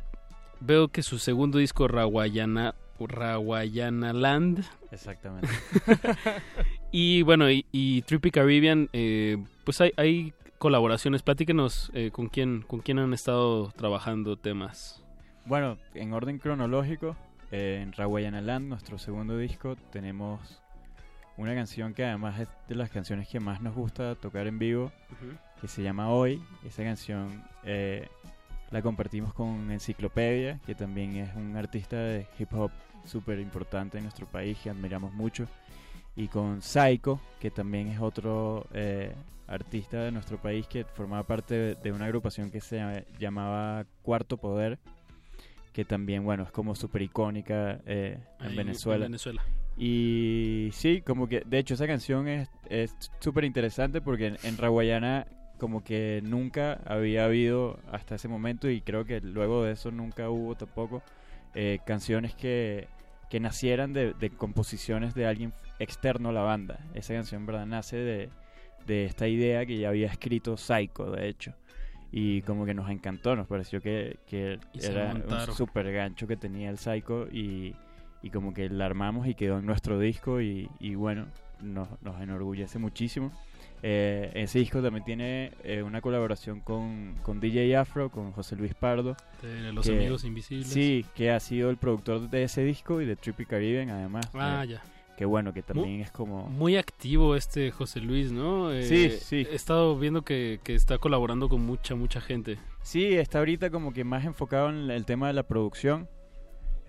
veo 0.59 0.87
que 0.89 1.01
su 1.01 1.19
segundo 1.19 1.57
disco, 1.57 1.87
Rawayana, 1.87 2.75
Rawayana 2.99 4.13
Land. 4.13 4.63
Exactamente. 4.91 5.49
y 6.91 7.21
bueno, 7.23 7.49
y, 7.49 7.65
y 7.71 8.01
Trippy 8.03 8.31
Caribbean, 8.31 8.89
eh, 8.93 9.37
pues 9.63 9.81
hay, 9.81 9.93
hay 9.97 10.33
colaboraciones. 10.57 11.23
Platíquenos 11.23 11.91
eh, 11.93 12.11
con 12.11 12.27
quién, 12.27 12.61
con 12.61 12.81
quién 12.81 12.99
han 12.99 13.13
estado 13.13 13.71
trabajando 13.71 14.37
temas. 14.37 15.03
Bueno, 15.45 15.77
en 15.95 16.13
orden 16.13 16.37
cronológico, 16.37 17.15
eh, 17.51 17.79
en 17.81 17.93
Rawayana 17.93 18.41
Land, 18.41 18.67
nuestro 18.67 18.99
segundo 18.99 19.37
disco, 19.37 19.75
tenemos 19.91 20.61
una 21.37 21.55
canción 21.55 21.95
que 21.95 22.05
además 22.05 22.39
es 22.39 22.47
de 22.67 22.75
las 22.75 22.91
canciones 22.91 23.27
que 23.27 23.39
más 23.39 23.61
nos 23.61 23.73
gusta 23.73 24.13
tocar 24.15 24.45
en 24.45 24.59
vivo, 24.59 24.91
que 25.59 25.67
se 25.67 25.81
llama 25.81 26.09
Hoy. 26.09 26.41
Esa 26.63 26.83
canción 26.83 27.43
eh, 27.63 28.07
la 28.69 28.83
compartimos 28.83 29.33
con 29.33 29.71
Enciclopedia, 29.71 30.59
que 30.65 30.75
también 30.75 31.15
es 31.15 31.35
un 31.35 31.57
artista 31.57 31.97
de 31.97 32.27
hip 32.37 32.53
hop 32.53 32.71
súper 33.05 33.39
importante 33.39 33.97
en 33.97 34.03
nuestro 34.03 34.27
país 34.27 34.59
que 34.59 34.69
admiramos 34.69 35.11
mucho. 35.13 35.47
Y 36.15 36.27
con 36.27 36.61
Psycho, 36.61 37.19
que 37.39 37.51
también 37.51 37.87
es 37.87 37.99
otro 38.01 38.67
eh, 38.73 39.13
artista 39.47 40.03
de 40.03 40.11
nuestro 40.11 40.37
país 40.37 40.67
que 40.67 40.83
formaba 40.83 41.23
parte 41.23 41.75
de, 41.75 41.91
una 41.91 42.05
agrupación 42.05 42.51
que 42.51 42.59
se 42.61 42.77
llama- 42.77 43.01
llamaba 43.19 43.85
Cuarto 44.01 44.37
Poder, 44.37 44.77
que 45.73 45.85
también, 45.85 46.23
bueno, 46.25 46.43
es 46.43 46.51
como 46.51 46.75
súper 46.75 47.01
icónica 47.03 47.79
eh, 47.85 48.17
en 48.41 48.47
en 48.47 48.55
Venezuela. 48.57 49.05
Y 49.77 50.69
sí, 50.73 51.01
como 51.01 51.27
que, 51.27 51.41
de 51.45 51.57
hecho, 51.59 51.73
esa 51.75 51.87
canción 51.87 52.27
es 52.27 52.49
es 52.69 52.93
súper 53.19 53.45
interesante 53.45 54.01
porque 54.01 54.27
en, 54.27 54.37
en 54.43 54.57
Rawayana 54.57 55.27
como 55.57 55.83
que 55.83 56.21
nunca 56.25 56.79
había 56.85 57.25
habido 57.25 57.79
hasta 57.91 58.15
ese 58.15 58.27
momento 58.27 58.69
y 58.69 58.81
creo 58.81 59.05
que 59.05 59.21
luego 59.21 59.63
de 59.63 59.73
eso 59.73 59.91
nunca 59.91 60.29
hubo 60.29 60.55
tampoco 60.55 61.01
eh, 61.53 61.79
canciones 61.85 62.33
que, 62.33 62.87
que 63.29 63.39
nacieran 63.39 63.93
de, 63.93 64.13
de 64.13 64.29
composiciones 64.31 65.13
de 65.13 65.25
alguien 65.27 65.53
externo 65.81 66.29
a 66.29 66.33
la 66.33 66.41
banda. 66.41 66.79
Esa 66.93 67.13
canción, 67.13 67.45
verdad, 67.45 67.65
nace 67.65 67.97
de, 67.97 68.29
de 68.85 69.05
esta 69.05 69.27
idea 69.27 69.65
que 69.65 69.77
ya 69.77 69.89
había 69.89 70.07
escrito 70.07 70.57
Psycho, 70.57 71.11
de 71.11 71.27
hecho. 71.27 71.53
Y 72.11 72.41
como 72.41 72.65
que 72.65 72.73
nos 72.73 72.89
encantó, 72.89 73.35
nos 73.35 73.47
pareció 73.47 73.81
que, 73.81 74.17
que 74.27 74.59
era 74.81 75.13
un 75.13 75.53
super 75.53 75.91
gancho 75.91 76.27
que 76.27 76.35
tenía 76.35 76.69
el 76.69 76.77
Psycho 76.77 77.27
y, 77.31 77.73
y 78.21 78.29
como 78.29 78.53
que 78.53 78.69
la 78.69 78.85
armamos 78.85 79.27
y 79.27 79.35
quedó 79.35 79.59
en 79.59 79.65
nuestro 79.65 79.97
disco 79.97 80.41
y, 80.41 80.69
y 80.79 80.95
bueno, 80.95 81.27
nos, 81.61 81.87
nos 82.01 82.21
enorgullece 82.21 82.79
muchísimo. 82.79 83.31
Eh, 83.83 84.31
ese 84.35 84.59
disco 84.59 84.81
también 84.81 85.03
tiene 85.03 85.53
eh, 85.63 85.81
una 85.81 86.01
colaboración 86.01 86.59
con, 86.59 87.15
con 87.23 87.39
DJ 87.39 87.75
Afro, 87.77 88.11
con 88.11 88.31
José 88.31 88.55
Luis 88.55 88.75
Pardo. 88.75 89.15
De 89.41 89.71
Los 89.73 89.87
Amigos 89.89 90.23
Invisibles. 90.23 90.67
Sí, 90.67 91.05
que 91.15 91.31
ha 91.31 91.39
sido 91.39 91.69
el 91.69 91.77
productor 91.77 92.29
de 92.29 92.43
ese 92.43 92.63
disco 92.63 93.01
y 93.01 93.05
de 93.05 93.15
Trippy 93.15 93.45
Caribbean 93.45 93.89
además. 93.89 94.29
Ah, 94.33 94.65
ya. 94.65 94.83
Que 95.21 95.25
bueno, 95.25 95.53
que 95.53 95.61
también 95.61 95.97
Mu- 95.97 96.03
es 96.03 96.09
como... 96.09 96.47
Muy 96.49 96.77
activo 96.77 97.35
este 97.35 97.69
José 97.69 97.99
Luis, 97.99 98.31
¿no? 98.31 98.71
Eh, 98.73 98.81
Sí, 98.81 99.11
sí. 99.11 99.45
He 99.51 99.53
estado 99.53 99.95
viendo 99.95 100.23
que, 100.23 100.59
que 100.63 100.73
está 100.73 100.97
colaborando 100.97 101.47
con 101.47 101.63
mucha, 101.63 101.93
mucha 101.93 102.19
gente. 102.21 102.57
Sí, 102.81 103.13
está 103.13 103.37
ahorita 103.37 103.69
como 103.69 103.93
que 103.93 104.03
más 104.03 104.25
enfocado 104.25 104.71
en 104.71 104.89
el 104.89 105.05
tema 105.05 105.27
de 105.27 105.33
la 105.33 105.43
producción. 105.43 106.09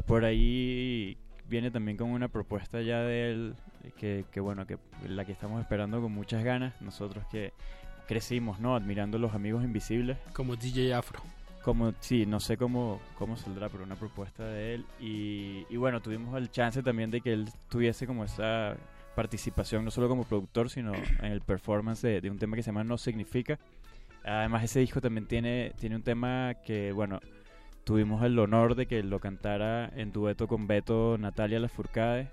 Por 0.07 0.25
ahí 0.25 1.19
viene 1.47 1.71
también 1.71 1.99
con 1.99 2.09
una 2.09 2.29
propuesta 2.29 2.81
ya 2.81 3.01
de 3.03 3.31
él, 3.33 3.55
que, 3.99 4.25
que 4.33 4.41
bueno, 4.41 4.67
que 4.67 4.79
la 5.07 5.27
que 5.27 5.33
estamos 5.33 5.61
esperando 5.61 6.01
con 6.01 6.13
muchas 6.13 6.43
ganas. 6.43 6.81
Nosotros 6.81 7.27
que 7.31 7.53
crecimos, 8.09 8.61
¿no? 8.61 8.75
Admirando 8.75 9.19
los 9.19 9.35
amigos 9.35 9.63
invisibles. 9.63 10.17
Como 10.33 10.57
DJ 10.57 10.95
Afro. 10.95 11.21
Como, 11.63 11.95
sí, 12.01 12.27
no 12.27 12.41
sé 12.41 12.57
cómo, 12.57 13.01
cómo 13.17 13.37
saldrá, 13.37 13.69
pero 13.69 13.85
una 13.85 13.97
propuesta 13.97 14.45
de 14.45 14.75
él. 14.75 14.87
Y, 15.01 15.65
y 15.71 15.77
bueno, 15.77 16.01
tuvimos 16.01 16.37
el 16.37 16.51
chance 16.51 16.83
también 16.83 17.11
de 17.11 17.21
que 17.21 17.33
él 17.33 17.49
tuviese 17.69 18.07
como 18.07 18.25
esa 18.25 18.77
participación, 19.15 19.85
no 19.85 19.91
solo 19.91 20.09
como 20.09 20.25
productor, 20.25 20.71
sino 20.71 20.93
en 20.95 21.33
el 21.33 21.41
performance 21.41 22.03
de, 22.03 22.21
de 22.21 22.31
un 22.31 22.39
tema 22.39 22.57
que 22.57 22.63
se 22.63 22.71
llama 22.71 22.85
No 22.85 22.99
Significa. 22.99 23.59
Además, 24.25 24.65
ese 24.65 24.81
disco 24.81 25.01
también 25.01 25.27
tiene, 25.27 25.73
tiene 25.79 25.97
un 25.97 26.03
tema 26.03 26.55
que, 26.65 26.93
bueno, 26.93 27.21
tuvimos 27.85 28.23
el 28.23 28.39
honor 28.39 28.75
de 28.75 28.87
que 28.87 29.03
lo 29.03 29.19
cantara 29.19 29.91
en 29.97 30.13
dueto 30.13 30.47
con 30.47 30.67
Beto 30.67 31.17
Natalia 31.19 31.59
Lafourcade. 31.59 32.29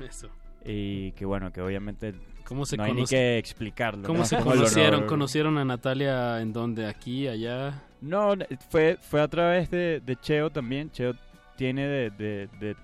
Eso. 0.00 0.28
Y 0.64 1.12
que 1.12 1.24
bueno, 1.24 1.52
que 1.52 1.62
obviamente 1.62 2.14
¿Cómo 2.44 2.66
se 2.66 2.76
no 2.76 2.84
hay 2.84 2.92
ni 2.92 3.04
que 3.06 3.38
explicarlo. 3.38 4.06
¿Cómo 4.06 4.20
¿no? 4.20 4.24
se 4.24 4.36
conocieron? 4.38 5.06
¿Conocieron 5.06 5.56
a 5.56 5.64
Natalia 5.64 6.40
en 6.40 6.52
dónde? 6.52 6.86
¿Aquí? 6.86 7.28
¿Allá? 7.28 7.82
No, 8.00 8.34
fue, 8.70 8.96
fue 9.00 9.20
a 9.20 9.28
través 9.28 9.70
de, 9.70 10.00
de 10.00 10.16
Cheo 10.16 10.50
también. 10.50 10.90
Cheo 10.90 11.14
tiene 11.56 11.86
de, 11.86 12.10
de- 12.10 12.48
de 12.58 12.76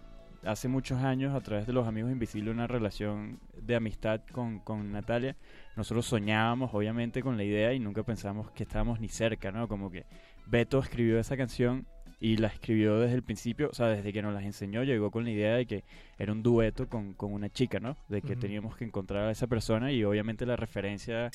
hace 0.44 0.68
muchos 0.68 1.00
años, 1.02 1.34
a 1.34 1.40
través 1.40 1.66
de 1.66 1.72
los 1.72 1.88
Amigos 1.88 2.12
Invisibles, 2.12 2.54
una 2.54 2.66
relación 2.66 3.40
de 3.60 3.74
amistad 3.76 4.20
con, 4.32 4.60
con 4.60 4.92
Natalia. 4.92 5.34
Nosotros 5.74 6.06
soñábamos, 6.06 6.70
obviamente, 6.72 7.22
con 7.22 7.36
la 7.36 7.44
idea 7.44 7.72
y 7.72 7.80
nunca 7.80 8.02
pensamos 8.02 8.50
que 8.52 8.62
estábamos 8.62 9.00
ni 9.00 9.08
cerca, 9.08 9.50
¿no? 9.50 9.66
Como 9.68 9.90
que 9.90 10.04
Beto 10.46 10.78
escribió 10.78 11.18
esa 11.18 11.36
canción 11.36 11.86
y 12.20 12.36
la 12.36 12.48
escribió 12.48 12.98
desde 13.00 13.16
el 13.16 13.22
principio, 13.22 13.68
o 13.70 13.74
sea, 13.74 13.88
desde 13.88 14.10
que 14.12 14.22
nos 14.22 14.32
las 14.32 14.44
enseñó, 14.44 14.84
llegó 14.84 15.10
con 15.10 15.24
la 15.24 15.30
idea 15.30 15.54
de 15.56 15.66
que 15.66 15.84
era 16.18 16.32
un 16.32 16.42
dueto 16.42 16.88
con, 16.88 17.12
con 17.12 17.32
una 17.32 17.50
chica, 17.50 17.78
¿no? 17.80 17.96
De 18.08 18.22
que 18.22 18.36
teníamos 18.36 18.76
que 18.76 18.84
encontrar 18.84 19.24
a 19.28 19.30
esa 19.32 19.46
persona 19.48 19.92
y 19.92 20.02
obviamente 20.04 20.46
la 20.46 20.56
referencia 20.56 21.30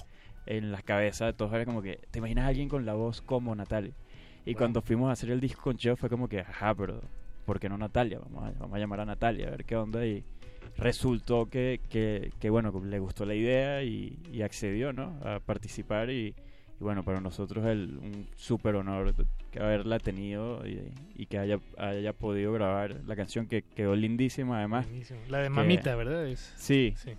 en 0.45 0.71
la 0.71 0.81
cabeza 0.81 1.25
de 1.25 1.33
todos 1.33 1.53
era 1.53 1.65
como 1.65 1.81
que, 1.81 1.99
¿te 2.11 2.19
imaginas 2.19 2.45
a 2.45 2.47
alguien 2.47 2.69
con 2.69 2.85
la 2.85 2.93
voz 2.93 3.21
como 3.21 3.53
Natalia? 3.55 3.93
Y 4.45 4.55
cuando 4.55 4.81
fuimos 4.81 5.09
a 5.09 5.13
hacer 5.13 5.29
el 5.29 5.39
disco 5.39 5.61
con 5.61 5.77
Cheo 5.77 5.95
fue 5.95 6.09
como 6.09 6.27
que, 6.27 6.39
ajá, 6.39 6.73
pero 6.73 6.99
¿por 7.45 7.59
qué 7.59 7.69
no 7.69 7.77
Natalia? 7.77 8.19
Vamos 8.19 8.43
a, 8.45 8.51
vamos 8.59 8.75
a 8.75 8.79
llamar 8.79 9.01
a 9.01 9.05
Natalia 9.05 9.47
a 9.47 9.51
ver 9.51 9.65
qué 9.65 9.75
onda. 9.75 10.05
Y 10.05 10.23
resultó 10.77 11.47
que, 11.47 11.79
que, 11.89 12.31
que 12.39 12.49
bueno, 12.49 12.71
le 12.83 12.99
gustó 12.99 13.25
la 13.25 13.35
idea 13.35 13.83
y, 13.83 14.17
y 14.31 14.41
accedió, 14.41 14.93
¿no? 14.93 15.19
A 15.23 15.39
participar 15.39 16.09
y, 16.09 16.27
y 16.79 16.83
bueno, 16.83 17.03
para 17.03 17.21
nosotros 17.21 17.65
el, 17.67 17.97
un 17.99 18.27
súper 18.35 18.75
honor 18.75 19.13
que 19.51 19.59
haberla 19.59 19.99
tenido 19.99 20.65
y, 20.67 20.91
y 21.15 21.25
que 21.27 21.37
haya, 21.37 21.59
haya 21.77 22.13
podido 22.13 22.51
grabar 22.53 23.01
la 23.05 23.15
canción 23.15 23.45
que 23.47 23.61
quedó 23.61 23.95
lindísima 23.95 24.57
además. 24.57 24.87
Buenísimo. 24.87 25.19
La 25.29 25.37
de 25.39 25.43
Que- 25.45 25.49
Mamita, 25.51 25.95
¿verdad? 25.95 26.25
Es- 26.27 26.53
Sí, 26.57 26.93
sí. 26.97 27.11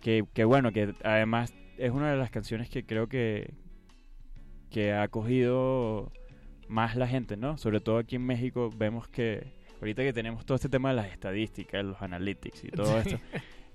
Que, 0.00 0.24
que 0.32 0.44
bueno, 0.44 0.72
que 0.72 0.94
además 1.02 1.52
es 1.80 1.90
una 1.92 2.10
de 2.10 2.16
las 2.16 2.30
canciones 2.30 2.68
que 2.68 2.84
creo 2.84 3.08
que, 3.08 3.54
que 4.70 4.92
ha 4.92 5.08
cogido 5.08 6.12
más 6.68 6.94
la 6.94 7.08
gente, 7.08 7.36
¿no? 7.36 7.56
Sobre 7.56 7.80
todo 7.80 7.98
aquí 7.98 8.16
en 8.16 8.26
México 8.26 8.70
vemos 8.76 9.08
que 9.08 9.52
ahorita 9.80 10.02
que 10.02 10.12
tenemos 10.12 10.44
todo 10.44 10.56
este 10.56 10.68
tema 10.68 10.90
de 10.90 10.96
las 10.96 11.10
estadísticas, 11.10 11.84
los 11.84 12.00
analytics 12.02 12.64
y 12.64 12.68
todo 12.68 12.86
Sí. 13.02 13.08
esto, 13.14 13.20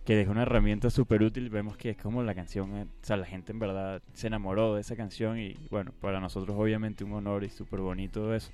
que 0.05 0.21
es 0.21 0.27
una 0.27 0.43
herramienta 0.43 0.91
súper 0.91 1.23
útil, 1.23 1.49
vemos 1.49 1.77
que 1.77 1.89
es 1.89 1.97
como 1.97 2.21
la 2.21 2.35
canción, 2.35 2.77
eh, 2.77 2.83
o 2.83 3.05
sea, 3.05 3.17
la 3.17 3.25
gente 3.25 3.51
en 3.51 3.59
verdad 3.59 4.03
se 4.13 4.27
enamoró 4.27 4.75
de 4.75 4.81
esa 4.81 4.95
canción 4.95 5.39
y 5.39 5.55
bueno, 5.71 5.91
para 5.99 6.19
nosotros 6.19 6.55
obviamente 6.57 7.03
un 7.03 7.13
honor 7.13 7.43
y 7.43 7.49
súper 7.49 7.79
bonito 7.81 8.33
eso. 8.35 8.51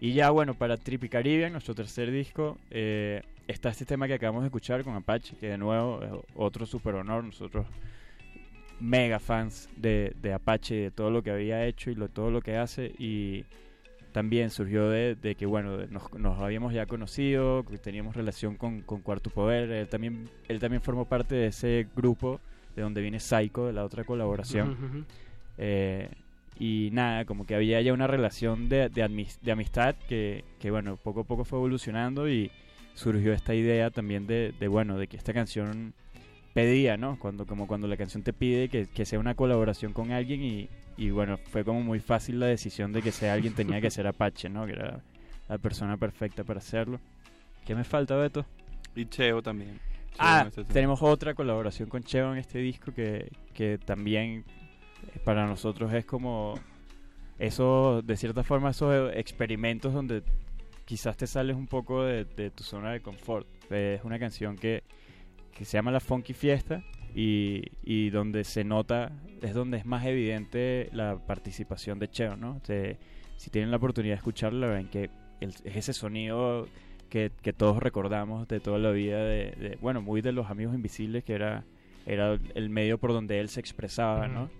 Y 0.00 0.12
ya 0.12 0.30
bueno, 0.30 0.54
para 0.54 0.76
Trippy 0.76 1.08
Caribbean, 1.08 1.52
nuestro 1.52 1.74
tercer 1.74 2.10
disco, 2.12 2.58
eh, 2.70 3.22
está 3.48 3.70
este 3.70 3.84
tema 3.86 4.06
que 4.06 4.14
acabamos 4.14 4.42
de 4.42 4.48
escuchar 4.48 4.84
con 4.84 4.94
Apache, 4.94 5.36
que 5.36 5.48
de 5.48 5.58
nuevo 5.58 6.02
es 6.02 6.10
otro 6.36 6.66
súper 6.66 6.94
honor, 6.96 7.24
nosotros 7.24 7.66
mega 8.80 9.18
fans 9.18 9.68
de, 9.76 10.14
de 10.20 10.32
Apache, 10.32 10.74
de 10.74 10.90
todo 10.90 11.10
lo 11.10 11.22
que 11.22 11.30
había 11.30 11.66
hecho 11.66 11.90
y 11.90 11.94
lo, 11.94 12.08
todo 12.08 12.30
lo 12.30 12.40
que 12.40 12.56
hace. 12.56 12.92
Y 12.98 13.44
también 14.12 14.50
surgió 14.50 14.88
de, 14.88 15.14
de 15.14 15.34
que 15.34 15.46
bueno 15.46 15.86
nos, 15.90 16.12
nos 16.14 16.40
habíamos 16.40 16.72
ya 16.72 16.86
conocido 16.86 17.64
teníamos 17.82 18.16
relación 18.16 18.56
con, 18.56 18.82
con 18.82 19.00
Cuarto 19.00 19.30
Poder. 19.30 19.70
Él 19.70 19.88
también 19.88 20.28
él 20.48 20.58
también 20.58 20.82
formó 20.82 21.04
parte 21.04 21.34
de 21.34 21.48
ese 21.48 21.86
grupo 21.94 22.40
de 22.74 22.82
donde 22.82 23.00
viene 23.02 23.20
Psycho 23.20 23.66
de 23.66 23.72
la 23.72 23.84
otra 23.84 24.04
colaboración. 24.04 25.06
Eh, 25.58 26.08
y 26.58 26.90
nada 26.92 27.24
como 27.24 27.46
que 27.46 27.54
había 27.54 27.80
ya 27.80 27.92
una 27.92 28.06
relación 28.06 28.68
de, 28.68 28.88
de, 28.88 29.26
de 29.42 29.52
amistad 29.52 29.94
que, 30.08 30.44
que 30.58 30.70
bueno 30.70 30.96
poco 30.96 31.20
a 31.20 31.24
poco 31.24 31.44
fue 31.44 31.58
evolucionando 31.58 32.28
y 32.28 32.50
surgió 32.94 33.32
esta 33.32 33.54
idea 33.54 33.90
también 33.90 34.26
de, 34.26 34.52
de 34.58 34.68
bueno 34.68 34.98
de 34.98 35.06
que 35.06 35.16
esta 35.16 35.32
canción 35.32 35.94
pedía, 36.54 36.96
¿no? 36.96 37.18
Cuando, 37.18 37.46
como 37.46 37.66
cuando 37.66 37.86
la 37.86 37.96
canción 37.96 38.22
te 38.22 38.32
pide 38.32 38.68
que, 38.68 38.86
que 38.86 39.04
sea 39.04 39.18
una 39.18 39.34
colaboración 39.34 39.92
con 39.92 40.12
alguien 40.12 40.42
y, 40.42 40.68
y 40.96 41.10
bueno, 41.10 41.38
fue 41.38 41.64
como 41.64 41.80
muy 41.82 42.00
fácil 42.00 42.40
la 42.40 42.46
decisión 42.46 42.92
de 42.92 43.02
que 43.02 43.12
sea 43.12 43.34
alguien 43.34 43.54
tenía 43.54 43.80
que 43.80 43.90
ser 43.90 44.06
Apache, 44.06 44.48
¿no? 44.48 44.66
Que 44.66 44.72
era 44.72 45.00
la 45.48 45.58
persona 45.58 45.96
perfecta 45.96 46.44
para 46.44 46.58
hacerlo. 46.58 47.00
¿Qué 47.64 47.74
me 47.74 47.84
falta, 47.84 48.16
Beto? 48.16 48.44
Y 48.96 49.06
Cheo 49.06 49.42
también. 49.42 49.78
Cheo 50.12 50.16
Ah, 50.18 50.44
este 50.48 50.64
tenemos 50.64 51.00
otra 51.02 51.34
colaboración 51.34 51.88
con 51.88 52.02
Cheo 52.02 52.32
en 52.32 52.38
este 52.38 52.58
disco 52.58 52.92
que, 52.92 53.30
que 53.54 53.78
también 53.78 54.44
eh, 55.14 55.18
para 55.24 55.46
nosotros 55.46 55.92
es 55.92 56.04
como 56.04 56.58
eso, 57.38 58.02
de 58.02 58.16
cierta 58.16 58.42
forma, 58.42 58.70
esos 58.70 59.12
experimentos 59.14 59.92
donde 59.94 60.22
quizás 60.84 61.16
te 61.16 61.26
sales 61.26 61.56
un 61.56 61.68
poco 61.68 62.02
de, 62.02 62.24
de 62.24 62.50
tu 62.50 62.64
zona 62.64 62.90
de 62.90 63.00
confort. 63.00 63.46
Es 63.70 64.02
una 64.02 64.18
canción 64.18 64.56
que, 64.56 64.82
que 65.58 65.64
se 65.64 65.76
llama 65.76 65.90
La 65.90 66.00
Funky 66.00 66.32
Fiesta 66.32 66.82
y, 67.14 67.62
y 67.82 68.10
donde 68.10 68.44
se 68.44 68.62
nota, 68.64 69.12
es 69.42 69.52
donde 69.54 69.78
es 69.78 69.84
más 69.86 70.06
evidente 70.06 70.88
la 70.92 71.18
participación 71.26 71.98
de 71.98 72.08
Cheo, 72.08 72.36
¿no? 72.36 72.60
Si 73.36 73.50
tienen 73.50 73.70
la 73.70 73.76
oportunidad 73.76 74.12
de 74.14 74.18
escucharla, 74.18 74.68
ven 74.68 74.88
que 74.88 75.10
es 75.40 75.60
ese 75.64 75.92
sonido 75.92 76.66
que, 77.08 77.30
que 77.42 77.52
todos 77.52 77.82
recordamos 77.82 78.46
de 78.48 78.60
toda 78.60 78.78
la 78.78 78.90
vida, 78.90 79.18
de, 79.24 79.52
de- 79.52 79.78
bueno, 79.80 80.00
muy 80.02 80.20
de 80.20 80.32
los 80.32 80.50
Amigos 80.50 80.74
Invisibles, 80.74 81.24
que 81.24 81.34
era, 81.34 81.64
era 82.06 82.38
el 82.54 82.68
medio 82.70 82.98
por 82.98 83.12
donde 83.12 83.40
él 83.40 83.48
se 83.48 83.60
expresaba, 83.60 84.26
¿no? 84.28 84.50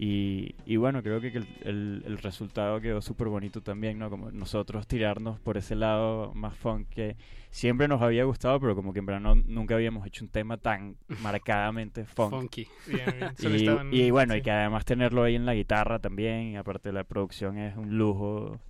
Y, 0.00 0.54
y 0.64 0.76
bueno, 0.76 1.02
creo 1.02 1.20
que 1.20 1.26
el, 1.26 1.46
el- 1.64 2.02
el 2.06 2.18
resultado 2.18 2.80
quedó 2.80 3.02
súper 3.02 3.26
bonito 3.26 3.60
también, 3.62 3.98
¿no? 3.98 4.08
Como 4.10 4.30
nosotros 4.30 4.86
tirarnos 4.86 5.40
por 5.40 5.56
ese 5.56 5.74
lado 5.74 6.32
más 6.34 6.56
funk 6.56 6.88
que 6.88 7.16
siempre 7.50 7.88
nos 7.88 8.00
había 8.00 8.22
gustado, 8.22 8.60
pero 8.60 8.76
como 8.76 8.92
que 8.92 9.00
en 9.00 9.06
verdad 9.06 9.20
no- 9.22 9.34
nunca 9.34 9.74
habíamos 9.74 10.06
hecho 10.06 10.24
un 10.24 10.30
tema 10.30 10.56
tan 10.56 10.96
marcadamente 11.20 12.04
funk. 12.04 12.30
Funky. 12.30 12.68
Bien, 12.86 13.06
bien. 13.18 13.36
Solo 13.36 13.56
Y, 13.56 13.58
estaban- 13.58 13.92
y 13.92 14.10
bueno, 14.12 14.36
y 14.36 14.42
que 14.42 14.52
además 14.52 14.84
tenerlo 14.84 15.24
ahí 15.24 15.34
en 15.34 15.44
la 15.46 15.54
guitarra 15.54 15.98
también, 15.98 16.52
y 16.52 16.56
aparte 16.56 16.92
la 16.92 17.02
producción 17.02 17.58
es 17.58 17.76
un 17.76 17.98
lujo 17.98 18.60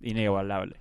inigualable. 0.00 0.76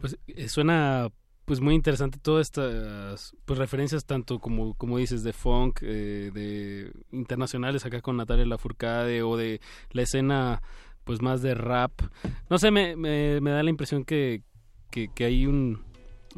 Pues 0.00 0.18
eh, 0.26 0.48
suena 0.48 1.08
pues 1.50 1.60
muy 1.60 1.74
interesante 1.74 2.16
todas 2.22 2.46
estas 2.46 3.34
pues 3.44 3.58
referencias 3.58 4.04
tanto 4.04 4.38
como 4.38 4.74
como 4.74 4.98
dices 4.98 5.24
de 5.24 5.32
funk 5.32 5.80
eh, 5.82 6.30
de 6.32 6.92
internacionales 7.10 7.84
acá 7.84 8.00
con 8.00 8.16
Natalia 8.18 8.46
Lafourcade 8.46 9.24
o 9.24 9.36
de 9.36 9.60
la 9.90 10.02
escena 10.02 10.62
pues 11.02 11.20
más 11.22 11.42
de 11.42 11.54
rap. 11.54 11.90
No 12.48 12.58
sé 12.58 12.70
me, 12.70 12.94
me, 12.94 13.40
me 13.40 13.50
da 13.50 13.64
la 13.64 13.70
impresión 13.70 14.04
que, 14.04 14.42
que, 14.92 15.08
que 15.12 15.24
hay 15.24 15.46
un 15.46 15.82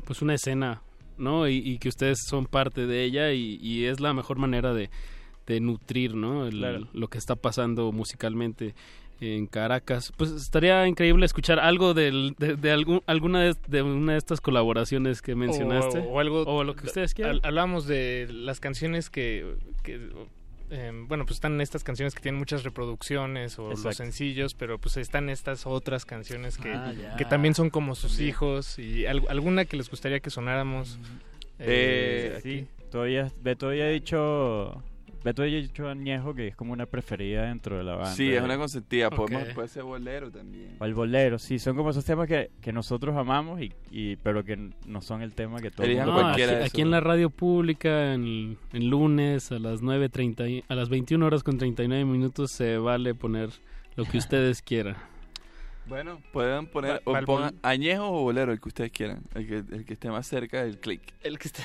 pues 0.06 0.22
una 0.22 0.32
escena 0.32 0.80
no 1.18 1.46
y, 1.46 1.58
y 1.58 1.78
que 1.78 1.90
ustedes 1.90 2.20
son 2.26 2.46
parte 2.46 2.86
de 2.86 3.04
ella 3.04 3.32
y, 3.34 3.58
y 3.60 3.84
es 3.84 4.00
la 4.00 4.14
mejor 4.14 4.38
manera 4.38 4.72
de, 4.72 4.88
de 5.46 5.60
nutrir 5.60 6.14
no 6.14 6.46
El- 6.46 6.56
Claro. 6.56 6.88
lo 6.94 7.08
que 7.08 7.18
está 7.18 7.36
pasando 7.36 7.92
musicalmente 7.92 8.74
en 9.22 9.46
Caracas. 9.46 10.12
Pues 10.16 10.30
estaría 10.32 10.86
increíble 10.86 11.24
escuchar 11.26 11.58
algún, 11.60 11.94
de, 11.94 12.56
de 12.56 12.70
algún, 12.70 13.02
alguna 13.06 13.40
de, 13.42 13.56
de 13.68 13.82
una 13.82 14.12
de 14.12 14.18
estas 14.18 14.40
colaboraciones 14.40 15.22
que 15.22 15.34
mencionaste. 15.34 15.98
O, 16.00 16.02
o 16.12 16.20
algo. 16.20 16.42
O 16.42 16.64
lo 16.64 16.74
que 16.74 16.86
ustedes 16.86 17.14
quieran. 17.14 17.36
Hab- 17.36 17.46
Hablamos 17.46 17.86
de 17.86 18.28
las 18.30 18.60
canciones 18.60 19.10
que. 19.10 19.56
que, 19.82 20.08
eh, 20.74 20.90
bueno, 21.06 21.24
pues 21.26 21.36
están 21.36 21.60
estas 21.60 21.84
canciones 21.84 22.14
que 22.14 22.22
tienen 22.22 22.38
muchas 22.38 22.62
reproducciones 22.64 23.58
o 23.58 23.68
los 23.70 23.94
sencillos, 23.96 24.54
pero 24.54 24.78
pues 24.78 24.96
están 24.96 25.28
estas 25.28 25.66
otras 25.66 26.06
canciones 26.06 26.56
que, 26.56 26.72
Ah, 26.72 26.94
que 27.18 27.26
también 27.26 27.54
son 27.54 27.68
como 27.68 27.94
sus 27.94 28.12
También. 28.12 28.28
hijos 28.30 28.78
y 28.78 29.04
al- 29.04 29.22
alguna 29.28 29.66
que 29.66 29.76
les 29.76 29.90
gustaría 29.90 30.20
que 30.20 30.30
sonáramos. 30.30 30.98
Eh, 31.58 32.36
aquí. 32.38 32.60
sí, 32.60 32.66
todavía, 32.90 33.30
Beto 33.42 33.68
había 33.68 33.86
dicho, 33.88 34.82
Beto 35.24 35.42
dicho 35.42 35.88
Añejo 35.88 36.34
que 36.34 36.48
es 36.48 36.56
como 36.56 36.72
una 36.72 36.86
preferida 36.86 37.42
dentro 37.44 37.78
de 37.78 37.84
la 37.84 37.94
banda. 37.94 38.10
Sí, 38.12 38.32
es 38.32 38.42
una 38.42 38.56
consentida. 38.56 39.08
Ok. 39.08 39.14
Podemos, 39.16 39.48
puede 39.54 39.68
ser 39.68 39.82
bolero 39.84 40.30
también. 40.30 40.76
O 40.80 40.84
el 40.84 40.94
bolero, 40.94 41.38
sí, 41.38 41.58
son 41.58 41.76
como 41.76 41.90
esos 41.90 42.04
temas 42.04 42.26
que, 42.28 42.50
que 42.60 42.72
nosotros 42.72 43.16
amamos, 43.16 43.60
y, 43.60 43.72
y 43.90 44.16
pero 44.16 44.44
que 44.44 44.56
no 44.86 45.00
son 45.00 45.22
el 45.22 45.34
tema 45.34 45.60
que 45.60 45.70
todo 45.70 45.84
el 45.84 45.90
Elijan 45.92 46.08
mundo 46.08 46.22
No, 46.22 46.28
aquí, 46.28 46.42
aquí 46.42 46.80
en 46.82 46.90
la 46.90 47.00
radio 47.00 47.30
pública, 47.30 48.14
en, 48.14 48.58
en 48.72 48.90
lunes 48.90 49.52
a 49.52 49.58
las 49.58 49.80
9.30, 49.82 50.50
y- 50.50 50.64
a 50.68 50.74
las 50.74 50.88
21 50.88 51.24
horas 51.24 51.42
con 51.42 51.58
39 51.58 52.04
minutos, 52.04 52.50
se 52.52 52.78
vale 52.78 53.14
poner 53.14 53.50
lo 53.96 54.04
que 54.04 54.18
ustedes 54.18 54.62
quieran. 54.62 54.96
Bueno, 55.86 56.22
pueden 56.32 56.66
poner 56.68 57.02
o 57.04 57.12
pongan 57.24 57.54
añejo 57.62 58.08
o 58.08 58.22
bolero, 58.22 58.52
el 58.52 58.60
que 58.60 58.68
ustedes 58.68 58.92
quieran. 58.92 59.22
El 59.34 59.46
que, 59.46 59.56
el 59.74 59.84
que 59.84 59.92
esté 59.94 60.10
más 60.10 60.26
cerca 60.26 60.62
del 60.62 60.78
click. 60.78 61.02
El 61.22 61.38
que 61.38 61.48
está. 61.48 61.64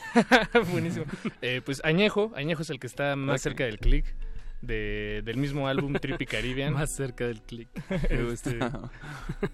Buenísimo. 0.72 1.06
Eh, 1.41 1.61
pues 1.64 1.81
Añejo. 1.85 2.31
Añejo 2.35 2.61
es 2.64 2.69
el 2.69 2.80
que 2.80 2.88
está 2.88 3.15
más 3.15 3.41
cerca 3.41 3.65
del 3.65 3.77
click. 3.80 4.06
De, 4.61 5.22
del 5.23 5.38
mismo 5.38 5.68
álbum 5.68 5.94
Trippy 5.94 6.26
Caribbean. 6.26 6.73
Más 6.73 6.89
cerca 6.91 7.27
del 7.27 7.41
click. 7.44 7.69
Este, 8.10 8.57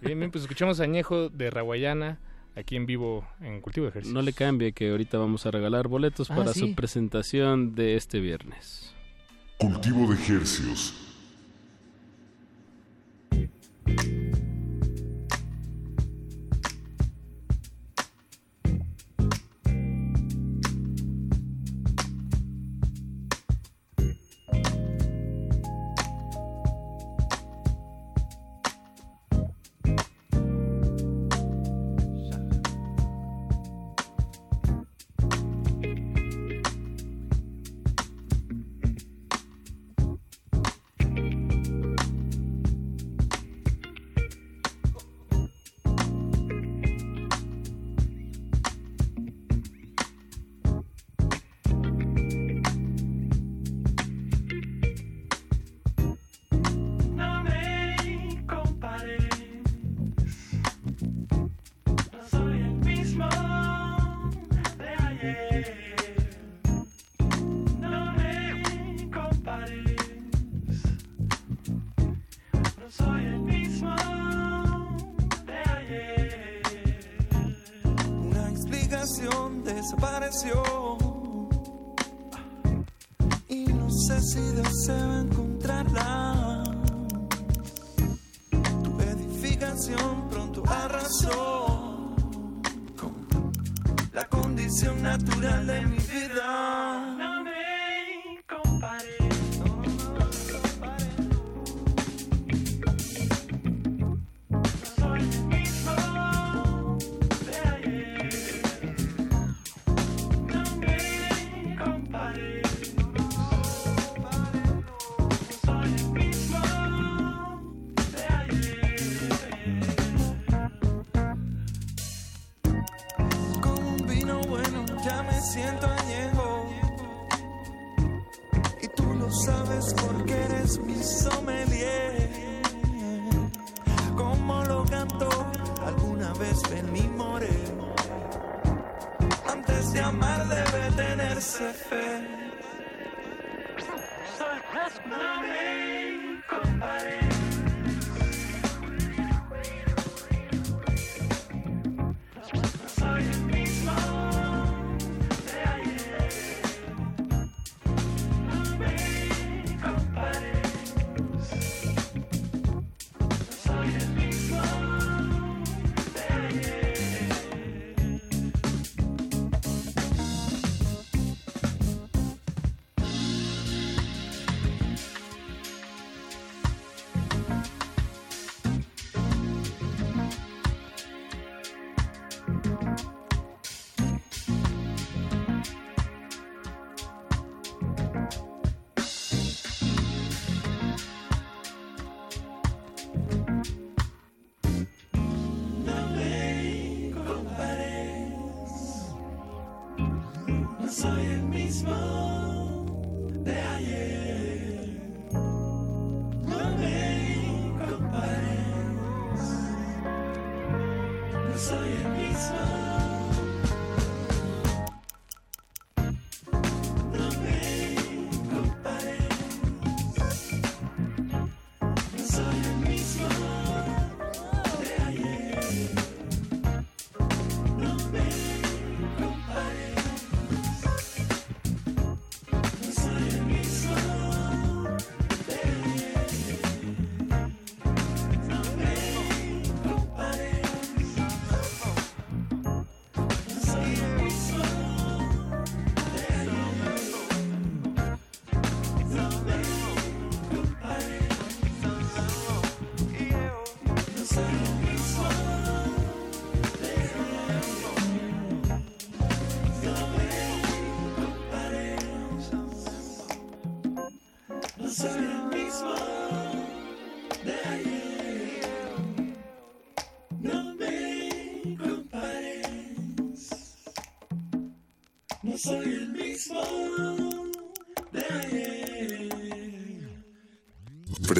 bien, 0.01 0.17
bien, 0.19 0.31
pues 0.31 0.43
escuchamos 0.45 0.79
Añejo 0.79 1.27
de 1.27 1.49
Raguayana 1.49 2.19
aquí 2.55 2.77
en 2.77 2.85
vivo 2.85 3.27
en 3.41 3.59
Cultivo 3.59 3.85
de 3.85 3.89
Ejercicios. 3.89 4.13
No 4.13 4.21
le 4.21 4.31
cambie 4.31 4.71
que 4.71 4.91
ahorita 4.91 5.17
vamos 5.17 5.45
a 5.45 5.51
regalar 5.51 5.89
boletos 5.89 6.31
Ah, 6.31 6.35
para 6.35 6.53
sí. 6.53 6.61
su 6.61 6.73
presentación 6.73 7.75
de 7.75 7.95
este 7.97 8.21
viernes. 8.21 8.95
Cultivo 9.57 10.07
de 10.13 10.15
Hercios. 10.35 10.93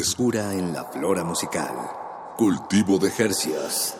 Frescura 0.03 0.51
en 0.53 0.73
la 0.73 0.83
flora 0.83 1.23
musical. 1.23 1.73
Cultivo 2.35 2.99
de 2.99 3.09
Jercias. 3.09 3.97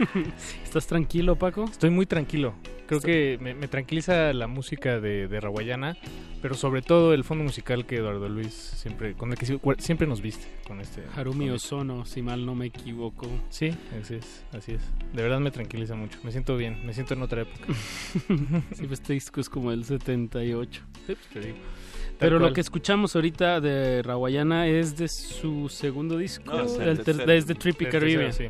¿Estás 0.64 0.88
tranquilo, 0.88 1.36
Paco? 1.36 1.66
Estoy 1.66 1.90
muy 1.90 2.06
tranquilo. 2.06 2.54
Creo 2.88 3.00
que 3.00 3.38
me, 3.40 3.54
me 3.54 3.68
tranquiliza 3.68 4.32
la 4.32 4.48
música 4.48 4.98
de, 4.98 5.28
de 5.28 5.40
Rawayana, 5.40 5.96
pero 6.42 6.54
sobre 6.54 6.82
todo 6.82 7.12
el 7.14 7.22
fondo 7.24 7.44
musical 7.44 7.86
que 7.86 7.96
Eduardo 7.96 8.28
Luis 8.28 8.52
siempre, 8.54 9.14
con 9.14 9.30
el 9.32 9.38
que 9.38 9.46
si- 9.46 9.60
siempre 9.78 10.06
nos 10.06 10.20
viste 10.22 10.46
con 10.66 10.80
este. 10.80 11.02
Harumi 11.16 11.46
con 11.46 11.56
este- 11.56 11.66
Ozono, 11.74 12.04
si 12.06 12.22
mal 12.22 12.44
no 12.46 12.54
me 12.54 12.66
equivoco. 12.66 13.26
Sí, 13.50 13.76
así 14.00 14.14
es, 14.14 14.44
así 14.52 14.72
es. 14.72 14.82
De 15.12 15.22
verdad 15.22 15.40
me 15.40 15.50
tranquiliza 15.50 15.94
mucho. 15.94 16.18
Me 16.22 16.32
siento 16.32 16.56
bien, 16.56 16.84
me 16.86 16.94
siento 16.94 17.14
en 17.14 17.22
otra 17.22 17.42
época. 17.42 17.66
sí, 18.72 18.86
pues 18.86 18.92
este 18.92 19.12
disco 19.12 19.40
es 19.40 19.48
como 19.48 19.72
el 19.72 19.84
78. 19.84 20.82
Sí, 21.06 21.14
pues 21.14 21.18
te 21.32 21.40
digo. 21.40 21.56
Tal 21.56 22.28
Pero 22.28 22.38
lo 22.38 22.52
que 22.52 22.60
escuchamos 22.60 23.14
ahorita 23.16 23.60
de 23.60 24.02
Rawayana 24.02 24.66
es 24.68 24.96
de 24.96 25.08
su 25.08 25.68
segundo 25.70 26.18
disco, 26.18 26.44
No, 26.52 26.62
es 26.64 26.78
el 26.78 27.26
desde 27.26 27.54
Trippy 27.54 27.86
Caribbean. 27.86 28.32
sí. 28.32 28.44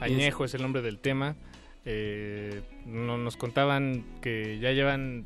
Añejo 0.00 0.44
es 0.44 0.52
el 0.54 0.60
nombre 0.62 0.82
del 0.82 0.98
tema. 0.98 1.36
Eh, 1.86 2.62
no- 2.84 3.16
nos 3.16 3.36
contaban 3.36 4.04
que 4.20 4.58
ya 4.60 4.72
llevan 4.72 5.24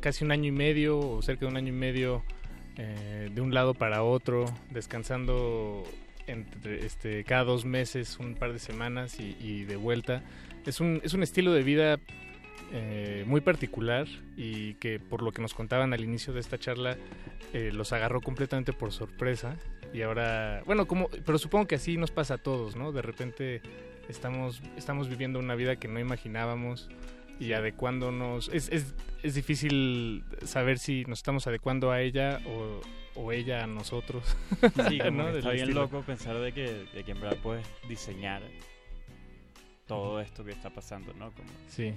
casi 0.00 0.24
un 0.24 0.32
año 0.32 0.46
y 0.46 0.52
medio 0.52 0.98
o 0.98 1.22
cerca 1.22 1.40
de 1.40 1.46
un 1.46 1.56
año 1.56 1.68
y 1.68 1.76
medio 1.76 2.22
eh, 2.76 3.30
de 3.32 3.40
un 3.40 3.54
lado 3.54 3.74
para 3.74 4.02
otro, 4.02 4.44
descansando 4.70 5.84
entre, 6.26 6.84
este, 6.84 7.24
cada 7.24 7.44
dos 7.44 7.64
meses, 7.64 8.18
un 8.18 8.34
par 8.34 8.52
de 8.52 8.58
semanas 8.58 9.18
y, 9.18 9.64
de 9.64 9.76
vuelta. 9.76 10.22
Es 10.66 10.80
un, 10.80 11.00
es 11.02 11.14
un 11.14 11.22
estilo 11.22 11.52
de 11.52 11.62
vida 11.62 11.98
eh, 12.72 13.24
muy 13.26 13.40
particular 13.40 14.06
y 14.36 14.74
que 14.74 14.98
por 14.98 15.22
lo 15.22 15.32
que 15.32 15.40
nos 15.40 15.54
contaban 15.54 15.92
al 15.94 16.02
inicio 16.02 16.32
de 16.32 16.40
esta 16.40 16.58
charla 16.58 16.96
eh, 17.52 17.70
los 17.72 17.92
agarró 17.92 18.20
completamente 18.20 18.72
por 18.72 18.90
sorpresa 18.90 19.56
y 19.94 20.02
ahora 20.02 20.64
bueno 20.66 20.88
como 20.88 21.08
pero 21.24 21.38
supongo 21.38 21.68
que 21.68 21.76
así 21.76 21.96
nos 21.96 22.10
pasa 22.10 22.34
a 22.34 22.38
todos 22.38 22.74
no 22.74 22.90
de 22.90 23.02
repente 23.02 23.62
estamos 24.08 24.60
estamos 24.76 25.08
viviendo 25.08 25.38
una 25.38 25.54
vida 25.54 25.76
que 25.76 25.86
no 25.86 26.00
imaginábamos 26.00 26.88
y 27.38 27.52
adecuándonos 27.52 28.48
es, 28.52 28.68
es, 28.70 28.94
es 29.22 29.34
difícil 29.34 30.24
saber 30.44 30.78
si 30.78 31.04
nos 31.04 31.18
estamos 31.18 31.46
adecuando 31.46 31.90
a 31.90 32.00
ella 32.00 32.40
o, 32.46 32.80
o 33.20 33.32
ella 33.32 33.64
a 33.64 33.66
nosotros 33.66 34.24
Sí, 34.88 34.98
como 34.98 35.10
¿no? 35.24 35.28
está 35.30 35.50
bien 35.50 35.74
loco 35.74 36.00
pensar 36.02 36.38
de 36.38 36.52
que, 36.52 36.86
de 36.94 37.04
que 37.04 37.12
en 37.12 37.20
verdad 37.20 37.36
puedes 37.42 37.66
diseñar 37.88 38.42
todo 39.86 40.20
esto 40.20 40.44
que 40.44 40.50
está 40.52 40.70
pasando, 40.70 41.12
¿no? 41.14 41.30
Como 41.32 41.48
Sí. 41.68 41.92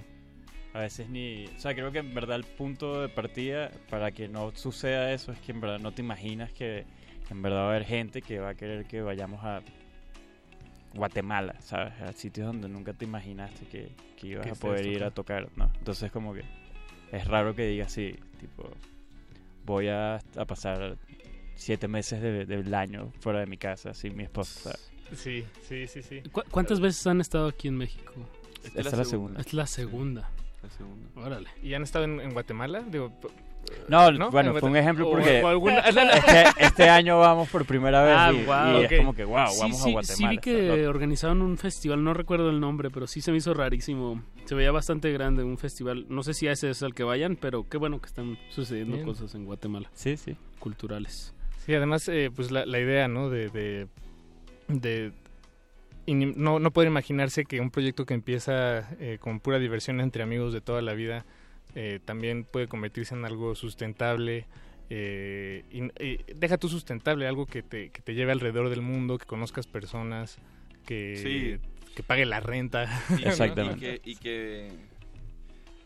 a 0.74 0.80
veces 0.80 1.08
ni... 1.08 1.46
O 1.46 1.58
sea, 1.58 1.74
creo 1.74 1.90
que 1.90 1.98
en 1.98 2.14
verdad 2.14 2.36
el 2.36 2.44
punto 2.44 3.02
de 3.02 3.08
partida 3.08 3.70
para 3.88 4.12
que 4.12 4.28
no 4.28 4.52
suceda 4.54 5.12
eso 5.12 5.32
es 5.32 5.38
que 5.40 5.52
en 5.52 5.60
verdad 5.60 5.80
no 5.80 5.92
te 5.92 6.02
imaginas 6.02 6.52
que, 6.52 6.84
que 7.26 7.34
en 7.34 7.42
verdad 7.42 7.58
va 7.58 7.66
a 7.66 7.70
haber 7.70 7.84
gente 7.84 8.22
que 8.22 8.38
va 8.38 8.50
a 8.50 8.54
querer 8.54 8.84
que 8.86 9.02
vayamos 9.02 9.42
a 9.44 9.62
Guatemala, 10.94 11.54
¿sabes? 11.60 11.92
A 12.00 12.12
sitios 12.12 12.46
donde 12.46 12.68
nunca 12.68 12.92
te 12.92 13.04
imaginaste 13.04 13.66
que, 13.66 13.92
que 14.16 14.26
ibas 14.28 14.46
a 14.46 14.54
poder 14.54 14.86
ir 14.86 15.04
a 15.04 15.10
tocar, 15.10 15.48
¿no? 15.56 15.70
Entonces 15.78 16.10
como 16.10 16.34
que 16.34 16.42
es 17.12 17.26
raro 17.26 17.54
que 17.54 17.66
digas 17.66 17.88
así, 17.88 18.16
tipo, 18.40 18.68
voy 19.64 19.88
a, 19.88 20.16
a 20.16 20.44
pasar 20.46 20.96
siete 21.54 21.88
meses 21.88 22.20
de- 22.22 22.46
del 22.46 22.74
año 22.74 23.12
fuera 23.20 23.40
de 23.40 23.46
mi 23.46 23.56
casa 23.56 23.94
sin 23.94 24.16
mi 24.16 24.24
esposa. 24.24 24.60
¿sabes? 24.70 24.90
Sí, 25.16 25.44
sí, 25.68 25.86
sí, 25.86 26.02
sí. 26.02 26.22
¿Cu- 26.32 26.42
¿Cuántas 26.50 26.80
veces 26.80 27.06
han 27.06 27.20
estado 27.20 27.48
aquí 27.48 27.68
en 27.68 27.76
México? 27.76 28.12
Esta 28.64 28.80
es 28.80 28.92
la 28.96 29.04
segunda. 29.04 29.40
Es 29.40 29.52
la 29.52 29.66
segunda. 29.66 30.30
La 30.62 30.70
segunda. 30.70 31.08
Órale. 31.20 31.48
¿Y 31.62 31.74
han 31.74 31.82
estado 31.82 32.04
en, 32.04 32.20
en 32.20 32.32
Guatemala? 32.32 32.82
Digo, 32.82 33.12
No, 33.88 34.10
¿no? 34.12 34.30
bueno, 34.30 34.52
En 34.52 34.60
fue 34.60 34.68
un 34.70 34.76
ejemplo 34.76 35.10
porque 35.10 35.42
o 35.42 35.48
alguna- 35.48 35.78
este, 35.88 36.44
este 36.64 36.88
año 36.88 37.18
vamos 37.18 37.48
por 37.48 37.64
primera 37.64 38.02
vez 38.02 38.14
Ah, 38.16 38.32
y, 38.32 38.44
guau, 38.44 38.80
y 38.80 38.84
es 38.84 38.92
como 38.98 39.14
que, 39.14 39.24
wow, 39.24 39.34
vamos 39.60 39.82
sí, 39.82 39.88
a 39.88 39.92
Guatemala. 39.92 40.02
Sí 40.02 40.26
vi 40.28 40.38
que 40.38 40.62
loco. 40.76 40.90
organizaron 40.90 41.42
un 41.42 41.56
festival, 41.58 42.02
no 42.04 42.14
recuerdo 42.14 42.50
el 42.50 42.60
nombre, 42.60 42.90
pero 42.90 43.06
sí 43.06 43.20
se 43.20 43.30
me 43.32 43.38
hizo 43.38 43.52
rarísimo. 43.54 44.22
Se 44.44 44.54
veía 44.54 44.70
bastante 44.72 45.12
grande 45.12 45.42
un 45.44 45.58
festival. 45.58 46.06
No 46.08 46.22
sé 46.22 46.34
si 46.34 46.46
a 46.48 46.52
ese 46.52 46.70
es 46.70 46.82
al 46.82 46.94
que 46.94 47.02
vayan, 47.02 47.36
pero 47.36 47.68
qué 47.68 47.78
bueno 47.78 48.00
que 48.00 48.06
están 48.06 48.38
sucediendo 48.48 48.94
Bien. 48.96 49.06
cosas 49.06 49.34
en 49.34 49.44
Guatemala. 49.44 49.90
Sí, 49.94 50.16
sí. 50.16 50.36
Culturales. 50.58 51.34
Sí, 51.66 51.74
además, 51.74 52.08
eh, 52.08 52.30
pues 52.34 52.50
la, 52.50 52.64
la 52.66 52.78
idea, 52.78 53.08
¿no? 53.08 53.28
De, 53.28 53.48
de, 54.68 55.12
no, 56.06 56.58
no 56.58 56.70
poder 56.70 56.88
imaginarse 56.88 57.44
que 57.44 57.60
un 57.60 57.70
proyecto 57.70 58.04
que 58.06 58.14
empieza 58.14 58.88
eh, 58.98 59.18
con 59.20 59.40
pura 59.40 59.58
diversión 59.58 60.00
entre 60.00 60.22
amigos 60.22 60.52
de 60.52 60.60
toda 60.60 60.82
la 60.82 60.94
vida 60.94 61.24
eh, 61.74 62.00
también 62.04 62.44
puede 62.44 62.66
convertirse 62.68 63.14
en 63.14 63.24
algo 63.24 63.54
sustentable. 63.54 64.46
eh, 64.90 65.64
y, 65.70 65.84
y 66.04 66.18
deja 66.34 66.58
tú 66.58 66.68
sustentable, 66.68 67.26
algo 67.28 67.46
que 67.46 67.62
te, 67.62 67.90
que 67.90 68.02
te 68.02 68.14
lleve 68.14 68.32
alrededor 68.32 68.70
del 68.70 68.82
mundo, 68.82 69.18
que 69.18 69.26
conozcas 69.26 69.66
personas, 69.66 70.38
que, 70.86 71.16
que 71.94 72.02
pague 72.02 72.26
la 72.26 72.40
renta. 72.40 72.84
Y- 73.18 73.24
Exactamente. 73.24 73.86
Y 73.86 73.98
que, 74.00 74.10
y 74.10 74.16
que 74.16 74.68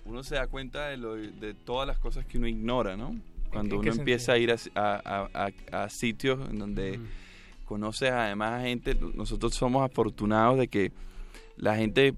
uno 0.06 0.22
se 0.22 0.34
da 0.36 0.46
cuenta 0.46 0.88
de, 0.88 0.96
lo- 0.96 1.16
de 1.16 1.54
todas 1.54 1.86
las 1.86 1.98
cosas 1.98 2.24
que 2.26 2.38
uno 2.38 2.46
ignora, 2.48 2.96
¿no? 2.96 3.14
Cuando 3.50 3.76
uno 3.76 3.84
empieza 4.00 4.32
a 4.32 4.38
ir 4.38 4.50
a, 4.52 4.56
a- 4.74 5.28
a- 5.34 5.50
a- 5.72 5.84
a 5.84 5.88
sitios 5.90 6.50
en 6.50 6.58
donde 6.58 6.98
conoces 7.64 8.10
además 8.10 8.60
a 8.60 8.64
gente, 8.64 8.96
nosotros 9.14 9.54
somos 9.54 9.82
afortunados 9.88 10.58
de 10.58 10.68
que 10.68 10.92
la 11.56 11.76
gente 11.76 12.14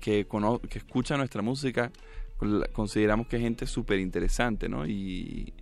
que, 0.00 0.26
cono- 0.26 0.60
que 0.60 0.78
escucha 0.78 1.16
nuestra 1.16 1.42
música 1.42 1.90
consideramos 2.72 3.26
que 3.26 3.36
es 3.36 3.42
gente 3.42 3.66
súper 3.66 3.98
interesante, 4.00 4.68
¿no? 4.68 4.86
Y, 4.86 5.52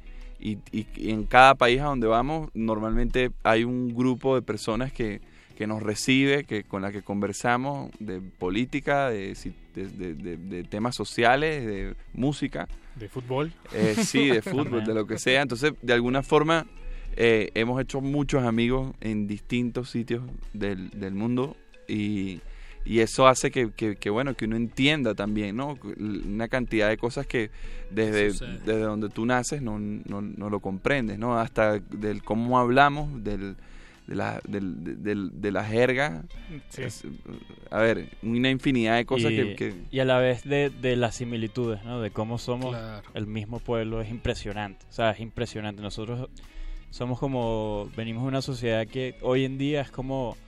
y- 0.41 0.59
y- 0.73 1.11
en 1.11 1.25
cada 1.25 1.55
país 1.55 1.81
a 1.81 1.85
donde 1.85 2.07
vamos 2.07 2.51
normalmente 2.55 3.31
hay 3.43 3.65
un 3.65 3.95
grupo 3.95 4.35
de 4.37 4.43
personas 4.43 4.93
que, 4.93 5.21
que 5.57 5.67
nos 5.67 5.83
recibe, 5.83 6.45
que 6.45 6.63
con 6.65 6.83
la 6.83 6.93
que 6.93 7.03
conversamos 7.03 7.91
de 7.99 8.21
política, 8.21 9.11
de, 9.11 9.37
de- 9.75 9.89
de- 9.89 10.15
de- 10.15 10.37
de 10.37 10.65
temas 10.65 10.95
sociales, 10.95 11.67
de 11.67 11.95
música. 12.15 12.69
De 12.95 13.09
fútbol. 13.09 13.53
Eh, 13.75 13.95
sí, 13.99 14.29
de 14.29 14.43
fútbol, 14.43 14.85
de 14.85 14.95
lo 14.95 15.07
que 15.07 15.19
sea. 15.19 15.43
Entonces, 15.43 15.73
de 15.83 15.93
alguna 15.93 16.23
forma, 16.23 16.67
eh, 17.17 17.51
hemos 17.55 17.81
hecho 17.81 18.01
muchos 18.01 18.45
amigos 18.45 18.95
en 19.01 19.27
distintos 19.27 19.91
sitios 19.91 20.23
del, 20.53 20.91
del 20.91 21.15
mundo 21.15 21.57
y, 21.89 22.41
y 22.89 23.01
eso 23.01 23.29
hace 23.29 23.51
que, 23.51 23.71
que- 23.71 23.97
que, 23.97 24.11
bueno, 24.11 24.35
que 24.35 24.47
uno 24.47 24.57
entienda 24.57 25.15
también, 25.15 25.57
¿no? 25.57 25.79
Una 25.99 26.49
cantidad 26.49 26.89
de 26.89 26.97
cosas 26.97 27.27
que 27.27 27.51
desde, 27.91 28.33
desde 28.65 28.81
donde 28.81 29.09
tú 29.11 29.25
naces 29.27 29.63
no, 29.63 29.79
no, 29.79 30.21
no 30.23 30.51
lo 30.51 30.61
comprendes, 30.61 31.19
¿no? 31.19 31.39
Hasta 31.39 31.79
del 31.79 32.23
cómo 32.25 32.59
hablamos, 32.59 33.23
del, 33.23 33.57
de, 34.07 34.15
la, 34.15 34.41
del, 34.49 34.83
de, 34.85 34.95
del- 34.97 35.31
de 35.41 35.53
la 35.53 35.65
jerga. 35.65 36.25
Sí. 36.71 36.83
Es, 36.83 37.05
a 37.71 37.79
ver, 37.81 38.09
una 38.23 38.49
infinidad 38.51 38.97
de 38.97 39.05
cosas 39.05 39.33
y, 39.33 39.37
que, 39.37 39.55
que- 39.57 39.75
y 39.91 39.99
a 40.01 40.05
la 40.07 40.19
vez 40.19 40.45
de, 40.45 40.71
de 40.71 40.97
las 40.97 41.15
similitudes, 41.17 41.85
¿no? 41.85 42.01
De 42.01 42.11
cómo 42.11 42.39
somos 42.39 42.71
Claro. 42.75 43.03
el 43.15 43.27
mismo 43.27 43.59
pueblo 43.61 44.01
es 44.01 44.09
impresionante. 44.11 44.87
O 44.89 44.93
sea, 44.93 45.11
es 45.11 45.21
impresionante. 45.21 45.83
Nosotros 45.83 46.29
somos 46.91 47.19
como, 47.19 47.91
venimos 47.97 48.23
de 48.23 48.29
una 48.29 48.41
sociedad 48.41 48.87
que 48.87 49.15
hoy 49.21 49.45
en 49.45 49.59
día 49.59 49.83
es 49.83 49.91
como 49.91 50.39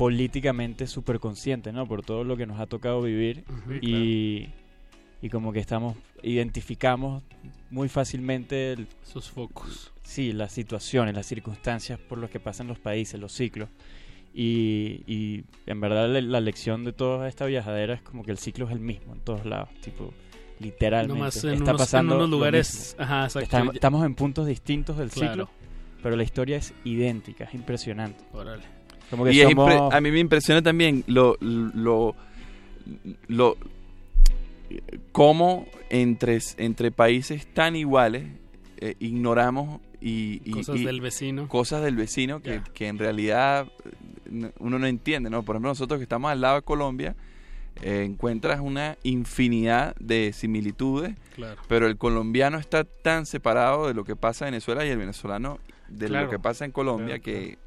políticamente 0.00 0.86
súper 0.86 1.20
consciente, 1.20 1.72
¿no? 1.72 1.86
Por 1.86 2.02
todo 2.02 2.24
lo 2.24 2.34
que 2.38 2.46
nos 2.46 2.58
ha 2.58 2.64
tocado 2.66 3.02
vivir. 3.02 3.44
Ujú. 3.48 3.74
y, 3.82 4.48
y 5.20 5.28
como 5.28 5.52
que 5.52 5.58
estamos, 5.60 5.94
identificamos 6.22 7.22
muy 7.70 7.90
fácilmente 7.90 8.72
el- 8.72 8.86
Sus 9.02 9.28
focos. 9.28 9.92
sí, 10.02 10.32
las 10.32 10.52
situaciones, 10.52 11.14
las 11.14 11.26
circunstancias 11.26 11.98
por 12.00 12.16
las 12.16 12.30
que 12.30 12.40
pasan 12.40 12.66
los 12.66 12.78
países, 12.78 13.20
los 13.20 13.30
ciclos. 13.32 13.68
Y, 14.32 15.02
y 15.06 15.44
en 15.66 15.80
verdad 15.82 16.08
la, 16.08 16.20
la 16.22 16.40
lección 16.40 16.84
de 16.84 16.92
toda 16.94 17.28
esta 17.28 17.44
viajadera 17.44 17.92
es 17.94 18.00
como 18.00 18.22
que 18.22 18.30
el 18.30 18.38
ciclo 18.38 18.64
es 18.66 18.72
el 18.72 18.80
mismo 18.80 19.12
en 19.12 19.20
todos 19.20 19.44
lados, 19.44 19.68
tipo 19.82 20.14
literalmente 20.60 21.14
Nomás 21.18 21.44
en 21.44 21.50
está 21.50 21.62
unos- 21.64 21.68
en 21.68 21.76
pasando 21.76 22.16
unos 22.16 22.30
lo 22.30 22.36
lugares- 22.38 22.96
ajá, 22.98 23.24
exacto. 23.24 23.40
Estamos, 23.44 23.74
estamos 23.74 24.06
en 24.06 24.14
puntos 24.14 24.46
distintos 24.46 24.96
del 24.96 25.10
Claro. 25.10 25.46
ciclo, 25.46 25.50
pero 26.02 26.16
la 26.16 26.22
historia 26.22 26.56
es 26.56 26.72
idéntica, 26.84 27.44
es 27.44 27.52
impresionante. 27.54 28.24
Órale. 28.32 28.62
Como 29.10 29.24
que 29.24 29.32
y 29.32 29.40
es 29.40 29.48
somos- 29.48 29.68
impre- 29.70 29.88
a 29.94 30.00
mí 30.00 30.10
me 30.10 30.20
impresiona 30.20 30.62
también 30.62 31.04
lo, 31.06 31.36
lo, 31.40 32.14
lo 33.28 33.56
cómo 35.12 35.66
entre, 35.88 36.38
entre 36.58 36.90
países 36.90 37.46
tan 37.52 37.76
iguales 37.76 38.24
eh, 38.78 38.94
ignoramos 39.00 39.80
y, 40.00 40.40
y- 40.44 40.52
Cosas 40.52 40.76
y- 40.80 40.84
del 40.84 41.00
vecino. 41.00 41.48
cosas 41.48 41.82
del 41.82 41.96
vecino 41.96 42.40
que, 42.40 42.62
que 42.72 42.88
en 42.88 42.98
realidad 42.98 43.66
uno 44.60 44.78
no 44.78 44.86
entiende, 44.86 45.28
¿no? 45.28 45.42
Por 45.42 45.56
ejemplo, 45.56 45.70
nosotros 45.70 45.98
que 45.98 46.04
estamos 46.04 46.30
al 46.30 46.40
lado 46.40 46.56
de 46.56 46.62
Colombia, 46.62 47.16
eh, 47.82 48.04
encuentras 48.06 48.60
una 48.60 48.96
infinidad 49.02 49.96
de 49.96 50.32
similitudes, 50.32 51.14
Claro. 51.34 51.60
pero 51.68 51.86
el 51.88 51.96
colombiano 51.96 52.58
está 52.58 52.84
tan 52.84 53.26
separado 53.26 53.88
de 53.88 53.94
lo 53.94 54.04
que 54.04 54.14
pasa 54.14 54.46
en 54.46 54.52
Venezuela 54.52 54.86
y 54.86 54.88
el 54.90 54.98
venezolano 54.98 55.58
de 55.88 56.06
Claro. 56.06 56.26
lo 56.26 56.30
que 56.30 56.38
pasa 56.38 56.64
en 56.64 56.70
Colombia 56.70 57.18
Claro, 57.18 57.22
que 57.22 57.58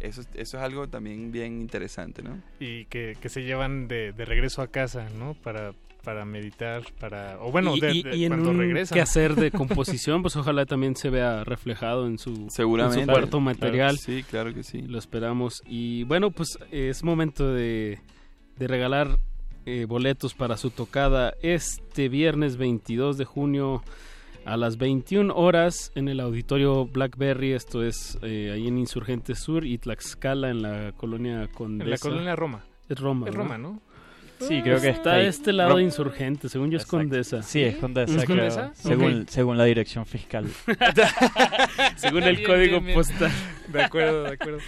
eso, 0.00 0.20
es- 0.20 0.28
eso 0.34 0.56
es 0.58 0.62
algo 0.62 0.88
también 0.88 1.32
bien 1.32 1.60
interesante, 1.60 2.22
¿no? 2.22 2.40
y 2.60 2.84
que, 2.86 3.16
que 3.20 3.28
se 3.28 3.42
llevan 3.42 3.88
de, 3.88 4.12
de 4.12 4.24
regreso 4.24 4.62
a 4.62 4.68
casa, 4.68 5.08
¿no? 5.18 5.34
Para, 5.34 5.72
para 6.04 6.24
meditar, 6.24 6.82
para... 7.00 7.38
O 7.40 7.50
bueno, 7.50 7.74
y, 7.76 7.80
de, 7.80 7.88
de- 8.02 8.16
y 8.16 8.24
en 8.24 8.32
cuando 8.32 8.50
un 8.50 8.58
regresan. 8.58 8.94
quehacer 8.96 9.34
de 9.34 9.50
composición, 9.52 10.22
pues 10.22 10.36
ojalá 10.36 10.64
también 10.66 10.94
se 10.96 11.10
vea 11.10 11.42
reflejado 11.44 12.06
en 12.06 12.18
su, 12.18 12.46
Seguramente. 12.50 13.00
en 13.00 13.06
su 13.06 13.12
cuarto 13.12 13.28
Claro, 13.38 13.40
material. 13.40 13.98
sí, 13.98 14.22
claro 14.22 14.54
que 14.54 14.62
sí. 14.62 14.82
Lo 14.82 14.98
esperamos. 14.98 15.62
Y 15.66 16.04
bueno, 16.04 16.30
pues 16.30 16.58
es 16.70 17.02
momento 17.02 17.52
de, 17.52 17.98
de 18.58 18.68
regalar 18.68 19.18
eh, 19.64 19.84
boletos 19.88 20.34
para 20.34 20.56
su 20.56 20.70
tocada 20.70 21.34
este 21.42 22.08
viernes 22.08 22.56
22 22.56 23.18
de 23.18 23.24
junio 23.24 23.82
a 24.46 24.56
las 24.56 24.78
21 24.78 25.34
horas 25.34 25.92
en 25.94 26.08
el 26.08 26.20
auditorio 26.20 26.86
Blackberry. 26.86 27.52
Esto 27.52 27.82
es 27.82 28.18
eh, 28.22 28.50
ahí 28.54 28.66
en 28.68 28.78
Insurgente 28.78 29.34
Sur 29.34 29.64
y 29.66 29.78
Tlaxcala 29.78 30.50
en 30.50 30.62
la 30.62 30.92
colonia 30.92 31.48
Condesa. 31.52 31.84
En 31.84 31.90
la 31.90 31.98
colonia 31.98 32.36
Roma. 32.36 32.64
Es 32.88 32.98
Roma. 32.98 33.26
Es 33.28 33.34
¿no? 33.34 33.42
Roma, 33.42 33.58
¿no? 33.58 33.82
Sí, 34.38 34.60
creo 34.62 34.78
que 34.80 34.90
está 34.90 35.14
ahí. 35.14 35.22
de 35.22 35.28
este 35.28 35.52
lado 35.52 35.76
de 35.78 35.82
Insurgente, 35.82 36.48
según 36.50 36.70
yo 36.70 36.76
es 36.76 36.82
Exacto. 36.82 36.98
Condesa. 36.98 37.42
Sí, 37.42 37.62
es 37.62 37.76
Condesa, 37.76 38.16
¿Es 38.16 38.24
creo, 38.26 38.36
Condesa? 38.36 38.70
según, 38.74 39.22
Ok. 39.22 39.28
según 39.28 39.56
la 39.58 39.64
dirección 39.64 40.04
fiscal. 40.06 40.46
según 41.96 42.22
el 42.24 42.36
Bien, 42.36 42.46
código 42.46 42.72
bien, 42.80 42.84
bien. 42.86 42.94
postal. 42.96 43.30
De 43.72 43.82
acuerdo, 43.82 44.22
de 44.24 44.34
acuerdo. 44.34 44.58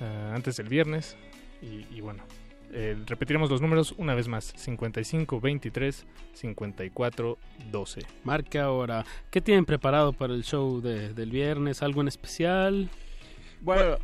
ah, 0.00 0.32
antes 0.34 0.56
del 0.56 0.68
viernes 0.68 1.16
y, 1.62 1.86
y 1.96 2.00
bueno. 2.00 2.22
eh, 2.72 2.96
repetiremos 3.06 3.48
los 3.50 3.60
números 3.62 3.94
una 3.98 4.14
vez 4.14 4.26
más: 4.28 4.52
55 4.56 5.40
23 5.40 6.04
54 6.34 7.38
12. 7.70 8.00
Marca 8.24 8.64
ahora. 8.64 9.04
¿Qué 9.30 9.40
tienen 9.40 9.64
preparado 9.64 10.12
para 10.12 10.34
el 10.34 10.42
show 10.44 10.80
de- 10.80 11.12
del 11.14 11.30
viernes? 11.30 11.82
¿Algo 11.82 12.00
en 12.00 12.08
especial? 12.08 12.88
Bueno, 13.62 13.96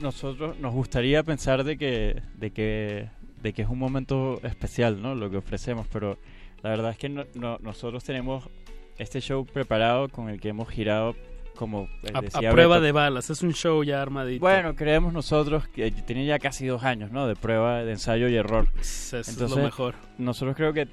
nosotros 0.00 0.58
nos 0.58 0.72
gustaría 0.72 1.22
pensar 1.22 1.64
de 1.64 1.76
que, 1.76 2.22
de 2.36 2.50
que, 2.50 3.08
de 3.44 3.52
que 3.52 3.62
es 3.62 3.68
un 3.68 3.78
momento 3.78 4.40
especial, 4.42 5.00
¿no? 5.00 5.14
Lo 5.14 5.30
que 5.30 5.36
ofrecemos, 5.36 5.86
pero 5.92 6.18
la 6.62 6.70
verdad 6.70 6.90
es 6.90 6.98
que 6.98 7.08
no- 7.08 7.24
no- 7.34 7.58
nosotros 7.60 8.02
tenemos 8.02 8.48
este 8.98 9.20
show 9.20 9.44
preparado 9.44 10.08
con 10.08 10.28
el 10.30 10.40
que 10.40 10.48
hemos 10.48 10.68
girado 10.68 11.14
como 11.56 11.88
A, 12.12 12.22
prueba 12.50 12.76
Beto. 12.76 12.80
de 12.80 12.92
balas, 12.92 13.30
es 13.30 13.42
un 13.42 13.52
show 13.52 13.84
ya 13.84 14.02
armadito. 14.02 14.40
Bueno, 14.40 14.74
creemos 14.74 15.12
nosotros 15.12 15.68
que 15.68 15.90
tiene 15.92 16.26
ya 16.26 16.40
casi 16.40 16.66
dos 16.66 16.82
años, 16.82 17.12
¿no? 17.12 17.28
De 17.28 17.36
prueba, 17.36 17.84
de 17.84 17.92
ensayo 17.92 18.28
y 18.28 18.34
error. 18.34 18.66
es 18.80 19.38
lo 19.38 19.56
mejor. 19.58 19.94
Nosotros 20.18 20.56
creo 20.56 20.72
que 20.72 20.88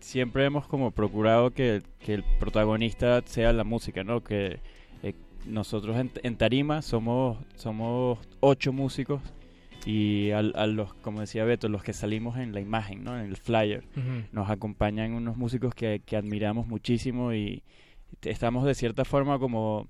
siempre 0.00 0.44
hemos 0.44 0.66
como 0.66 0.90
procurado 0.90 1.50
que, 1.52 1.82
que 2.00 2.14
el 2.14 2.24
protagonista 2.38 3.22
sea 3.24 3.52
la 3.54 3.64
música, 3.64 4.04
¿no? 4.04 4.22
Que 4.22 4.60
eh, 5.02 5.14
nosotros 5.46 5.96
en, 5.96 6.10
en 6.22 6.36
Tarima 6.36 6.82
somos 6.82 7.38
somos 7.54 8.18
ocho 8.40 8.72
músicos 8.72 9.22
y 9.86 10.32
al- 10.32 10.52
a, 10.56 10.66
los, 10.66 10.92
como 10.94 11.20
decía 11.20 11.44
Beto, 11.44 11.68
los 11.68 11.82
que 11.82 11.92
salimos 11.94 12.36
en 12.36 12.52
la 12.52 12.60
imagen, 12.60 13.04
¿no? 13.04 13.18
En 13.18 13.24
el 13.26 13.36
flyer, 13.36 13.84
nos 14.32 14.50
acompañan 14.50 15.12
unos 15.14 15.36
músicos 15.36 15.74
que, 15.74 16.02
que 16.04 16.16
admiramos 16.16 16.66
muchísimo 16.66 17.32
y 17.32 17.62
estamos 18.22 18.64
de 18.66 18.74
cierta 18.74 19.04
forma 19.04 19.38
como 19.38 19.88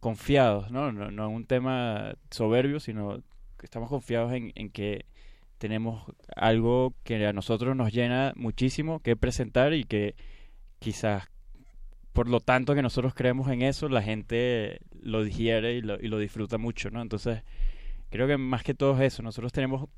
confiados, 0.00 0.70
¿no? 0.70 0.92
No, 0.92 1.10
no 1.10 1.28
un 1.28 1.44
tema 1.46 2.14
soberbio, 2.30 2.80
sino 2.80 3.18
que 3.58 3.64
estamos 3.66 3.88
confiados 3.88 4.32
en, 4.32 4.52
en 4.54 4.70
que 4.70 5.04
tenemos 5.58 6.04
algo 6.36 6.94
que 7.02 7.26
a 7.26 7.32
nosotros 7.32 7.74
nos 7.76 7.92
llena 7.92 8.32
muchísimo 8.36 9.00
que 9.00 9.16
presentar 9.16 9.72
y 9.72 9.84
que 9.84 10.14
quizás 10.78 11.28
por 12.12 12.28
lo 12.28 12.40
tanto 12.40 12.74
que 12.74 12.82
nosotros 12.82 13.14
creemos 13.14 13.48
en 13.50 13.60
eso, 13.62 13.88
la 13.90 14.02
gente 14.02 14.80
lo 15.02 15.22
digiere 15.22 15.74
y 15.74 15.82
lo, 15.82 16.00
y 16.00 16.08
lo 16.08 16.18
disfruta 16.18 16.56
mucho, 16.56 16.90
¿no? 16.90 17.02
Entonces, 17.02 17.42
creo 18.10 18.26
que 18.26 18.36
más 18.36 18.62
que 18.62 18.74
todo 18.74 18.94
es 19.00 19.12
eso, 19.14 19.22
nosotros 19.22 19.52
tenemos 19.52 19.88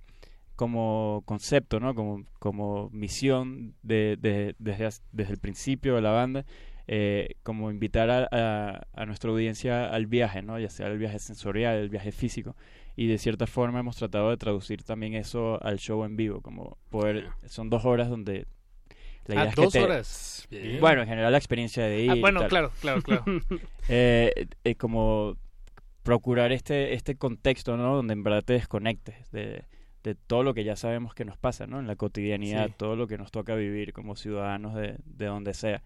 como 0.56 1.22
concepto, 1.24 1.78
¿no? 1.78 1.94
Como, 1.94 2.24
como 2.40 2.90
misión 2.90 3.74
de, 3.82 4.16
de- 4.20 4.55
desde, 4.59 4.89
desde 5.12 5.32
el 5.35 5.39
principio 5.39 5.94
de 5.94 6.02
la 6.02 6.10
banda, 6.10 6.44
eh, 6.89 7.35
como 7.44 7.70
invitar 7.70 8.10
a, 8.10 8.28
a- 8.32 8.86
a 8.93 9.06
nuestra 9.06 9.30
audiencia 9.30 9.89
al 9.89 10.06
viaje, 10.06 10.43
¿no? 10.43 10.59
Ya 10.59 10.70
sea 10.70 10.89
el 10.89 10.98
viaje 10.98 11.18
sensorial, 11.20 11.76
el 11.76 11.90
viaje 11.90 12.10
físico, 12.10 12.56
y 12.97 13.06
de 13.06 13.18
cierta 13.18 13.47
forma 13.47 13.78
hemos 13.80 13.97
tratado 13.97 14.30
de 14.30 14.36
traducir 14.36 14.82
también 14.82 15.14
eso 15.14 15.62
al 15.62 15.78
show 15.78 16.05
en 16.05 16.16
vivo, 16.16 16.40
como 16.40 16.76
poder, 16.90 17.28
son 17.47 17.70
dos 17.70 17.85
horas 17.85 18.09
donde 18.09 18.47
la 19.26 19.35
Ah, 19.35 19.39
idea 19.43 19.51
que 19.52 19.60
dos 19.62 19.72
te- 19.74 19.82
horas. 19.85 20.48
Bien. 20.51 20.80
Bueno, 20.80 21.02
en 21.02 21.09
general 21.09 21.30
la 21.30 21.39
experiencia 21.39 21.85
de 21.85 22.01
ir. 22.01 22.10
Ah, 22.10 22.16
bueno, 22.20 22.48
claro, 22.48 22.72
claro, 22.80 23.02
claro. 23.02 23.24
Eh, 23.90 24.47
eh, 24.64 24.74
como 24.74 25.36
procurar 26.09 26.52
este, 26.52 26.94
este 26.94 27.16
contexto, 27.16 27.76
¿no? 27.76 27.94
Donde 27.97 28.14
en 28.14 28.22
verdad 28.22 28.43
te 28.43 28.55
desconectes 28.55 29.30
de, 29.30 29.64
de 30.02 30.14
todo 30.14 30.43
lo 30.43 30.55
que 30.55 30.64
ya 30.64 30.74
sabemos 30.76 31.14
que 31.14 31.24
nos 31.24 31.36
pasa, 31.36 31.66
¿no? 31.66 31.78
En 31.80 31.86
la 31.86 31.97
cotidianidad, 31.97 32.68
Sí. 32.68 32.74
todo 32.78 32.97
lo 32.97 33.06
que 33.06 33.18
nos 33.18 33.30
toca 33.30 33.55
vivir 33.55 33.93
como 33.93 34.16
ciudadanos 34.16 34.74
de, 34.74 34.97
de 35.05 35.26
donde 35.26 35.52
sea. 35.55 35.82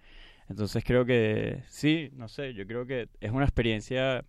Entonces 0.48 0.84
creo 0.84 1.04
que 1.04 1.62
sí, 1.68 2.10
no 2.14 2.28
sé, 2.28 2.54
yo 2.54 2.66
creo 2.66 2.86
que 2.86 3.08
es 3.20 3.30
una 3.32 3.44
experiencia 3.44 4.24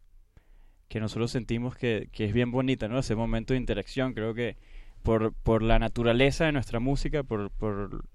que 0.88 1.00
nosotros 1.00 1.32
sentimos 1.32 1.76
que, 1.76 2.10
que 2.12 2.26
es 2.26 2.34
bien 2.34 2.52
bonita, 2.52 2.88
¿no? 2.88 3.00
Ese 3.00 3.16
momento 3.16 3.54
de 3.54 3.60
interacción, 3.60 4.14
creo 4.14 4.34
que 4.34 4.58
por, 5.04 5.34
por 5.34 5.62
la 5.64 5.80
naturaleza 5.80 6.46
de 6.46 6.52
nuestra 6.54 6.80
música, 6.80 7.24
por, 7.24 7.52
por 7.52 8.06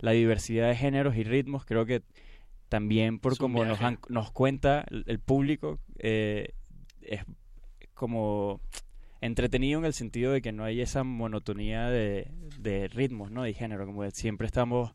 la 0.00 0.10
diversidad 0.12 0.68
de 0.68 0.76
géneros 0.76 1.16
y 1.16 1.24
ritmos, 1.24 1.64
creo 1.64 1.84
que 1.86 2.02
también 2.68 3.18
por 3.18 3.36
como 3.38 3.64
nos, 3.64 3.80
han- 3.80 3.98
nos 4.08 4.30
cuenta 4.30 4.84
el, 4.90 5.04
el 5.06 5.18
público, 5.20 5.78
eh, 5.98 6.54
es 7.08 7.22
como 7.94 8.60
entretenido 9.20 9.80
en 9.80 9.84
el 9.86 9.92
sentido 9.92 10.32
de 10.32 10.40
que 10.40 10.52
no 10.52 10.64
hay 10.64 10.80
esa 10.80 11.02
monotonía 11.02 11.88
de, 11.90 12.30
de 12.60 12.88
ritmos, 12.88 13.30
¿no? 13.30 13.46
Y 13.46 13.54
género, 13.54 13.86
como 13.86 14.02
que 14.02 14.12
siempre 14.12 14.46
estamos 14.46 14.92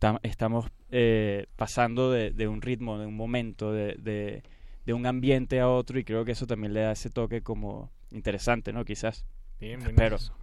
tam- 0.00 0.20
estamos 0.22 0.66
eh, 0.90 1.46
pasando 1.56 2.10
de, 2.10 2.30
de 2.30 2.46
un 2.48 2.60
ritmo, 2.60 2.98
de 2.98 3.06
un 3.06 3.16
momento, 3.16 3.72
de, 3.72 3.94
de, 3.94 4.42
de 4.84 4.92
un 4.92 5.06
ambiente 5.06 5.60
a 5.60 5.68
otro 5.68 5.98
y 5.98 6.04
creo 6.04 6.24
que 6.24 6.32
eso 6.32 6.46
también 6.46 6.74
le 6.74 6.80
da 6.80 6.92
ese 6.92 7.08
toque 7.10 7.40
como 7.42 7.90
interesante, 8.10 8.72
¿no? 8.72 8.84
Quizás. 8.84 9.24
Bien, 9.60 9.80
buenazo. 9.82 10.34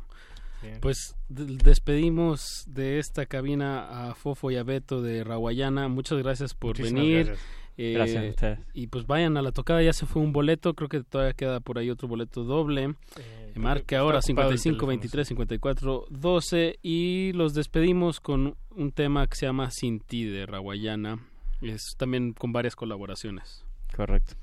Bien. 0.61 0.79
Pues 0.81 1.15
despedimos 1.29 2.63
de 2.67 2.97
esta 2.99 3.25
cabina 3.27 4.09
a 4.09 4.15
Fofo 4.15 4.49
y 4.51 4.55
a 4.57 4.63
Beto 4.63 5.01
de 5.01 5.23
Raguayana. 5.23 5.87
Muchas 5.89 6.17
gracias 6.23 6.53
por 6.55 6.69
Muchísimas 6.77 7.03
venir. 7.03 7.25
gracias. 7.27 7.64
Eh, 7.77 7.93
Gracias 7.93 8.23
a 8.23 8.29
ustedes. 8.29 8.59
Y 8.73 8.87
pues 8.87 9.05
vayan 9.05 9.37
a 9.37 9.41
la 9.41 9.51
tocada, 9.51 9.81
ya 9.81 9.93
se 9.93 10.05
fue 10.05 10.21
un 10.21 10.31
boleto, 10.31 10.73
creo 10.73 10.87
que 10.87 11.03
todavía 11.03 11.33
queda 11.33 11.59
por 11.59 11.77
ahí 11.77 11.89
otro 11.89 12.07
boleto 12.07 12.43
doble. 12.43 12.95
creo 13.13 13.63
Marque 13.63 13.85
que 13.85 13.95
ahora 13.95 14.19
está 14.19 14.31
ocupado 14.31 14.51
el 14.51 14.59
55 14.59 14.75
teléfono, 14.75 14.87
23 14.87 15.27
54 15.27 16.05
12 16.09 16.79
y 16.81 17.31
los 17.33 17.53
despedimos 17.53 18.19
con 18.19 18.55
un 18.71 18.91
tema 18.91 19.27
que 19.27 19.35
se 19.35 19.45
llama 19.45 19.71
Sin 19.71 19.99
ti 19.99 20.23
de 20.25 20.45
Raguayana. 20.45 21.19
Es 21.61 21.95
también 21.97 22.33
con 22.33 22.53
varias 22.53 22.75
colaboraciones. 22.75 23.65
Correcto. 23.95 24.35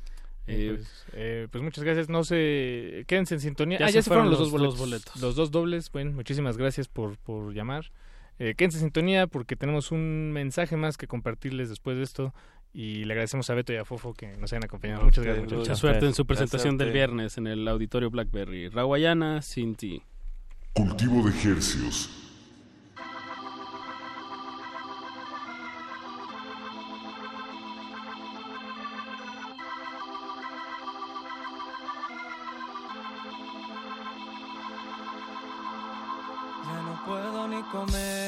Eh, 0.47 0.75
pues, 0.77 1.07
eh, 1.13 1.49
pues 1.51 1.63
muchas 1.63 1.85
gracias. 1.85 2.09
No 2.09 2.25
sé, 2.25 3.05
quédense 3.07 3.35
en 3.35 3.41
sintonía. 3.41 3.79
Ya 3.79 3.87
ah, 3.87 3.89
se 3.89 3.95
ya 3.95 4.03
se 4.03 4.09
fueron 4.09 4.27
fueron 4.27 4.31
los, 4.31 4.41
los 4.41 4.51
dos 4.51 4.61
boletos. 4.61 4.79
dos 4.79 4.89
boletos. 4.89 5.23
Los 5.23 5.37
dos 5.37 5.51
dobles. 5.51 5.93
Bueno, 5.93 6.13
muchísimas 6.13 6.57
gracias 6.57 6.89
por, 6.89 7.17
por 7.19 7.55
llamar. 7.55 7.93
Eh, 8.39 8.55
quédense 8.57 8.79
en 8.79 8.85
sintonía 8.85 9.27
porque 9.27 9.57
tenemos 9.57 9.93
un 9.93 10.33
mensaje 10.33 10.77
más 10.77 10.97
que 10.97 11.07
compartirles 11.07 11.69
después 11.69 11.97
de 11.97 12.03
esto. 12.03 12.35
Y 12.75 13.05
le 13.05 13.13
agradecemos 13.13 13.49
a 13.51 13.55
Beto 13.55 13.73
y 13.73 13.77
a 13.77 13.85
Fofo 13.85 14.15
que 14.15 14.37
nos 14.39 14.53
hayan 14.53 14.65
acompañado. 14.65 15.05
Muchas 15.05 15.25
gracias, 15.25 15.53
Mucha 15.53 15.75
suerte 15.75 16.07
en 16.07 16.15
su 16.15 16.27
presentación 16.27 16.79
del 16.79 16.91
viernes 16.93 17.37
en 17.37 17.47
el 17.47 17.69
Auditorio 17.69 18.11
Blackberry. 18.11 18.69
Raguayana, 18.69 19.43
Sin 19.43 19.75
ti. 19.75 20.03
Cultivo 20.73 21.23
de 21.29 21.51
hercios. 21.51 22.09
Ya 36.65 36.83
no 36.83 37.03
puedo 37.05 37.49
ni 37.49 37.63
comer. 37.65 38.22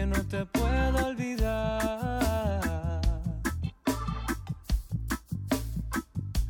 Que 0.00 0.06
no 0.06 0.26
te 0.28 0.46
puedo 0.46 1.06
olvidar. 1.08 3.00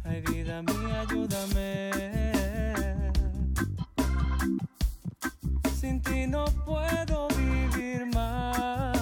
Ay, 0.05 0.21
vida 0.21 0.63
mía, 0.63 1.01
ayúdame. 1.01 1.91
Sin 5.81 6.01
ti 6.01 6.29
no 6.29 6.45
puedo 6.65 7.27
vivir 7.43 8.07
más. 8.15 8.97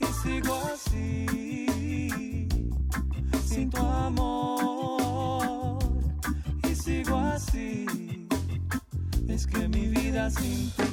Y 0.00 0.06
sigo 0.22 0.54
así 0.74 1.11
sin 10.30 10.70
ti 10.76 10.91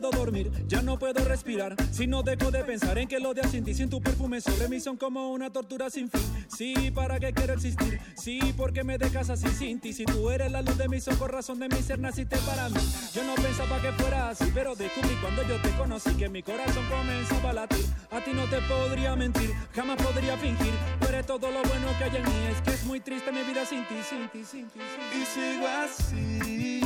puedo 0.00 0.10
dormir, 0.10 0.50
ya 0.66 0.82
no 0.82 0.98
puedo 0.98 1.24
respirar. 1.24 1.76
Si 1.92 2.08
no 2.08 2.24
dejo 2.24 2.50
de 2.50 2.64
pensar 2.64 2.98
en 2.98 3.06
que 3.06 3.20
los 3.20 3.32
días 3.32 3.52
sin 3.52 3.62
ti, 3.62 3.74
sin 3.74 3.88
tu 3.88 4.00
perfume 4.00 4.40
sobre 4.40 4.68
mí 4.68 4.80
son 4.80 4.96
como 4.96 5.30
una 5.30 5.52
tortura 5.52 5.88
sin 5.88 6.10
fin. 6.10 6.20
Sí, 6.48 6.90
¿para 6.92 7.20
qué 7.20 7.32
quiero 7.32 7.54
existir? 7.54 8.00
Sí, 8.16 8.40
porque 8.56 8.82
me 8.82 8.98
dejas 8.98 9.30
así 9.30 9.46
sin 9.50 9.78
ti. 9.78 9.92
Si 9.92 10.04
tú 10.04 10.30
eres 10.30 10.50
la 10.50 10.62
luz 10.62 10.76
de 10.76 10.88
mis 10.88 11.06
ojos, 11.06 11.30
razón 11.30 11.60
de 11.60 11.68
mi 11.68 11.80
ser, 11.80 12.00
naciste 12.00 12.36
para 12.38 12.68
mí. 12.70 12.80
Yo 13.14 13.22
no 13.22 13.36
pensaba 13.36 13.80
que 13.80 13.92
fuera 13.92 14.30
así, 14.30 14.50
pero 14.52 14.74
descubrí 14.74 15.14
cuando 15.20 15.44
yo 15.44 15.62
te 15.62 15.70
conocí 15.76 16.12
que 16.14 16.28
mi 16.28 16.42
corazón 16.42 16.84
comenzaba 16.88 17.50
a 17.50 17.52
latir. 17.52 17.86
A 18.10 18.20
ti 18.20 18.32
no 18.34 18.50
te 18.50 18.60
podría 18.62 19.14
mentir, 19.14 19.54
jamás 19.76 19.96
podría 20.02 20.36
fingir. 20.38 20.74
Tú 21.00 21.06
eres 21.06 21.24
todo 21.24 21.52
lo 21.52 21.62
bueno 21.62 21.86
que 21.98 22.04
hay 22.04 22.16
en 22.16 22.24
mí. 22.24 22.46
Es 22.50 22.60
que 22.62 22.70
es 22.70 22.84
muy 22.84 22.98
triste 22.98 23.30
mi 23.30 23.44
vida 23.44 23.64
sin 23.64 23.86
ti, 23.86 23.94
sin 24.10 24.28
ti, 24.30 24.44
sin 24.44 24.68
ti. 24.70 24.80
Sin 24.80 25.10
ti. 25.10 25.18
Y 25.20 25.24
sigo 25.24 25.68
así, 25.68 26.80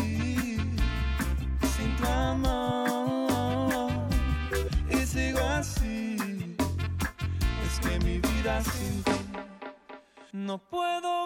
sin 1.74 1.96
tu 1.96 2.06
amor. 2.06 2.67
No 10.32 10.58
puedo 10.58 11.17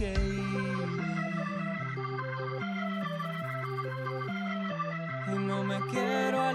ir. 0.00 0.18
Y 5.26 5.38
no 5.38 5.62
me 5.64 5.78
quiero 5.90 6.47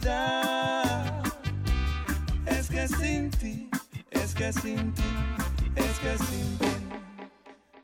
olvidar. 0.00 1.22
Es 2.46 2.68
que 2.68 2.88
sin 2.88 3.30
ti, 3.30 3.70
es 4.10 4.34
que 4.34 4.52
sin 4.52 4.92
ti, 4.94 5.02
es 5.76 5.98
que 5.98 6.18
sin 6.18 6.58
ti, 6.58 6.66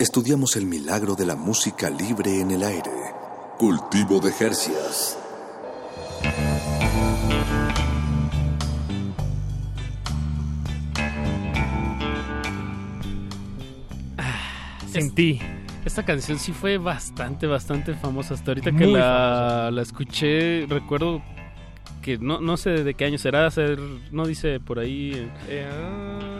Estudiamos 0.00 0.56
el 0.56 0.66
milagro 0.66 1.14
de 1.14 1.26
la 1.26 1.34
música 1.36 1.90
libre 1.90 2.40
en 2.40 2.52
el 2.52 2.62
aire. 2.62 2.97
Cultivo 3.58 4.20
de 4.20 4.30
Jercias. 4.30 5.18
Sin 14.86 15.14
ti. 15.14 15.40
Esta 15.84 16.04
canción 16.04 16.38
sí 16.38 16.52
fue 16.52 16.78
bastante, 16.78 17.46
bastante 17.46 17.94
famosa. 17.94 18.34
Hasta 18.34 18.52
ahorita 18.52 18.72
que 18.72 18.86
la, 18.86 19.70
la 19.72 19.82
escuché, 19.82 20.66
recuerdo 20.68 21.22
que 22.02 22.18
no, 22.18 22.40
no 22.40 22.56
sé 22.56 22.84
de 22.84 22.94
qué 22.94 23.06
año 23.06 23.18
será, 23.18 23.50
ser, 23.50 23.78
no 24.12 24.26
dice 24.26 24.60
por 24.60 24.78
ahí. 24.78 25.30
eh, 25.48 25.66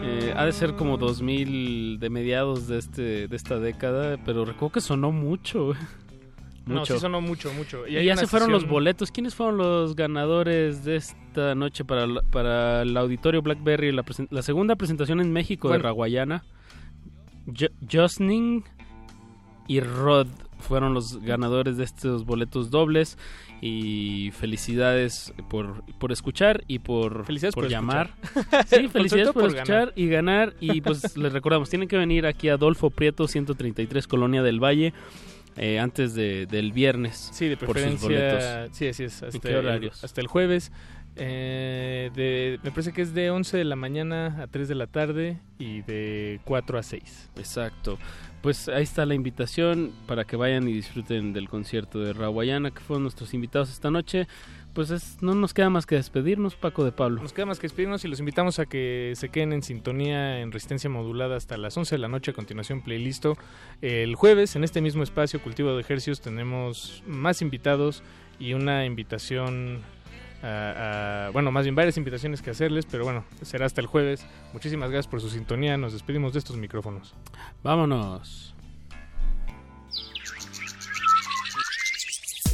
eh, 0.03 0.33
ha 0.35 0.45
de 0.45 0.51
ser 0.53 0.75
como 0.75 0.97
2000 0.97 1.99
de 1.99 2.09
mediados 2.09 2.67
de 2.67 2.79
este 2.79 3.27
de 3.27 3.35
esta 3.35 3.59
década, 3.59 4.17
pero 4.25 4.45
recuerdo 4.45 4.71
que 4.73 4.81
sonó 4.81 5.11
mucho. 5.11 5.73
No, 6.75 6.85
sí 6.85 6.97
sonó 6.99 7.21
mucho, 7.21 7.53
mucho. 7.53 7.87
Y, 7.87 8.03
ya 8.03 8.15
se 8.15 8.27
fueron 8.27 8.51
los 8.51 8.67
boletos. 8.67 9.11
¿Quiénes 9.11 9.35
fueron 9.35 9.57
los 9.57 9.95
ganadores 9.95 10.83
de 10.85 10.95
esta 10.95 11.55
noche 11.55 11.83
para, 11.85 12.07
para 12.31 12.83
el 12.83 12.95
auditorio 12.95 13.41
Blackberry? 13.41 13.91
La, 13.91 14.41
segunda 14.41 14.75
presentación 14.75 15.19
en 15.19 15.31
México 15.31 15.69
de. 15.69 15.79
Raguayana. 15.79 16.43
Jo- 17.47 17.67
Josning 17.91 18.63
y 19.67 19.79
Rod 19.79 20.27
fueron 20.59 20.93
los 20.93 21.21
ganadores 21.21 21.77
de 21.77 21.83
estos 21.83 22.25
boletos 22.25 22.69
dobles. 22.69 23.17
Y 23.61 24.31
felicidades 24.31 25.33
por, 25.49 25.83
por 25.99 26.13
escuchar 26.13 26.63
y 26.67 26.79
por, 26.79 27.25
Felicidades 27.25 27.55
por 27.55 27.67
llamar. 27.67 28.11
Sí, 28.67 28.87
felicidades 28.91 29.31
por, 29.31 29.43
por 29.43 29.51
escuchar 29.51 29.87
ganar. 29.87 29.93
y 29.97 30.07
ganar. 30.07 30.53
Y 30.61 30.79
pues 30.79 31.17
les 31.17 31.33
recordamos, 31.33 31.69
tienen 31.69 31.89
que 31.89 31.97
venir 31.97 32.25
aquí 32.25 32.47
a 32.47 32.53
Adolfo 32.53 32.89
Prieto, 32.89 33.27
133, 33.27 34.07
Colonia 34.07 34.43
del 34.43 34.63
Valle, 34.63 34.93
eh, 35.59 35.77
antes 35.77 36.15
de, 36.15 36.47
del 36.47 36.71
viernes. 36.71 37.29
Sí, 37.33 37.47
de 37.47 37.55
por 37.57 37.67
sus 37.67 37.73
preferencia. 37.73 38.07
boletos. 38.07 38.77
Sí, 38.77 38.87
así 38.87 39.03
es. 39.03 39.21
¿En 39.21 39.27
Hasta 39.27 39.49
el- 39.75 39.91
hasta 40.03 40.21
el 40.21 40.27
jueves. 40.27 40.71
Eh, 41.21 42.11
de, 42.15 42.59
me 42.63 42.71
parece 42.71 42.93
que 42.93 43.01
es 43.01 43.13
de 43.13 43.29
11 43.29 43.57
de 43.57 43.65
la 43.65 43.75
mañana 43.75 44.41
a 44.41 44.47
3 44.47 44.67
de 44.69 44.75
la 44.75 44.87
tarde 44.87 45.37
y 45.57 45.81
de 45.81 46.39
4 46.45 46.79
a 46.79 46.83
6. 46.83 47.29
Exacto. 47.37 47.99
Pues 48.41 48.69
ahí 48.69 48.83
está 48.83 49.05
la 49.05 49.15
invitación 49.15 49.91
para 50.07 50.23
que 50.23 50.37
vayan 50.37 50.65
y 50.69 50.71
disfruten 50.73 51.33
del 51.33 51.49
concierto 51.49 51.99
de 51.99 52.13
Raguayana, 52.13 52.71
que 52.71 52.79
fueron 52.79 53.03
nuestros 53.03 53.33
invitados 53.33 53.69
esta 53.69 53.91
noche. 53.91 54.27
Pues 54.73 54.91
es- 54.91 55.17
no 55.21 55.33
nos 55.35 55.53
queda 55.53 55.69
más 55.69 55.85
que 55.85 55.95
despedirnos, 55.95 56.55
Paco 56.55 56.85
de 56.85 56.91
Pablo. 56.91 57.21
Nos 57.21 57.33
queda 57.33 57.45
más 57.47 57.57
que 57.59 57.63
despedirnos 57.63 58.05
y 58.05 58.07
los 58.07 58.19
invitamos 58.19 58.59
a 58.59 58.65
que 58.65 59.13
se 59.15 59.29
queden 59.29 59.51
en 59.51 59.63
sintonía 59.63 60.39
en 60.41 60.51
resistencia 60.51 60.89
modulada 60.89 61.35
hasta 61.35 61.57
las 61.57 61.75
11 61.75 61.95
de 61.95 61.99
la 61.99 62.07
noche. 62.07 62.31
A 62.31 62.33
continuación, 62.33 62.81
playlisto. 62.81 63.35
El 63.81 64.15
jueves, 64.15 64.55
en 64.55 64.63
este 64.63 64.79
mismo 64.81 65.03
espacio, 65.03 65.41
Cultivo 65.41 65.73
de 65.73 65.81
Ejercicios, 65.81 66.21
tenemos 66.21 67.03
más 67.07 67.41
invitados 67.41 68.03
y 68.39 68.53
una 68.53 68.85
invitación. 68.85 69.81
a- 70.41 71.25
a- 71.27 71.29
bueno, 71.31 71.51
más 71.51 71.65
bien 71.65 71.75
varias 71.75 71.97
invitaciones 71.97 72.41
que 72.41 72.51
hacerles, 72.51 72.85
pero 72.85 73.03
bueno, 73.03 73.25
será 73.41 73.65
hasta 73.65 73.81
el 73.81 73.87
jueves. 73.87 74.25
Muchísimas 74.53 74.89
gracias 74.89 75.11
por 75.11 75.19
su 75.19 75.29
sintonía. 75.29 75.75
Nos 75.75 75.91
despedimos 75.91 76.31
de 76.31 76.39
estos 76.39 76.55
micrófonos. 76.55 77.13
Vámonos. 77.61 78.55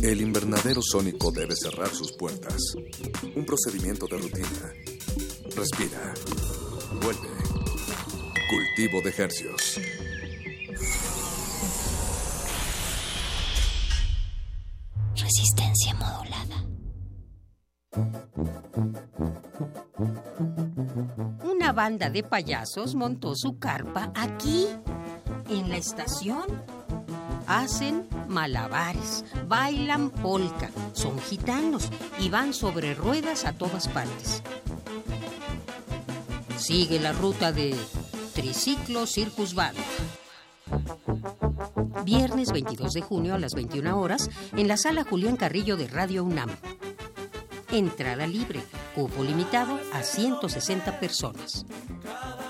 El 0.01 0.21
invernadero 0.21 0.81
sónico 0.81 1.31
debe 1.31 1.55
cerrar 1.55 1.89
sus 1.89 2.11
puertas. 2.11 2.75
Un 3.35 3.45
procedimiento 3.45 4.07
de 4.07 4.17
rutina. 4.17 4.73
Respira. 5.55 6.13
Vuelve. 7.01 7.29
Cultivo 8.49 9.01
de 9.01 9.13
hercios. 9.17 9.79
Resistencia 15.15 15.95
modulada. 15.95 16.65
Una 21.43 21.71
banda 21.73 22.09
de 22.09 22.23
payasos 22.23 22.95
montó 22.95 23.33
su 23.35 23.57
carpa 23.57 24.11
aquí. 24.15 24.67
en 25.47 25.69
la 25.69 25.77
estación 25.77 26.45
hacen 27.47 28.07
malabares, 28.27 29.23
bailan 29.47 30.09
polka, 30.09 30.69
son 30.93 31.19
gitanos 31.19 31.89
y 32.19 32.29
van 32.29 32.53
sobre 32.53 32.93
ruedas 32.93 33.45
a 33.45 33.53
todas 33.53 33.87
partes. 33.87 34.41
Sigue 36.57 36.99
la 36.99 37.13
ruta 37.13 37.51
de 37.51 37.75
Triciclo 38.33 39.05
Circus 39.05 39.53
Band. 39.53 39.77
Viernes 42.03 42.51
22 42.51 42.93
de 42.93 43.01
junio 43.01 43.35
a 43.35 43.39
las 43.39 43.55
21 43.55 43.99
horas 43.99 44.29
en 44.55 44.67
la 44.67 44.77
sala 44.77 45.03
Julián 45.03 45.37
Carrillo 45.37 45.77
de 45.77 45.87
Radio 45.87 46.23
UNAM. 46.23 46.49
Entrada 47.71 48.27
libre, 48.27 48.61
cupo 48.95 49.23
limitado 49.23 49.77
a 49.93 50.01
160 50.01 50.99
personas. 50.99 51.65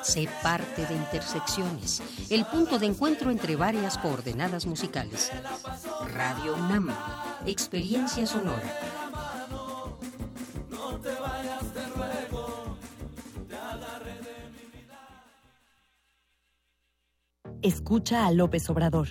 Sé 0.03 0.29
parte 0.43 0.85
de 0.85 0.93
Intersecciones, 0.93 2.03
el 2.29 2.45
punto 2.45 2.77
de 2.77 2.85
encuentro 2.85 3.31
entre 3.31 3.55
varias 3.55 3.97
coordenadas 3.97 4.67
musicales. 4.67 5.31
Radio 6.13 6.55
UNAM, 6.55 6.95
experiencia 7.47 8.27
sonora. 8.27 9.04
Escucha 17.65 18.27
a 18.27 18.31
López 18.31 18.69
Obrador. 18.69 19.07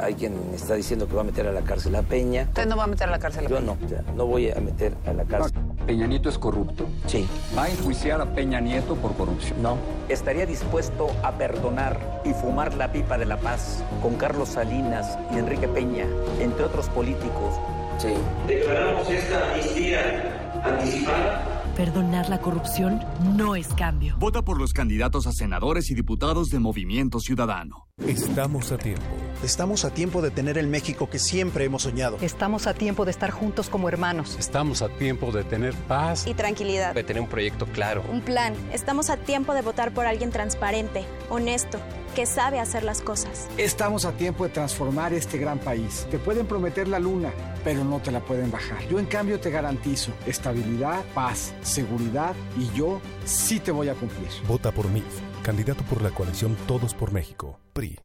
Hay 0.00 0.14
quien 0.14 0.32
está 0.54 0.76
diciendo 0.76 1.06
que 1.06 1.14
va 1.14 1.20
a 1.20 1.24
meter 1.24 1.46
a 1.46 1.52
la 1.52 1.60
cárcel 1.60 1.94
a 1.94 2.00
Peña. 2.00 2.44
Usted 2.44 2.66
no 2.66 2.74
va 2.74 2.84
a 2.84 2.86
meter 2.86 3.06
a 3.06 3.10
la 3.10 3.18
cárcel 3.18 3.44
a 3.44 3.50
Yo 3.50 3.56
Peña. 3.56 3.66
no, 3.66 3.84
o 3.84 3.86
sea, 3.86 4.02
no 4.16 4.24
voy 4.24 4.50
a 4.50 4.54
meter 4.60 4.94
a 5.04 5.12
la 5.12 5.24
cárcel. 5.24 5.52
¿Peña 5.86 6.06
Nieto 6.06 6.30
es 6.30 6.38
corrupto? 6.38 6.86
Sí. 7.06 7.28
¿Va 7.54 7.64
a 7.64 7.68
enjuiciar 7.68 8.22
a 8.22 8.24
Peña 8.34 8.60
Nieto 8.60 8.94
por 8.94 9.14
corrupción? 9.14 9.60
No. 9.60 9.76
¿Estaría 10.08 10.46
dispuesto 10.46 11.08
a 11.22 11.32
perdonar 11.32 12.22
y 12.24 12.32
fumar 12.32 12.72
la 12.76 12.90
pipa 12.90 13.18
de 13.18 13.26
la 13.26 13.36
paz 13.36 13.84
con 14.00 14.14
Carlos 14.14 14.48
Salinas 14.48 15.18
y 15.30 15.36
Enrique 15.36 15.68
Peña, 15.68 16.06
entre 16.40 16.64
otros 16.64 16.88
políticos? 16.88 17.56
Sí. 17.98 18.14
Declaramos 18.46 19.06
esta 19.10 19.50
amnistía 19.52 20.62
anticipada 20.64 21.57
Perdonar 21.78 22.28
la 22.28 22.40
corrupción 22.40 23.00
no 23.36 23.54
es 23.54 23.68
cambio. 23.68 24.16
Vota 24.18 24.42
por 24.42 24.58
los 24.58 24.72
candidatos 24.72 25.28
a 25.28 25.32
senadores 25.32 25.92
y 25.92 25.94
diputados 25.94 26.48
de 26.48 26.58
Movimiento 26.58 27.20
Ciudadano. 27.20 27.86
Estamos 28.04 28.72
a 28.72 28.78
tiempo. 28.78 29.04
Estamos 29.44 29.84
a 29.84 29.90
tiempo 29.90 30.20
de 30.20 30.32
tener 30.32 30.58
el 30.58 30.66
México 30.66 31.08
que 31.08 31.20
siempre 31.20 31.64
hemos 31.64 31.82
soñado. 31.82 32.18
Estamos 32.20 32.66
a 32.66 32.74
tiempo 32.74 33.04
de 33.04 33.12
estar 33.12 33.30
juntos 33.30 33.68
como 33.68 33.88
hermanos. 33.88 34.34
Estamos 34.40 34.82
a 34.82 34.88
tiempo 34.88 35.30
de 35.30 35.44
tener 35.44 35.72
paz 35.72 36.26
y 36.26 36.34
tranquilidad. 36.34 36.94
De 36.94 37.04
tener 37.04 37.22
un 37.22 37.28
proyecto 37.28 37.64
claro. 37.66 38.02
Un 38.10 38.22
plan. 38.22 38.54
Estamos 38.72 39.08
a 39.08 39.16
tiempo 39.16 39.54
de 39.54 39.62
votar 39.62 39.94
por 39.94 40.04
alguien 40.04 40.32
transparente, 40.32 41.04
honesto, 41.30 41.78
que 42.18 42.26
sabe 42.26 42.58
hacer 42.58 42.82
las 42.82 43.00
cosas. 43.00 43.46
Estamos 43.56 44.04
a 44.04 44.10
tiempo 44.10 44.42
de 44.42 44.50
transformar 44.50 45.12
este 45.12 45.38
gran 45.38 45.60
país. 45.60 46.04
Te 46.10 46.18
pueden 46.18 46.48
prometer 46.48 46.88
la 46.88 46.98
luna, 46.98 47.32
pero 47.62 47.84
no 47.84 48.00
te 48.00 48.10
la 48.10 48.18
pueden 48.18 48.50
bajar. 48.50 48.84
Yo 48.88 48.98
en 48.98 49.06
cambio 49.06 49.38
te 49.38 49.50
garantizo 49.50 50.10
estabilidad, 50.26 51.04
paz, 51.14 51.54
seguridad 51.62 52.34
y 52.58 52.76
yo 52.76 53.00
sí 53.24 53.60
te 53.60 53.70
voy 53.70 53.88
a 53.88 53.94
cumplir. 53.94 54.26
Vota 54.48 54.72
por 54.72 54.88
mí. 54.90 55.04
Candidato 55.44 55.84
por 55.84 56.02
la 56.02 56.10
coalición 56.10 56.56
Todos 56.66 56.92
por 56.92 57.12
México. 57.12 57.60
PRI. 57.72 58.00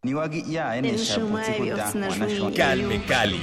Calme 2.55 3.03
Cali. 3.07 3.41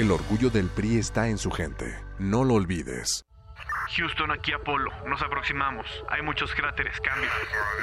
El 0.00 0.10
orgullo 0.12 0.48
del 0.48 0.70
PRI 0.70 0.96
está 0.96 1.28
en 1.28 1.36
su 1.36 1.50
gente. 1.50 1.94
No 2.18 2.42
lo 2.42 2.54
olvides. 2.54 3.26
Houston, 3.98 4.30
aquí 4.30 4.50
Apolo. 4.50 4.90
Nos 5.06 5.20
aproximamos. 5.20 5.84
Hay 6.08 6.22
muchos 6.22 6.54
cráteres. 6.54 6.98
Cambio. 7.02 7.28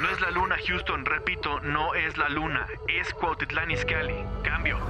No 0.02 0.10
es 0.10 0.20
la 0.20 0.32
luna, 0.32 0.56
Houston. 0.66 1.04
Repito, 1.04 1.60
no 1.60 1.94
es 1.94 2.18
la 2.18 2.28
luna. 2.28 2.66
Es 2.88 3.14
Cuautitlán 3.14 3.70
Izcalli. 3.70 4.16
Cambio. 4.42 4.80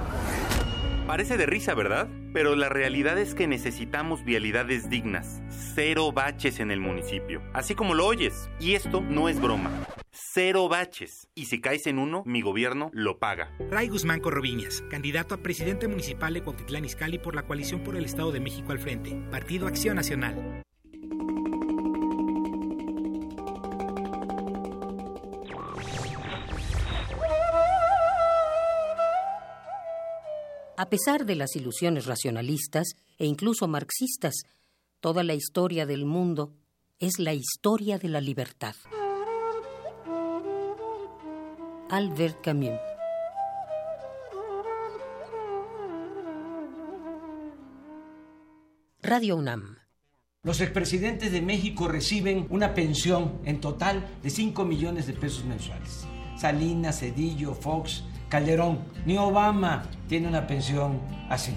Parece 1.09 1.37
de 1.37 1.47
risa, 1.47 1.73
¿verdad? 1.73 2.07
Pero 2.35 2.55
la 2.55 2.69
realidad 2.69 3.17
es 3.17 3.33
que 3.33 3.47
necesitamos 3.47 4.23
vialidades 4.23 4.91
dignas. 4.91 5.41
Cero 5.49 6.11
baches 6.11 6.59
en 6.59 6.69
el 6.69 6.79
municipio. 6.79 7.41
Así 7.51 7.73
como 7.73 7.95
lo 7.95 8.05
oyes. 8.05 8.47
Y 8.59 8.75
esto 8.75 9.01
no 9.01 9.27
es 9.27 9.41
broma. 9.41 9.71
Cero 10.11 10.69
baches. 10.69 11.27
Y 11.33 11.45
si 11.45 11.61
caes 11.61 11.87
en 11.87 11.97
uno, 11.97 12.21
mi 12.27 12.41
gobierno 12.41 12.91
lo 12.93 13.17
paga. 13.17 13.51
Ray 13.71 13.87
Guzmán 13.87 14.19
Corroviñas, 14.19 14.83
candidato 14.91 15.33
a 15.33 15.39
presidente 15.39 15.87
municipal 15.87 16.31
de 16.31 16.43
Cuautitlán 16.43 16.85
Izcalli 16.85 17.17
por 17.17 17.33
la 17.33 17.41
coalición 17.41 17.83
por 17.83 17.95
el 17.95 18.05
Estado 18.05 18.31
de 18.31 18.41
México 18.41 18.71
al 18.71 18.77
frente. 18.77 19.19
Partido 19.31 19.65
Acción 19.65 19.95
Nacional. 19.95 20.61
A 30.81 30.89
pesar 30.89 31.25
de 31.25 31.35
las 31.35 31.57
ilusiones 31.57 32.05
racionalistas 32.05 32.95
e 33.17 33.25
incluso 33.25 33.67
marxistas, 33.67 34.33
toda 35.01 35.25
la 35.25 35.33
historia 35.33 35.85
del 35.85 36.05
mundo 36.05 36.53
es 36.99 37.19
la 37.19 37.33
historia 37.33 37.97
de 37.97 38.07
la 38.07 38.21
libertad. 38.21 38.75
Albert 41.89 42.39
Camus 42.41 42.79
Radio 49.01 49.35
UNAM 49.35 49.79
Los 50.43 50.61
expresidentes 50.61 51.33
de 51.33 51.41
México 51.41 51.89
reciben 51.89 52.47
una 52.49 52.73
pensión 52.73 53.41
en 53.43 53.59
total 53.59 54.07
de 54.23 54.29
5 54.29 54.63
millones 54.63 55.07
de 55.07 55.13
pesos 55.13 55.43
mensuales. 55.43 56.05
Salinas, 56.37 57.01
Cedillo, 57.01 57.53
Fox, 57.53 58.05
Calderón, 58.29 58.79
ni 59.05 59.17
Obama 59.17 59.83
tiene 60.07 60.27
una 60.27 60.47
pensión 60.47 60.99
así. 61.29 61.55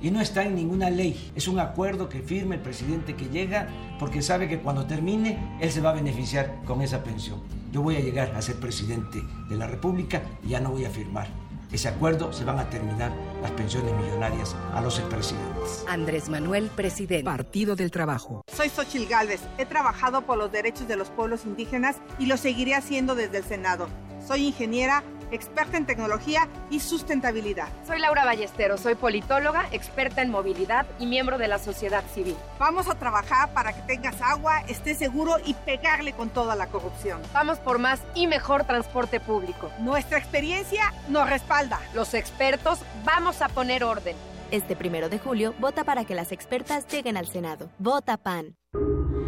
Y 0.00 0.10
no 0.10 0.20
está 0.20 0.42
en 0.42 0.54
ninguna 0.54 0.90
ley. 0.90 1.32
Es 1.34 1.48
un 1.48 1.58
acuerdo 1.58 2.08
que 2.08 2.20
firma 2.20 2.54
el 2.54 2.60
presidente 2.60 3.14
que 3.14 3.28
llega 3.28 3.68
porque 3.98 4.20
sabe 4.20 4.48
que 4.48 4.58
cuando 4.58 4.86
termine 4.86 5.38
él 5.60 5.70
se 5.70 5.80
va 5.80 5.90
a 5.90 5.94
beneficiar 5.94 6.62
con 6.64 6.82
esa 6.82 7.02
pensión. 7.02 7.40
Yo 7.72 7.82
voy 7.82 7.96
a 7.96 8.00
llegar 8.00 8.34
a 8.34 8.42
ser 8.42 8.56
presidente 8.56 9.22
de 9.48 9.56
la 9.56 9.66
República 9.66 10.22
y 10.44 10.50
ya 10.50 10.60
no 10.60 10.70
voy 10.70 10.84
a 10.84 10.90
firmar 10.90 11.28
ese 11.74 11.88
acuerdo 11.88 12.32
se 12.32 12.44
van 12.44 12.60
a 12.60 12.70
terminar 12.70 13.12
las 13.42 13.50
pensiones 13.50 13.92
millonarias 13.94 14.54
a 14.72 14.80
los 14.80 14.98
expresidentes. 15.00 15.84
Andrés 15.88 16.28
Manuel, 16.28 16.70
presidente. 16.74 17.24
Partido 17.24 17.74
del 17.74 17.90
Trabajo. 17.90 18.44
Soy 18.46 18.68
Xochil 18.68 19.08
Gálvez. 19.08 19.40
He 19.58 19.66
trabajado 19.66 20.22
por 20.22 20.38
los 20.38 20.52
derechos 20.52 20.86
de 20.86 20.96
los 20.96 21.10
pueblos 21.10 21.44
indígenas 21.44 21.96
y 22.18 22.26
lo 22.26 22.36
seguiré 22.36 22.74
haciendo 22.74 23.16
desde 23.16 23.38
el 23.38 23.44
Senado. 23.44 23.88
Soy 24.26 24.46
ingeniera, 24.46 25.02
experta 25.30 25.76
en 25.76 25.84
tecnología 25.84 26.48
y 26.70 26.80
sustentabilidad. 26.80 27.68
Soy 27.86 27.98
Laura 28.00 28.24
Ballesteros, 28.24 28.80
soy 28.80 28.94
politóloga, 28.94 29.66
experta 29.70 30.22
en 30.22 30.30
movilidad 30.30 30.86
y 30.98 31.06
miembro 31.06 31.36
de 31.36 31.48
la 31.48 31.58
sociedad 31.58 32.02
civil. 32.14 32.36
Vamos 32.58 32.88
a 32.88 32.94
trabajar 32.94 33.52
para 33.52 33.74
que 33.74 33.82
tengas 33.82 34.20
agua, 34.22 34.60
estés 34.68 34.98
seguro 34.98 35.36
y 35.44 35.54
pegarle 35.54 36.12
con 36.12 36.30
toda 36.30 36.56
la 36.56 36.68
corrupción. 36.68 37.20
Vamos 37.34 37.58
por 37.58 37.78
más 37.78 38.00
y 38.14 38.26
mejor 38.26 38.64
transporte 38.64 39.20
público. 39.20 39.70
Nuestra 39.80 40.18
experiencia 40.18 40.94
nos 41.08 41.28
respalda. 41.28 41.80
Los 41.94 42.14
expertos 42.14 42.80
vamos 43.04 43.42
a 43.42 43.48
poner 43.48 43.84
orden. 43.84 44.16
Este 44.50 44.76
primero 44.76 45.08
de 45.08 45.18
julio, 45.18 45.54
vota 45.58 45.84
para 45.84 46.04
que 46.04 46.14
las 46.14 46.32
expertas 46.32 46.86
lleguen 46.86 47.16
al 47.16 47.26
Senado. 47.26 47.68
Vota 47.78 48.16
PAN. 48.16 48.56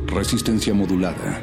Resistencia 0.06 0.72
modulada. 0.72 1.42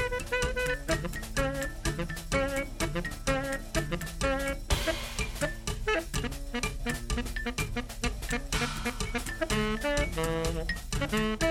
Thank 11.01 11.41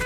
you. 0.00 0.05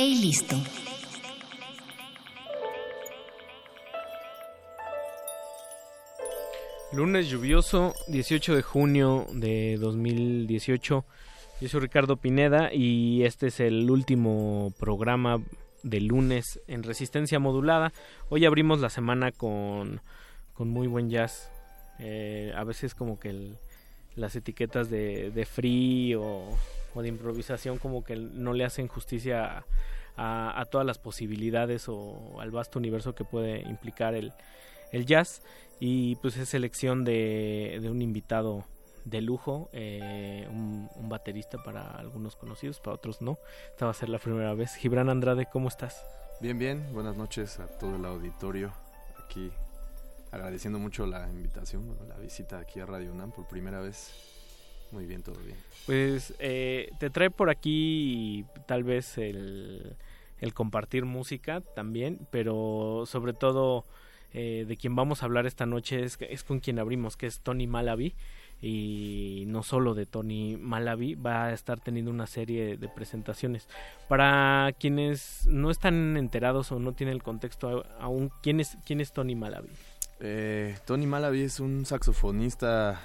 Playlist. 0.00 0.54
Lunes 6.94 7.28
lluvioso, 7.28 7.92
18 8.08 8.56
de 8.56 8.62
junio 8.62 9.26
de 9.30 9.76
2018. 9.78 11.04
Yo 11.60 11.68
soy 11.68 11.80
Ricardo 11.80 12.16
Pineda 12.16 12.72
y 12.72 13.24
este 13.24 13.48
es 13.48 13.60
el 13.60 13.90
último 13.90 14.72
programa 14.80 15.42
de 15.82 16.00
lunes 16.00 16.62
en 16.66 16.82
resistencia 16.82 17.38
modulada. 17.38 17.92
Hoy 18.30 18.46
abrimos 18.46 18.80
la 18.80 18.88
semana 18.88 19.32
con, 19.32 20.00
con 20.54 20.70
muy 20.70 20.86
buen 20.86 21.10
jazz. 21.10 21.50
Eh, 21.98 22.54
a 22.56 22.64
veces 22.64 22.94
como 22.94 23.20
que 23.20 23.52
las 24.16 24.34
etiquetas 24.34 24.88
de, 24.88 25.30
de 25.30 25.44
free 25.44 26.14
o, 26.14 26.56
o, 26.94 27.02
de 27.02 27.08
improvisación 27.08 27.76
como 27.76 28.02
que 28.02 28.16
no 28.16 28.54
le 28.54 28.64
hacen 28.64 28.88
justicia 28.88 29.62
a, 30.20 30.60
a, 30.60 30.64
todas 30.66 30.86
las 30.86 30.98
posibilidades 30.98 31.88
o 31.88 32.40
al 32.40 32.50
vasto 32.50 32.78
universo 32.78 33.14
que 33.14 33.24
puede 33.24 33.62
implicar 33.62 34.14
el, 34.14 34.32
el 34.92 35.06
jazz 35.06 35.42
y 35.80 36.16
pues 36.16 36.36
es 36.36 36.48
selección 36.48 37.04
de, 37.04 37.78
de 37.80 37.90
un 37.90 38.02
invitado 38.02 38.64
de 39.06 39.22
lujo, 39.22 39.70
eh, 39.72 40.46
un, 40.50 40.90
un, 40.94 41.08
baterista 41.08 41.56
para 41.62 41.90
algunos 41.92 42.36
conocidos, 42.36 42.80
para 42.80 42.96
otros 42.96 43.22
no. 43.22 43.38
Esta 43.70 43.86
va 43.86 43.92
a 43.92 43.94
ser 43.94 44.10
la 44.10 44.18
primera 44.18 44.52
vez. 44.52 44.74
Gibran 44.74 45.08
Andrade, 45.08 45.46
¿cómo 45.50 45.68
estás? 45.68 46.04
Bien, 46.40 46.58
bien. 46.58 46.86
Buenas 46.92 47.16
noches 47.16 47.58
a 47.60 47.66
todo 47.66 47.96
el 47.96 48.04
auditorio. 48.04 48.72
Aquí 49.24 49.50
agradeciendo 50.30 50.78
mucho 50.78 51.06
la 51.06 51.28
invitación, 51.30 51.96
la 52.08 52.18
visita 52.18 52.58
aquí 52.58 52.78
a 52.80 52.86
Radio 52.86 53.10
UNAM 53.10 53.32
por 53.32 53.48
primera 53.48 53.80
vez. 53.80 54.12
Muy 54.92 55.06
bien, 55.06 55.22
todo 55.22 55.38
bien. 55.40 55.56
Pues 55.86 56.34
eh, 56.38 56.90
te 56.98 57.10
trae 57.10 57.30
por 57.30 57.48
aquí 57.48 58.44
tal 58.66 58.84
vez 58.84 59.16
el, 59.18 59.96
el 60.40 60.54
compartir 60.54 61.04
música 61.04 61.60
también, 61.74 62.26
pero 62.30 63.04
sobre 63.06 63.32
todo 63.32 63.84
eh, 64.32 64.64
de 64.66 64.76
quien 64.76 64.94
vamos 64.94 65.22
a 65.22 65.26
hablar 65.26 65.46
esta 65.46 65.66
noche 65.66 66.04
es, 66.04 66.44
con 66.44 66.60
quien 66.60 66.78
abrimos, 66.78 67.16
que 67.16 67.26
es 67.26 67.40
Tony 67.40 67.66
Malavi 67.66 68.14
y 68.62 69.44
no 69.48 69.62
solo 69.62 69.94
de 69.94 70.06
Tony 70.06 70.56
Malavi, 70.56 71.14
va 71.14 71.46
a 71.46 71.52
estar 71.52 71.80
teniendo 71.80 72.10
una 72.10 72.26
serie 72.26 72.76
de 72.76 72.88
presentaciones. 72.88 73.68
Para 74.08 74.72
quienes 74.78 75.46
no 75.46 75.70
están 75.70 76.16
enterados 76.16 76.70
o 76.70 76.78
no 76.78 76.92
tienen 76.92 77.14
el 77.14 77.22
contexto 77.22 77.84
aún, 77.98 78.30
¿quién 78.42 78.60
es, 78.60 78.76
quién 78.86 79.00
es 79.00 79.12
Tony 79.12 79.34
Malavi? 79.34 79.70
Eh, 80.20 80.76
Tony 80.86 81.06
Malavi 81.06 81.42
es 81.42 81.60
un 81.60 81.86
saxofonista 81.86 83.00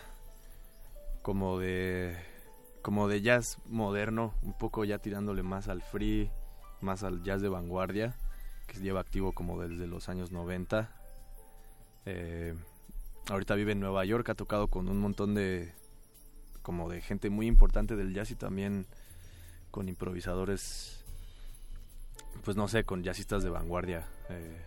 como 1.21 1.57
de 1.57 2.15
como 2.81 3.07
de 3.07 3.21
jazz 3.23 3.57
moderno, 3.65 4.35
un 4.43 4.53
poco 4.53 4.85
ya 4.85 4.99
tirándole 4.99 5.41
más 5.41 5.69
al 5.69 5.81
free, 5.81 6.29
más 6.85 7.03
al 7.03 7.23
jazz 7.23 7.41
de 7.41 7.49
vanguardia, 7.49 8.15
que 8.67 8.75
se 8.75 8.81
lleva 8.81 9.01
activo 9.01 9.33
como 9.33 9.61
desde 9.61 9.87
los 9.87 10.07
años 10.07 10.31
90. 10.31 10.89
Eh, 12.05 12.55
ahorita 13.29 13.55
vive 13.55 13.73
en 13.73 13.81
Nueva 13.81 14.05
York, 14.05 14.29
ha 14.29 14.35
tocado 14.35 14.67
con 14.67 14.87
un 14.87 14.99
montón 14.99 15.35
de 15.35 15.73
como 16.61 16.89
de 16.89 17.01
gente 17.01 17.29
muy 17.29 17.45
importante 17.47 17.95
del 17.95 18.13
jazz 18.13 18.31
y 18.31 18.35
también 18.35 18.85
con 19.69 19.89
improvisadores 19.89 21.05
pues 22.43 22.57
no 22.57 22.67
sé, 22.67 22.83
con 22.83 23.03
jazzistas 23.03 23.43
de 23.43 23.49
vanguardia. 23.49 24.07
Eh, 24.29 24.61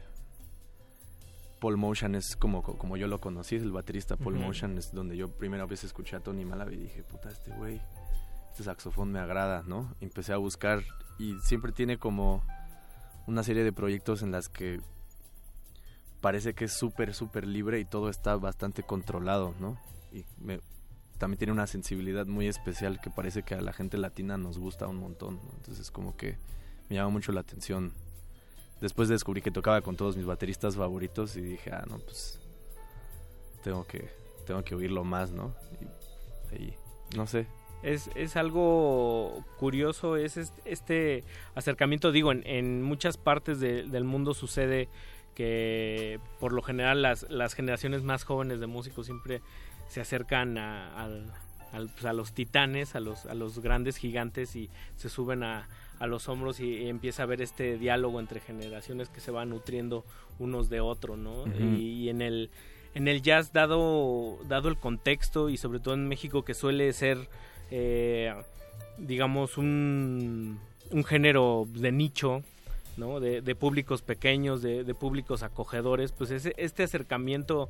Paul 1.60 1.76
Motion 1.76 2.14
es 2.14 2.36
como, 2.36 2.62
como 2.62 2.96
yo 2.96 3.08
lo 3.08 3.20
conocí, 3.20 3.56
el 3.56 3.72
baterista 3.72 4.16
Paul 4.16 4.34
Ujú. 4.34 4.44
Motion 4.44 4.78
es 4.78 4.92
donde 4.92 5.16
yo 5.16 5.28
primera 5.28 5.66
vez 5.66 5.84
escuché 5.84 6.16
a 6.16 6.20
Tony 6.20 6.44
Malavi 6.44 6.74
y 6.74 6.78
dije, 6.78 7.02
puta, 7.02 7.30
este 7.30 7.50
güey, 7.52 7.80
este 8.58 8.64
saxofón 8.64 9.12
me 9.12 9.20
agrada, 9.20 9.62
¿no? 9.66 9.94
Y 10.00 10.06
empecé 10.06 10.32
a 10.32 10.36
buscar 10.36 10.82
y 11.16 11.38
siempre 11.42 11.70
tiene 11.70 11.96
como 11.96 12.42
una 13.28 13.44
serie 13.44 13.62
de 13.62 13.72
proyectos 13.72 14.22
en 14.22 14.32
las 14.32 14.48
que 14.48 14.80
parece 16.20 16.54
que 16.54 16.64
es 16.64 16.72
súper, 16.72 17.14
súper 17.14 17.46
libre 17.46 17.78
y 17.78 17.84
todo 17.84 18.10
está 18.10 18.34
bastante 18.34 18.82
controlado, 18.82 19.54
¿no? 19.60 19.78
Y 20.12 20.24
me, 20.40 20.60
también 21.18 21.38
tiene 21.38 21.52
una 21.52 21.68
sensibilidad 21.68 22.26
muy 22.26 22.48
especial 22.48 23.00
que 23.00 23.10
parece 23.10 23.44
que 23.44 23.54
a 23.54 23.60
la 23.60 23.72
gente 23.72 23.96
latina 23.96 24.36
nos 24.36 24.58
gusta 24.58 24.88
un 24.88 24.96
montón, 24.96 25.36
¿no? 25.36 25.52
Entonces 25.58 25.92
como 25.92 26.16
que 26.16 26.36
me 26.88 26.96
llama 26.96 27.10
mucho 27.10 27.30
la 27.30 27.42
atención. 27.42 27.92
Después 28.80 29.08
descubrí 29.08 29.40
que 29.40 29.52
tocaba 29.52 29.82
con 29.82 29.94
todos 29.94 30.16
mis 30.16 30.26
bateristas 30.26 30.74
favoritos 30.74 31.36
y 31.36 31.42
dije, 31.42 31.70
ah, 31.70 31.84
no, 31.88 31.98
pues 32.00 32.40
tengo 33.62 33.86
que, 33.86 34.10
tengo 34.46 34.64
que 34.64 34.74
oírlo 34.74 35.04
más, 35.04 35.30
¿no? 35.30 35.54
Y 36.50 36.54
ahí, 36.56 36.74
no 37.14 37.28
sé, 37.28 37.46
Es, 37.82 38.10
es 38.16 38.36
algo 38.36 39.44
curioso, 39.58 40.16
es 40.16 40.36
est- 40.36 40.58
este 40.64 41.22
acercamiento, 41.54 42.10
digo, 42.12 42.32
en, 42.32 42.42
en 42.46 42.82
muchas 42.82 43.16
partes 43.16 43.60
de- 43.60 43.84
del 43.84 44.04
mundo 44.04 44.34
sucede 44.34 44.88
que 45.34 46.18
por 46.40 46.52
lo 46.52 46.62
general 46.62 47.02
las, 47.02 47.24
las 47.30 47.54
generaciones 47.54 48.02
más 48.02 48.24
jóvenes 48.24 48.58
de 48.60 48.66
músicos 48.66 49.06
siempre 49.06 49.40
se 49.88 50.00
acercan 50.00 50.58
a, 50.58 51.08
pues, 51.94 52.04
a 52.04 52.12
los 52.12 52.32
titanes, 52.32 52.94
a 52.96 53.00
los, 53.00 53.24
a 53.26 53.34
los 53.34 53.60
grandes 53.60 53.96
gigantes 53.96 54.56
y 54.56 54.68
se 54.96 55.08
suben 55.08 55.44
a, 55.44 55.68
a 56.00 56.06
los 56.08 56.28
hombros 56.28 56.58
y, 56.60 56.78
y 56.78 56.88
empieza 56.88 57.22
a 57.22 57.24
haber 57.24 57.40
este 57.42 57.78
diálogo 57.78 58.18
entre 58.18 58.40
generaciones 58.40 59.08
que 59.10 59.20
se 59.20 59.30
van 59.30 59.50
nutriendo 59.50 60.04
unos 60.40 60.68
de 60.68 60.80
otro, 60.80 61.16
¿no? 61.16 61.44
Y, 61.58 62.04
y 62.04 62.08
en 62.08 62.20
el 62.22 62.50
en 62.94 63.06
el 63.06 63.22
jazz 63.22 63.52
dado 63.52 64.38
dado 64.48 64.68
el 64.68 64.76
contexto 64.78 65.50
y 65.50 65.56
sobre 65.56 65.78
todo 65.78 65.94
en 65.94 66.08
México 66.08 66.42
que 66.44 66.54
suele 66.54 66.92
ser 66.92 67.28
eh, 67.70 68.34
digamos 68.98 69.58
un, 69.58 70.58
un 70.90 71.04
género 71.04 71.66
de 71.68 71.92
nicho 71.92 72.42
¿no? 72.96 73.20
de, 73.20 73.40
de 73.42 73.54
públicos 73.54 74.02
pequeños 74.02 74.62
de, 74.62 74.84
de 74.84 74.94
públicos 74.94 75.42
acogedores 75.42 76.12
pues 76.12 76.30
ese, 76.30 76.54
este 76.56 76.82
acercamiento 76.82 77.68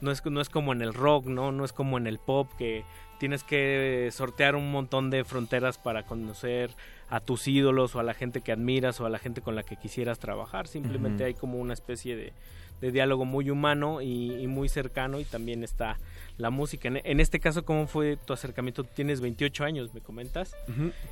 no 0.00 0.10
es, 0.10 0.24
no 0.26 0.40
es 0.40 0.50
como 0.50 0.72
en 0.72 0.82
el 0.82 0.92
rock 0.92 1.26
no 1.26 1.52
no 1.52 1.64
es 1.64 1.72
como 1.72 1.96
en 1.96 2.06
el 2.06 2.18
pop 2.18 2.50
que 2.58 2.84
tienes 3.18 3.42
que 3.44 4.10
sortear 4.12 4.56
un 4.56 4.70
montón 4.70 5.10
de 5.10 5.24
fronteras 5.24 5.78
para 5.78 6.04
conocer 6.04 6.70
a 7.08 7.20
tus 7.20 7.46
ídolos 7.48 7.94
o 7.94 8.00
a 8.00 8.02
la 8.02 8.14
gente 8.14 8.40
que 8.40 8.52
admiras 8.52 9.00
o 9.00 9.06
a 9.06 9.10
la 9.10 9.18
gente 9.18 9.40
con 9.40 9.54
la 9.54 9.62
que 9.62 9.76
quisieras 9.76 10.18
trabajar. 10.18 10.66
Simplemente 10.66 11.24
hay 11.24 11.34
como 11.34 11.58
una 11.58 11.72
especie 11.72 12.16
de, 12.16 12.32
de 12.80 12.92
diálogo 12.92 13.24
muy 13.24 13.50
humano 13.50 14.02
y, 14.02 14.32
y 14.34 14.46
muy 14.46 14.68
cercano 14.68 15.18
y 15.20 15.24
también 15.24 15.64
está 15.64 15.98
la 16.38 16.50
música. 16.50 16.88
En, 16.88 17.00
en 17.02 17.20
este 17.20 17.40
caso, 17.40 17.64
¿cómo 17.64 17.86
fue 17.86 18.16
tu 18.18 18.32
acercamiento? 18.34 18.84
Tienes 18.84 19.20
28 19.22 19.64
años, 19.64 19.94
me 19.94 20.00
comentas, 20.02 20.54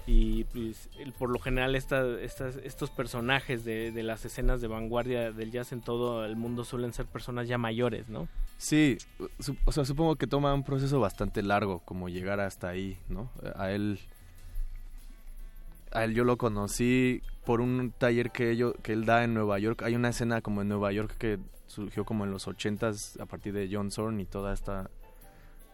y 0.06 0.44
pues, 0.44 0.90
el- 0.98 1.12
por 1.12 1.30
lo 1.30 1.38
general 1.38 1.74
esta- 1.76 2.20
estas, 2.20 2.56
estos 2.56 2.90
personajes 2.90 3.64
de, 3.64 3.90
de 3.92 4.02
las 4.02 4.24
escenas 4.26 4.60
de 4.60 4.68
vanguardia 4.68 5.32
del 5.32 5.50
jazz 5.50 5.72
en 5.72 5.80
todo 5.80 6.24
el 6.26 6.36
mundo 6.36 6.64
suelen 6.64 6.92
ser 6.92 7.06
personas 7.06 7.48
ya 7.48 7.56
mayores, 7.56 8.08
¿no? 8.10 8.28
Sí, 8.58 8.98
su- 9.40 9.56
o 9.64 9.72
sea, 9.72 9.84
supongo 9.86 10.16
que 10.16 10.26
toma 10.26 10.52
un 10.52 10.62
proceso 10.64 11.00
bastante 11.00 11.42
largo 11.42 11.80
como 11.80 12.08
llegar 12.10 12.40
hasta 12.40 12.68
ahí, 12.68 12.98
¿no? 13.08 13.30
A 13.56 13.70
él, 13.72 13.98
a 15.92 16.04
él 16.04 16.14
yo 16.14 16.24
lo 16.24 16.36
conocí 16.36 17.22
por 17.44 17.60
un 17.60 17.92
taller 17.96 18.30
que, 18.30 18.50
ello- 18.50 18.74
que 18.82 18.92
él 18.92 19.04
da 19.04 19.24
en 19.24 19.34
Nueva 19.34 19.58
York. 19.58 19.82
Hay 19.82 19.94
una 19.94 20.08
escena 20.10 20.40
como 20.40 20.62
en 20.62 20.68
Nueva 20.68 20.92
York 20.92 21.16
que 21.18 21.38
surgió 21.66 22.04
como 22.04 22.24
en 22.24 22.30
los 22.30 22.46
ochentas 22.48 23.18
a 23.20 23.26
partir 23.26 23.52
de 23.52 23.68
John 23.70 23.90
Zorn 23.90 24.20
y 24.20 24.24
toda 24.26 24.52
esta, 24.52 24.90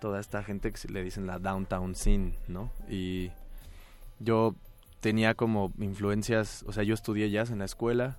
toda 0.00 0.20
esta 0.20 0.42
gente 0.42 0.72
que 0.72 0.88
le 0.88 1.02
dicen 1.04 1.26
la 1.26 1.38
downtown 1.38 1.94
scene, 1.94 2.34
¿no? 2.48 2.70
Y 2.88 3.30
yo 4.18 4.54
tenía 5.00 5.34
como 5.34 5.72
influencias, 5.78 6.64
o 6.66 6.72
sea, 6.72 6.82
yo 6.82 6.94
estudié 6.94 7.30
jazz 7.30 7.50
en 7.50 7.58
la 7.60 7.64
escuela, 7.64 8.18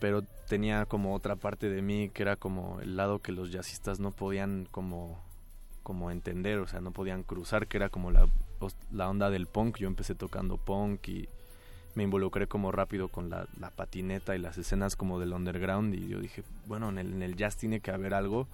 pero 0.00 0.22
tenía 0.48 0.86
como 0.86 1.14
otra 1.14 1.36
parte 1.36 1.68
de 1.68 1.80
mí 1.82 2.10
que 2.12 2.22
era 2.22 2.36
como 2.36 2.80
el 2.80 2.96
lado 2.96 3.20
que 3.20 3.32
los 3.32 3.52
jazzistas 3.52 4.00
no 4.00 4.10
podían 4.10 4.66
como 4.70 5.20
como 5.82 6.12
entender, 6.12 6.58
o 6.60 6.66
sea, 6.68 6.80
no 6.80 6.92
podían 6.92 7.24
cruzar, 7.24 7.66
que 7.66 7.76
era 7.76 7.88
como 7.88 8.12
la, 8.12 8.28
la 8.92 9.08
onda 9.10 9.30
del 9.30 9.48
punk. 9.48 9.78
Yo 9.78 9.88
empecé 9.88 10.14
tocando 10.14 10.56
punk 10.56 11.08
y 11.08 11.28
me 11.94 12.04
involucré 12.04 12.46
como 12.46 12.72
rápido 12.72 13.08
con 13.08 13.28
la, 13.30 13.46
la 13.60 13.70
patineta 13.70 14.34
y 14.34 14.38
las 14.38 14.58
escenas 14.58 14.96
como 14.96 15.20
del 15.20 15.32
underground 15.32 15.94
y 15.94 16.08
yo 16.08 16.20
dije, 16.20 16.42
bueno, 16.66 16.88
en 16.88 16.98
el, 16.98 17.12
en 17.12 17.22
el 17.22 17.36
jazz 17.36 17.56
tiene 17.56 17.80
que 17.80 17.90
haber 17.90 18.14
algo 18.14 18.48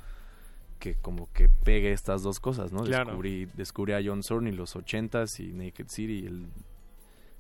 que 0.78 0.94
como 0.94 1.28
que 1.32 1.48
pegue 1.48 1.93
estas 1.93 2.23
dos 2.23 2.40
cosas, 2.40 2.73
¿no? 2.73 2.85
Claro. 2.85 3.06
Descubrí, 3.06 3.48
descubrí 3.55 3.93
a 3.93 4.01
John 4.05 4.23
Zorn 4.23 4.47
y 4.47 4.52
los 4.52 4.77
ochentas 4.77 5.40
y 5.40 5.52
Naked 5.52 5.89
City 5.89 6.20
y 6.20 6.27
el 6.27 6.47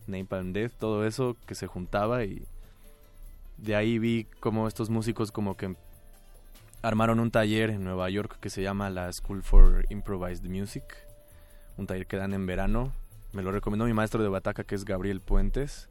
Napalm 0.06 0.52
Death, 0.52 0.72
todo 0.78 1.06
eso 1.06 1.36
que 1.46 1.54
se 1.54 1.66
juntaba 1.66 2.24
y 2.24 2.42
de 3.58 3.76
ahí 3.76 3.98
vi 3.98 4.26
como 4.40 4.68
estos 4.68 4.90
músicos 4.90 5.32
como 5.32 5.56
que 5.56 5.74
armaron 6.82 7.20
un 7.20 7.30
taller 7.30 7.70
en 7.70 7.84
Nueva 7.84 8.08
York 8.08 8.38
que 8.40 8.50
se 8.50 8.62
llama 8.62 8.90
la 8.90 9.12
School 9.12 9.42
for 9.42 9.84
Improvised 9.90 10.48
Music, 10.48 10.84
un 11.76 11.86
taller 11.86 12.06
que 12.06 12.16
dan 12.16 12.34
en 12.34 12.46
verano. 12.46 12.92
Me 13.38 13.44
lo 13.44 13.52
recomendó 13.52 13.84
mi 13.84 13.92
maestro 13.92 14.20
de 14.20 14.28
bataca 14.28 14.64
que 14.64 14.74
es 14.74 14.84
Gabriel 14.84 15.20
Puentes. 15.20 15.88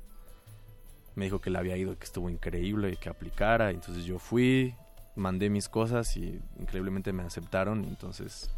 Me 1.16 1.24
dijo 1.24 1.40
que 1.40 1.50
le 1.50 1.58
había 1.58 1.78
ido, 1.78 1.98
que 1.98 2.04
estuvo 2.04 2.30
increíble 2.30 2.92
y 2.92 2.98
que 2.98 3.08
aplicara. 3.08 3.72
Entonces 3.72 4.04
yo 4.04 4.20
fui, 4.20 4.76
mandé 5.16 5.50
mis 5.50 5.70
cosas 5.70 6.18
y 6.18 6.42
increíblemente 6.60 7.14
me 7.14 7.24
aceptaron. 7.24 7.86
Entonces 7.86 8.52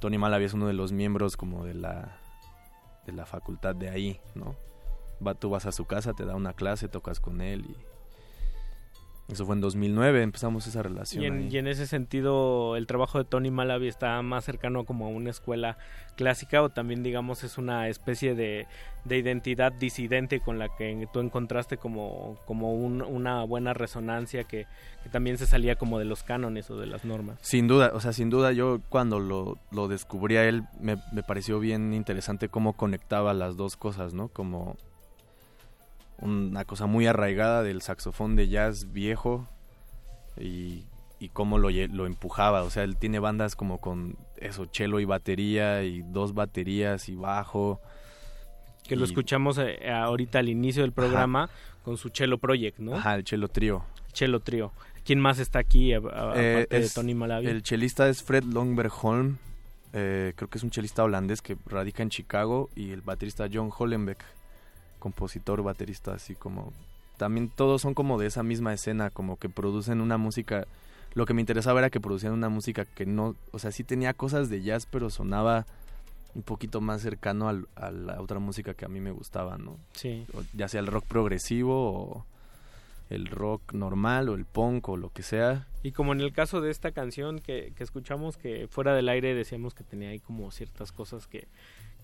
Tony 0.00 0.18
Malavi 0.18 0.44
es 0.44 0.52
uno 0.52 0.66
de 0.66 0.74
los 0.74 0.92
miembros 0.92 1.38
como 1.38 1.64
de 1.64 1.72
la 1.72 2.18
de 3.06 3.12
la 3.12 3.24
facultad 3.24 3.74
de 3.74 3.88
ahí, 3.88 4.20
¿no? 4.34 4.54
Va, 5.26 5.32
tú 5.32 5.48
vas 5.48 5.64
a 5.64 5.72
su 5.72 5.86
casa, 5.86 6.12
te 6.12 6.26
da 6.26 6.36
una 6.36 6.52
clase, 6.52 6.88
tocas 6.88 7.20
con 7.20 7.40
él 7.40 7.64
y 7.70 7.76
eso 9.30 9.46
fue 9.46 9.54
en 9.54 9.60
2009, 9.60 10.22
empezamos 10.22 10.66
esa 10.66 10.82
relación. 10.82 11.22
Y 11.22 11.26
en, 11.26 11.52
y 11.52 11.56
en 11.58 11.66
ese 11.66 11.86
sentido, 11.86 12.76
el 12.76 12.86
trabajo 12.86 13.18
de 13.18 13.24
Tony 13.24 13.50
Malavi 13.50 13.88
está 13.88 14.20
más 14.22 14.44
cercano 14.44 14.84
como 14.84 15.06
a 15.06 15.08
una 15.08 15.30
escuela 15.30 15.76
clásica 16.16 16.62
o 16.62 16.68
también, 16.68 17.02
digamos, 17.02 17.44
es 17.44 17.56
una 17.56 17.88
especie 17.88 18.34
de, 18.34 18.66
de 19.04 19.18
identidad 19.18 19.72
disidente 19.72 20.40
con 20.40 20.58
la 20.58 20.68
que 20.76 21.06
tú 21.12 21.20
encontraste 21.20 21.76
como, 21.78 22.36
como 22.46 22.74
un- 22.74 23.02
una 23.02 23.44
buena 23.44 23.72
resonancia 23.72 24.44
que, 24.44 24.66
que 25.02 25.08
también 25.08 25.38
se 25.38 25.46
salía 25.46 25.76
como 25.76 25.98
de 25.98 26.04
los 26.04 26.22
cánones 26.22 26.70
o 26.70 26.76
de 26.76 26.86
las 26.86 27.04
normas. 27.04 27.38
Sin 27.40 27.68
duda, 27.68 27.92
o 27.94 28.00
sea, 28.00 28.12
sin 28.12 28.28
duda 28.30 28.52
yo 28.52 28.80
cuando 28.90 29.18
lo, 29.20 29.56
lo 29.70 29.88
descubrí 29.88 30.36
a 30.36 30.46
él 30.48 30.64
me, 30.80 30.96
me 31.12 31.22
pareció 31.22 31.58
bien 31.60 31.94
interesante 31.94 32.48
cómo 32.48 32.74
conectaba 32.74 33.32
las 33.32 33.56
dos 33.56 33.76
cosas, 33.76 34.12
¿no? 34.12 34.28
Como 34.28 34.76
una 36.20 36.64
cosa 36.64 36.86
muy 36.86 37.06
arraigada 37.06 37.62
del 37.62 37.82
saxofón 37.82 38.36
de 38.36 38.48
jazz 38.48 38.92
viejo 38.92 39.46
y, 40.38 40.84
y 41.18 41.28
cómo 41.30 41.58
lo, 41.58 41.70
empujaba. 42.06 42.62
O 42.62 42.70
sea, 42.70 42.84
él 42.84 42.96
tiene 42.96 43.18
bandas 43.18 43.56
como 43.56 43.78
con 43.78 44.16
eso, 44.36 44.66
cello 44.72 45.00
y 45.00 45.04
batería 45.04 45.82
y 45.82 46.02
dos 46.02 46.34
baterías 46.34 47.08
y 47.08 47.14
bajo. 47.16 47.80
Que 48.86 48.96
lo 48.96 49.04
escuchamos 49.04 49.58
eh, 49.58 49.90
ahorita 49.90 50.40
al 50.40 50.48
inicio 50.48 50.82
del 50.82 50.92
programa 50.92 51.48
con 51.84 51.96
su 51.96 52.08
Cello 52.10 52.38
Project, 52.38 52.78
¿no? 52.78 52.96
Ajá, 52.96 53.14
el 53.14 53.24
cello 53.24 53.48
trío. 53.48 53.84
Cello 54.12 54.40
Trío. 54.40 54.72
¿Quién 55.04 55.20
más 55.20 55.38
está 55.38 55.60
aquí 55.60 55.92
Eh, 55.92 55.96
aparte 55.96 56.80
de 56.80 56.90
Tony 56.90 57.14
Malavi? 57.14 57.46
El 57.46 57.62
chelista 57.62 58.08
es 58.08 58.22
Fred 58.22 58.44
Longbergholm. 58.44 59.38
eh, 59.92 60.32
creo 60.36 60.48
que 60.50 60.58
es 60.58 60.64
un 60.64 60.70
chelista 60.70 61.04
holandés 61.04 61.40
que 61.42 61.56
radica 61.66 62.02
en 62.02 62.10
Chicago. 62.10 62.70
Y 62.74 62.90
el 62.90 63.00
baterista 63.02 63.48
John 63.52 63.70
Hollenbeck, 63.76 64.24
compositor, 65.00 65.62
baterista, 65.64 66.14
así 66.14 66.36
como 66.36 66.72
también 67.16 67.48
todos 67.50 67.82
son 67.82 67.92
como 67.94 68.18
de 68.18 68.26
esa 68.28 68.42
misma 68.44 68.72
escena, 68.72 69.10
como 69.10 69.36
que 69.36 69.48
producen 69.48 70.00
una 70.00 70.16
música. 70.16 70.66
Lo 71.14 71.26
que 71.26 71.34
me 71.34 71.42
interesaba 71.42 71.80
era 71.80 71.90
que 71.90 72.00
producían 72.00 72.32
una 72.32 72.48
música 72.48 72.84
que 72.84 73.04
no, 73.04 73.34
o 73.50 73.58
sea, 73.58 73.72
sí 73.72 73.82
tenía 73.82 74.14
cosas 74.14 74.48
de 74.48 74.62
jazz, 74.62 74.86
pero 74.86 75.10
sonaba 75.10 75.66
un 76.34 76.42
poquito 76.42 76.80
más 76.80 77.02
cercano 77.02 77.48
al- 77.48 77.66
a 77.74 77.90
la 77.90 78.20
otra 78.22 78.38
música 78.38 78.72
que 78.74 78.84
a 78.84 78.88
mí 78.88 79.00
me 79.00 79.10
gustaba, 79.10 79.58
¿no? 79.58 79.76
Sí. 79.92 80.24
O 80.32 80.42
ya 80.54 80.68
sea 80.68 80.78
el 80.80 80.86
rock 80.86 81.04
progresivo 81.06 81.92
o 81.92 82.24
el 83.10 83.26
rock 83.26 83.72
normal 83.72 84.28
o 84.28 84.34
el 84.36 84.44
punk 84.44 84.88
o 84.88 84.96
lo 84.96 85.10
que 85.12 85.24
sea. 85.24 85.66
Y 85.82 85.90
como 85.90 86.12
en 86.12 86.20
el 86.20 86.32
caso 86.32 86.60
de 86.60 86.70
esta 86.70 86.92
canción 86.92 87.40
que, 87.40 87.72
que 87.76 87.82
escuchamos, 87.82 88.36
que 88.36 88.68
fuera 88.70 88.94
del 88.94 89.08
aire 89.08 89.34
decíamos 89.34 89.74
que 89.74 89.82
tenía 89.82 90.10
ahí 90.10 90.20
como 90.20 90.52
ciertas 90.52 90.92
cosas 90.92 91.26
que, 91.26 91.48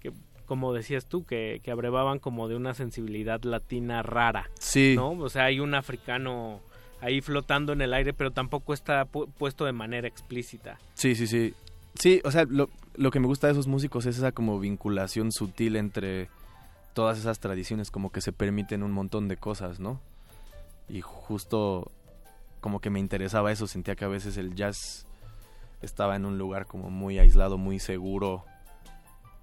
que 0.01 0.12
como 0.47 0.73
decías 0.73 1.05
tú, 1.06 1.24
que, 1.24 1.60
que 1.62 1.70
abrevaban 1.70 2.18
como 2.18 2.48
de 2.48 2.56
una 2.56 2.73
sensibilidad 2.74 3.43
latina 3.43 4.02
rara. 4.02 4.48
Sí. 4.59 4.94
¿No? 4.97 5.10
O 5.10 5.28
sea, 5.28 5.44
hay 5.44 5.60
un 5.60 5.74
africano 5.74 6.60
ahí 7.02 7.20
flotando 7.20 7.73
en 7.74 7.82
el 7.82 7.93
aire, 7.93 8.14
pero 8.14 8.31
tampoco 8.31 8.73
está 8.73 9.05
pu- 9.05 9.28
puesto 9.36 9.64
de 9.66 9.73
manera 9.73 10.09
explícita. 10.09 10.78
Sí, 10.94 11.14
sí, 11.14 11.27
sí. 11.27 11.55
Sí, 11.98 12.20
o 12.24 12.31
sea, 12.31 12.44
lo, 12.48 12.68
lo 12.97 13.10
que 13.10 13.20
me 13.20 13.27
gusta 13.27 13.47
de 13.47 13.52
esos 13.52 13.66
músicos 13.66 14.06
es 14.06 14.16
esa 14.18 14.32
como 14.32 14.59
vinculación 14.60 15.32
sutil 15.32 15.77
entre 15.77 16.28
todas 16.94 17.18
esas 17.18 17.39
tradiciones, 17.40 17.90
como 17.90 18.10
que 18.10 18.20
se 18.23 18.32
permiten 18.32 18.82
un 18.82 18.93
montón 18.93 19.28
de 19.28 19.36
cosas, 19.36 19.81
¿no? 19.81 20.01
Y 20.89 21.01
justo 21.02 21.90
como 22.60 22.81
que 22.81 22.90
me 22.90 23.01
interesaba 23.01 23.52
eso, 23.52 23.66
sentía 23.66 23.97
que 23.97 24.05
a 24.05 24.09
veces 24.09 24.36
el 24.39 24.55
jazz 24.55 25.06
estaba 25.82 26.16
en 26.16 26.24
un 26.24 26.39
lugar 26.39 26.66
como 26.66 26.90
muy 26.90 27.18
aislado, 27.18 27.59
muy 27.59 27.78
seguro. 27.78 28.44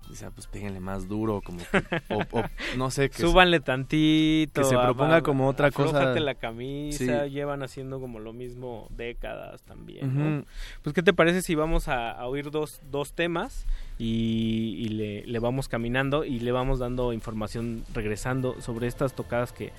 Decía, 0.09 0.29
pues 0.31 0.47
péguenle 0.47 0.79
más 0.79 1.07
duro, 1.07 1.41
como 1.43 1.59
que- 1.59 2.13
o, 2.13 2.19
o 2.39 2.43
no 2.77 2.91
sé, 2.91 3.09
que 3.09 3.17
se- 3.17 3.23
Súbanle 3.23 3.59
tantito. 3.61 4.61
que 4.61 4.67
se 4.67 4.77
proponga 4.77 5.21
como 5.21 5.47
otra 5.47 5.71
cosa. 5.71 6.13
la 6.13 6.35
camisa, 6.35 7.23
Sí. 7.25 7.31
llevan 7.31 7.63
haciendo 7.63 7.99
como 7.99 8.19
lo 8.19 8.31
mismo 8.33 8.87
décadas 8.91 9.61
también. 9.63 10.37
¿no? 10.39 10.45
Pues, 10.83 10.93
¿qué 10.93 11.01
te 11.03 11.13
parece 11.13 11.41
si 11.41 11.55
vamos 11.55 11.87
a, 11.87 12.11
a 12.11 12.27
oír 12.27 12.51
dos, 12.51 12.81
dos 12.91 13.13
temas 13.13 13.65
y, 13.97 14.75
y 14.79 14.89
le, 14.89 15.25
le 15.25 15.39
vamos 15.39 15.67
caminando 15.67 16.25
y 16.25 16.39
le 16.39 16.51
vamos 16.51 16.79
dando 16.79 17.13
información 17.13 17.83
regresando 17.93 18.61
sobre 18.61 18.87
estas 18.87 19.13
tocadas 19.13 19.51
que 19.53 19.71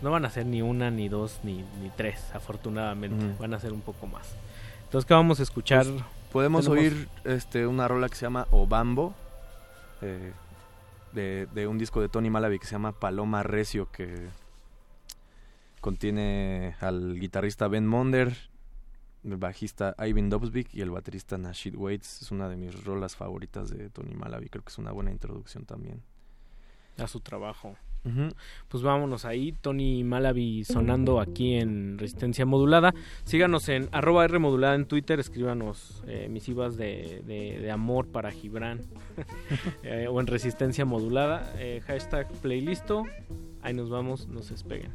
no 0.00 0.10
van 0.10 0.24
a 0.24 0.30
ser 0.30 0.46
ni 0.46 0.62
una, 0.62 0.90
ni 0.90 1.08
dos, 1.08 1.40
ni, 1.42 1.56
ni 1.82 1.90
tres, 1.96 2.30
afortunadamente. 2.34 3.24
Van 3.38 3.52
a 3.54 3.58
ser 3.60 3.72
un 3.72 3.80
poco 3.82 4.06
más. 4.06 4.34
Entonces, 4.84 5.06
¿qué 5.06 5.14
vamos 5.14 5.40
a 5.40 5.42
escuchar? 5.42 5.84
Pues, 5.86 6.04
podemos 6.32 6.64
Tenemos- 6.66 6.82
oír 6.94 7.08
este 7.24 7.66
una 7.66 7.88
rola 7.88 8.08
que 8.08 8.14
se 8.16 8.22
llama 8.26 8.46
Obambo 8.50 9.14
eh, 10.02 10.32
de, 11.12 11.46
de 11.54 11.66
un 11.66 11.78
disco 11.78 12.00
de 12.00 12.08
Tony 12.08 12.30
Malavi 12.30 12.58
que 12.58 12.66
se 12.66 12.72
llama 12.72 12.92
Paloma 12.92 13.42
Recio 13.42 13.90
que 13.90 14.28
contiene 15.80 16.76
al 16.80 17.18
guitarrista 17.18 17.66
Ben 17.68 17.86
Monder, 17.86 18.36
el 19.24 19.36
bajista 19.36 19.94
Ivan 19.98 20.30
Dobsvik 20.30 20.72
y 20.74 20.80
el 20.80 20.90
baterista 20.90 21.36
Nashid 21.38 21.74
Waits. 21.74 22.22
Es 22.22 22.30
una 22.30 22.48
de 22.48 22.56
mis 22.56 22.84
rolas 22.84 23.16
favoritas 23.16 23.68
de 23.68 23.90
Tony 23.90 24.14
Malavi, 24.14 24.48
creo 24.48 24.64
que 24.64 24.70
es 24.70 24.78
una 24.78 24.92
buena 24.92 25.10
introducción 25.10 25.64
también. 25.66 26.02
a 26.98 27.08
su 27.08 27.20
trabajo. 27.20 27.76
Pues 28.68 28.82
vámonos 28.82 29.24
ahí, 29.24 29.52
Tony 29.52 30.02
Malavi 30.02 30.64
sonando 30.64 31.20
aquí 31.20 31.54
en 31.54 31.98
Resistencia 31.98 32.44
Modulada. 32.44 32.92
Síganos 33.24 33.68
en 33.68 33.88
arroba 33.92 34.24
R 34.24 34.38
modulada 34.40 34.74
en 34.74 34.86
Twitter, 34.86 35.20
escríbanos 35.20 36.02
eh, 36.06 36.28
misivas 36.28 36.76
de, 36.76 37.22
de- 37.26 37.70
amor 37.70 38.08
para 38.08 38.30
Gibran 38.32 38.80
Eh, 39.84 40.06
o 40.10 40.20
en 40.20 40.26
Resistencia 40.26 40.84
Modulada, 40.84 41.52
eh, 41.58 41.80
hashtag 41.86 42.30
playlisto. 42.40 43.04
Ahí 43.62 43.74
nos 43.74 43.88
vamos, 43.90 44.26
no 44.28 44.42
se 44.42 44.54
despeguen. 44.54 44.90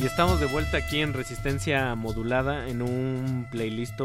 Y 0.00 0.04
estamos 0.04 0.40
de 0.40 0.46
vuelta 0.46 0.78
aquí 0.78 1.00
en 1.00 1.12
Resistencia 1.12 1.94
Modulada 1.94 2.68
en 2.68 2.82
un 2.82 3.46
playlist. 3.52 4.00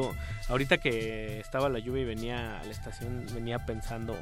Ahorita 0.47 0.77
que 0.77 1.39
estaba 1.39 1.69
la 1.69 1.79
lluvia 1.79 2.03
y 2.03 2.05
venía 2.05 2.59
a 2.59 2.63
la 2.65 2.69
estación, 2.69 3.25
venía 3.33 3.65
pensando 3.65 4.15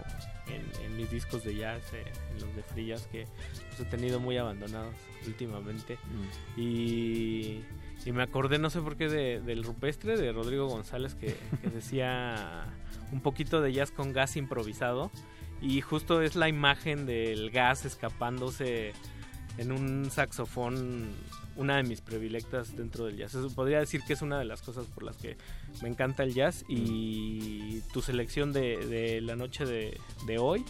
en, 0.47 0.85
en 0.85 0.95
mis 0.95 1.11
discos 1.11 1.43
de 1.43 1.57
jazz, 1.57 1.81
eh, 1.91 2.05
en 2.31 2.39
los 2.39 2.55
de 2.55 2.63
free 2.63 2.85
jazz 2.85 3.05
que 3.11 3.27
los 3.71 3.79
he 3.81 3.85
tenido 3.85 4.21
muy 4.21 4.37
abandonados 4.37 4.95
últimamente. 5.27 5.95
Mm. 5.95 6.59
Y, 6.61 7.65
y 8.05 8.11
me 8.11 8.23
acordé, 8.23 8.57
no 8.59 8.69
sé 8.69 8.81
por 8.81 8.97
qué, 8.97 9.07
de- 9.09 9.39
del 9.41 9.63
rupestre 9.63 10.17
de 10.17 10.31
Rodrigo 10.31 10.67
González 10.67 11.15
que, 11.15 11.35
decía 11.73 12.65
un 13.11 13.21
poquito 13.21 13.61
de 13.61 13.71
jazz 13.73 13.91
con 13.91 14.13
gas 14.13 14.35
improvisado. 14.37 15.11
Y 15.61 15.79
justo 15.81 16.21
es 16.21 16.35
la 16.35 16.49
imagen 16.49 17.05
del 17.05 17.49
gas 17.49 17.85
escapándose 17.85 18.91
en 19.57 19.71
un 19.71 20.11
saxofón, 20.11 21.07
una 21.55 21.77
de 21.77 21.83
mis 21.83 22.01
predilectas 22.01 22.75
dentro 22.75 23.05
del 23.05 23.15
jazz. 23.15 23.35
Eso 23.35 23.49
podría 23.55 23.79
decir 23.79 24.01
que 24.05 24.11
es 24.13 24.21
una 24.21 24.37
de 24.37 24.45
las 24.45 24.61
cosas 24.61 24.87
por 24.87 25.03
las 25.03 25.15
que 25.15 25.37
me 25.81 25.87
encanta 25.87 26.23
el 26.23 26.33
jazz. 26.33 26.65
Y 26.67 27.79
tu 27.93 28.01
selección 28.01 28.51
de, 28.51 28.77
de 28.87 29.21
la 29.21 29.37
noche 29.37 29.65
de, 29.65 29.97
de 30.25 30.37
hoy 30.37 30.65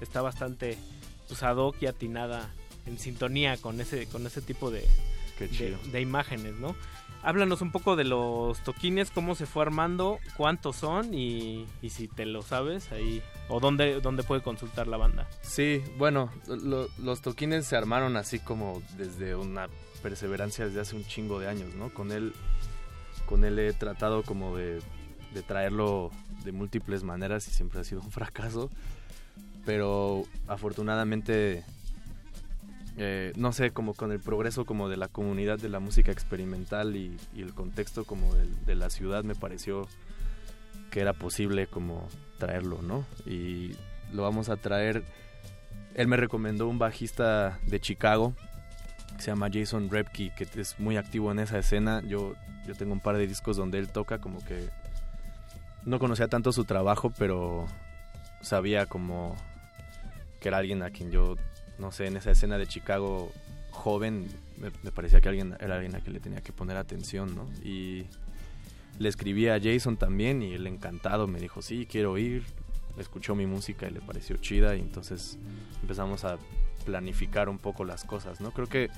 está 0.00 0.22
bastante 0.22 0.78
pues, 1.26 1.42
ad 1.42 1.56
hoc 1.56 1.76
y 1.82 1.86
atinada 1.86 2.48
en 2.86 2.98
sintonía 2.98 3.58
con 3.58 3.80
ese, 3.82 4.06
con 4.06 4.26
ese 4.26 4.40
tipo 4.40 4.70
de, 4.70 4.86
de, 5.46 5.50
chido. 5.50 5.78
de 5.92 6.00
imágenes, 6.00 6.54
¿no? 6.56 6.74
Háblanos 7.22 7.62
un 7.62 7.72
poco 7.72 7.96
de 7.96 8.04
los 8.04 8.60
toquines, 8.62 9.10
cómo 9.10 9.34
se 9.34 9.44
fue 9.46 9.62
armando, 9.62 10.18
cuántos 10.36 10.76
son 10.76 11.12
y, 11.14 11.66
y 11.82 11.90
si 11.90 12.06
te 12.06 12.24
lo 12.26 12.42
sabes 12.42 12.92
ahí, 12.92 13.22
o 13.48 13.58
dónde, 13.58 14.00
dónde 14.00 14.22
puede 14.22 14.40
consultar 14.40 14.86
la 14.86 14.96
banda. 14.98 15.26
Sí, 15.42 15.82
bueno, 15.98 16.30
lo- 16.46 16.88
los 16.98 17.20
toquines 17.20 17.66
se 17.66 17.76
armaron 17.76 18.16
así 18.16 18.38
como 18.38 18.80
desde 18.96 19.34
una 19.34 19.68
perseverancia 20.00 20.66
desde 20.66 20.80
hace 20.80 20.94
un 20.94 21.04
chingo 21.04 21.40
de 21.40 21.48
años, 21.48 21.74
¿no? 21.74 21.92
Con 21.92 22.12
él, 22.12 22.32
con 23.26 23.44
él 23.44 23.58
he 23.58 23.72
tratado 23.72 24.22
como 24.22 24.56
de, 24.56 24.78
de 25.34 25.42
traerlo 25.42 26.12
de 26.44 26.52
múltiples 26.52 27.02
maneras 27.02 27.48
y 27.48 27.50
siempre 27.50 27.80
ha 27.80 27.84
sido 27.84 28.00
un 28.00 28.12
fracaso, 28.12 28.70
pero 29.66 30.22
afortunadamente, 30.46 31.64
eh, 32.98 33.32
no 33.36 33.52
sé, 33.52 33.70
como 33.70 33.94
con 33.94 34.10
el 34.12 34.20
progreso 34.20 34.64
como 34.64 34.88
de 34.88 34.96
la 34.96 35.08
comunidad 35.08 35.58
de 35.58 35.68
la 35.68 35.78
música 35.80 36.10
experimental 36.12 36.96
y, 36.96 37.16
el 37.36 37.54
contexto 37.54 38.04
como 38.04 38.34
del- 38.34 38.64
de 38.66 38.74
la 38.74 38.90
ciudad 38.90 39.24
me 39.24 39.34
pareció 39.34 39.86
que 40.90 41.00
era 41.00 41.12
posible 41.12 41.66
como 41.66 42.08
traerlo, 42.38 42.80
¿no? 42.82 43.04
Y 43.26 43.72
lo 44.12 44.22
vamos 44.22 44.48
a 44.48 44.56
traer. 44.56 45.04
Él 45.94 46.08
me 46.08 46.16
recomendó 46.16 46.66
un 46.66 46.78
bajista 46.78 47.58
de 47.66 47.80
Chicago 47.80 48.34
que 49.16 49.22
se 49.22 49.30
llama 49.30 49.48
Jason 49.52 49.90
Repke, 49.90 50.32
que 50.36 50.46
es 50.60 50.78
muy 50.78 50.96
activo 50.96 51.30
en 51.32 51.40
esa 51.40 51.58
escena. 51.58 52.02
Yo, 52.06 52.34
yo 52.66 52.74
tengo 52.74 52.92
un 52.92 53.00
par 53.00 53.16
de 53.16 53.26
discos 53.26 53.56
donde 53.56 53.78
él 53.78 53.88
toca, 53.88 54.18
como 54.18 54.44
que 54.44 54.68
no 55.84 55.98
conocía 55.98 56.28
tanto 56.28 56.52
su 56.52 56.64
trabajo, 56.64 57.12
pero 57.18 57.66
sabía 58.40 58.86
como 58.86 59.34
que 60.40 60.48
era 60.48 60.58
alguien 60.58 60.82
a 60.82 60.90
quien 60.90 61.10
yo, 61.10 61.36
no 61.78 61.92
sé, 61.92 62.06
en 62.06 62.16
esa 62.16 62.30
escena 62.30 62.58
de 62.58 62.66
Chicago 62.66 63.32
joven, 63.70 64.26
me, 64.56 64.90
parecía 64.90 65.20
que 65.20 65.28
alguien 65.28 65.56
era 65.60 65.76
alguien 65.76 65.94
a 65.94 66.00
quien 66.00 66.12
le 66.12 66.20
tenía 66.20 66.40
que 66.40 66.52
poner 66.52 66.76
atención, 66.76 67.34
¿no? 67.34 67.48
Y 67.62 68.06
le 68.98 69.08
escribí 69.08 69.48
a 69.48 69.60
Jason 69.62 69.96
también 69.96 70.42
y 70.42 70.54
él 70.54 70.66
encantado 70.66 71.26
me 71.26 71.38
dijo, 71.38 71.62
sí, 71.62 71.86
quiero 71.86 72.18
ir. 72.18 72.44
Escuchó 72.98 73.36
mi 73.36 73.46
música 73.46 73.86
y 73.86 73.92
le 73.92 74.00
pareció 74.00 74.36
chida 74.38 74.74
y 74.74 74.80
entonces 74.80 75.38
empezamos 75.82 76.24
a 76.24 76.36
planificar 76.84 77.48
un 77.48 77.58
poco 77.58 77.84
las 77.84 78.04
cosas, 78.04 78.40
¿no? 78.40 78.50
Creo 78.50 78.66
que 78.66 78.90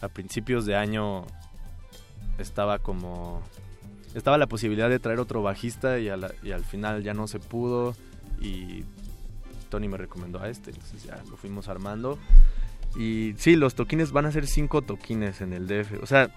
a 0.00 0.08
principios 0.08 0.64
de 0.64 0.76
año 0.76 1.26
estaba 2.38 2.78
como... 2.78 3.42
Estaba 4.14 4.38
la 4.38 4.46
posibilidad 4.46 4.88
de 4.88 5.00
traer 5.00 5.18
otro 5.18 5.42
bajista 5.42 5.98
y, 5.98 6.06
y 6.06 6.52
al 6.52 6.64
final 6.64 7.02
ya 7.02 7.12
no 7.12 7.26
se 7.26 7.40
pudo 7.40 7.94
y 8.40 8.84
Tony 9.68 9.88
me 9.88 9.96
recomendó 9.96 10.40
a 10.40 10.48
este, 10.48 10.70
entonces 10.70 11.02
ya 11.04 11.22
lo 11.30 11.36
fuimos 11.36 11.68
armando. 11.68 12.18
Y 12.98 13.34
sí, 13.36 13.56
los 13.56 13.74
toquines 13.74 14.12
van 14.12 14.26
a 14.26 14.32
ser 14.32 14.46
cinco 14.46 14.82
toquines 14.82 15.40
en 15.40 15.52
el 15.52 15.66
DF. 15.66 16.02
O 16.02 16.06
sea, 16.06 16.30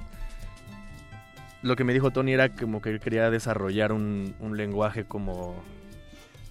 lo 1.61 1.75
que 1.75 1.83
me 1.83 1.93
dijo 1.93 2.11
Tony 2.11 2.33
era 2.33 2.49
como 2.49 2.81
que 2.81 2.99
quería 2.99 3.29
desarrollar 3.29 3.91
un, 3.91 4.35
un 4.39 4.57
lenguaje 4.57 5.05
como 5.05 5.55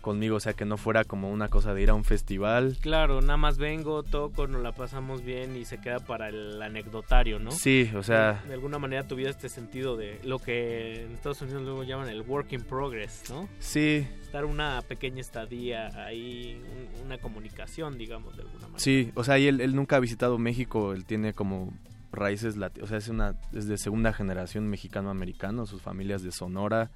conmigo, 0.01 0.37
o 0.37 0.41
sea, 0.41 0.53
que 0.55 0.65
no 0.65 0.77
fuera 0.77 1.05
como 1.05 1.31
una 1.31 1.49
cosa 1.49 1.75
de 1.75 1.83
ir 1.83 1.91
a 1.91 1.95
un 1.95 2.05
festival. 2.05 2.77
Claro, 2.81 3.21
nada 3.21 3.37
más 3.37 3.59
vengo, 3.59 4.03
toco, 4.03 4.47
nos 4.47 4.63
la 4.63 4.73
pasamos 4.73 5.25
bien 5.25 5.57
y 5.57 5.65
se 5.65 5.79
queda 5.79 5.99
para 5.99 6.29
el 6.29 6.61
anecdotario, 6.63 7.39
¿no? 7.39 7.51
Sí, 7.51 7.91
o 7.95 8.03
sea- 8.03 8.41
De, 8.43 8.49
de 8.49 8.55
alguna 8.55 8.79
manera 8.79 9.07
tuviera 9.07 9.31
este 9.31 9.49
sentido 9.49 9.97
de 9.97 10.21
lo 10.25 10.39
que 10.39 11.05
en 11.05 11.13
Estados 11.15 11.43
Unidos 11.43 11.63
luego 11.63 11.83
llaman 11.85 12.09
el 12.09 12.23
work 12.23 12.53
in 12.53 12.63
progress, 12.63 13.25
¿no? 13.31 13.49
Sí, 13.59 14.07
Estar 14.23 14.45
una 14.45 14.83
pequeña 14.83 15.21
estadía 15.21 15.89
ahí, 16.07 16.61
un- 17.01 17.07
una 17.07 17.19
comunicación, 17.19 17.99
digamos, 17.99 18.37
de 18.37 18.43
alguna 18.43 18.63
manera. 18.63 18.79
sí, 18.81 19.11
o 19.15 19.25
sea, 19.25 19.39
y 19.39 19.47
él, 19.49 19.61
él 19.61 19.75
nunca 19.75 19.97
ha 19.97 20.01
visitado 20.01 20.39
México, 20.39 20.93
él 20.93 21.05
tiene 21.05 21.33
como 21.35 21.73
raíces 22.13 22.57
lati- 22.57 22.83
o 22.83 22.87
sea, 22.87 22.99
es 22.99 23.09
una 23.09 23.35
es 23.53 23.67
de 23.69 23.77
segunda 23.79 24.13
generación 24.13 24.67
mexicano-americano, 24.69 25.67
sus 25.67 25.83
familias 25.83 26.23
de 26.23 26.33
Sonora, 26.33 26.91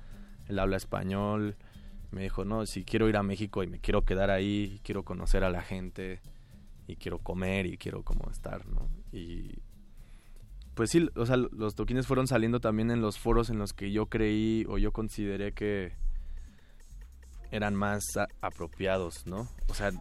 él 0.48 0.58
habla 0.58 0.76
español. 0.76 1.56
Me 2.12 2.23
dijo, 2.23 2.44
"No, 2.44 2.65
si 2.66 2.84
quiero 2.84 3.08
ir 3.08 3.16
a 3.16 3.23
México 3.23 3.62
y 3.62 3.66
me 3.66 3.81
quiero 3.81 4.05
quedar 4.05 4.31
ahí, 4.31 4.81
quiero 4.84 5.02
conocer 5.02 5.44
a 5.44 5.50
la 5.50 5.62
gente 5.62 6.20
y 6.86 6.97
quiero 6.97 7.18
comer 7.18 7.66
y 7.66 7.78
quiero 7.78 8.02
como 8.05 8.31
estar, 8.31 8.66
¿no?" 8.66 8.89
Y 9.12 9.58
pues 10.74 10.91
sí, 10.91 11.08
o 11.16 11.26
sea, 11.26 11.36
los 11.36 11.74
toquines 11.74 12.07
fueron 12.07 12.26
saliendo 12.26 12.60
también 12.60 12.91
en 12.91 13.02
los 13.02 13.18
foros 13.18 13.50
en 13.50 13.58
los 13.58 13.73
que 13.73 13.92
yo 13.92 14.07
creí 14.07 14.65
o 14.68 14.78
yo 14.78 14.92
consideré 14.92 15.52
que 15.52 15.92
eran 17.50 17.74
más 17.74 18.02
apropiados, 18.41 19.26
¿no? 19.26 19.49
O 19.68 19.74
sea, 19.74 19.92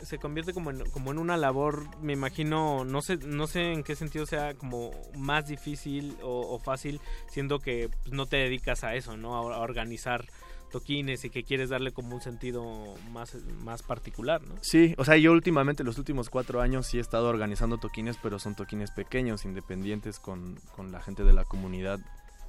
se, 0.00 0.18
convierte 0.18 0.52
como 0.54 0.70
en, 0.70 0.88
como 0.90 1.10
en 1.10 1.18
una 1.18 1.36
labor, 1.36 1.84
me 2.00 2.12
imagino, 2.12 2.84
no 2.84 3.02
sé, 3.02 3.16
no 3.18 3.46
sé 3.46 3.72
en 3.72 3.82
qué 3.82 3.96
sentido 3.96 4.26
sea 4.26 4.54
como 4.54 4.90
más 5.16 5.46
difícil 5.48 6.16
o, 6.22 6.58
fácil, 6.58 7.00
siendo 7.28 7.58
que 7.58 7.88
pues, 7.88 8.12
no 8.12 8.26
te 8.26 8.36
dedicas 8.36 8.84
a 8.84 8.94
eso, 8.94 9.16
¿no? 9.16 9.34
A 9.34 9.58
organizar 9.58 10.24
toquines 10.70 11.24
y 11.24 11.30
que 11.30 11.44
quieres 11.44 11.70
darle 11.70 11.92
como 11.92 12.14
un 12.14 12.20
sentido 12.20 12.94
más, 13.10 13.34
más 13.62 13.82
particular, 13.82 14.42
¿no? 14.42 14.54
Sí, 14.60 14.94
o 14.98 15.04
sea, 15.04 15.16
yo 15.16 15.32
últimamente, 15.32 15.84
los 15.84 15.98
últimos 15.98 16.30
cuatro 16.30 16.60
años, 16.60 16.86
sí 16.86 16.98
he 16.98 17.00
estado 17.00 17.28
organizando 17.28 17.78
toquines, 17.78 18.16
pero 18.22 18.38
son 18.38 18.54
toquines 18.54 18.90
pequeños, 18.90 19.44
independientes, 19.44 20.18
con, 20.18 20.56
con 20.74 20.92
la 20.92 21.00
gente 21.00 21.24
de 21.24 21.32
la 21.32 21.44
comunidad 21.44 21.98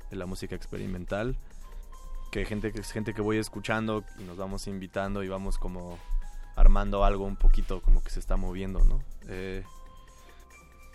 de 0.10 0.16
la 0.16 0.26
música 0.26 0.56
experimental. 0.56 1.38
Que 2.32 2.46
gente 2.46 2.72
que 2.74 2.82
es 2.82 2.92
gente 2.92 3.14
que 3.14 3.22
voy 3.22 3.38
escuchando 3.38 4.04
y 4.20 4.24
nos 4.24 4.38
vamos 4.38 4.68
invitando 4.68 5.24
y 5.24 5.30
vamos 5.30 5.58
como 5.58 5.98
armando 6.56 7.06
algo 7.06 7.24
un 7.24 7.38
poquito 7.38 7.82
como 7.82 8.04
que 8.04 8.10
se 8.10 8.20
está 8.20 8.36
moviendo, 8.36 8.84
¿no? 8.84 9.02
Eh, 9.28 9.64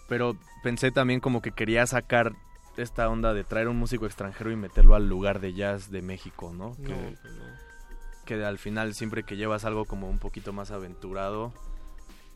pero 0.09 0.36
pensé 0.62 0.91
también 0.91 1.20
como 1.20 1.41
que 1.41 1.52
quería 1.52 1.86
sacar 1.86 2.34
esta 2.76 3.09
onda 3.09 3.34
de 3.34 3.44
traer 3.44 3.68
un 3.68 3.76
músico 3.76 4.07
extranjero 4.07 4.51
y 4.51 4.57
meterlo 4.57 4.94
al 4.94 5.09
lugar 5.09 5.41
de 5.41 5.52
jazz 5.55 5.91
de 5.91 6.02
México, 6.02 6.52
¿no? 6.55 6.70
No, 6.78 6.84
Que- 6.89 6.94
pues 7.20 7.34
no. 7.34 7.42
que 8.25 8.44
al 8.44 8.59
final 8.59 8.94
siempre 8.94 9.25
que 9.25 9.36
llevas 9.36 9.65
algo 9.65 9.84
como 9.84 10.09
un 10.09 10.18
poquito 10.18 10.52
más 10.52 10.70
aventurado, 10.70 11.52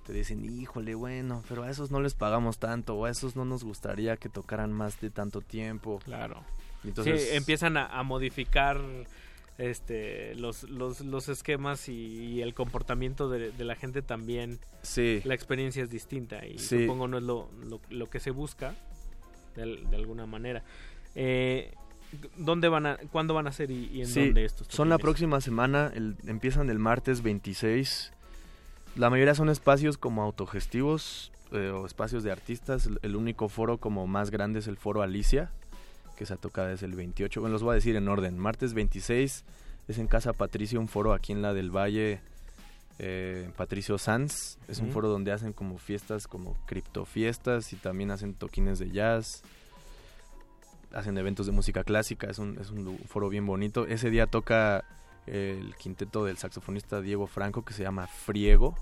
te 0.04 0.12
dicen, 0.12 0.44
híjole, 0.44 0.94
bueno, 0.94 1.42
pero 1.48 1.62
a 1.64 1.70
esos 1.70 1.90
no 1.90 2.00
les 2.00 2.14
pagamos 2.14 2.58
tanto, 2.58 2.94
o 2.94 3.06
a 3.06 3.10
esos 3.10 3.34
no 3.36 3.44
nos 3.44 3.64
gustaría 3.64 4.16
que 4.16 4.28
tocaran 4.28 4.72
más 4.72 5.00
de 5.00 5.10
tanto 5.10 5.40
tiempo. 5.40 6.00
Claro. 6.04 6.42
Entonces, 6.84 7.22
sí, 7.30 7.36
empiezan 7.36 7.76
a, 7.76 7.86
a 7.86 8.02
modificar 8.04 8.80
este 9.58 10.34
los, 10.34 10.64
los, 10.64 11.00
los 11.00 11.28
esquemas 11.28 11.88
y, 11.88 11.92
y 11.94 12.42
el 12.42 12.52
comportamiento 12.54 13.28
de, 13.28 13.50
de 13.52 13.64
la 13.64 13.74
gente 13.74 14.02
también. 14.02 14.60
Sí. 14.82 15.22
La 15.24 15.34
experiencia 15.34 15.82
es 15.82 15.90
distinta 15.90 16.44
y 16.46 16.58
Sí. 16.58 16.82
supongo 16.82 17.08
no 17.08 17.16
es 17.18 17.24
lo, 17.24 17.48
lo, 17.64 17.80
lo 17.88 18.10
que 18.10 18.20
se 18.20 18.30
busca 18.30 18.74
de, 19.56 19.62
al- 19.62 19.90
de 19.90 19.96
alguna 19.96 20.26
manera. 20.26 20.62
Eh, 21.14 21.72
¿Dónde 22.36 22.68
van 22.68 22.86
a, 22.86 22.96
cuándo 23.10 23.34
van 23.34 23.46
a 23.48 23.52
ser 23.52 23.70
y, 23.70 23.86
y 23.92 24.00
en 24.02 24.06
sí, 24.06 24.24
dónde 24.26 24.44
estos? 24.44 24.68
son 24.68 24.88
la 24.88 24.98
próxima 24.98 25.40
semana, 25.40 25.90
el- 25.94 26.16
empiezan 26.26 26.70
el 26.70 26.78
martes 26.78 27.22
26. 27.22 28.12
La 28.96 29.10
mayoría 29.10 29.34
son 29.34 29.48
espacios 29.50 29.98
como 29.98 30.22
autogestivos 30.22 31.32
eh, 31.52 31.70
o 31.70 31.84
espacios 31.86 32.22
de 32.22 32.32
artistas. 32.32 32.86
El, 32.86 32.98
el 33.02 33.16
único 33.16 33.48
foro 33.48 33.78
como 33.78 34.06
más 34.06 34.30
grande 34.30 34.60
es 34.60 34.68
el 34.68 34.76
foro 34.76 35.02
Alicia, 35.02 35.50
que 36.16 36.24
se 36.26 36.36
toca 36.36 36.66
desde 36.66 36.86
el 36.86 36.94
28. 36.94 37.40
Bueno, 37.40 37.52
los 37.52 37.62
voy 37.62 37.72
a 37.72 37.74
decir 37.74 37.96
en 37.96 38.08
orden. 38.08 38.38
Martes 38.38 38.72
26 38.72 39.44
es 39.88 39.98
en 39.98 40.06
Casa 40.06 40.32
Patricio, 40.32 40.80
un 40.80 40.88
foro 40.88 41.12
aquí 41.12 41.32
en 41.32 41.42
la 41.42 41.52
del 41.54 41.70
Valle, 41.70 42.20
eh, 42.98 43.50
Patricio 43.56 43.98
Sanz. 43.98 44.58
Es 44.68 44.78
un 44.78 44.90
foro 44.90 45.08
donde 45.08 45.32
hacen 45.32 45.52
como 45.52 45.78
fiestas, 45.78 46.26
como 46.26 46.56
criptofiestas 46.66 47.72
y 47.72 47.76
también 47.76 48.10
hacen 48.10 48.34
toquines 48.34 48.78
de 48.78 48.90
jazz. 48.90 49.42
Hacen 50.92 51.18
eventos 51.18 51.46
de 51.46 51.52
música 51.52 51.84
clásica, 51.84 52.28
es 52.30 52.38
un, 52.38 52.58
es 52.58 52.70
un 52.70 52.98
foro 53.06 53.28
bien 53.28 53.46
bonito. 53.46 53.86
Ese 53.86 54.10
día 54.10 54.26
toca 54.26 54.84
el 55.26 55.74
quinteto 55.76 56.24
del 56.24 56.38
saxofonista 56.38 57.00
Diego 57.00 57.26
Franco 57.26 57.64
que 57.64 57.74
se 57.74 57.82
llama 57.82 58.06
Friego. 58.06 58.74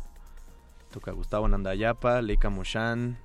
Toca 0.92 1.10
Gustavo 1.12 1.48
Nandayapa, 1.48 2.22
Leica 2.22 2.50
Moshan, 2.50 3.18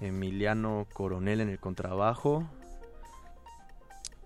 Emiliano 0.00 0.86
Coronel 0.92 1.40
en 1.40 1.48
el 1.48 1.58
contrabajo 1.58 2.46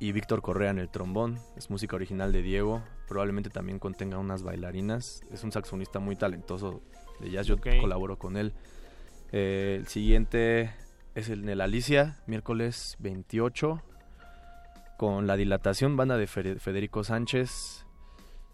y 0.01 0.13
Víctor 0.13 0.43
Correa 0.43 0.71
en 0.71 0.79
el 0.79 0.89
trombón. 0.89 1.39
Es 1.57 1.71
música 1.71 1.95
original 1.95 2.33
de 2.33 2.43
Diego. 2.43 2.83
Probablemente 3.11 3.51
también 3.51 3.81
contenga 3.81 4.19
unas 4.19 4.45
bailarinas. 4.45 5.23
Es 5.33 5.43
un 5.43 5.51
saxofonista 5.51 5.99
muy 5.99 6.15
talentoso 6.15 6.81
de 7.19 7.29
jazz. 7.33 7.45
Yo 7.49 7.57
colaboro 7.81 8.17
con 8.21 8.37
él. 8.37 8.53
Eh, 9.33 9.79
el 9.81 9.89
siguiente 9.89 10.71
es 11.17 11.29
el 11.29 11.49
el 11.49 11.61
Alicia, 11.61 12.21
miércoles 12.29 12.95
28, 13.01 13.83
con 14.97 15.27
La 15.27 15.37
Dilatación, 15.37 15.97
banda 15.97 16.17
de 16.19 16.29
Fe- 16.29 16.61
Federico 16.61 17.03
Sánchez 17.03 17.85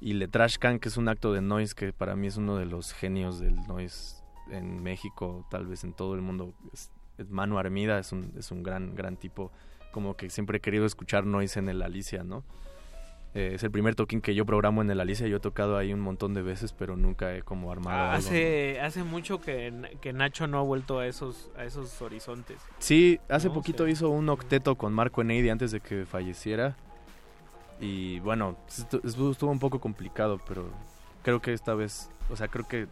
y 0.01 0.15
Le 0.15 0.27
Trash 0.27 0.57
Can, 0.57 0.79
que 0.79 0.89
es 0.89 0.97
un 0.97 1.09
acto 1.09 1.35
de 1.35 1.43
noise 1.43 1.75
que 1.75 1.93
para 1.93 2.17
mí 2.17 2.27
es 2.29 2.39
uno 2.39 2.57
de 2.57 2.65
los 2.65 2.95
genios 2.95 3.39
del 3.39 3.57
noise 3.67 4.23
en 4.51 4.83
México, 4.83 5.47
tal 5.51 5.67
vez 5.67 5.85
en 5.85 5.93
todo 5.93 6.15
el 6.15 6.23
mundo. 6.23 6.55
Es, 6.73 6.91
es 7.19 7.29
Manu 7.29 7.59
Armida 7.59 7.99
es 7.99 8.11
un, 8.11 8.33
es 8.39 8.51
un 8.51 8.63
gran, 8.63 8.95
gran 8.95 9.19
tipo, 9.19 9.53
como 9.93 10.17
que 10.17 10.31
siempre 10.31 10.57
he 10.57 10.61
querido 10.61 10.87
escuchar 10.87 11.27
noise 11.27 11.59
en 11.59 11.69
el 11.69 11.83
Alicia, 11.83 12.25
¿no? 12.25 12.43
Eh, 13.37 13.55
es 13.55 13.63
el 13.63 13.71
primer 13.71 13.95
toquín 13.95 14.21
que 14.23 14.35
yo 14.35 14.47
programo 14.47 14.81
en 14.81 14.91
el 14.91 14.99
Alicia, 14.99 15.27
yo 15.27 15.37
he 15.37 15.41
tocado 15.41 15.77
ahí 15.77 15.93
un 15.93 16.01
montón 16.01 16.33
de 16.33 16.41
veces, 16.43 16.73
pero 16.73 16.97
nunca 16.97 17.35
he 17.35 17.43
como 17.43 17.71
armado 17.71 17.99
algo, 17.99 18.13
¿no? 18.13 18.19
Hace, 18.19 18.81
hace 18.81 19.05
mucho 19.05 19.41
que, 19.41 19.99
que 20.01 20.13
Nacho 20.15 20.47
no 20.47 20.59
ha 20.59 20.63
vuelto 20.63 20.99
a 20.99 21.07
esos, 21.07 21.51
a 21.57 21.65
esos 21.65 22.01
horizontes. 22.01 22.57
Sí, 22.79 23.21
hace 23.29 23.49
No, 23.49 23.55
poquito 23.55 23.87
hizo 23.89 24.09
un 24.09 24.29
octeto 24.31 24.77
con 24.77 24.93
Marco 24.95 25.21
Eneidi 25.21 25.51
antes 25.51 25.71
de 25.71 25.81
que 25.81 26.07
falleciera. 26.07 26.77
Y 27.79 28.21
bueno, 28.21 28.57
estu- 28.69 29.05
estuvo 29.05 29.31
estuvo 29.33 29.51
un 29.51 29.59
poco 29.59 29.81
complicado, 29.81 30.41
pero 30.49 30.71
creo 31.23 31.43
que 31.43 31.53
esta 31.53 31.75
vez, 31.75 32.09
o 32.31 32.37
sea, 32.37 32.49
creo 32.49 32.67
que 32.67 32.87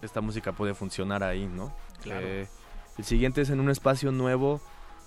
esta 0.00 0.20
música 0.20 0.52
puede 0.52 0.74
funcionar 0.74 1.24
ahí, 1.24 1.46
¿no? 1.46 1.74
Claro. 2.02 2.24
Eh, 2.24 2.46
el 2.98 3.04
siguiente 3.04 3.40
es 3.40 3.50
en 3.50 3.58
un 3.58 3.68
espacio 3.70 4.12
nuevo 4.12 4.60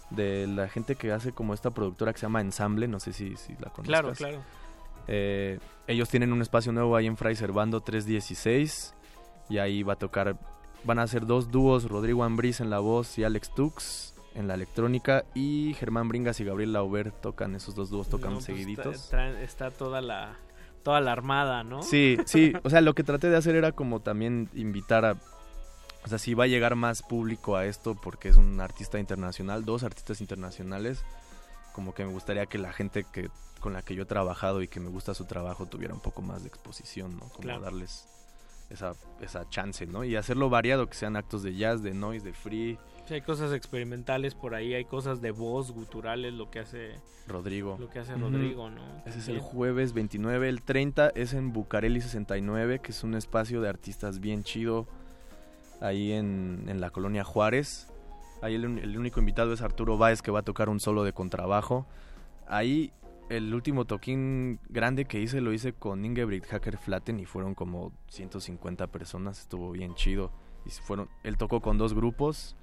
de 0.09 0.47
la 0.47 0.67
gente 0.67 0.95
que 0.95 1.11
hace 1.13 1.31
como 1.31 1.53
esta 1.53 1.71
productora 1.71 2.11
que 2.13 2.19
se 2.19 2.25
llama 2.25 2.41
Ensamble, 2.41 2.87
no 2.89 2.99
sé 2.99 3.13
si, 3.13 3.37
si 3.37 3.53
la 3.53 3.69
conozcas. 3.69 3.85
Claro, 3.85 4.11
claro. 4.13 4.41
Eh, 5.07 5.59
ellos 5.87 6.09
tienen 6.09 6.33
un 6.33 6.41
espacio 6.41 6.71
nuevo 6.71 6.95
ahí 6.95 7.07
en 7.07 7.17
Fray 7.17 7.35
Servando 7.35 7.81
316 7.81 8.93
y 9.49 9.59
ahí 9.59 9.83
va 9.83 9.93
a 9.93 9.97
tocar, 9.97 10.37
van 10.83 10.99
a 10.99 11.03
hacer 11.03 11.25
dos 11.25 11.51
dúos, 11.51 11.89
Rodrigo 11.89 12.23
Ambriz 12.23 12.59
en 12.59 12.69
la 12.69 12.79
voz 12.79 13.17
y 13.17 13.23
Alex 13.23 13.53
Tux 13.53 14.15
en 14.33 14.47
la 14.47 14.55
electrónica 14.55 15.23
y 15.33 15.75
Germán 15.79 16.09
Bringas 16.09 16.39
y 16.39 16.43
Gabriel 16.43 16.73
Lauber 16.73 17.11
tocan, 17.11 17.55
esos 17.55 17.75
dos 17.75 17.89
dúos 17.89 18.09
tocan 18.09 18.31
No, 18.31 18.35
pues, 18.35 18.45
seguiditos. 18.45 18.95
Está, 18.95 19.41
está 19.41 19.71
toda 19.71 20.01
la 20.01 20.37
toda 20.83 21.01
la 21.01 21.13
armada, 21.13 21.63
¿no? 21.63 21.81
Sí, 21.81 22.17
sí, 22.25 22.53
o 22.63 22.69
sea, 22.69 22.81
lo 22.81 22.93
que 22.93 23.03
traté 23.03 23.29
de 23.29 23.37
hacer 23.37 23.55
era 23.55 23.71
como 23.71 24.01
también 24.01 24.49
invitar 24.53 25.03
a, 25.03 25.17
o 26.05 26.07
sea, 26.07 26.19
si 26.19 26.35
va 26.35 26.43
a 26.43 26.47
llegar 26.47 26.75
más 26.75 27.01
público 27.01 27.55
a 27.55 27.65
esto 27.65 27.95
porque 27.95 28.29
es 28.29 28.35
un 28.37 28.61
artista 28.61 28.99
internacional, 28.99 29.65
dos 29.65 29.83
artistas 29.83 30.21
internacionales, 30.21 31.03
como 31.75 31.93
que 31.93 32.05
me 32.05 32.11
gustaría 32.13 32.45
que 32.45 32.57
la 32.57 32.71
gente 32.71 33.03
que 33.03 33.29
con 33.59 33.73
la 33.73 33.81
que 33.81 33.93
yo 33.95 34.03
he 34.03 34.05
trabajado 34.05 34.61
y 34.61 34.67
que 34.69 34.79
me 34.79 34.89
gusta 34.89 35.13
su 35.13 35.25
trabajo 35.25 35.65
tuviera 35.65 35.93
un 35.93 35.99
poco 35.99 36.21
más 36.21 36.43
de 36.43 36.47
exposición, 36.47 37.15
¿no? 37.17 37.27
Como 37.29 37.39
Claro. 37.41 37.61
darles 37.61 38.07
esa, 38.69 38.93
esa 39.19 39.49
chance, 39.49 39.85
¿no? 39.85 40.03
Y 40.05 40.15
hacerlo 40.15 40.49
variado, 40.49 40.87
que 40.87 40.93
sean 40.95 41.15
actos 41.17 41.43
de 41.43 41.53
jazz, 41.55 41.83
de 41.83 41.93
noise, 41.93 42.25
de 42.25 42.33
free, 42.33 42.79
Sí, 43.07 43.13
hay 43.13 43.21
cosas 43.21 43.53
experimentales 43.53 44.33
por 44.33 44.55
ahí, 44.55 44.73
hay 44.73 44.85
cosas 44.85 45.21
de 45.21 45.29
voz, 45.29 45.71
guturales, 45.71 46.33
lo 46.33 46.49
que 46.49 46.59
hace 46.59 46.95
Rodrigo. 47.27 47.77
lo 47.79 47.87
que 47.89 47.99
hace. 47.99 48.15
Rodrigo, 48.15 48.69
¿no? 48.71 48.81
Ese 49.05 49.19
es 49.19 49.27
el 49.27 49.39
jueves 49.41 49.93
29. 49.93 50.49
El 50.49 50.63
30 50.63 51.09
es 51.09 51.33
en 51.33 51.53
Bucareli 51.53 52.01
69, 52.01 52.79
que 52.79 52.91
es 52.91 53.03
un 53.03 53.13
espacio 53.13 53.61
de 53.61 53.69
artistas 53.69 54.19
bien 54.19 54.43
chido 54.43 54.87
ahí 55.81 56.13
en, 56.13 56.65
en 56.67 56.81
la 56.81 56.89
colonia 56.89 57.23
Juárez. 57.23 57.87
Ahí 58.41 58.55
el, 58.55 58.63
el 58.63 58.97
único 58.97 59.19
invitado 59.19 59.53
es 59.53 59.61
Arturo 59.61 59.97
Báez, 59.97 60.21
que 60.21 60.31
va 60.31 60.39
a 60.39 60.43
tocar 60.43 60.69
un 60.69 60.79
solo 60.79 61.03
de 61.03 61.13
contrabajo. 61.13 61.87
Ahí 62.47 62.91
el 63.29 63.53
último 63.53 63.85
toquín 63.85 64.59
grande 64.69 65.05
que 65.05 65.19
hice 65.19 65.41
lo 65.41 65.51
hice 65.53 65.73
con 65.73 66.05
Ingebrigt 66.05 66.45
Hacker 66.45 66.77
Flatten 66.77 67.19
y 67.19 67.25
fueron 67.25 67.55
como 67.55 67.91
150 68.09 68.87
personas. 68.87 69.39
Estuvo 69.39 69.71
bien 69.71 69.95
chido. 69.95 70.31
Y 70.65 70.69
fueron, 70.69 71.09
él 71.23 71.37
tocó 71.37 71.61
con 71.61 71.77
dos 71.77 71.93
grupos 71.93 72.55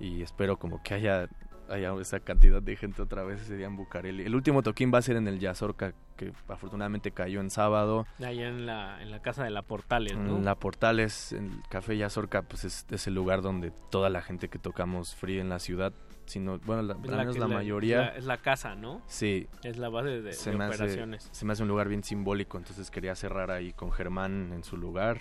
y 0.00 0.22
espero 0.22 0.58
como 0.58 0.82
que 0.82 0.94
haya, 0.94 1.28
haya 1.68 1.94
esa 2.00 2.20
cantidad 2.20 2.60
de 2.62 2.76
gente 2.76 3.00
otra 3.02 3.22
vez 3.24 3.40
ese 3.42 3.56
día 3.56 3.66
en 3.66 3.76
Bucareli. 3.76 4.24
El 4.24 4.34
último 4.34 4.62
toquín 4.62 4.92
va 4.92 4.98
a 4.98 5.02
ser 5.02 5.16
en 5.16 5.26
el 5.28 5.38
Yazorca, 5.38 5.94
que 6.16 6.32
afortunadamente 6.48 7.10
cayó 7.10 7.40
en 7.40 7.50
sábado. 7.50 8.06
Allá 8.18 8.48
en 8.48 8.66
la, 8.66 9.02
en 9.02 9.10
la 9.10 9.20
casa 9.22 9.44
de 9.44 9.50
la 9.50 9.62
Portales, 9.62 10.16
¿no? 10.16 10.36
En 10.36 10.44
la 10.44 10.54
Portales, 10.56 11.32
en 11.32 11.46
el 11.46 11.62
Café 11.68 11.96
Yazorca, 11.96 12.42
pues 12.42 12.64
es, 12.64 12.86
es 12.90 13.06
el 13.06 13.14
lugar 13.14 13.42
donde 13.42 13.72
toda 13.90 14.10
la 14.10 14.20
gente 14.22 14.48
que 14.48 14.58
tocamos 14.58 15.14
free 15.14 15.38
en 15.40 15.48
la 15.48 15.58
ciudad, 15.58 15.92
sino, 16.26 16.58
bueno, 16.60 16.82
la, 16.82 16.94
Es 16.94 17.10
al 17.10 17.16
menos 17.18 17.34
que- 17.34 17.40
la, 17.40 17.48
mayoría... 17.48 17.98
la- 17.98 18.16
es 18.16 18.24
la 18.24 18.38
casa, 18.38 18.74
¿no? 18.74 19.02
Sí. 19.06 19.48
Es 19.62 19.76
la 19.76 19.88
base 19.88 20.20
de, 20.22 20.32
se 20.32 20.50
de 20.52 20.56
me 20.56 20.64
hace- 20.64 20.74
operaciones. 20.82 21.28
se 21.32 21.44
me 21.44 21.52
hace 21.52 21.62
un 21.62 21.68
lugar 21.68 21.88
bien 21.88 22.02
simbólico, 22.04 22.56
entonces 22.58 22.90
quería 22.90 23.14
cerrar 23.14 23.50
ahí 23.50 23.72
con 23.72 23.90
Germán 23.92 24.52
en 24.52 24.64
su 24.64 24.76
lugar. 24.76 25.18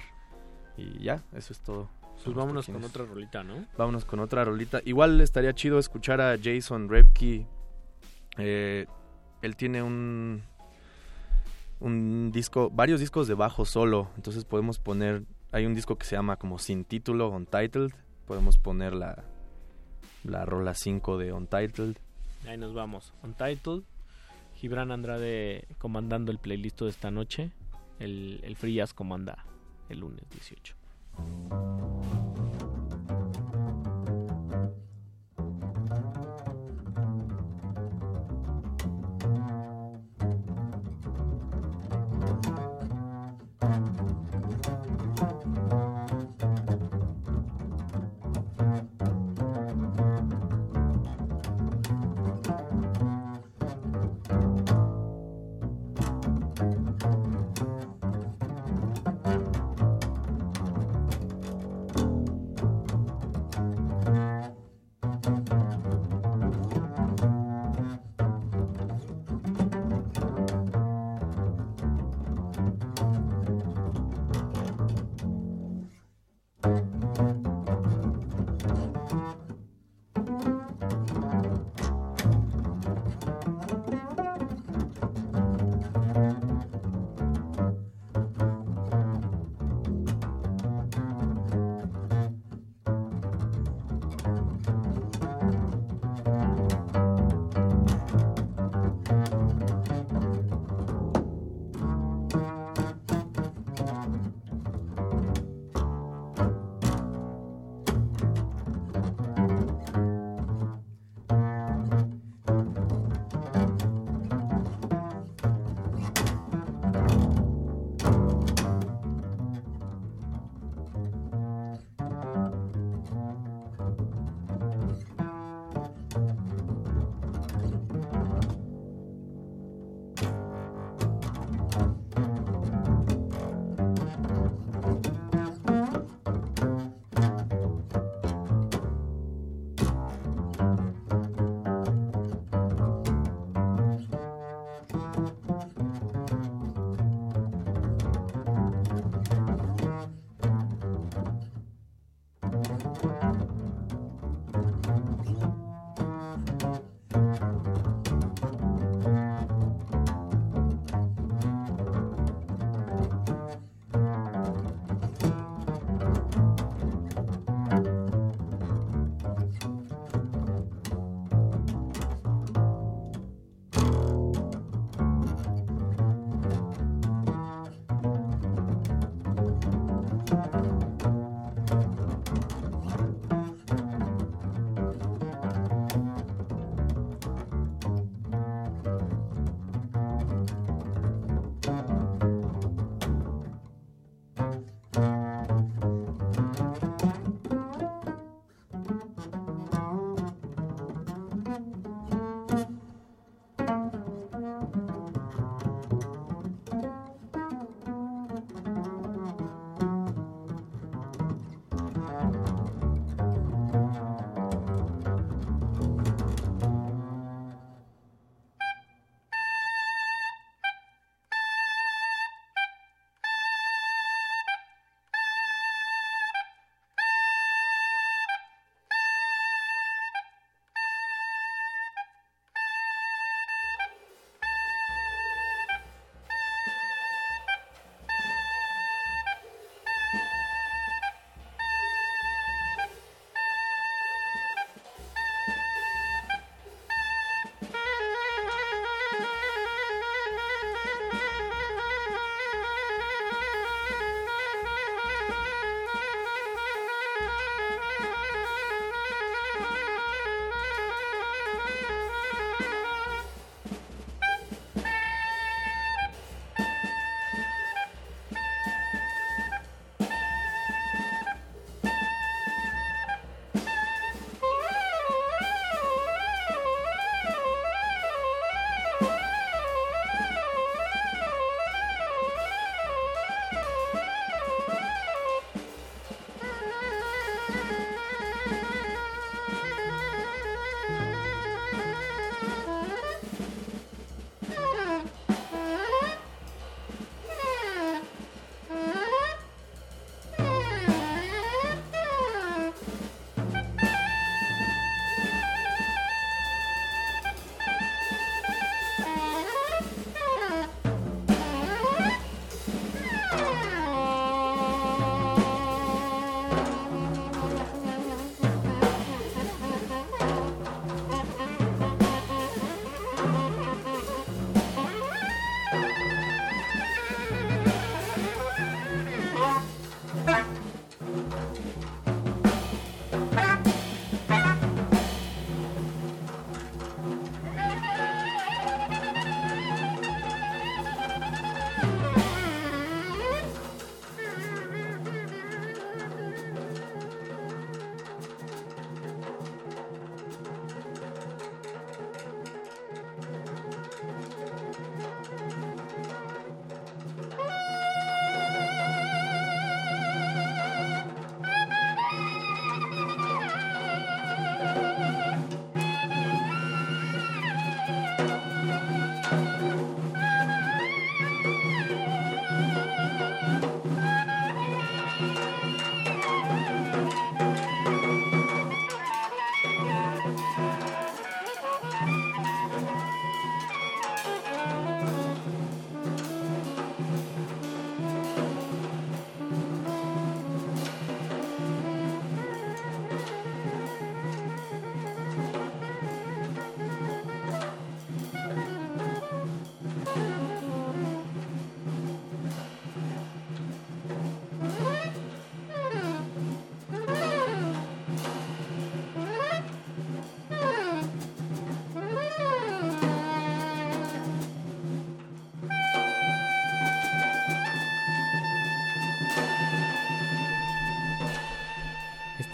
Y 0.78 1.04
ya, 1.04 1.24
eso 1.34 1.54
es 1.54 1.62
todo. 1.62 1.90
Pues 2.24 2.36
vámonos 2.36 2.66
con 2.68 2.84
otra 2.84 3.06
rolita, 3.06 3.44
¿no? 3.44 3.66
Vámonos 3.78 4.06
con 4.06 4.20
otra 4.20 4.46
rolita. 4.46 4.82
Igual 4.86 5.20
estaría 5.22 5.54
chido 5.54 5.80
escuchar 5.80 6.22
a 6.22 6.38
Jason 6.42 6.90
Repke. 6.90 7.46
Eh, 8.38 8.86
él 9.42 9.56
tiene 9.56 9.84
un 9.84 10.42
un 11.84 12.32
disco, 12.32 12.70
varios 12.70 13.02
discos 13.02 13.28
de 13.28 13.34
bajo 13.34 13.66
solo. 13.66 14.10
Entonces 14.16 14.46
podemos 14.46 14.80
poner, 14.80 15.24
hay 15.52 15.66
un 15.66 15.76
disco 15.76 15.98
que 15.98 16.06
se 16.06 16.16
llama 16.16 16.38
como 16.38 16.58
sin 16.58 16.86
título, 16.86 17.30
Untitled. 17.30 17.92
Podemos 18.26 18.58
poner 18.58 18.94
la, 18.94 19.26
la 20.24 20.46
rola 20.46 20.74
5 20.76 21.18
de 21.18 21.34
Untitled. 21.34 21.98
Ahí 22.48 22.58
nos 22.58 22.74
vamos. 22.74 23.14
Untitled. 23.22 23.84
Gibran 24.56 24.92
Andrade 24.92 25.68
comandando 25.78 26.32
el 26.32 26.40
playlist 26.40 26.82
de 26.82 26.90
esta 26.90 27.12
noche. 27.12 27.52
El, 28.00 28.40
el 28.44 28.74
Jazz 28.74 28.94
comanda 28.94 29.46
el 29.90 30.00
lunes 30.00 30.24
18. 30.30 30.76
Thank 31.16 32.14
you. 32.14 32.33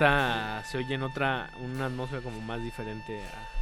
Esta 0.05 0.63
se 0.63 0.77
oye 0.77 0.95
en 0.95 1.03
otra, 1.03 1.49
una 1.61 1.87
atmósfera 1.87 2.21
como 2.21 2.39
más 2.39 2.63
diferente 2.63 3.21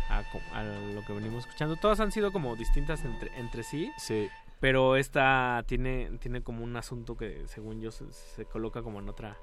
a, 0.10 0.20
a 0.20 0.24
co- 0.32 0.40
a 0.54 0.62
lo 0.64 1.04
que 1.04 1.12
venimos 1.14 1.46
escuchando. 1.46 1.76
Todas 1.78 2.00
han 2.00 2.12
sido 2.12 2.32
como 2.32 2.56
distintas 2.56 3.04
entre, 3.04 3.36
entre 3.40 3.64
sí. 3.64 3.92
Sí. 3.98 4.30
Pero 4.60 4.98
esta 4.98 5.64
tiene, 5.68 6.12
tiene 6.20 6.44
como 6.44 6.64
un 6.64 6.76
asunto 6.76 7.18
que 7.18 7.48
según 7.48 7.82
yo 7.82 7.92
se, 7.92 8.12
se 8.12 8.46
coloca 8.46 8.84
como 8.84 9.00
en 9.00 9.10
otra, 9.10 9.36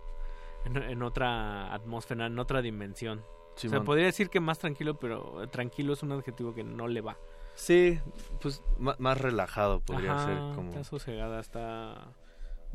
en, 0.65 0.77
en 0.77 1.03
otra 1.03 1.75
atmósfera, 1.75 2.27
en 2.27 2.39
otra 2.39 2.63
dimensión. 2.63 3.19
o 3.19 3.59
sea, 3.59 3.71
Simón. 3.71 3.85
podría 3.85 4.07
decir 4.07 4.31
que 4.31 4.39
más 4.39 4.61
tranquilo, 4.61 4.99
pero 5.01 5.49
tranquilo 5.51 5.95
es 5.95 6.03
un 6.05 6.13
adjetivo 6.13 6.55
que 6.55 6.63
no 6.63 6.87
le 6.87 7.01
va. 7.01 7.17
Sí, 7.57 7.99
pues 8.41 8.63
más 8.79 9.21
relajado 9.21 9.81
podría 9.81 10.13
Ajá, 10.13 10.25
ser 10.27 10.39
como... 10.55 10.71
Está 10.71 10.85
sosegada, 10.85 11.41
está... 11.41 12.13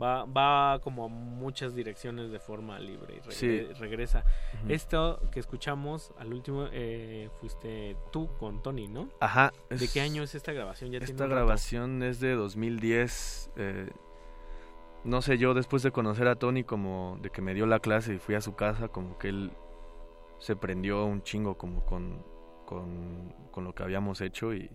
Va, 0.01 0.23
va 0.25 0.79
como 0.79 1.05
a 1.05 1.07
muchas 1.09 1.75
direcciones 1.75 2.31
de 2.31 2.39
forma 2.39 2.79
libre 2.79 3.15
y 3.15 3.19
regre- 3.19 3.31
Sí. 3.31 3.59
regresa. 3.79 4.23
Esto 4.67 5.19
que 5.31 5.39
escuchamos 5.39 6.13
al 6.17 6.33
último 6.33 6.67
eh, 6.71 7.29
fuiste 7.41 7.97
tú 8.11 8.29
con 8.39 8.61
Tony, 8.61 8.87
¿no? 8.87 9.09
Ajá. 9.19 9.51
¿De 9.69 9.87
qué 9.87 10.01
año 10.01 10.23
es 10.23 10.35
esta 10.35 10.53
grabación? 10.53 10.91
Ya 10.91 10.99
Esta 10.99 11.27
grabación 11.27 12.01
es 12.03 12.19
de 12.19 12.35
2010. 12.35 13.51
eh, 13.57 13.89
no 15.03 15.21
sé, 15.21 15.37
yo 15.37 15.53
después 15.53 15.81
de 15.83 15.91
conocer 15.91 16.27
a 16.27 16.35
Tony, 16.35 16.63
como 16.63 17.17
de 17.21 17.29
que 17.29 17.41
me 17.41 17.53
dio 17.53 17.65
la 17.65 17.79
clase 17.79 18.15
y 18.15 18.19
fui 18.19 18.35
a 18.35 18.41
su 18.41 18.55
casa, 18.55 18.89
como 18.89 19.17
que 19.17 19.29
él 19.29 19.51
se 20.39 20.55
prendió 20.55 21.05
un 21.05 21.21
chingo 21.23 21.57
como 21.57 21.85
con, 21.85 22.23
con, 22.65 23.33
con 23.51 23.63
lo 23.63 23.73
que 23.73 23.83
habíamos 23.83 24.19
hecho 24.21 24.53
y, 24.53 24.69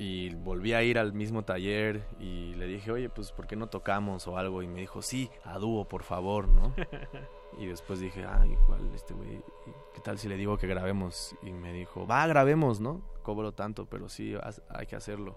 y 0.00 0.34
volví 0.34 0.72
a 0.72 0.82
ir 0.82 0.98
al 0.98 1.12
mismo 1.12 1.44
taller 1.44 2.02
y 2.18 2.54
le 2.54 2.66
dije, 2.66 2.90
oye, 2.90 3.10
pues 3.10 3.32
¿por 3.32 3.46
qué 3.46 3.54
no 3.54 3.66
tocamos 3.66 4.26
o 4.28 4.38
algo? 4.38 4.62
Y 4.62 4.66
me 4.66 4.80
dijo, 4.80 5.02
sí, 5.02 5.28
a 5.44 5.58
dúo, 5.58 5.86
por 5.86 6.04
favor, 6.04 6.48
¿no? 6.48 6.74
Y 7.58 7.66
después 7.66 8.00
dije, 8.00 8.24
ah, 8.24 8.46
igual, 8.46 8.90
este 8.94 9.12
güey, 9.12 9.42
¿qué 9.92 10.00
tal 10.00 10.18
si 10.18 10.28
le 10.28 10.36
digo 10.36 10.56
que 10.56 10.66
grabemos? 10.66 11.36
Y 11.42 11.50
me 11.50 11.72
dijo, 11.74 12.06
va, 12.06 12.26
grabemos, 12.26 12.80
¿no? 12.80 13.02
Cobro 13.22 13.52
tanto, 13.52 13.84
pero 13.86 14.08
sí, 14.08 14.34
hay 14.70 14.86
que 14.86 14.96
hacerlo. 14.96 15.36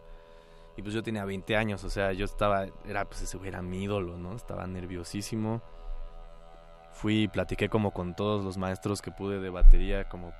Y 0.77 0.81
pues 0.81 0.93
yo 0.93 1.03
tenía 1.03 1.25
20 1.25 1.57
años, 1.57 1.83
o 1.83 1.89
sea, 1.89 2.13
yo 2.13 2.23
estaba, 2.23 2.67
era, 2.87 3.03
pues 3.03 3.23
ese 3.23 3.37
güey 3.37 3.49
era 3.49 3.61
mi 3.61 3.83
ídolo, 3.83 4.17
¿no? 4.17 4.33
Estaba 4.33 4.65
nerviosísimo. 4.67 5.61
Fui 6.93 7.23
y 7.23 7.27
platiqué 7.27 7.67
como 7.67 7.91
con 7.91 8.15
todos 8.15 8.45
los 8.45 8.57
maestros 8.57 9.01
que 9.01 9.11
pude 9.11 9.41
de 9.41 9.49
batería, 9.49 10.07
como 10.07 10.31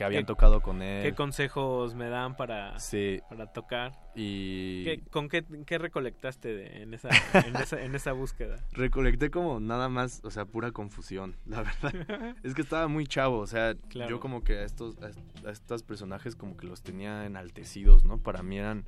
que 0.00 0.04
habían 0.04 0.22
¿Qué- 0.22 0.28
tocado 0.28 0.62
con 0.62 0.80
él. 0.80 1.02
¿Qué 1.02 1.14
consejos 1.14 1.94
me 1.94 2.08
dan 2.08 2.34
para, 2.34 2.78
Sí. 2.78 3.20
para 3.28 3.52
tocar? 3.52 3.92
Y 4.14 4.82
¿Qué- 4.84 5.02
¿Con 5.10 5.28
qué, 5.28 5.44
qué 5.66 5.76
recolectaste 5.76 6.48
de- 6.54 6.82
en, 6.84 6.94
esa, 6.94 7.10
en, 7.46 7.54
esa, 7.56 7.82
en 7.82 7.94
esa 7.94 8.12
búsqueda? 8.12 8.64
recolecté 8.72 9.30
como 9.30 9.60
nada 9.60 9.90
más, 9.90 10.22
o 10.24 10.30
sea, 10.30 10.46
pura 10.46 10.72
confusión, 10.72 11.36
la 11.44 11.62
verdad. 11.64 11.92
es 12.42 12.54
que 12.54 12.62
estaba 12.62 12.88
muy 12.88 13.06
chavo, 13.06 13.40
o 13.40 13.46
sea, 13.46 13.74
Claro. 13.90 14.08
yo 14.08 14.20
como 14.20 14.42
que 14.42 14.54
a 14.54 14.64
estos, 14.64 14.96
a, 15.02 15.08
est- 15.10 15.46
a 15.46 15.50
estos 15.50 15.82
personajes 15.82 16.34
como 16.34 16.56
que 16.56 16.66
los 16.66 16.80
tenía 16.82 17.26
enaltecidos, 17.26 18.06
¿no? 18.06 18.16
Para 18.16 18.42
mí 18.42 18.56
eran 18.56 18.86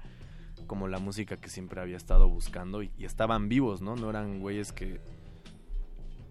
como 0.66 0.89
la 0.89 0.99
música 0.99 1.36
que 1.36 1.50
siempre 1.50 1.82
había 1.82 1.99
estado 1.99 2.26
buscando 2.26 2.82
y, 2.82 2.91
y 2.97 3.05
estaban 3.05 3.50
vivos, 3.50 3.82
¿no? 3.82 3.97
No 3.97 4.08
eran 4.08 4.41
güeyes 4.41 4.73
que 4.73 4.99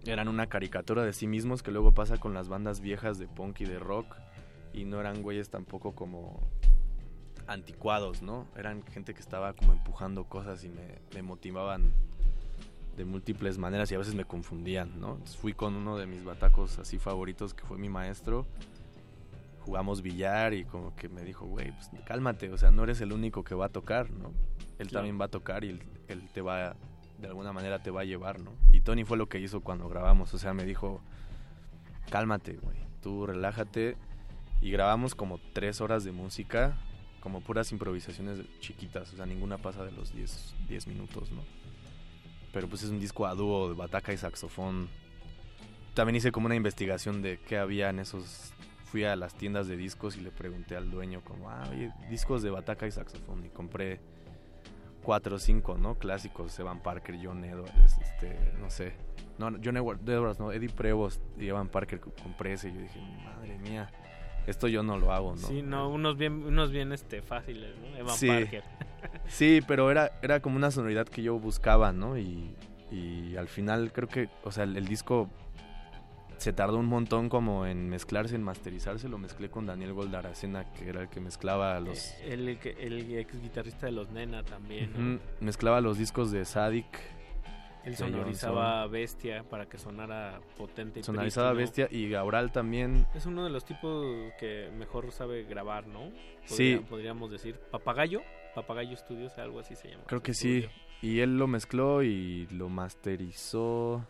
eran 0.06 0.26
una 0.26 0.48
caricatura 0.48 1.04
de 1.04 1.12
sí 1.12 1.28
mismos 1.28 1.62
que 1.62 1.70
luego 1.70 1.92
pasa 1.92 2.18
con 2.18 2.34
las 2.34 2.48
bandas 2.48 2.80
viejas 2.80 3.18
de 3.18 3.28
punk 3.28 3.60
y 3.60 3.64
de 3.66 3.78
rock 3.78 4.16
y 4.72 4.84
no 4.84 5.00
eran 5.00 5.22
güeyes 5.22 5.50
tampoco 5.50 5.92
como 5.94 6.40
anticuados, 7.46 8.22
¿no? 8.22 8.46
Eran 8.56 8.82
gente 8.86 9.14
que 9.14 9.20
estaba 9.20 9.52
como 9.54 9.72
empujando 9.72 10.24
cosas 10.24 10.64
y 10.64 10.68
me, 10.68 10.98
me 11.14 11.22
motivaban 11.22 11.92
de 12.96 13.04
múltiples 13.04 13.58
maneras 13.58 13.90
y 13.90 13.94
a 13.94 13.98
veces 13.98 14.14
me 14.14 14.24
confundían, 14.24 15.00
¿no? 15.00 15.12
Entonces 15.12 15.36
fui 15.36 15.52
con 15.54 15.74
uno 15.74 15.96
de 15.96 16.06
mis 16.06 16.24
batacos 16.24 16.78
así 16.78 16.98
favoritos 16.98 17.54
que 17.54 17.64
fue 17.64 17.78
mi 17.78 17.88
maestro. 17.88 18.46
Jugamos 19.64 20.02
billar 20.02 20.54
y 20.54 20.64
como 20.64 20.94
que 20.96 21.08
me 21.08 21.22
dijo, 21.22 21.46
güey, 21.46 21.70
pues 21.72 21.90
cálmate, 22.04 22.50
o 22.50 22.58
sea, 22.58 22.70
no 22.70 22.82
eres 22.84 23.00
el 23.00 23.12
único 23.12 23.44
que 23.44 23.54
va 23.54 23.66
a 23.66 23.68
tocar, 23.70 24.10
¿no? 24.10 24.32
Él 24.78 24.88
Claro. 24.88 24.90
también 25.00 25.20
va 25.20 25.26
a 25.26 25.28
tocar 25.28 25.64
y 25.64 25.70
él, 25.70 25.82
él 26.08 26.28
te 26.32 26.40
va, 26.40 26.74
de 27.18 27.28
alguna 27.28 27.52
manera 27.52 27.80
te 27.82 27.90
va 27.90 28.00
a 28.00 28.04
llevar, 28.04 28.40
¿no? 28.40 28.50
Y 28.72 28.80
Tony 28.80 29.04
fue 29.04 29.16
lo 29.16 29.28
que 29.28 29.38
hizo 29.38 29.60
cuando 29.60 29.88
grabamos, 29.88 30.34
o 30.34 30.38
sea, 30.38 30.52
me 30.52 30.64
dijo, 30.64 31.00
cálmate, 32.10 32.54
güey, 32.54 32.76
tú 33.00 33.26
relájate. 33.26 33.96
Y 34.62 34.70
grabamos 34.70 35.14
como 35.14 35.38
tres 35.52 35.80
horas 35.80 36.04
de 36.04 36.12
música, 36.12 36.78
como 37.20 37.40
puras 37.40 37.70
improvisaciones 37.72 38.38
chiquitas, 38.60 39.12
o 39.12 39.16
sea, 39.16 39.26
ninguna 39.26 39.58
pasa 39.58 39.84
de 39.84 39.92
los 39.92 40.14
10, 40.14 40.54
10 40.68 40.86
minutos, 40.86 41.30
¿no? 41.32 41.42
Pero 42.52 42.68
pues 42.68 42.82
es 42.82 42.90
un 42.90 43.00
disco 43.00 43.26
a 43.26 43.34
dúo 43.34 43.68
de 43.68 43.74
bataca 43.74 44.12
y 44.12 44.16
saxofón. 44.16 44.88
También 45.94 46.16
hice 46.16 46.32
como 46.32 46.46
una 46.46 46.54
investigación 46.54 47.20
de 47.22 47.38
qué 47.40 47.58
había 47.58 47.90
en 47.90 47.98
esos... 47.98 48.52
Fui 48.84 49.04
a 49.04 49.16
las 49.16 49.34
tiendas 49.34 49.68
de 49.68 49.76
discos 49.78 50.16
y 50.18 50.20
le 50.20 50.30
pregunté 50.30 50.76
al 50.76 50.90
dueño 50.90 51.22
como, 51.24 51.48
ah, 51.50 51.66
oye, 51.70 51.90
discos 52.10 52.42
de 52.42 52.50
bataca 52.50 52.86
y 52.86 52.90
saxofón. 52.90 53.44
Y 53.46 53.48
compré 53.48 54.00
cuatro 55.02 55.36
o 55.36 55.38
cinco, 55.38 55.78
¿no? 55.78 55.94
Clásicos, 55.94 56.58
Evan 56.58 56.82
Parker, 56.82 57.18
John 57.22 57.42
Edwards, 57.42 57.96
este, 58.02 58.52
no 58.60 58.68
sé. 58.68 58.92
No, 59.38 59.46
John 59.64 59.78
Edward- 59.78 60.06
Edwards, 60.06 60.38
no, 60.38 60.52
Eddie 60.52 60.68
Prevost 60.68 61.22
y 61.38 61.48
Evan 61.48 61.68
Parker, 61.68 62.00
compré 62.00 62.52
ese. 62.52 62.68
Y 62.68 62.74
yo 62.74 62.80
dije, 62.82 63.00
madre 63.24 63.58
mía, 63.60 63.90
esto 64.46 64.68
yo 64.68 64.82
no 64.82 64.98
lo 64.98 65.12
hago, 65.12 65.32
¿no? 65.36 65.48
Sí, 65.48 65.62
no, 65.62 65.88
unos 65.88 66.16
bien, 66.16 66.44
unos 66.44 66.70
bien 66.70 66.92
este, 66.92 67.22
fáciles, 67.22 67.70
¿no? 67.80 67.96
Evan 67.96 68.16
Sí. 68.16 68.26
Parker. 68.28 68.64
Sí, 69.26 69.60
pero 69.66 69.90
era, 69.90 70.12
era 70.22 70.40
como 70.40 70.56
una 70.56 70.70
sonoridad 70.70 71.08
que 71.08 71.22
yo 71.22 71.38
buscaba, 71.38 71.92
¿no? 71.92 72.16
Y, 72.18 72.54
y 72.90 73.36
al 73.36 73.48
final 73.48 73.92
creo 73.92 74.08
que, 74.08 74.28
o 74.44 74.52
sea, 74.52 74.62
el, 74.64 74.76
el 74.76 74.86
disco 74.86 75.28
se 76.38 76.52
tardó 76.52 76.76
un 76.78 76.86
montón 76.86 77.28
como 77.28 77.66
en 77.66 77.88
mezclarse, 77.88 78.34
en 78.36 78.42
masterizarse. 78.42 79.08
Lo 79.08 79.18
mezclé 79.18 79.48
con 79.50 79.66
Daniel 79.66 79.92
Goldaracena, 79.92 80.72
que 80.72 80.88
era 80.88 81.02
el 81.02 81.08
que 81.08 81.20
mezclaba 81.20 81.78
los... 81.80 82.10
Eh, 82.22 82.32
El, 82.32 82.48
el 82.48 83.16
ex 83.18 83.40
guitarrista 83.40 83.86
de 83.86 83.92
los 83.92 84.10
Nena 84.10 84.42
también, 84.44 84.92
¿no? 84.96 85.20
Mezclaba 85.40 85.80
los 85.80 85.98
discos 85.98 86.30
de 86.32 86.44
Sadik. 86.44 86.86
Él 87.84 87.96
sonorizaba 87.96 88.86
Bestia 88.86 89.42
para 89.42 89.66
que 89.66 89.78
sonara 89.78 90.40
potente 90.56 91.00
y 91.00 91.02
Sonorizaba. 91.02 91.52
Bestia 91.52 91.88
y 91.90 92.08
Gaural 92.08 92.52
también. 92.52 93.06
Es 93.14 93.26
uno 93.26 93.44
de 93.44 93.50
los 93.50 93.64
tipos 93.64 94.06
que 94.38 94.70
mejor 94.76 95.10
sabe 95.10 95.42
grabar, 95.44 95.86
¿no? 95.86 96.10
Sí. 96.44 96.76
Podría- 96.76 96.88
Podríamos 96.88 97.30
decir. 97.30 97.58
Papagayo. 97.70 98.20
Papagayo 98.54 98.96
Studios, 98.96 99.36
algo 99.38 99.60
así 99.60 99.74
se 99.74 99.88
llama. 99.90 100.04
Creo 100.06 100.22
que 100.22 100.34
sí. 100.34 100.66
Y 101.00 101.20
él 101.20 101.38
lo 101.38 101.46
mezcló 101.48 102.02
y 102.02 102.46
lo 102.52 102.68
masterizó. 102.68 104.06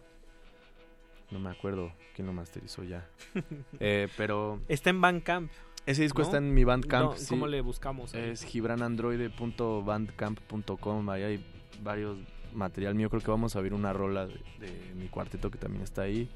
No 1.30 1.38
me 1.38 1.48
acuerdo 1.50 1.92
quién 2.14 2.26
lo 2.26 2.32
masterizó 2.34 2.82
ya. 2.84 3.08
Eh, 3.80 4.08
pero... 4.18 4.60
Está 4.68 4.90
en 4.90 5.00
Bandcamp. 5.00 5.50
Ese 5.86 6.02
disco 6.02 6.18
¿no? 6.18 6.24
está 6.24 6.36
en 6.36 6.52
mi 6.52 6.64
Bandcamp. 6.64 7.12
No, 7.12 7.16
sí. 7.16 7.26
¿Cómo 7.30 7.46
le 7.46 7.62
buscamos? 7.62 8.14
ahí? 8.14 8.30
Es 8.30 8.44
gibranandroide.bandcamp.com. 8.44 11.10
Ahí 11.10 11.22
hay 11.22 11.44
varios 11.82 12.18
material 12.54 12.94
mío. 12.94 13.08
Creo 13.10 13.22
que 13.22 13.30
vamos 13.30 13.56
a 13.56 13.60
ver 13.60 13.74
una 13.74 13.92
rola 13.92 14.26
de, 14.26 14.34
de 14.60 14.94
mi 14.96 15.08
cuarteto 15.08 15.50
que 15.50 15.58
también 15.58 15.82
está 15.84 16.02
ahí. 16.02 16.28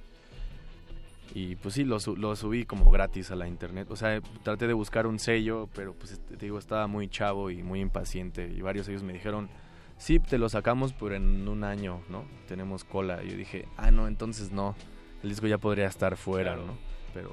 Y 1.34 1.56
pues 1.56 1.74
sí, 1.74 1.84
lo, 1.84 1.98
lo 2.16 2.36
subí 2.36 2.64
como 2.64 2.90
gratis 2.90 3.30
a 3.30 3.36
la 3.36 3.46
internet. 3.48 3.88
O 3.90 3.96
sea, 3.96 4.20
traté 4.42 4.66
de 4.66 4.72
buscar 4.72 5.06
un 5.06 5.18
sello, 5.18 5.68
pero 5.74 5.92
pues 5.92 6.12
este, 6.12 6.36
te 6.36 6.46
digo, 6.46 6.58
estaba 6.58 6.86
muy 6.86 7.08
chavo 7.08 7.50
y 7.50 7.62
muy 7.62 7.80
impaciente. 7.80 8.48
Y 8.48 8.62
varios 8.62 8.86
de 8.86 8.92
ellos 8.92 9.02
me 9.02 9.12
dijeron, 9.12 9.50
sí, 9.98 10.18
te 10.18 10.38
lo 10.38 10.48
sacamos, 10.48 10.92
pero 10.94 11.14
en 11.14 11.46
un 11.46 11.64
año, 11.64 12.00
¿no? 12.08 12.24
Tenemos 12.48 12.84
cola. 12.84 13.22
Y 13.22 13.30
yo 13.30 13.36
dije, 13.36 13.66
ah, 13.76 13.90
no, 13.90 14.06
entonces 14.06 14.50
no. 14.52 14.76
El 15.22 15.28
disco 15.30 15.46
ya 15.46 15.58
podría 15.58 15.86
estar 15.86 16.16
fuera, 16.16 16.54
Claro. 16.54 16.68
¿no? 16.68 16.78
Pero 17.12 17.30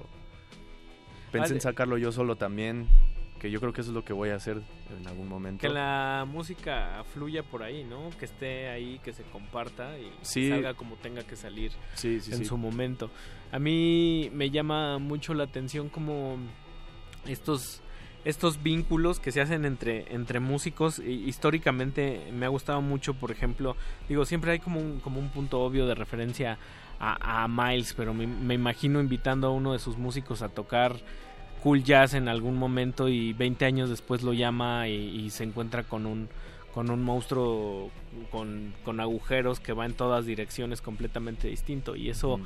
pensé 1.31 1.39
Vale. 1.49 1.55
en 1.55 1.61
sacarlo 1.61 1.97
yo 1.97 2.11
solo 2.11 2.35
también, 2.35 2.87
que 3.43 3.51
yo 3.51 3.59
creo 3.59 3.73
que 3.73 3.81
eso 3.81 3.89
es 3.89 3.93
lo 3.93 4.05
que 4.05 4.13
voy 4.13 4.29
a 4.29 4.35
hacer 4.35 4.61
en 4.97 5.05
algún 5.05 5.27
momento. 5.27 5.59
Que 5.59 5.67
la 5.67 6.25
música 6.25 7.03
fluya 7.13 7.43
por 7.43 7.61
ahí, 7.61 7.83
¿no? 7.83 8.09
Que 8.17 8.23
esté 8.23 8.69
ahí, 8.69 9.01
que 9.03 9.11
se 9.11 9.23
comparta 9.23 9.99
y 9.99 10.09
Sí. 10.21 10.47
salga 10.49 10.75
como 10.75 10.95
tenga 10.95 11.23
que 11.23 11.35
salir 11.35 11.73
Sí, 11.93 12.21
sí, 12.21 12.31
en 12.31 12.45
su 12.45 12.55
momento. 12.57 13.11
A 13.51 13.59
mí 13.59 14.29
me 14.33 14.49
llama 14.49 14.97
mucho 14.97 15.33
la 15.33 15.43
atención 15.43 15.89
como 15.89 16.37
estos 17.25 17.81
estos 18.23 18.63
vínculos 18.63 19.19
que 19.19 19.33
se 19.33 19.41
hacen 19.41 19.65
entre 19.65 20.13
entre 20.15 20.39
músicos 20.39 20.99
históricamente 20.99 22.31
me 22.31 22.45
ha 22.45 22.49
gustado 22.49 22.81
mucho 22.81 23.13
por 23.15 23.31
ejemplo 23.31 23.75
digo 24.07 24.23
siempre 24.23 24.51
hay 24.51 24.59
como 24.59 24.79
un 24.79 25.01
como 25.01 25.19
un 25.19 25.27
punto 25.27 25.59
obvio 25.59 25.85
de 25.87 25.93
referencia 25.95 26.57
a, 27.01 27.43
a 27.43 27.47
Miles 27.49 27.93
pero 27.93 28.13
me, 28.13 28.25
me 28.25 28.53
imagino 28.53 29.01
invitando 29.01 29.47
a 29.47 29.51
uno 29.51 29.73
de 29.73 29.79
sus 29.79 29.97
músicos 29.97 30.41
a 30.41 30.47
tocar 30.47 30.95
cool 31.63 31.83
jazz 31.83 32.13
en 32.13 32.27
algún 32.27 32.57
momento 32.57 33.07
y 33.07 33.31
20 33.31 33.63
años 33.63 33.89
después 33.89 34.21
lo 34.21 34.33
llama 34.33 34.89
y, 34.89 34.93
y 34.93 35.29
se 35.29 35.45
encuentra 35.45 35.83
con 35.83 36.05
un 36.05 36.27
con 36.73 36.89
un 36.89 37.03
monstruo 37.03 37.91
con, 38.31 38.73
con 38.83 38.99
agujeros 38.99 39.59
que 39.59 39.73
va 39.73 39.85
en 39.85 39.93
todas 39.93 40.25
direcciones 40.25 40.81
completamente 40.81 41.47
distinto. 41.47 41.95
Y 41.95 42.09
eso 42.09 42.39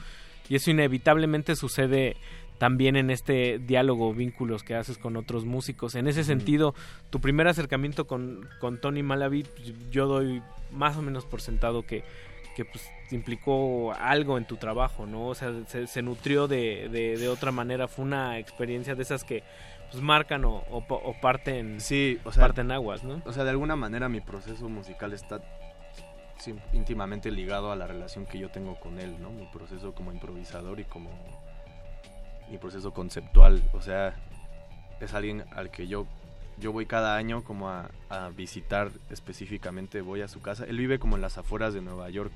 y 0.50 0.56
eso 0.56 0.70
inevitablemente 0.70 1.56
sucede 1.56 2.16
también 2.58 2.96
en 2.96 3.10
este 3.10 3.60
diálogo 3.60 4.14
vínculos 4.14 4.64
que 4.64 4.76
haces 4.76 4.98
con 4.98 5.16
otros 5.16 5.46
músicos. 5.46 5.96
En 5.96 6.08
ese 6.08 6.24
sentido 6.24 6.76
tu 7.10 7.20
primer 7.22 7.48
acercamiento 7.48 8.06
con, 8.06 8.48
con 8.60 8.80
Tony 8.80 9.02
Malavi 9.02 9.44
pues, 9.44 9.74
yo 9.92 10.08
doy 10.08 10.42
más 10.72 10.98
o 10.98 11.02
menos 11.02 11.26
por 11.26 11.42
sentado 11.42 11.84
que 11.84 12.04
que 12.58 12.66
pues 12.66 12.92
implicó 13.12 13.94
algo 13.94 14.36
en 14.36 14.46
tu 14.46 14.58
trabajo, 14.58 15.06
¿no? 15.06 15.28
O 15.28 15.36
sea, 15.36 15.54
se, 15.68 15.86
se 15.86 16.02
nutrió 16.02 16.48
de, 16.48 16.90
de, 16.90 17.16
de 17.16 17.30
otra 17.30 17.52
manera, 17.52 17.88
fue 17.88 18.04
una 18.04 18.40
experiencia 18.40 18.96
de 18.96 19.04
esas 19.04 19.24
que 19.24 19.44
pues 19.92 20.02
marcan 20.02 20.44
o, 20.44 20.64
o, 20.72 20.84
o 20.90 21.22
parten, 21.22 21.80
sí, 21.80 22.20
o 22.24 22.32
sea, 22.32 22.46
parten 22.46 22.72
aguas, 22.72 23.04
¿no? 23.04 23.22
O 23.26 23.32
sea, 23.32 23.44
de 23.44 23.52
alguna 23.52 23.76
manera 23.76 24.10
mi 24.10 24.22
proceso 24.22 24.68
musical 24.70 25.14
está 25.14 25.40
sí, 26.40 26.56
íntimamente 26.74 27.30
ligado 27.30 27.72
a 27.72 27.76
la 27.76 27.86
relación 27.86 28.26
que 28.26 28.40
yo 28.40 28.50
tengo 28.50 28.80
con 28.80 29.00
él, 29.00 29.22
¿no? 29.22 29.30
Mi 29.30 29.46
proceso 29.46 29.94
como 29.94 30.12
improvisador 30.12 30.80
y 30.80 30.86
como 30.86 31.12
mi 32.50 32.58
proceso 32.58 32.92
conceptual, 32.92 33.62
o 33.74 33.82
sea, 33.82 34.16
es 35.00 35.14
alguien 35.14 35.46
al 35.52 35.70
que 35.70 35.86
yo 35.86 36.08
yo 36.60 36.72
voy 36.72 36.86
cada 36.86 37.16
año 37.16 37.44
como 37.44 37.70
a, 37.70 37.90
visitar 38.36 38.92
específicamente, 39.10 40.02
voy 40.02 40.22
a 40.22 40.28
su 40.28 40.42
casa. 40.42 40.66
Él 40.66 40.78
vive 40.78 41.00
como 41.00 41.16
en 41.16 41.22
las 41.22 41.38
afueras 41.38 41.74
de 41.74 41.82
Nueva 41.82 42.10
York. 42.10 42.32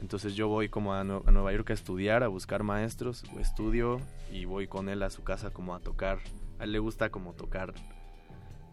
Entonces 0.00 0.34
yo 0.34 0.48
voy 0.48 0.68
como 0.68 0.94
a, 0.94 1.04
Nue- 1.04 1.22
a 1.26 1.30
Nueva 1.30 1.52
York 1.52 1.70
a 1.70 1.72
estudiar, 1.74 2.22
a 2.22 2.28
buscar 2.28 2.62
maestros, 2.62 3.24
estudio 3.38 4.00
y 4.32 4.44
voy 4.44 4.66
con 4.66 4.88
él 4.88 5.02
a 5.02 5.10
su 5.10 5.22
casa 5.22 5.50
como 5.50 5.74
a 5.74 5.80
tocar. 5.80 6.18
A 6.58 6.64
él 6.64 6.72
le 6.72 6.78
gusta 6.78 7.10
como 7.10 7.32
tocar, 7.32 7.72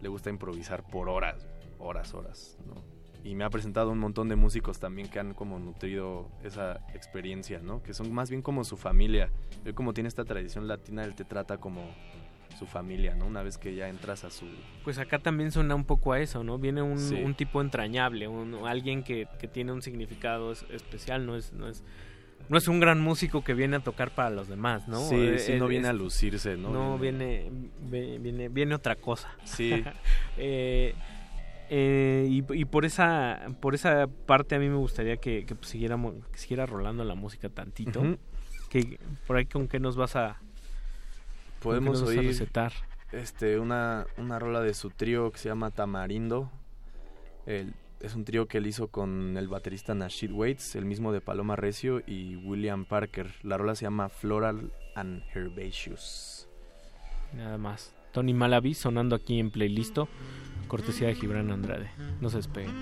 le 0.01 0.09
gusta 0.09 0.29
improvisar 0.29 0.83
por 0.83 1.09
horas, 1.09 1.45
horas, 1.79 2.13
horas. 2.13 2.57
Y 3.23 3.35
me 3.35 3.43
ha 3.43 3.51
presentado 3.51 3.91
un 3.91 3.99
montón 3.99 4.29
de 4.29 4.35
músicos 4.35 4.79
también 4.79 5.07
que 5.07 5.19
han 5.19 5.35
como 5.35 5.59
nutrido 5.59 6.27
esa 6.43 6.79
experiencia, 6.95 7.59
¿no? 7.61 7.83
Que 7.83 7.93
son 7.93 8.11
más 8.11 8.31
bien 8.31 8.41
como 8.41 8.63
su 8.63 8.77
familia. 8.77 9.29
Él 9.63 9.75
como 9.75 9.93
tiene 9.93 10.07
esta 10.07 10.25
tradición 10.25 10.67
latina, 10.67 11.03
él 11.03 11.13
te 11.13 11.23
trata 11.23 11.59
como 11.59 11.83
su 12.57 12.65
familia, 12.67 13.15
¿no? 13.15 13.25
Una 13.25 13.41
vez 13.43 13.57
que 13.57 13.73
ya 13.75 13.89
entras 13.89 14.23
a 14.23 14.29
su... 14.29 14.45
Pues 14.83 14.97
acá 14.99 15.19
también 15.19 15.51
suena 15.51 15.73
un 15.75 15.85
poco 15.85 16.13
a 16.13 16.19
eso, 16.19 16.43
¿no? 16.43 16.57
Viene 16.57 16.81
un, 16.81 16.99
Sí. 16.99 17.15
un 17.23 17.33
tipo 17.33 17.61
entrañable, 17.61 18.27
un, 18.27 18.55
alguien 18.67 19.03
que, 19.03 19.27
que 19.39 19.47
tiene 19.47 19.71
un 19.71 19.81
significado 19.81 20.51
es- 20.51 20.65
especial, 20.71 21.25
no 21.25 21.35
es, 21.35 21.53
no 21.53 21.67
es 21.67 21.83
no 22.49 22.57
es 22.57 22.67
un 22.67 22.79
gran 22.81 22.99
músico 22.99 23.43
que 23.45 23.53
viene 23.53 23.77
a 23.77 23.79
tocar 23.79 24.11
para 24.11 24.29
los 24.29 24.49
demás, 24.49 24.85
¿no? 24.87 24.99
Sí, 25.07 25.15
Eh, 25.15 25.39
sí, 25.39 25.53
no 25.57 25.65
es- 25.65 25.69
viene 25.69 25.87
a 25.87 25.93
lucirse, 25.93 26.57
¿no? 26.57 26.69
No, 26.71 26.97
viene, 26.97 27.49
viene, 27.79 28.49
viene 28.49 28.75
otra 28.75 28.95
cosa. 28.95 29.29
Sí. 29.45 29.71
Eh, 30.37 30.93
eh, 31.69 32.27
y, 32.29 32.43
y 32.61 32.65
por 32.65 32.83
esa 32.83 33.39
por 33.61 33.75
esa 33.75 34.07
parte 34.25 34.55
a 34.55 34.59
mí 34.59 34.67
me 34.67 34.75
gustaría 34.75 35.17
que, 35.17 35.45
pues, 35.47 35.71
que 35.71 36.37
siguiera 36.37 36.65
rolando 36.65 37.03
la 37.05 37.15
música 37.15 37.47
tantito. 37.49 38.17
Que 38.69 38.97
por 39.27 39.37
ahí 39.37 39.45
con 39.45 39.67
qué 39.67 39.79
nos 39.79 39.95
vas 39.95 40.15
a 40.15 40.41
Podemos 41.61 42.01
oír 42.01 42.21
recetar? 42.23 42.73
este, 43.11 43.59
una, 43.59 44.05
una 44.17 44.39
rola 44.39 44.61
de 44.61 44.73
su 44.73 44.89
trío 44.89 45.31
que 45.31 45.37
se 45.39 45.49
llama 45.49 45.71
Tamarindo. 45.71 46.49
El- 47.45 47.73
es 47.99 48.15
un 48.15 48.25
trío 48.25 48.47
que 48.47 48.57
él 48.57 48.65
hizo 48.65 48.87
con 48.87 49.37
el 49.37 49.47
baterista 49.47 49.93
Nashid 49.93 50.31
Waits, 50.31 50.75
el 50.75 50.85
mismo 50.85 51.11
de 51.11 51.21
Paloma 51.21 51.55
Recio 51.55 52.01
y 52.07 52.35
William 52.37 52.85
Parker. 52.85 53.31
La 53.43 53.57
rola 53.59 53.75
se 53.75 53.83
llama 53.85 54.09
Floral 54.09 54.71
and 54.95 55.21
Herbaceous. 55.35 56.47
Nada 57.35 57.59
más. 57.59 57.93
Tony 58.11 58.33
Malavi 58.33 58.73
sonando 58.73 59.15
aquí 59.15 59.39
en 59.39 59.51
Playlisto, 59.51 60.07
cortesía 60.67 61.07
de 61.09 61.15
Gibran 61.15 61.51
Andrade. 61.51 61.91
No 62.19 62.29
se 62.31 62.37
despeguen. 62.37 62.73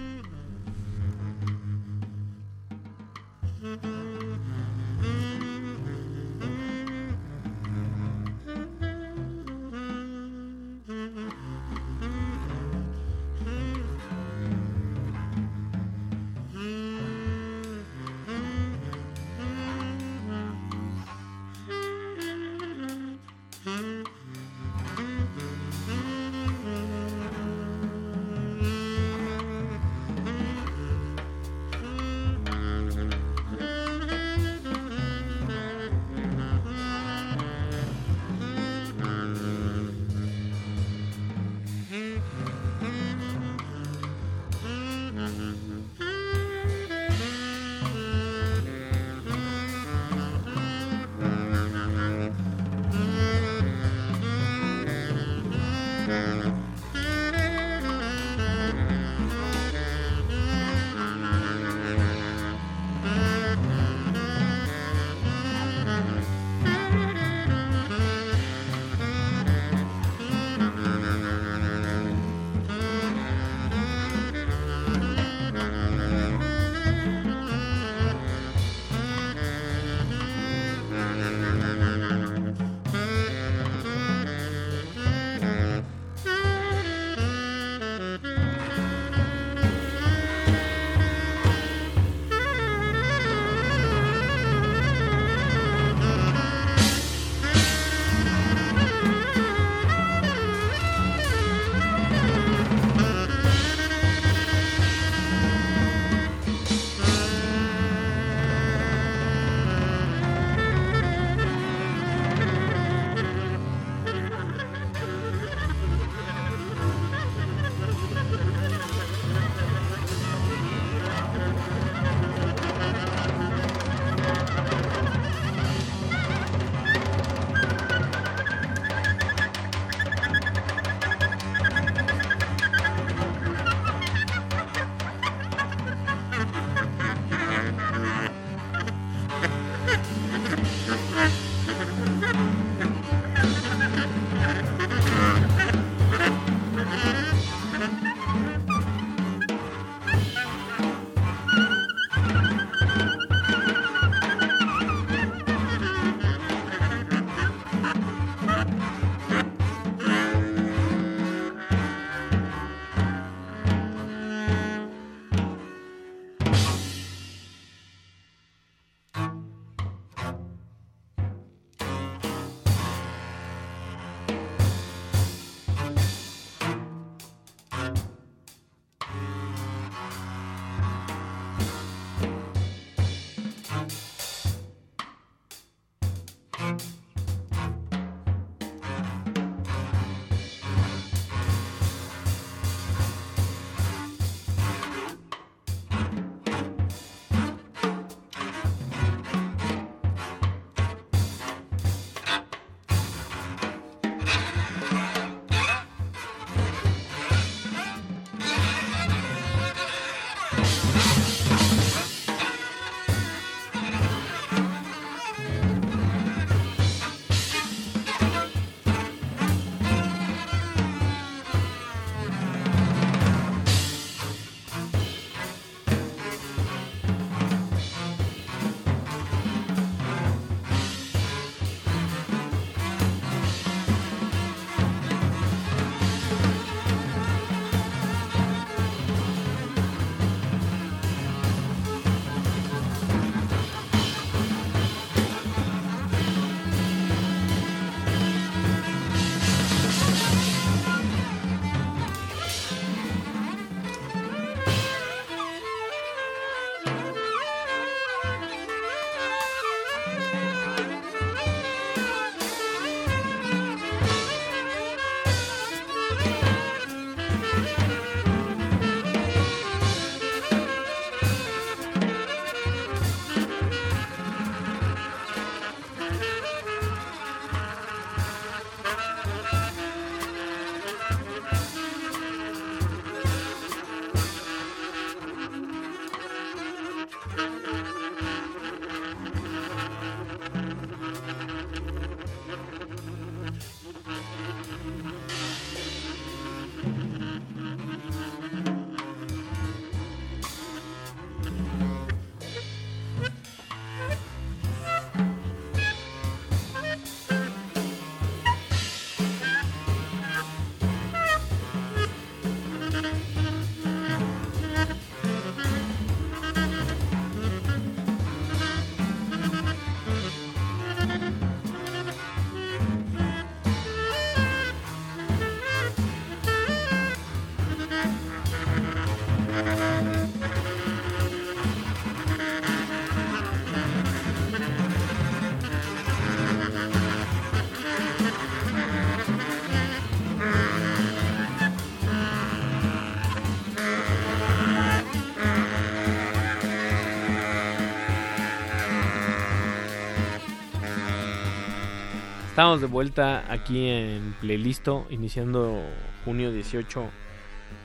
Estamos 352.59 352.81
de 352.81 352.88
vuelta 352.88 353.45
aquí 353.49 353.88
en 353.88 354.35
Playlisto, 354.41 355.07
iniciando 355.09 355.81
junio 356.25 356.51
18, 356.51 357.09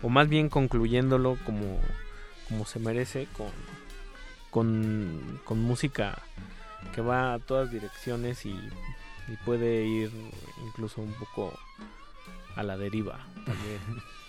o 0.02 0.08
más 0.08 0.28
bien 0.28 0.48
concluyéndolo 0.48 1.38
como, 1.46 1.78
como 2.48 2.64
se 2.64 2.80
merece, 2.80 3.28
con, 3.36 3.52
con, 4.50 5.40
con 5.44 5.60
música 5.60 6.20
que 6.92 7.02
va 7.02 7.34
a 7.34 7.38
todas 7.38 7.70
direcciones 7.70 8.44
y, 8.46 8.50
y 8.50 9.36
puede 9.44 9.84
ir 9.84 10.10
incluso 10.66 11.02
un 11.02 11.12
poco 11.12 11.56
a 12.56 12.64
la 12.64 12.76
deriva 12.76 13.20
también. 13.46 13.78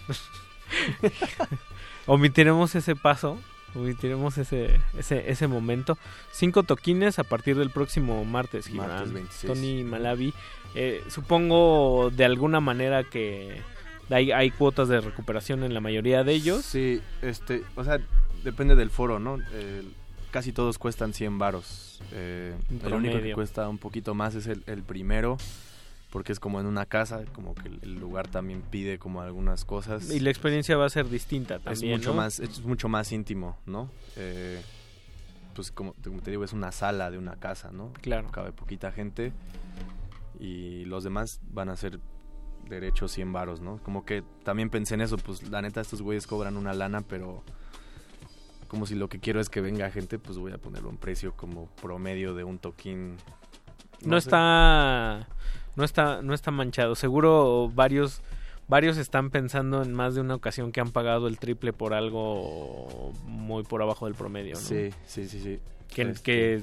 Omitiremos 2.06 2.75
ese 2.75 2.95
paso, 2.95 3.40
omitiremos 3.76 4.38
ese, 4.38 4.80
ese, 4.98 5.30
ese 5.30 5.48
momento. 5.48 5.98
Cinco 6.32 6.64
toquines 6.64 7.20
a 7.20 7.24
partir 7.24 7.58
del 7.58 7.70
próximo 7.70 8.24
martes. 8.26 8.72
Martes 8.72 9.12
26. 9.14 9.54
Tony 9.54 9.84
Malavi. 9.84 10.34
Eh, 10.76 11.04
supongo 11.10 12.10
de 12.12 12.26
alguna 12.26 12.60
manera 12.60 13.04
que 13.04 13.62
hay, 14.10 14.32
hay 14.32 14.52
cuotas 14.52 14.88
de 14.90 15.02
recuperación 15.02 15.64
en 15.64 15.74
la 15.74 15.82
mayoría 15.82 16.24
de 16.24 16.34
ellos. 16.34 16.66
Sí, 16.66 17.02
este, 17.22 17.64
o 17.76 17.84
sea, 17.84 18.00
depende 18.44 18.76
del 18.76 18.90
foro, 18.90 19.20
¿no? 19.20 19.36
El- 19.54 19.94
casi 20.32 20.52
todos 20.52 20.78
cuestan 20.78 21.14
100 21.14 21.40
varos. 21.40 22.02
Eh, 22.12 22.54
el 22.84 22.94
único 22.94 23.14
que 23.14 23.34
cuesta 23.36 23.70
un 23.70 23.78
poquito 23.78 24.14
más 24.14 24.36
es 24.36 24.48
el, 24.48 24.64
el 24.68 24.84
primero, 24.84 25.38
porque 26.16 26.32
es 26.32 26.40
como 26.40 26.61
en 26.61 26.66
una 26.66 26.85
casa, 26.85 27.26
como 27.34 27.53
que 27.53 27.68
el, 27.68 28.00
lugar 28.00 28.30
también 28.30 28.61
pide 28.61 28.98
como 28.98 29.22
algunas 29.22 29.66
cosas. 29.66 30.10
Y 30.11 30.22
la 30.22 30.30
experiencia 30.30 30.77
va 30.77 30.85
a 30.85 30.90
ser 30.90 31.10
distinta 31.10 31.58
es 31.58 31.61
también. 31.61 31.98
mucho 31.98 32.11
¿no? 32.11 32.16
más 32.16 32.40
es 32.40 32.61
mucho 32.64 32.88
más 32.88 33.11
íntimo 33.11 33.58
no 33.66 33.90
Eh, 34.16 34.61
pues 35.53 35.74
como, 35.74 35.94
como 36.02 36.22
te 36.22 36.32
digo 36.32 36.45
es 36.45 36.53
una 36.53 36.72
sala 36.72 37.11
de 37.11 37.18
una 37.18 37.35
casa 37.35 37.69
no 37.74 37.92
Claro. 38.02 38.32
cabe 38.32 38.53
poquita 38.53 38.94
gente 38.94 39.34
y 40.40 40.85
los 40.85 41.03
demás 41.03 41.42
van 41.50 41.68
a 41.68 41.76
ser 41.76 42.00
derechos 42.69 43.11
100 43.11 43.34
varos 43.34 43.60
no 43.60 43.84
como 43.84 44.06
que 44.06 44.24
también 44.45 44.69
pensé 44.69 44.94
en 44.94 45.02
eso 45.02 45.18
pues 45.18 45.44
la 45.50 45.61
neta 45.61 45.82
estos 45.82 46.02
güeyes 46.02 46.27
cobran 46.27 46.56
una 46.56 46.74
lana 46.74 47.02
pero 47.02 47.44
como 48.69 48.85
si 48.85 48.95
lo 48.95 49.10
que 49.10 49.19
quiero 49.19 49.42
es 49.42 49.50
que 49.50 49.60
venga 49.60 49.92
gente 49.92 50.18
pues 50.18 50.38
voy 50.38 50.53
a 50.53 50.60
ponerlo 50.60 50.88
un 50.88 50.98
precio 50.98 51.34
como 51.35 51.66
promedio 51.82 52.34
de 52.35 52.45
un 52.45 52.58
toquín 52.58 53.18
no, 54.06 54.22
sé. 54.22 54.30
está 54.30 55.27
no 55.76 55.84
está 55.84 56.22
no 56.22 56.34
está 56.34 56.52
manchado. 56.52 56.95
Seguro 56.95 57.70
varios 57.74 58.22
varios 58.68 58.98
están 58.98 59.30
pensando 59.30 59.84
en 59.84 59.94
más 59.94 60.16
de 60.16 60.22
una 60.22 60.36
ocasión 60.36 60.72
que 60.72 60.82
han 60.82 60.92
pagado 60.92 61.28
el 61.28 61.38
triple 61.38 61.72
por 61.74 61.94
algo 61.94 63.12
muy 63.26 63.64
por 63.64 63.82
abajo 63.84 64.06
del 64.06 64.16
promedio 64.16 64.56
¿no? 64.56 64.60
sí 64.62 64.90
sí 65.06 65.28
sí 65.28 65.40
sí. 65.40 65.60
Que, 65.94 66.02
Este- 66.02 66.22
que 66.24 66.62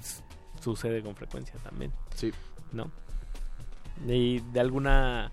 sucede 0.60 1.00
con 1.02 1.14
frecuencia 1.14 1.54
también. 1.62 1.92
Sí. 2.14 2.32
No 2.72 2.90
y 4.08 4.40
de 4.52 4.58
alguna 4.60 5.30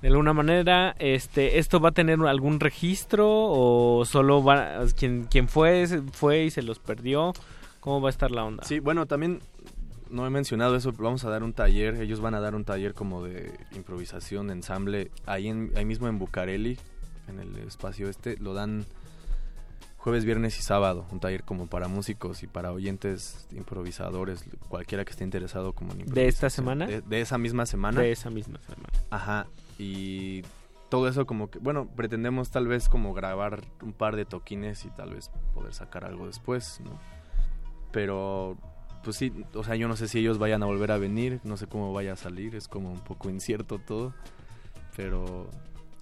de 0.00 0.08
alguna 0.08 0.32
manera 0.32 0.94
este 0.98 1.58
esto 1.58 1.78
va 1.80 1.90
a 1.90 1.92
tener 1.92 2.18
algún 2.20 2.58
registro 2.60 3.26
o 3.28 4.04
solo 4.06 4.42
va 4.42 4.86
quien 4.96 5.24
quien 5.24 5.48
fue 5.48 5.86
fue 6.12 6.44
y 6.44 6.50
se 6.50 6.62
los 6.62 6.78
perdió 6.78 7.32
cómo 7.80 8.00
va 8.00 8.08
a 8.08 8.10
estar 8.10 8.30
la 8.30 8.44
onda 8.44 8.64
Sí, 8.64 8.78
bueno, 8.80 9.04
también 9.06 9.40
no 10.10 10.26
he 10.26 10.30
mencionado 10.30 10.76
eso, 10.76 10.92
vamos 10.92 11.24
a 11.24 11.30
dar 11.30 11.42
un 11.42 11.52
taller, 11.52 12.00
ellos 12.00 12.20
van 12.20 12.34
a 12.34 12.40
dar 12.40 12.54
un 12.54 12.64
taller 12.64 12.94
como 12.94 13.24
de 13.24 13.52
improvisación, 13.76 14.50
ensamble, 14.50 15.10
ahí, 15.26 15.48
en, 15.48 15.72
ahí 15.76 15.84
mismo 15.84 16.08
en 16.08 16.18
Bucareli, 16.18 16.78
en 17.28 17.40
el 17.40 17.56
espacio 17.58 18.08
este, 18.08 18.36
lo 18.38 18.54
dan 18.54 18.86
jueves, 19.96 20.24
viernes 20.24 20.58
y 20.58 20.62
sábado, 20.62 21.06
un 21.10 21.20
taller 21.20 21.42
como 21.44 21.66
para 21.66 21.88
músicos 21.88 22.42
y 22.42 22.46
para 22.46 22.72
oyentes, 22.72 23.46
improvisadores, 23.52 24.44
cualquiera 24.68 25.04
que 25.04 25.10
esté 25.10 25.24
interesado 25.24 25.72
como 25.72 25.92
en 25.92 26.06
¿De 26.06 26.28
esta 26.28 26.50
semana? 26.50 26.86
De, 26.86 27.00
de 27.00 27.20
esa 27.20 27.36
misma 27.36 27.66
semana. 27.66 28.00
de 28.00 28.12
esa 28.12 28.30
misma 28.30 28.58
semana 28.60 28.88
Ajá, 29.10 29.46
y 29.78 30.42
todo 30.88 31.08
eso 31.08 31.26
como 31.26 31.50
que, 31.50 31.58
bueno, 31.58 31.86
pretendemos 31.86 32.50
tal 32.50 32.66
vez 32.66 32.88
como 32.88 33.12
grabar 33.12 33.62
un 33.82 33.92
par 33.92 34.16
de 34.16 34.24
toquines 34.24 34.84
y 34.84 34.90
tal 34.90 35.14
vez 35.14 35.30
poder 35.54 35.74
sacar 35.74 36.04
algo 36.04 36.26
después, 36.26 36.80
¿no? 36.84 36.98
Pero, 37.92 38.56
pues 39.04 39.16
sí, 39.16 39.32
o 39.54 39.64
sea, 39.64 39.74
yo 39.76 39.88
no 39.88 39.96
sé 39.96 40.08
si 40.08 40.18
ellos 40.18 40.38
vayan 40.38 40.62
a 40.62 40.66
volver 40.66 40.90
a 40.92 40.98
venir, 40.98 41.40
no 41.44 41.56
sé 41.56 41.66
cómo 41.66 41.92
vaya 41.92 42.12
a 42.12 42.16
salir, 42.16 42.54
es 42.54 42.68
como 42.68 42.90
un 42.92 43.00
poco 43.00 43.30
incierto 43.30 43.78
todo, 43.78 44.12
pero 44.96 45.48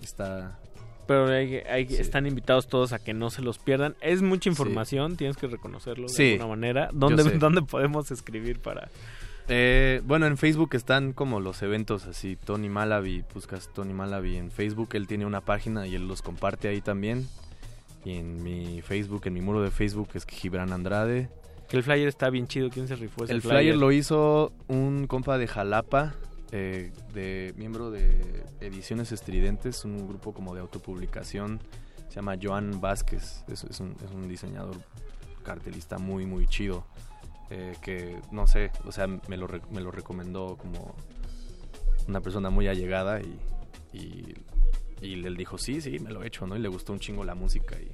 está... 0.03 0.59
Pero 1.07 1.29
hay- 1.29 1.57
hay- 1.71 1.89
Sí. 1.89 1.97
están 1.97 2.27
invitados 2.27 2.67
todos 2.67 2.93
a 2.93 2.99
que 2.99 3.15
no 3.15 3.31
se 3.31 3.41
los 3.41 3.59
pierdan. 3.59 3.95
Es 4.01 4.23
mucha 4.23 4.49
información, 4.49 5.17
tienes 5.17 5.37
que 5.37 5.47
reconocerlo 5.47 6.09
de 6.09 6.13
Sí, 6.13 6.33
alguna 6.33 6.49
manera. 6.49 6.89
yo 6.93 6.99
¿Dónde, 6.99 7.23
sé. 7.23 7.39
¿Dónde 7.39 7.63
podemos 7.63 8.11
escribir 8.11 8.61
para...? 8.61 8.89
Eh, 9.49 10.03
bueno, 10.05 10.27
en 10.27 10.37
Facebook 10.37 10.71
están 10.75 11.13
como 11.13 11.39
los 11.39 11.63
eventos 11.63 12.07
así, 12.07 12.35
Tony 12.35 12.69
Malavi, 12.69 13.23
buscas 13.33 13.73
Tony 13.73 13.93
Malavi 13.93 14.37
en 14.37 14.51
Facebook, 14.51 14.89
él 14.95 15.07
tiene 15.07 15.25
una 15.25 15.41
página 15.43 15.87
y 15.87 15.95
él 15.95 16.09
los 16.09 16.21
comparte 16.23 16.67
ahí 16.67 16.81
también. 16.81 17.29
Y 18.05 18.17
en 18.17 18.43
mi 18.43 18.83
Facebook, 18.83 19.23
en 19.27 19.35
mi 19.35 19.41
muro 19.41 19.63
de 19.63 19.71
Facebook 19.71 20.09
es 20.15 20.27
Gibran 20.27 20.73
Andrade. 20.73 21.29
Que 21.69 21.77
el 21.77 21.83
flyer 21.83 22.09
está 22.09 22.31
bien 22.31 22.47
chido. 22.47 22.71
¿Quién 22.71 22.87
se 22.89 22.95
rifó 22.97 23.25
ese 23.25 23.33
El 23.33 23.43
flyer 23.43 23.77
lo 23.77 23.91
hizo 23.93 24.53
un 24.69 25.07
compa 25.07 25.37
de 25.39 25.47
Jalapa, 25.49 26.15
eh, 26.53 26.93
de 27.13 27.53
miembro 27.57 27.91
de 27.91 28.45
Ediciones 28.61 29.11
Estridentes, 29.13 29.85
un 29.85 30.07
grupo 30.09 30.33
como 30.33 30.55
de 30.55 30.61
autopublicación. 30.61 31.61
Se 32.09 32.17
llama 32.17 32.37
Joan 32.41 32.81
Vázquez, 32.81 33.45
es, 33.49 33.65
es 33.65 33.81
un, 33.81 33.97
es 34.05 34.11
un 34.13 34.29
diseñador 34.29 34.77
cartelista 35.43 35.99
muy, 35.99 36.25
muy 36.25 36.47
chido. 36.47 36.87
eh, 37.51 37.75
que 37.81 38.17
no 38.31 38.47
sé, 38.47 38.71
o 38.85 38.93
sea, 38.93 39.07
me 39.07 39.37
lo, 39.37 39.49
me 39.71 39.81
lo 39.81 39.91
recomendó 39.91 40.57
como 40.57 40.95
una 42.09 42.21
persona 42.21 42.51
muy 42.51 42.69
allegada 42.69 43.21
y, 43.21 43.39
y, 43.93 44.35
y 45.01 45.25
él 45.25 45.37
dijo, 45.37 45.59
sí, 45.59 45.81
sí, 45.81 45.99
me 45.99 46.11
lo 46.11 46.23
he 46.23 46.27
hecho, 46.29 46.47
¿no? 46.47 46.57
Y 46.57 46.61
le 46.61 46.69
gustó 46.69 46.93
un 46.93 46.99
chingo 46.99 47.25
la 47.25 47.35
música 47.35 47.77
y 47.79 47.91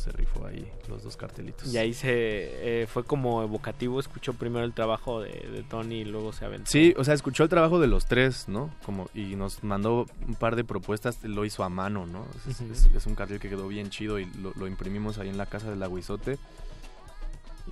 se 0.00 0.10
rifó 0.12 0.46
ahí 0.46 0.70
los 0.88 1.02
dos 1.04 1.16
cartelitos. 1.16 1.72
Y 1.72 1.78
ahí 1.78 1.94
se 1.94 2.82
eh, 2.82 2.86
fue 2.86 3.04
como 3.04 3.42
evocativo. 3.42 4.00
Escuchó 4.00 4.32
primero 4.34 4.64
el 4.64 4.72
trabajo 4.72 5.20
de, 5.20 5.30
de 5.30 5.62
Tony 5.62 6.00
y 6.00 6.04
luego 6.04 6.32
se 6.32 6.44
aventó. 6.44 6.70
Sí, 6.70 6.94
o 6.98 7.04
sea, 7.04 7.14
escuchó 7.14 7.42
el 7.44 7.48
trabajo 7.48 7.78
de 7.80 7.86
los 7.86 8.06
tres, 8.06 8.48
¿no? 8.48 8.74
Como, 8.84 9.08
y 9.14 9.36
nos 9.36 9.62
mandó 9.62 10.06
un 10.26 10.34
par 10.34 10.56
de 10.56 10.64
propuestas, 10.64 11.22
lo 11.22 11.44
hizo 11.44 11.62
a 11.62 11.68
mano, 11.68 12.06
¿no? 12.06 12.26
Es, 12.48 12.60
Ujú. 12.60 12.72
es- 12.72 12.86
es 12.94 13.06
un 13.06 13.14
cartel 13.14 13.38
que 13.38 13.48
quedó 13.48 13.68
bien 13.68 13.90
chido 13.90 14.18
y 14.18 14.24
lo, 14.24 14.52
lo 14.56 14.66
imprimimos 14.66 15.18
ahí 15.18 15.28
en 15.28 15.38
la 15.38 15.46
casa 15.46 15.70
del 15.70 15.82
aguizote. 15.82 16.38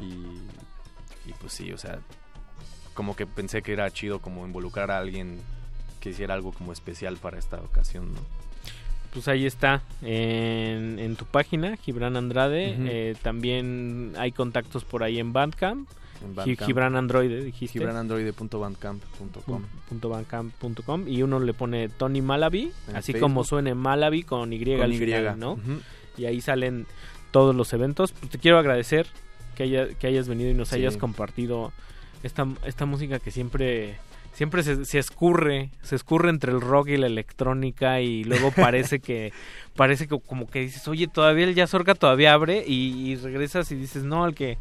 Y, 0.00 0.12
y 1.28 1.32
pues 1.40 1.52
sí, 1.52 1.72
o 1.72 1.78
sea, 1.78 1.98
como 2.94 3.16
que 3.16 3.26
pensé 3.26 3.62
que 3.62 3.72
era 3.72 3.90
chido 3.90 4.20
como 4.20 4.46
involucrar 4.46 4.90
a 4.90 4.98
alguien 4.98 5.40
que 6.00 6.10
hiciera 6.10 6.34
algo 6.34 6.52
como 6.52 6.72
especial 6.72 7.16
para 7.16 7.38
esta 7.38 7.56
ocasión, 7.58 8.14
¿no? 8.14 8.20
Pues 9.12 9.26
ahí 9.28 9.46
está, 9.46 9.82
en, 10.02 10.98
en 10.98 11.16
tu 11.16 11.24
página, 11.24 11.76
Gibran 11.76 12.16
Andrade. 12.16 12.76
Eh, 12.78 13.16
también 13.22 14.12
hay 14.18 14.32
contactos 14.32 14.84
por 14.84 15.02
ahí 15.02 15.18
en 15.18 15.32
Bandcamp. 15.32 15.88
En 16.22 16.30
Gi- 16.30 16.34
Bandcamp. 16.34 16.66
Gibran 16.66 16.96
Android, 16.96 17.44
dijiste. 17.44 17.78
gibranandroide.bandcamp.com 17.78 19.62
bandcamp.com 20.10 21.08
y 21.08 21.22
uno 21.22 21.40
le 21.40 21.54
pone 21.54 21.88
Tony 21.88 22.20
Malavi, 22.22 22.72
En 22.88 22.96
así 22.96 23.12
Facebook. 23.12 23.28
como 23.30 23.44
suene 23.44 23.74
Malavi 23.74 24.22
con 24.22 24.52
Y 24.52 24.64
Con 24.64 24.82
al 24.82 24.92
Y, 24.92 24.98
final, 24.98 25.38
¿no? 25.38 25.52
ujú. 25.52 25.80
Y 26.16 26.26
ahí 26.26 26.40
salen 26.40 26.86
todos 27.30 27.54
los 27.54 27.72
eventos. 27.72 28.12
Pues 28.12 28.30
te 28.30 28.38
quiero 28.38 28.58
agradecer 28.58 29.06
que, 29.54 29.62
haya- 29.64 29.88
que 29.94 30.06
hayas 30.06 30.28
venido 30.28 30.50
y 30.50 30.54
nos 30.54 30.68
Sí. 30.68 30.76
hayas 30.76 30.96
compartido 30.96 31.72
esta, 32.22 32.46
esta 32.64 32.84
música 32.86 33.18
que 33.20 33.30
siempre 33.30 33.96
siempre 34.38 34.62
se, 34.62 34.84
se 34.84 35.00
escurre, 35.00 35.70
se 35.82 35.96
escurre 35.96 36.30
entre 36.30 36.52
el 36.52 36.60
rock 36.60 36.90
y 36.90 36.96
la 36.96 37.08
electrónica 37.08 38.00
y 38.00 38.22
luego 38.22 38.52
parece 38.52 39.00
que 39.00 39.32
parece 39.74 40.06
que 40.06 40.16
como 40.20 40.48
que 40.48 40.60
dices, 40.60 40.86
"Oye, 40.86 41.08
todavía 41.08 41.44
el 41.44 41.56
Jazz 41.56 41.74
Orca 41.74 41.96
todavía 41.96 42.34
abre" 42.34 42.62
y, 42.64 43.10
y 43.10 43.16
regresas 43.16 43.72
y 43.72 43.74
dices, 43.74 44.04
"No, 44.04 44.24
el 44.24 44.36
que 44.36 44.56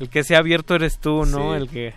el 0.00 0.10
que 0.10 0.22
se 0.22 0.36
ha 0.36 0.40
abierto 0.40 0.74
eres 0.74 0.98
tú, 0.98 1.24
¿no? 1.24 1.54
Sí. 1.54 1.62
El 1.62 1.70
que 1.70 1.94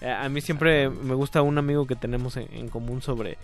eh, 0.00 0.10
a 0.10 0.26
mí 0.30 0.40
siempre 0.40 0.88
me 0.88 1.12
gusta 1.12 1.42
un 1.42 1.58
amigo 1.58 1.86
que 1.86 1.94
tenemos 1.94 2.38
en, 2.38 2.48
en 2.54 2.70
común 2.70 3.02
sobre 3.02 3.36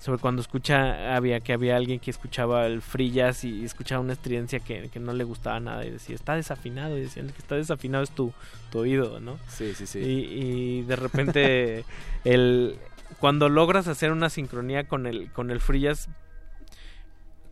sobre 0.00 0.18
cuando 0.18 0.42
escucha 0.42 1.14
había 1.16 1.40
que 1.40 1.52
había 1.52 1.76
alguien 1.76 1.98
que 2.00 2.10
escuchaba 2.10 2.66
el 2.66 2.82
free 2.82 3.10
jazz 3.10 3.44
y 3.44 3.64
escuchaba 3.64 4.00
una 4.00 4.12
estridencia 4.12 4.60
que, 4.60 4.88
que 4.90 5.00
no 5.00 5.12
le 5.12 5.24
gustaba 5.24 5.58
nada 5.60 5.84
y 5.84 5.90
decía 5.90 6.14
está 6.14 6.34
desafinado 6.34 6.98
y 6.98 7.02
decían 7.02 7.28
que 7.28 7.38
está 7.38 7.54
desafinado 7.54 8.04
es 8.04 8.10
tu, 8.10 8.32
tu 8.70 8.80
oído 8.80 9.20
no 9.20 9.38
Sí, 9.48 9.74
sí, 9.74 9.86
sí. 9.86 9.98
y, 10.00 10.78
y 10.78 10.82
de 10.82 10.96
repente 10.96 11.84
el 12.24 12.78
cuando 13.18 13.48
logras 13.48 13.88
hacer 13.88 14.12
una 14.12 14.28
sincronía 14.30 14.86
con 14.88 15.06
el 15.06 15.30
con 15.32 15.50
el 15.50 15.60
free 15.60 15.80
jazz 15.80 16.08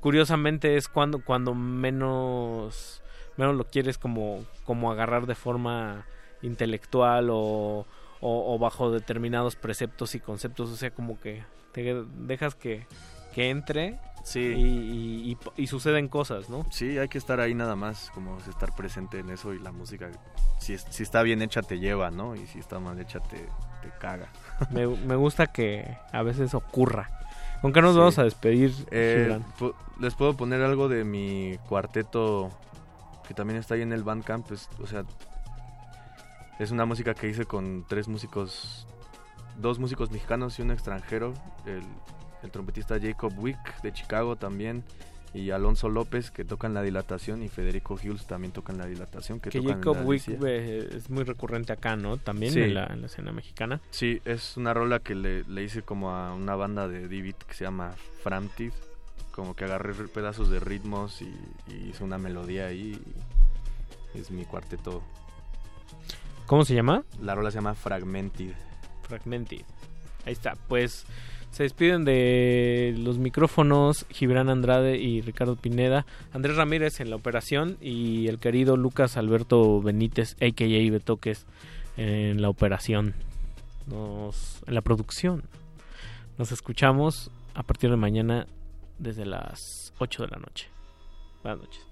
curiosamente 0.01 0.77
es 0.77 0.89
cuando 0.89 1.25
cuando 1.25 1.55
menos 1.55 3.03
menos 3.37 3.57
lo 3.57 3.65
quieres 3.65 3.99
como 3.99 4.45
como 4.65 4.91
agarrar 4.93 5.27
de 5.27 5.35
forma 5.35 6.05
intelectual 6.43 7.31
o, 7.31 7.87
o, 8.21 8.55
o 8.55 8.59
bajo 8.59 8.91
determinados 8.91 9.57
preceptos 9.57 10.15
y 10.15 10.21
conceptos 10.21 10.71
o 10.71 10.77
sea 10.77 10.91
como 10.91 11.21
que 11.21 11.43
te 11.73 12.05
dejas 12.19 12.55
que, 12.55 12.87
que 13.35 13.51
entre 13.51 13.99
Sí. 14.25 14.39
y, 14.39 14.63
y, 14.63 15.33
y- 15.33 15.63
y 15.65 15.67
suceden 15.67 16.07
cosas 16.07 16.49
no 16.49 16.65
Sí, 16.71 16.97
hay 16.97 17.09
que 17.09 17.19
estar 17.19 17.41
ahí 17.41 17.55
nada 17.55 17.75
más, 17.75 18.09
como 18.15 18.39
estar 18.39 18.73
presente 18.75 19.19
en 19.19 19.31
eso 19.31 19.53
y 19.53 19.59
la 19.59 19.73
música, 19.73 20.11
si, 20.59 20.79
si 20.79 21.03
está 21.03 21.23
bien 21.23 21.43
hecha 21.43 21.61
te 21.63 21.81
lleva, 21.81 22.11
¿no? 22.13 22.37
Y 22.37 22.47
si 22.47 22.61
está 22.61 22.79
mal 22.79 23.01
hecha 23.01 23.19
te, 23.19 23.39
te 23.39 23.91
caga. 23.99 24.29
me, 24.71 24.87
me 24.87 25.17
gusta 25.17 25.49
que 25.49 25.97
a 26.13 26.23
veces 26.23 26.55
ocurra. 26.55 27.11
¿Con 27.63 27.73
qué 27.73 27.81
nos 27.83 27.97
vamos 27.97 28.19
a 28.19 28.25
despedir, 28.25 28.73
Eh, 28.93 29.41
les 30.01 30.15
puedo 30.15 30.37
poner 30.37 30.63
algo 30.63 30.89
de 30.89 31.03
mi 31.05 31.59
cuarteto 31.69 32.51
que 33.27 33.35
también 33.35 33.59
está 33.59 33.75
ahí 33.75 33.83
en 33.83 33.93
el 33.93 34.03
Bandcamp. 34.05 34.51
es- 34.53 34.69
o 34.81 34.87
sea, 34.87 35.05
es 36.59 36.71
una 36.71 36.85
música 36.85 37.15
que 37.15 37.29
hice 37.29 37.45
con 37.45 37.85
tres 37.89 38.07
músicos, 38.09 38.87
dos 39.59 39.79
músicos 39.79 40.11
mexicanos 40.11 40.59
y 40.59 40.63
un 40.63 40.71
extranjero. 40.71 41.35
El, 41.67 41.83
el 42.43 42.51
trompetista 42.51 42.99
Jacob 43.01 43.33
Wick 43.39 43.83
de 43.83 43.93
Chicago 43.93 44.37
también. 44.37 44.85
Y 45.35 45.51
Alonso 45.51 45.89
López 45.89 46.31
que 46.31 46.45
tocan 46.45 46.75
la 46.75 46.83
dilatación 46.83 47.43
y 47.43 47.49
Federico 47.49 47.95
Hughes 47.95 48.27
también 48.27 48.53
tocan 48.53 48.77
la 48.77 48.85
dilatación. 48.85 49.41
Que, 49.41 49.49
Que 49.49 49.61
tocan 49.61 49.77
Jacob 49.79 49.97
la 49.97 50.03
Wick 50.03 50.29
eh, 50.45 50.91
es 50.95 51.09
muy 51.09 51.25
recurrente 51.25 51.73
acá, 51.73 51.97
¿no? 51.97 52.19
También 52.19 52.53
Sí. 52.53 52.61
en, 52.61 52.75
la, 52.75 52.85
en 52.89 53.01
la 53.01 53.07
escena 53.07 53.33
mexicana. 53.33 53.81
Sí, 53.91 54.21
es 54.27 54.59
una 54.59 54.75
rola 54.75 54.99
que 54.99 55.15
le, 55.15 55.45
le 55.45 55.63
hice 55.63 55.81
como 55.83 56.11
a 56.11 56.35
una 56.35 56.55
banda 56.55 56.87
de 56.87 57.09
Divid 57.09 57.37
que 57.37 57.55
se 57.55 57.65
llama 57.65 57.93
Framtid. 58.23 58.73
Como 59.31 59.57
que 59.57 59.65
agarré 59.65 59.95
pedazos 60.09 60.51
de 60.51 60.61
ritmos 60.61 61.23
y, 61.23 61.35
y 61.67 61.89
hice 61.89 62.05
una 62.05 62.19
melodía 62.19 62.67
ahí. 62.67 63.01
y 64.15 64.19
es 64.21 64.31
mi 64.31 64.45
cuarteto. 64.45 65.03
¿Cómo 66.45 66.67
se 66.67 66.75
llama? 66.75 67.05
La 67.23 67.35
rola 67.35 67.51
se 67.51 67.55
llama 67.57 67.75
Fragmented. 67.75 68.53
Fragmented. 69.13 69.61
Ahí 70.25 70.33
está. 70.33 70.55
Pues 70.69 71.05
se 71.51 71.65
despiden 71.65 72.07
de 72.07 72.95
los 72.97 73.19
micrófonos 73.19 74.07
Gibran 74.09 74.49
Andrade 74.49 74.97
y 74.97 75.21
Ricardo 75.21 75.55
Pineda, 75.55 76.07
Andrés 76.33 76.57
Ramírez 76.57 77.01
en 77.01 77.11
la 77.11 77.17
operación 77.17 77.77
y 77.83 78.29
el 78.29 78.39
querido 78.39 78.79
Lucas 78.79 79.19
Alberto 79.19 79.83
Benítez, 79.83 80.35
a.k.a. 80.41 80.91
Betoques, 80.91 81.45
en 81.99 82.41
la 82.41 82.49
operación, 82.49 83.15
nos, 83.87 84.63
en 84.67 84.75
la 84.75 84.81
producción. 84.81 85.43
Nos 86.39 86.53
escuchamos 86.53 87.31
a 87.53 87.65
partir 87.65 87.91
de 87.91 87.97
mañana 87.97 88.47
desde 88.99 89.27
las 89.27 89.93
8 89.99 90.23
de 90.23 90.29
la 90.29 90.39
noche. 90.39 90.69
Buenas 91.43 91.61
noches. 91.61 91.92